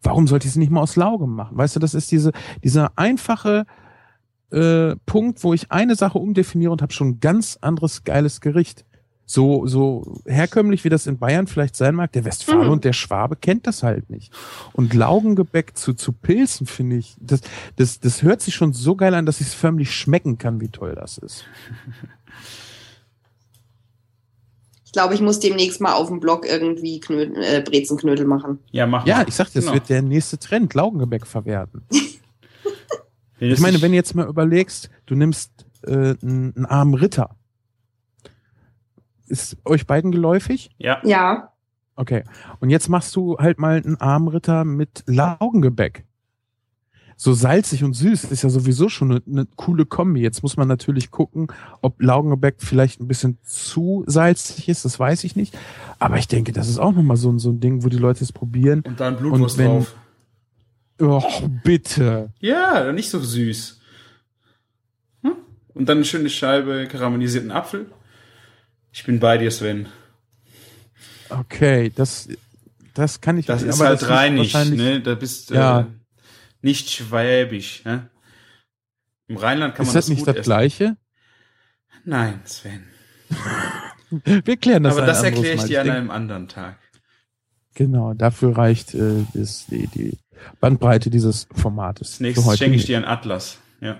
Warum 0.01 0.27
sollte 0.27 0.47
ich 0.47 0.53
sie 0.53 0.59
nicht 0.59 0.71
mal 0.71 0.81
aus 0.81 0.95
Lauge 0.95 1.27
machen? 1.27 1.57
Weißt 1.57 1.75
du, 1.75 1.79
das 1.79 1.93
ist 1.93 2.11
diese, 2.11 2.31
dieser 2.63 2.91
einfache 2.95 3.65
äh, 4.51 4.95
Punkt, 5.05 5.43
wo 5.43 5.53
ich 5.53 5.71
eine 5.71 5.95
Sache 5.95 6.19
umdefiniere 6.19 6.71
und 6.71 6.81
habe 6.81 6.93
schon 6.93 7.09
ein 7.09 7.19
ganz 7.19 7.57
anderes 7.61 8.03
geiles 8.03 8.39
Gericht. 8.41 8.85
So, 9.31 9.67
so 9.67 10.21
herkömmlich 10.25 10.83
wie 10.85 10.89
das 10.89 11.05
in 11.05 11.19
Bayern 11.19 11.45
vielleicht 11.45 11.75
sein 11.75 11.93
mag, 11.93 12.11
der 12.13 12.25
Westfale 12.25 12.63
Mhm. 12.65 12.71
und 12.71 12.83
der 12.83 12.93
Schwabe 12.93 13.35
kennt 13.35 13.67
das 13.67 13.83
halt 13.83 14.09
nicht. 14.09 14.33
Und 14.73 14.95
Laugengebäck 14.95 15.77
zu, 15.77 15.93
zu 15.93 16.13
Pilzen 16.13 16.65
finde 16.65 16.95
ich, 16.95 17.15
das, 17.19 17.41
das, 17.75 17.99
das 17.99 18.23
hört 18.23 18.41
sich 18.41 18.55
schon 18.55 18.73
so 18.73 18.95
geil 18.95 19.13
an, 19.13 19.27
dass 19.27 19.39
ich 19.39 19.45
es 19.45 19.53
förmlich 19.53 19.93
schmecken 19.93 20.39
kann, 20.39 20.59
wie 20.61 20.69
toll 20.69 20.95
das 20.95 21.19
ist. 21.19 21.45
Ich 24.83 24.91
glaube, 24.93 25.13
ich 25.13 25.21
muss 25.21 25.39
demnächst 25.39 25.79
mal 25.79 25.93
auf 25.93 26.07
dem 26.07 26.19
Blog 26.19 26.47
irgendwie 26.47 26.99
Knödel, 26.99 27.35
äh, 27.43 27.61
Brezenknödel 27.61 28.25
machen. 28.25 28.57
ja, 28.71 28.87
mach 28.87 29.05
Ja, 29.05 29.17
mal. 29.17 29.25
ich 29.27 29.35
sagte, 29.35 29.53
das 29.55 29.65
Genau. 29.65 29.75
wird 29.75 29.89
der 29.89 30.01
nächste 30.01 30.39
Trend, 30.39 30.73
Laugengebäck 30.73 31.27
verwerten. 31.27 31.83
Ich 33.41 33.59
meine, 33.61 33.81
wenn 33.81 33.91
du 33.91 33.95
jetzt 33.95 34.15
mal 34.15 34.27
überlegst, 34.27 34.89
du 35.05 35.15
nimmst 35.15 35.65
äh, 35.83 35.91
einen, 36.21 36.53
einen 36.57 36.65
armen 36.65 36.93
Ritter. 36.93 37.37
Ist 39.29 39.57
euch 39.65 39.85
beiden 39.87 40.11
geläufig? 40.11 40.69
Ja, 40.77 40.99
Ja, 41.03 41.53
Okay. 41.95 42.23
Und 42.61 42.69
jetzt 42.69 42.87
machst 42.87 43.13
du 43.17 43.37
halt 43.39 43.59
mal 43.59 43.75
einen 43.75 43.99
Armritter 43.99 44.63
mit 44.63 45.03
Laugengebäck. 45.05 46.05
So 47.17 47.33
salzig 47.33 47.83
und 47.83 47.91
süß 47.93 48.23
ist 48.31 48.43
ja 48.43 48.49
sowieso 48.49 48.87
schon 48.87 49.11
eine, 49.11 49.21
eine 49.29 49.45
coole 49.57 49.85
Kombi. 49.85 50.21
Jetzt 50.21 50.41
muss 50.41 50.55
man 50.55 50.69
natürlich 50.69 51.11
gucken, 51.11 51.47
ob 51.81 52.01
Laugengebäck 52.01 52.55
vielleicht 52.59 53.01
ein 53.01 53.09
bisschen 53.09 53.37
zu 53.43 54.05
salzig 54.07 54.69
ist, 54.69 54.85
das 54.85 54.97
weiß 54.97 55.25
ich 55.25 55.35
nicht. 55.35 55.57
Aber 55.99 56.17
ich 56.17 56.29
denke, 56.29 56.53
das 56.53 56.69
ist 56.69 56.77
auch 56.79 56.93
nochmal 56.93 57.17
so, 57.17 57.29
ein- 57.29 57.39
so 57.39 57.49
ein 57.49 57.59
Ding, 57.59 57.83
wo 57.83 57.89
die 57.89 57.97
Leute 57.97 58.23
es 58.23 58.31
probieren. 58.31 58.81
und 58.87 58.97
dann 59.01 59.17
Blutwurst 59.17 59.57
Und 59.59 59.65
wenn- 59.65 59.71
drauf. 59.79 59.95
Oh, 61.01 61.47
bitte. 61.65 62.29
Ja, 62.39 62.93
nicht 62.93 63.09
so 63.09 63.19
süß. 63.19 63.81
Hm? 65.23 65.33
Und 65.73 65.89
dann 65.89 65.97
eine 65.97 66.05
schöne 66.05 66.29
Scheibe 66.29 66.87
karamellisierten 66.89 67.51
Apfel. 67.51 67.87
Ich 68.91 69.03
bin 69.03 69.19
bei 69.19 69.37
dir, 69.37 69.51
Sven. 69.51 69.87
Okay, 71.29 71.91
das, 71.95 72.27
das 72.93 73.21
kann 73.21 73.37
ich 73.37 73.45
Das 73.45 73.61
aber 73.63 73.69
ist 73.71 73.79
halt 73.81 74.09
rheinig, 74.09 74.53
wahrscheinlich- 74.53 74.79
ne? 74.79 75.01
Da 75.01 75.15
bist 75.15 75.51
Ja. 75.51 75.81
äh, 75.81 75.85
nicht 76.61 76.89
schwäbisch, 76.89 77.85
ne? 77.85 78.09
Im 79.27 79.37
Rheinland 79.37 79.75
kann 79.75 79.83
Ist 79.83 79.89
man 79.89 79.95
das 79.95 80.05
das 80.05 80.09
nicht 80.09 80.27
das 80.27 80.35
essen. 80.37 80.43
Gleiche? 80.43 80.97
Nein, 82.03 82.41
Sven. 82.45 82.83
Wir 84.09 84.57
klären 84.57 84.81
das 84.83 84.97
Aber 84.97 85.05
das 85.05 85.21
erkläre 85.21 85.55
ich 85.55 85.63
dir 85.65 85.81
an 85.81 85.89
einem 85.91 86.09
anderen 86.11 86.47
Tag. 86.47 86.79
Genau, 87.75 88.15
dafür 88.15 88.57
reicht 88.57 88.95
äh, 88.95 89.23
das, 89.35 89.67
die, 89.67 89.85
die 89.87 90.17
Bandbreite 90.59 91.11
dieses 91.11 91.47
Formates. 91.53 92.11
Das 92.13 92.19
nächste 92.21 92.41
schenke 92.57 92.63
ich 92.75 92.81
nicht. 92.81 92.87
dir 92.87 92.97
einen 92.97 93.05
Atlas. 93.05 93.59
Ja. 93.81 93.99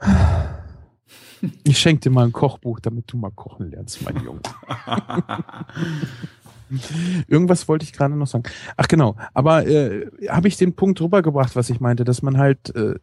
Ich 1.64 1.78
schenke 1.78 2.00
dir 2.00 2.10
mal 2.10 2.26
ein 2.26 2.32
Kochbuch, 2.32 2.80
damit 2.80 3.10
du 3.12 3.16
mal 3.16 3.30
kochen 3.30 3.70
lernst, 3.70 4.02
mein 4.02 4.22
Junge. 4.22 4.40
Irgendwas 7.26 7.66
wollte 7.66 7.84
ich 7.84 7.92
gerade 7.92 8.14
noch 8.14 8.26
sagen. 8.26 8.44
Ach 8.76 8.86
genau, 8.86 9.16
aber 9.34 9.66
äh, 9.66 10.06
habe 10.28 10.48
ich 10.48 10.56
den 10.56 10.74
Punkt 10.74 11.00
rübergebracht, 11.00 11.56
was 11.56 11.70
ich 11.70 11.80
meinte, 11.80 12.04
dass 12.04 12.22
man 12.22 12.38
halt, 12.38 12.74
äh, 12.76 12.94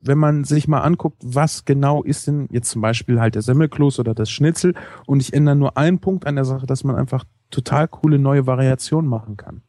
wenn 0.00 0.18
man 0.18 0.44
sich 0.44 0.68
mal 0.68 0.80
anguckt, 0.80 1.18
was 1.22 1.64
genau 1.64 2.02
ist 2.02 2.26
denn 2.26 2.48
jetzt 2.50 2.70
zum 2.70 2.80
Beispiel 2.80 3.20
halt 3.20 3.34
der 3.34 3.42
Semmelkloß 3.42 3.98
oder 3.98 4.14
das 4.14 4.30
Schnitzel 4.30 4.74
und 5.06 5.20
ich 5.20 5.34
ändere 5.34 5.56
nur 5.56 5.76
einen 5.76 5.98
Punkt 5.98 6.26
an 6.26 6.36
der 6.36 6.46
Sache, 6.46 6.66
dass 6.66 6.84
man 6.84 6.96
einfach 6.96 7.24
total 7.50 7.88
coole 7.88 8.18
neue 8.18 8.46
Variationen 8.46 9.10
machen 9.10 9.36
kann. 9.36 9.62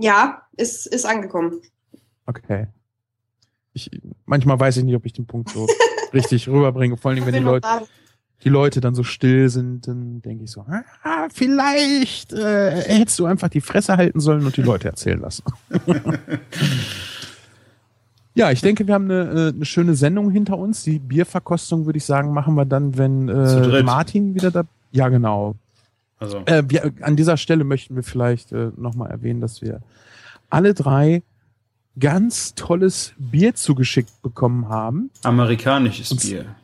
ja, 0.00 0.42
ist, 0.56 0.86
ist 0.86 1.04
angekommen. 1.04 1.60
Okay. 2.26 2.68
Ich, 3.86 4.00
manchmal 4.26 4.58
weiß 4.58 4.76
ich 4.78 4.84
nicht, 4.84 4.96
ob 4.96 5.06
ich 5.06 5.12
den 5.12 5.26
Punkt 5.26 5.50
so 5.50 5.66
richtig 6.12 6.48
rüberbringe, 6.48 6.96
vor 6.96 7.10
allem 7.10 7.24
wenn 7.26 7.34
die 7.34 7.40
Leute 7.40 7.68
die 8.44 8.48
Leute 8.48 8.80
dann 8.80 8.94
so 8.94 9.02
still 9.02 9.48
sind, 9.48 9.88
dann 9.88 10.22
denke 10.22 10.44
ich 10.44 10.50
so, 10.50 10.60
ah, 10.60 11.28
vielleicht 11.32 12.32
äh, 12.32 12.70
hättest 12.70 13.18
du 13.18 13.26
einfach 13.26 13.48
die 13.48 13.60
Fresse 13.60 13.96
halten 13.96 14.20
sollen 14.20 14.46
und 14.46 14.56
die 14.56 14.62
Leute 14.62 14.88
erzählen 14.88 15.20
lassen. 15.20 15.42
ja, 18.34 18.52
ich 18.52 18.60
denke, 18.60 18.86
wir 18.86 18.94
haben 18.94 19.10
eine, 19.10 19.22
äh, 19.22 19.48
eine 19.48 19.64
schöne 19.64 19.96
Sendung 19.96 20.30
hinter 20.30 20.56
uns. 20.56 20.84
Die 20.84 21.00
Bierverkostung, 21.00 21.86
würde 21.86 21.96
ich 21.96 22.04
sagen, 22.04 22.32
machen 22.32 22.54
wir 22.54 22.64
dann, 22.64 22.96
wenn 22.96 23.28
äh. 23.28 23.82
Martin 23.82 24.34
wieder 24.34 24.52
da. 24.52 24.62
Ja, 24.92 25.08
genau. 25.08 25.56
Also, 26.20 26.42
Äh, 26.46 26.62
wir, 26.68 26.92
an 27.00 27.16
dieser 27.16 27.36
Stelle 27.36 27.64
möchten 27.64 27.96
wir 27.96 28.04
vielleicht 28.04 28.52
äh, 28.52 28.70
nochmal 28.76 29.10
erwähnen, 29.10 29.40
dass 29.40 29.62
wir 29.62 29.80
alle 30.48 30.74
drei 30.74 31.22
ganz 31.98 32.54
tolles 32.54 33.12
Bier 33.18 33.54
zugeschickt 33.54 34.22
bekommen 34.22 34.68
haben. 34.68 35.10
amerikanisches 35.22 36.12
Und- 36.12 36.22
Bier. 36.22 36.54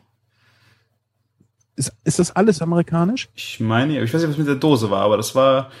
Ist, 1.77 1.91
ist 2.05 2.19
das 2.19 2.31
alles 2.33 2.61
amerikanisch? 2.61 3.27
Ich 3.35 3.59
meine, 3.59 4.01
ich 4.01 4.13
weiß 4.13 4.21
nicht, 4.21 4.31
was 4.31 4.37
mit 4.37 4.47
der 4.47 4.55
Dose 4.55 4.89
war, 4.89 5.01
aber 5.01 5.17
das 5.17 5.35
war 5.35 5.71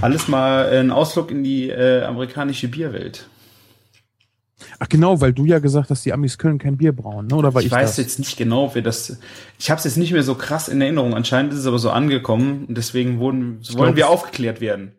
alles 0.00 0.28
mal 0.28 0.68
ein 0.68 0.92
Ausflug 0.92 1.32
in 1.32 1.42
die 1.42 1.68
äh, 1.70 2.04
amerikanische 2.04 2.68
Bierwelt. 2.68 3.28
Ach 4.78 4.88
genau, 4.88 5.20
weil 5.20 5.32
du 5.32 5.44
ja 5.46 5.58
gesagt 5.58 5.90
hast, 5.90 6.04
die 6.04 6.12
Amis 6.12 6.38
können 6.38 6.58
kein 6.58 6.76
Bier 6.76 6.92
brauen, 6.92 7.26
ne? 7.26 7.34
oder 7.34 7.52
war 7.52 7.60
ich, 7.62 7.66
ich 7.66 7.72
weiß 7.72 7.90
das? 7.90 7.96
jetzt 7.96 8.18
nicht 8.18 8.36
genau, 8.36 8.66
ob 8.66 8.74
wir 8.74 8.82
das. 8.82 9.18
Ich 9.58 9.70
habe 9.70 9.78
es 9.78 9.84
jetzt 9.84 9.96
nicht 9.96 10.12
mehr 10.12 10.22
so 10.22 10.34
krass 10.34 10.68
in 10.68 10.80
Erinnerung. 10.80 11.14
Anscheinend 11.14 11.52
ist 11.52 11.60
es 11.60 11.66
aber 11.66 11.78
so 11.78 11.90
angekommen 11.90 12.66
und 12.66 12.76
deswegen 12.78 13.18
wurden, 13.18 13.60
wollen 13.72 13.76
glaub, 13.76 13.96
wir 13.96 14.08
aufgeklärt 14.08 14.60
werden. 14.60 14.92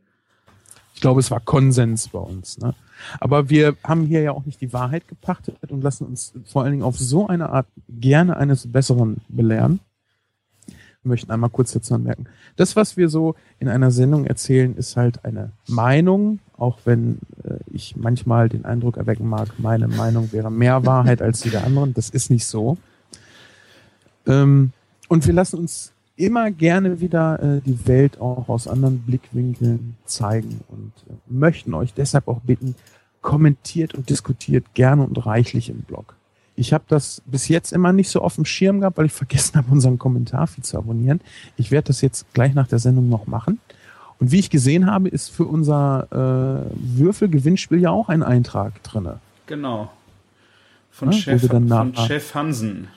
Ich 0.96 1.02
glaube, 1.02 1.20
es 1.20 1.32
war 1.32 1.40
Konsens 1.40 2.10
bei 2.10 2.20
uns. 2.20 2.58
Ne? 2.58 2.76
Aber 3.20 3.50
wir 3.50 3.76
haben 3.84 4.06
hier 4.06 4.22
ja 4.22 4.32
auch 4.32 4.46
nicht 4.46 4.62
die 4.62 4.74
Wahrheit 4.74 5.08
gepachtet 5.08 5.56
und 5.70 5.84
lassen 5.84 6.06
uns 6.06 6.34
vor 6.46 6.64
allen 6.64 6.72
Dingen 6.72 6.84
auf 6.84 6.98
so 6.98 7.28
eine 7.28 7.50
Art 7.50 7.68
gerne 7.90 8.38
eines 8.38 8.72
Besseren 8.72 9.22
belehren. 9.28 9.80
Wir 11.04 11.10
möchten 11.10 11.32
einmal 11.32 11.50
kurz 11.50 11.72
dazu 11.72 11.96
anmerken. 11.96 12.26
Das, 12.58 12.76
was 12.76 12.96
wir 12.96 13.10
so 13.10 13.36
in 13.60 13.68
einer 13.68 13.90
Sendung 13.90 14.26
erzählen, 14.26 14.76
ist 14.76 14.98
halt 14.98 15.26
eine 15.26 15.52
Meinung, 15.68 16.40
auch 16.58 16.80
wenn 16.86 17.18
äh, 17.44 17.56
ich 17.72 17.96
manchmal 17.96 18.50
den 18.50 18.66
Eindruck 18.66 18.98
erwecken 18.98 19.28
mag, 19.28 19.50
meine 19.58 19.88
Meinung 19.88 20.32
wäre 20.32 20.52
mehr 20.52 20.86
Wahrheit 20.86 21.24
als 21.24 21.42
die 21.42 21.50
der 21.50 21.66
anderen. 21.66 21.96
Das 21.96 22.12
ist 22.12 22.30
nicht 22.30 22.46
so. 22.46 22.78
Ähm, 24.28 24.74
und 25.08 25.26
wir 25.26 25.34
lassen 25.34 25.58
uns 25.58 25.92
immer 26.16 26.52
gerne 26.52 27.02
wieder 27.02 27.42
äh, 27.42 27.62
die 27.62 27.88
Welt 27.88 28.20
auch 28.20 28.50
aus 28.50 28.68
anderen 28.68 29.00
Blickwinkeln 29.00 29.96
zeigen 30.06 30.62
und 30.70 30.92
äh, 31.10 31.14
möchten 31.28 31.74
euch 31.74 31.94
deshalb 31.94 32.28
auch 32.28 32.42
bitten, 32.42 32.76
kommentiert 33.22 33.94
und 33.94 34.10
diskutiert 34.10 34.74
gerne 34.74 35.04
und 35.04 35.26
reichlich 35.26 35.70
im 35.70 35.82
Blog. 35.82 36.16
Ich 36.56 36.74
habe 36.74 36.84
das 36.88 37.22
bis 37.26 37.48
jetzt 37.48 37.72
immer 37.72 37.94
nicht 37.94 38.10
so 38.10 38.22
auf 38.22 38.36
dem 38.36 38.46
Schirm 38.46 38.80
gehabt, 38.80 38.98
weil 38.98 39.06
ich 39.06 39.14
vergessen 39.14 39.56
habe, 39.56 39.72
unseren 39.72 39.98
Kommentarfeed 39.98 40.66
zu 40.66 40.78
abonnieren. 40.78 41.22
Ich 41.58 41.72
werde 41.72 41.88
das 41.88 42.02
jetzt 42.02 42.32
gleich 42.34 42.54
nach 42.54 42.68
der 42.68 42.80
Sendung 42.80 43.10
noch 43.10 43.28
machen. 43.28 43.60
Und 44.20 44.32
wie 44.32 44.40
ich 44.40 44.52
gesehen 44.52 44.86
habe, 44.86 45.10
ist 45.10 45.30
für 45.30 45.46
unser 45.46 46.08
äh, 46.12 46.98
Würfelgewinnspiel 47.00 47.80
ja 47.80 47.90
auch 47.90 48.08
ein 48.10 48.22
Eintrag 48.22 48.84
drinne. 48.84 49.20
Genau. 49.48 49.92
Von, 50.92 51.12
Ja, 51.12 51.18
Chef, 51.18 51.48
von 51.48 51.96
Chef 51.96 52.36
Hansen. 52.36 52.88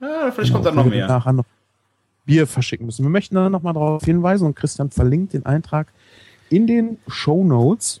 Ja, 0.00 0.30
vielleicht 0.30 0.52
Genau, 0.52 0.62
kommt 0.62 0.66
da 0.66 0.72
noch 0.72 0.86
mehr. 0.86 1.06
Nachher 1.06 1.32
noch 1.32 1.44
Bier 2.24 2.46
verschicken 2.46 2.86
müssen. 2.86 3.02
Wir 3.04 3.10
möchten 3.10 3.34
da 3.34 3.48
nochmal 3.50 3.74
darauf 3.74 4.04
hinweisen 4.04 4.46
und 4.46 4.56
Christian 4.56 4.90
verlinkt 4.90 5.32
den 5.34 5.44
Eintrag 5.46 5.88
in 6.50 6.66
den 6.66 6.98
Show 7.08 7.44
Notes. 7.44 8.00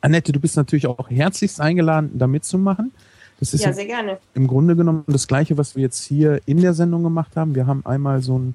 Annette, 0.00 0.32
du 0.32 0.40
bist 0.40 0.56
natürlich 0.56 0.86
auch 0.86 1.08
herzlichst 1.10 1.60
eingeladen, 1.60 2.10
da 2.18 2.26
mitzumachen. 2.26 2.92
Das 3.40 3.52
ist 3.54 3.62
Ja, 3.62 3.68
im, 3.70 3.74
sehr 3.74 3.86
gerne. 3.86 4.18
im 4.34 4.46
Grunde 4.46 4.76
genommen 4.76 5.04
das 5.06 5.26
Gleiche, 5.26 5.58
was 5.58 5.74
wir 5.74 5.82
jetzt 5.82 6.04
hier 6.04 6.40
in 6.46 6.60
der 6.60 6.74
Sendung 6.74 7.02
gemacht 7.02 7.36
haben. 7.36 7.54
Wir 7.54 7.66
haben 7.66 7.84
einmal 7.84 8.22
so 8.22 8.36
einen 8.36 8.54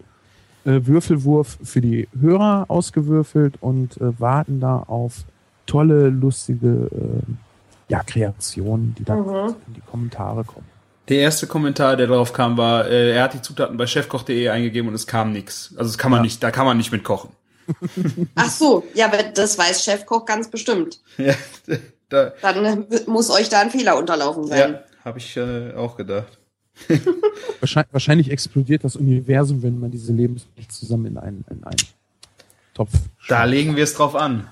äh, 0.65 0.79
Würfelwurf 0.85 1.57
für 1.63 1.81
die 1.81 2.07
Hörer 2.19 2.65
ausgewürfelt 2.69 3.55
und 3.61 3.99
äh, 3.99 4.17
warten 4.19 4.59
da 4.59 4.77
auf 4.79 5.25
tolle, 5.65 6.09
lustige 6.09 6.89
äh, 6.91 7.31
ja, 7.89 8.03
Kreationen, 8.03 8.95
die 8.97 9.03
dann 9.03 9.19
Mhm. 9.21 9.55
in 9.67 9.73
die 9.75 9.81
Kommentare 9.81 10.43
kommen. 10.43 10.65
Der 11.09 11.17
erste 11.17 11.47
Kommentar, 11.47 11.97
der 11.97 12.07
drauf 12.07 12.33
kam, 12.33 12.57
war, 12.57 12.87
äh, 12.87 13.11
er 13.15 13.23
hat 13.23 13.33
die 13.33 13.41
Zutaten 13.41 13.77
bei 13.77 13.87
chefkoch.de 13.87 14.49
eingegeben 14.49 14.87
und 14.87 14.95
es 14.95 15.07
kam 15.07 15.31
nichts. 15.31 15.73
Also 15.75 15.89
das 15.89 15.97
kann 15.97 16.11
man 16.11 16.19
Ja. 16.19 16.23
nicht, 16.23 16.43
da 16.43 16.51
kann 16.51 16.65
man 16.65 16.77
nicht 16.77 16.91
mit 16.91 17.03
kochen. 17.03 17.31
Ach 18.35 18.49
so, 18.49 18.85
ja, 18.93 19.07
aber 19.07 19.23
das 19.23 19.57
weiß 19.57 19.83
Chefkoch 19.83 20.25
ganz 20.25 20.49
bestimmt. 20.49 21.01
Ja, 21.17 21.33
da, 22.09 22.33
Dann 22.41 22.87
muss 23.05 23.29
euch 23.29 23.49
da 23.49 23.59
ein 23.59 23.69
Fehler 23.69 23.95
unterlaufen 23.97 24.47
sein. 24.47 24.71
ja 24.73 24.83
habe 25.05 25.19
ich 25.19 25.37
äh, 25.37 25.73
auch 25.73 25.95
gedacht. 25.95 26.39
Wahrscheinlich, 27.59 27.93
wahrscheinlich 27.93 28.31
explodiert 28.31 28.83
das 28.83 28.95
Universum, 28.95 29.63
wenn 29.63 29.79
man 29.79 29.91
diese 29.91 30.13
Lebensmittel 30.13 30.67
zusammen 30.69 31.05
in 31.07 31.17
einen, 31.17 31.45
in 31.49 31.63
einen 31.63 31.77
Topf 32.73 32.91
Da 33.27 33.43
legen 33.43 33.75
wir 33.75 33.83
es 33.83 33.93
drauf 33.93 34.15
an. 34.15 34.49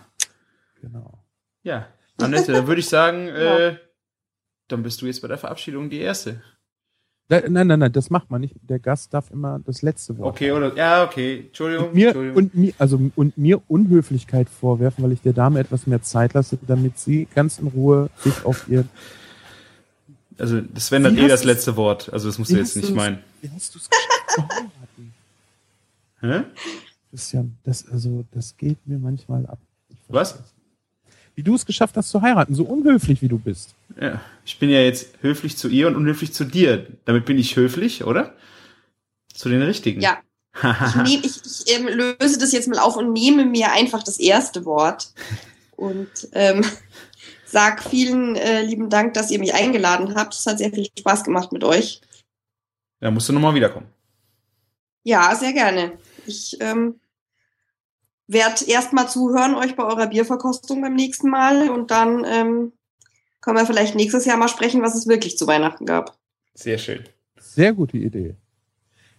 Genau. 0.82 1.14
Ja, 1.64 1.88
Annette, 2.18 2.52
dann 2.52 2.68
würde 2.68 2.82
ich 2.82 2.90
sagen, 2.90 3.28
äh, 3.30 3.78
dann 4.68 4.84
bist 4.84 5.02
du 5.02 5.06
jetzt 5.06 5.22
bei 5.22 5.28
der 5.28 5.38
Verabschiedung 5.38 5.90
die 5.90 6.00
Erste. 6.00 6.42
Nein, 7.30 7.68
nein, 7.68 7.80
nein, 7.80 7.92
das 7.92 8.10
macht 8.10 8.32
man 8.32 8.40
nicht. 8.40 8.56
Der 8.62 8.80
Gast 8.80 9.14
darf 9.14 9.32
immer 9.32 9.60
das 9.66 9.82
letzte 9.82 10.18
Wort. 10.18 10.30
Okay, 10.30 10.52
oder? 10.52 10.74
Ja, 10.78 11.04
okay. 11.04 11.48
Entschuldigung. 11.48 11.88
Und 11.88 11.96
mir, 11.96 12.08
Entschuldigung. 12.08 12.38
und, 12.38 12.56
mir, 12.56 12.74
also, 12.78 13.12
und 13.16 13.38
mir 13.38 13.62
Unhöflichkeit 13.68 14.48
vorwerfen, 14.48 15.04
weil 15.04 15.12
ich 15.12 15.22
der 15.22 15.34
Dame 15.34 15.60
etwas 15.60 15.88
mehr 15.88 16.02
Zeit 16.02 16.34
lasse, 16.34 16.58
damit 16.66 16.98
sie 16.98 17.28
ganz 17.36 17.60
in 17.60 17.68
Ruhe 17.68 18.10
sich 18.20 18.46
auf 18.46 18.70
ihr. 18.70 18.86
also 20.38 20.62
Sven 20.78 21.06
hat 21.06 21.16
Wie 21.16 21.26
eh 21.26 21.28
das 21.28 21.44
letzte 21.44 21.76
Wort. 21.76 22.14
Also 22.14 22.30
das 22.30 22.38
musst 22.38 22.52
du 22.52 22.56
jetzt 22.56 22.78
nicht 22.78 22.96
meinen. 22.96 23.20
Wie 23.42 23.50
hast 23.50 23.76
du 23.76 23.80
es 23.80 23.90
geschafft? 23.90 24.50
Hä? 26.22 26.44
Christian, 27.10 27.58
das, 27.64 27.88
also, 27.90 28.24
das 28.32 28.56
geht 28.56 28.78
mir 28.88 29.00
manchmal 29.00 29.46
ab. 29.48 29.60
Was? 30.08 30.36
nicht. 30.36 30.57
Wie 31.38 31.44
du 31.44 31.54
es 31.54 31.68
geschafft 31.68 31.96
hast 31.96 32.10
zu 32.10 32.24
heiraten, 32.24 32.56
so 32.56 32.64
unhöflich 32.64 33.22
wie 33.22 33.28
du 33.28 33.38
bist. 33.38 33.76
Ja, 34.02 34.20
ich 34.44 34.58
bin 34.58 34.72
ja 34.72 34.82
jetzt 34.82 35.10
höflich 35.22 35.56
zu 35.56 35.68
ihr 35.68 35.86
und 35.86 35.96
unhöflich 35.96 36.34
zu 36.34 36.46
dir. 36.46 36.88
Damit 37.06 37.26
bin 37.26 37.38
ich 37.38 37.56
höflich, 37.56 38.04
oder? 38.04 38.34
Zu 39.32 39.48
den 39.50 39.62
Richtigen. 39.62 40.02
Ja. 40.02 40.18
Ich, 40.56 40.96
nehm, 40.96 41.22
ich, 41.24 41.42
ich 41.46 41.76
ähm, 41.76 41.90
löse 41.90 42.40
das 42.40 42.54
jetzt 42.54 42.68
mal 42.68 42.80
auf 42.80 42.96
und 42.96 43.14
nehme 43.14 43.46
mir 43.46 43.72
einfach 43.72 44.02
das 44.02 44.18
erste 44.18 44.66
Wort 44.66 45.14
und 45.76 46.10
ähm, 46.32 46.66
sag 47.46 47.84
vielen 47.84 48.36
äh, 48.36 48.64
lieben 48.64 48.90
Dank, 48.90 49.14
dass 49.14 49.30
ihr 49.30 49.38
mich 49.38 49.54
eingeladen 49.54 50.16
habt. 50.16 50.34
Es 50.34 50.48
hat 50.48 50.58
sehr 50.58 50.74
viel 50.74 50.88
Spaß 50.98 51.24
gemacht 51.24 51.52
mit 51.52 51.64
euch. 51.64 52.02
Da 53.00 53.12
musst 53.12 53.30
du 53.30 53.34
nochmal 53.34 53.54
wiederkommen. 53.54 53.86
Ja, 55.04 55.36
sehr 55.36 55.54
gerne. 55.54 56.00
Ich 56.26 56.58
ähm, 56.62 57.00
werde 58.28 58.66
erst 58.68 58.94
mal 58.94 59.08
zuhören 59.08 59.56
euch 59.56 59.76
bei 59.76 59.84
eurer 59.84 60.08
Bierverkostung 60.08 60.82
beim 60.82 60.96
nächsten 60.96 61.30
Mal 61.30 61.70
und 61.70 61.92
dann 61.92 62.26
ähm, 62.26 62.74
können 63.42 63.58
wir 63.58 63.66
vielleicht 63.66 63.96
nächstes 63.96 64.26
Jahr 64.26 64.38
mal 64.38 64.50
sprechen, 64.50 64.82
was 64.82 64.96
es 64.96 65.08
wirklich 65.08 65.38
zu 65.38 65.48
Weihnachten 65.48 65.86
gab. 65.86 66.18
Sehr 66.54 66.78
schön. 66.78 67.04
Sehr 67.40 67.74
gute 67.74 67.98
Idee. 67.98 68.36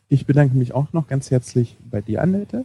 Ich 0.09 0.26
bedanke 0.26 0.56
mich 0.56 0.74
auch 0.74 0.93
noch 0.93 1.06
ganz 1.06 1.30
herzlich 1.30 1.76
bei 1.90 2.01
dir, 2.01 2.22
Annette. 2.22 2.64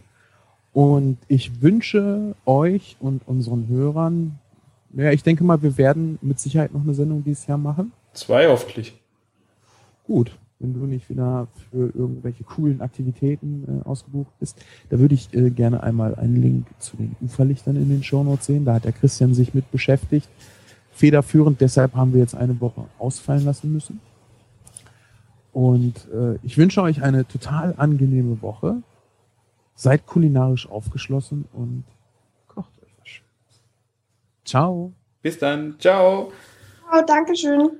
Und 0.72 1.18
ich 1.28 1.62
wünsche 1.62 2.34
euch 2.44 2.96
und 3.00 3.26
unseren 3.28 3.68
Hörern, 3.68 4.38
ja, 4.92 5.12
ich 5.12 5.22
denke 5.22 5.44
mal, 5.44 5.62
wir 5.62 5.78
werden 5.78 6.18
mit 6.20 6.40
Sicherheit 6.40 6.74
noch 6.74 6.82
eine 6.82 6.94
Sendung 6.94 7.22
dieses 7.22 7.46
Jahr 7.46 7.58
machen. 7.58 7.92
Zwei 8.12 8.48
hoffentlich. 8.48 8.94
Gut, 10.04 10.36
wenn 10.58 10.72
du 10.72 10.86
nicht 10.86 11.10
wieder 11.10 11.48
für 11.70 11.94
irgendwelche 11.94 12.44
coolen 12.44 12.80
Aktivitäten 12.80 13.82
äh, 13.82 13.88
ausgebucht 13.88 14.32
bist, 14.38 14.58
da 14.88 14.98
würde 14.98 15.14
ich 15.14 15.32
äh, 15.34 15.50
gerne 15.50 15.82
einmal 15.82 16.14
einen 16.14 16.36
Link 16.36 16.66
zu 16.78 16.96
den 16.96 17.16
Uferlichtern 17.20 17.76
in 17.76 17.88
den 17.88 18.02
Shownotes 18.02 18.46
sehen. 18.46 18.64
Da 18.64 18.74
hat 18.74 18.84
der 18.84 18.92
Christian 18.92 19.34
sich 19.34 19.54
mit 19.54 19.70
beschäftigt. 19.70 20.28
Federführend, 20.92 21.60
deshalb 21.60 21.94
haben 21.94 22.12
wir 22.12 22.20
jetzt 22.20 22.36
eine 22.36 22.60
Woche 22.60 22.84
ausfallen 22.98 23.44
lassen 23.44 23.72
müssen. 23.72 24.00
Und 25.52 26.08
äh, 26.12 26.36
ich 26.42 26.56
wünsche 26.58 26.82
euch 26.82 27.02
eine 27.02 27.26
total 27.26 27.74
angenehme 27.76 28.42
Woche. 28.42 28.82
Seid 29.76 30.06
kulinarisch 30.06 30.68
aufgeschlossen 30.68 31.46
und 31.52 31.84
kocht 32.46 32.72
euch 32.82 32.92
was 33.00 33.08
Schönes. 33.08 33.62
Ciao. 34.44 34.92
Bis 35.22 35.38
dann. 35.38 35.76
Ciao. 35.78 36.32
Oh, 36.92 37.02
Dankeschön. 37.06 37.70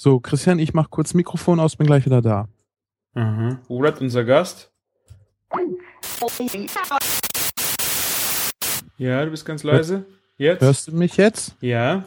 So, 0.00 0.20
Christian, 0.20 0.60
ich 0.60 0.74
mach 0.74 0.90
kurz 0.90 1.12
Mikrofon 1.12 1.58
aus, 1.58 1.74
bin 1.74 1.88
gleich 1.88 2.06
wieder 2.06 2.22
da. 2.22 2.46
Mhm. 3.14 3.58
Robert, 3.68 4.00
unser 4.00 4.22
Gast. 4.24 4.70
Ja, 8.96 9.24
du 9.24 9.32
bist 9.32 9.44
ganz 9.44 9.64
leise. 9.64 10.04
Jetzt? 10.36 10.60
Hörst 10.62 10.86
du 10.86 10.92
mich 10.92 11.16
jetzt? 11.16 11.56
Ja. 11.60 12.04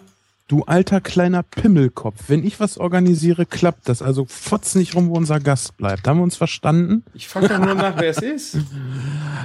Du 0.47 0.63
alter 0.63 1.01
kleiner 1.01 1.43
Pimmelkopf. 1.43 2.29
Wenn 2.29 2.45
ich 2.45 2.61
was 2.61 2.77
organisiere, 2.77 3.45
klappt 3.45 3.89
das. 3.89 4.01
Also 4.01 4.23
fotz 4.25 4.75
nicht 4.75 4.95
rum, 4.95 5.09
wo 5.09 5.15
unser 5.17 5.41
Gast 5.41 5.75
bleibt. 5.75 6.07
Haben 6.07 6.19
wir 6.19 6.23
uns 6.23 6.37
verstanden? 6.37 7.03
Ich 7.13 7.27
frage 7.27 7.49
doch 7.49 7.57
nur 7.59 7.75
nach, 7.75 7.97
wer 7.99 8.09
es 8.09 8.21
ist. 8.21 8.57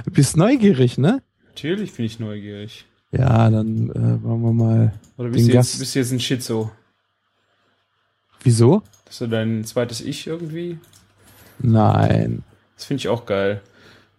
Du 0.05 0.11
bist 0.11 0.37
neugierig, 0.37 0.97
ne? 0.97 1.21
Natürlich 1.47 1.93
bin 1.95 2.05
ich 2.05 2.17
neugierig. 2.17 2.85
Ja, 3.11 3.49
dann 3.49 3.89
äh, 3.89 4.23
wollen 4.23 4.41
wir 4.41 4.53
mal. 4.53 4.93
Oder 5.17 5.29
bist 5.31 5.39
Den 5.47 5.47
du, 5.51 5.53
jetzt, 5.57 5.71
Gast- 5.71 5.79
bist 5.79 5.95
du 5.95 5.99
jetzt 5.99 6.11
ein 6.13 6.19
Schizo? 6.21 6.71
Wieso? 8.43 8.83
Hast 9.07 9.21
du 9.21 9.27
dein 9.27 9.63
zweites 9.65 10.01
Ich 10.01 10.27
irgendwie? 10.27 10.79
Nein. 11.59 12.43
Das 12.75 12.85
finde 12.85 12.99
ich 13.01 13.07
auch 13.07 13.25
geil. 13.25 13.61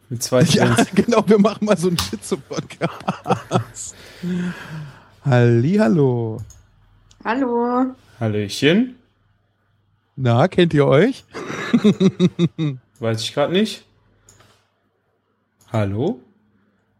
Mit 0.08 0.22
zwei 0.22 0.42
Ja, 0.44 0.74
Trends. 0.74 0.90
genau, 0.94 1.22
wir 1.28 1.38
machen 1.38 1.64
mal 1.64 1.76
so 1.76 1.88
einen 1.88 1.98
Schizo-Podcast. 1.98 3.94
Hallihallo. 5.24 6.40
Hallo. 7.24 7.94
Hallöchen. 8.18 8.96
Na, 10.16 10.48
kennt 10.48 10.74
ihr 10.74 10.86
euch? 10.86 11.24
Weiß 12.98 13.20
ich 13.22 13.32
gerade 13.34 13.52
nicht. 13.52 13.84
Hallo? 15.70 16.20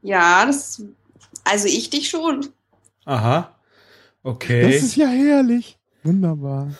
Ja, 0.02 0.44
das, 0.46 0.82
also 1.44 1.66
ich 1.66 1.90
dich 1.90 2.08
schon. 2.10 2.46
Aha. 3.06 3.50
Okay. 4.22 4.62
Das 4.70 4.82
ist 4.82 4.96
ja 4.96 5.08
herrlich. 5.08 5.78
Wunderbar. 6.04 6.70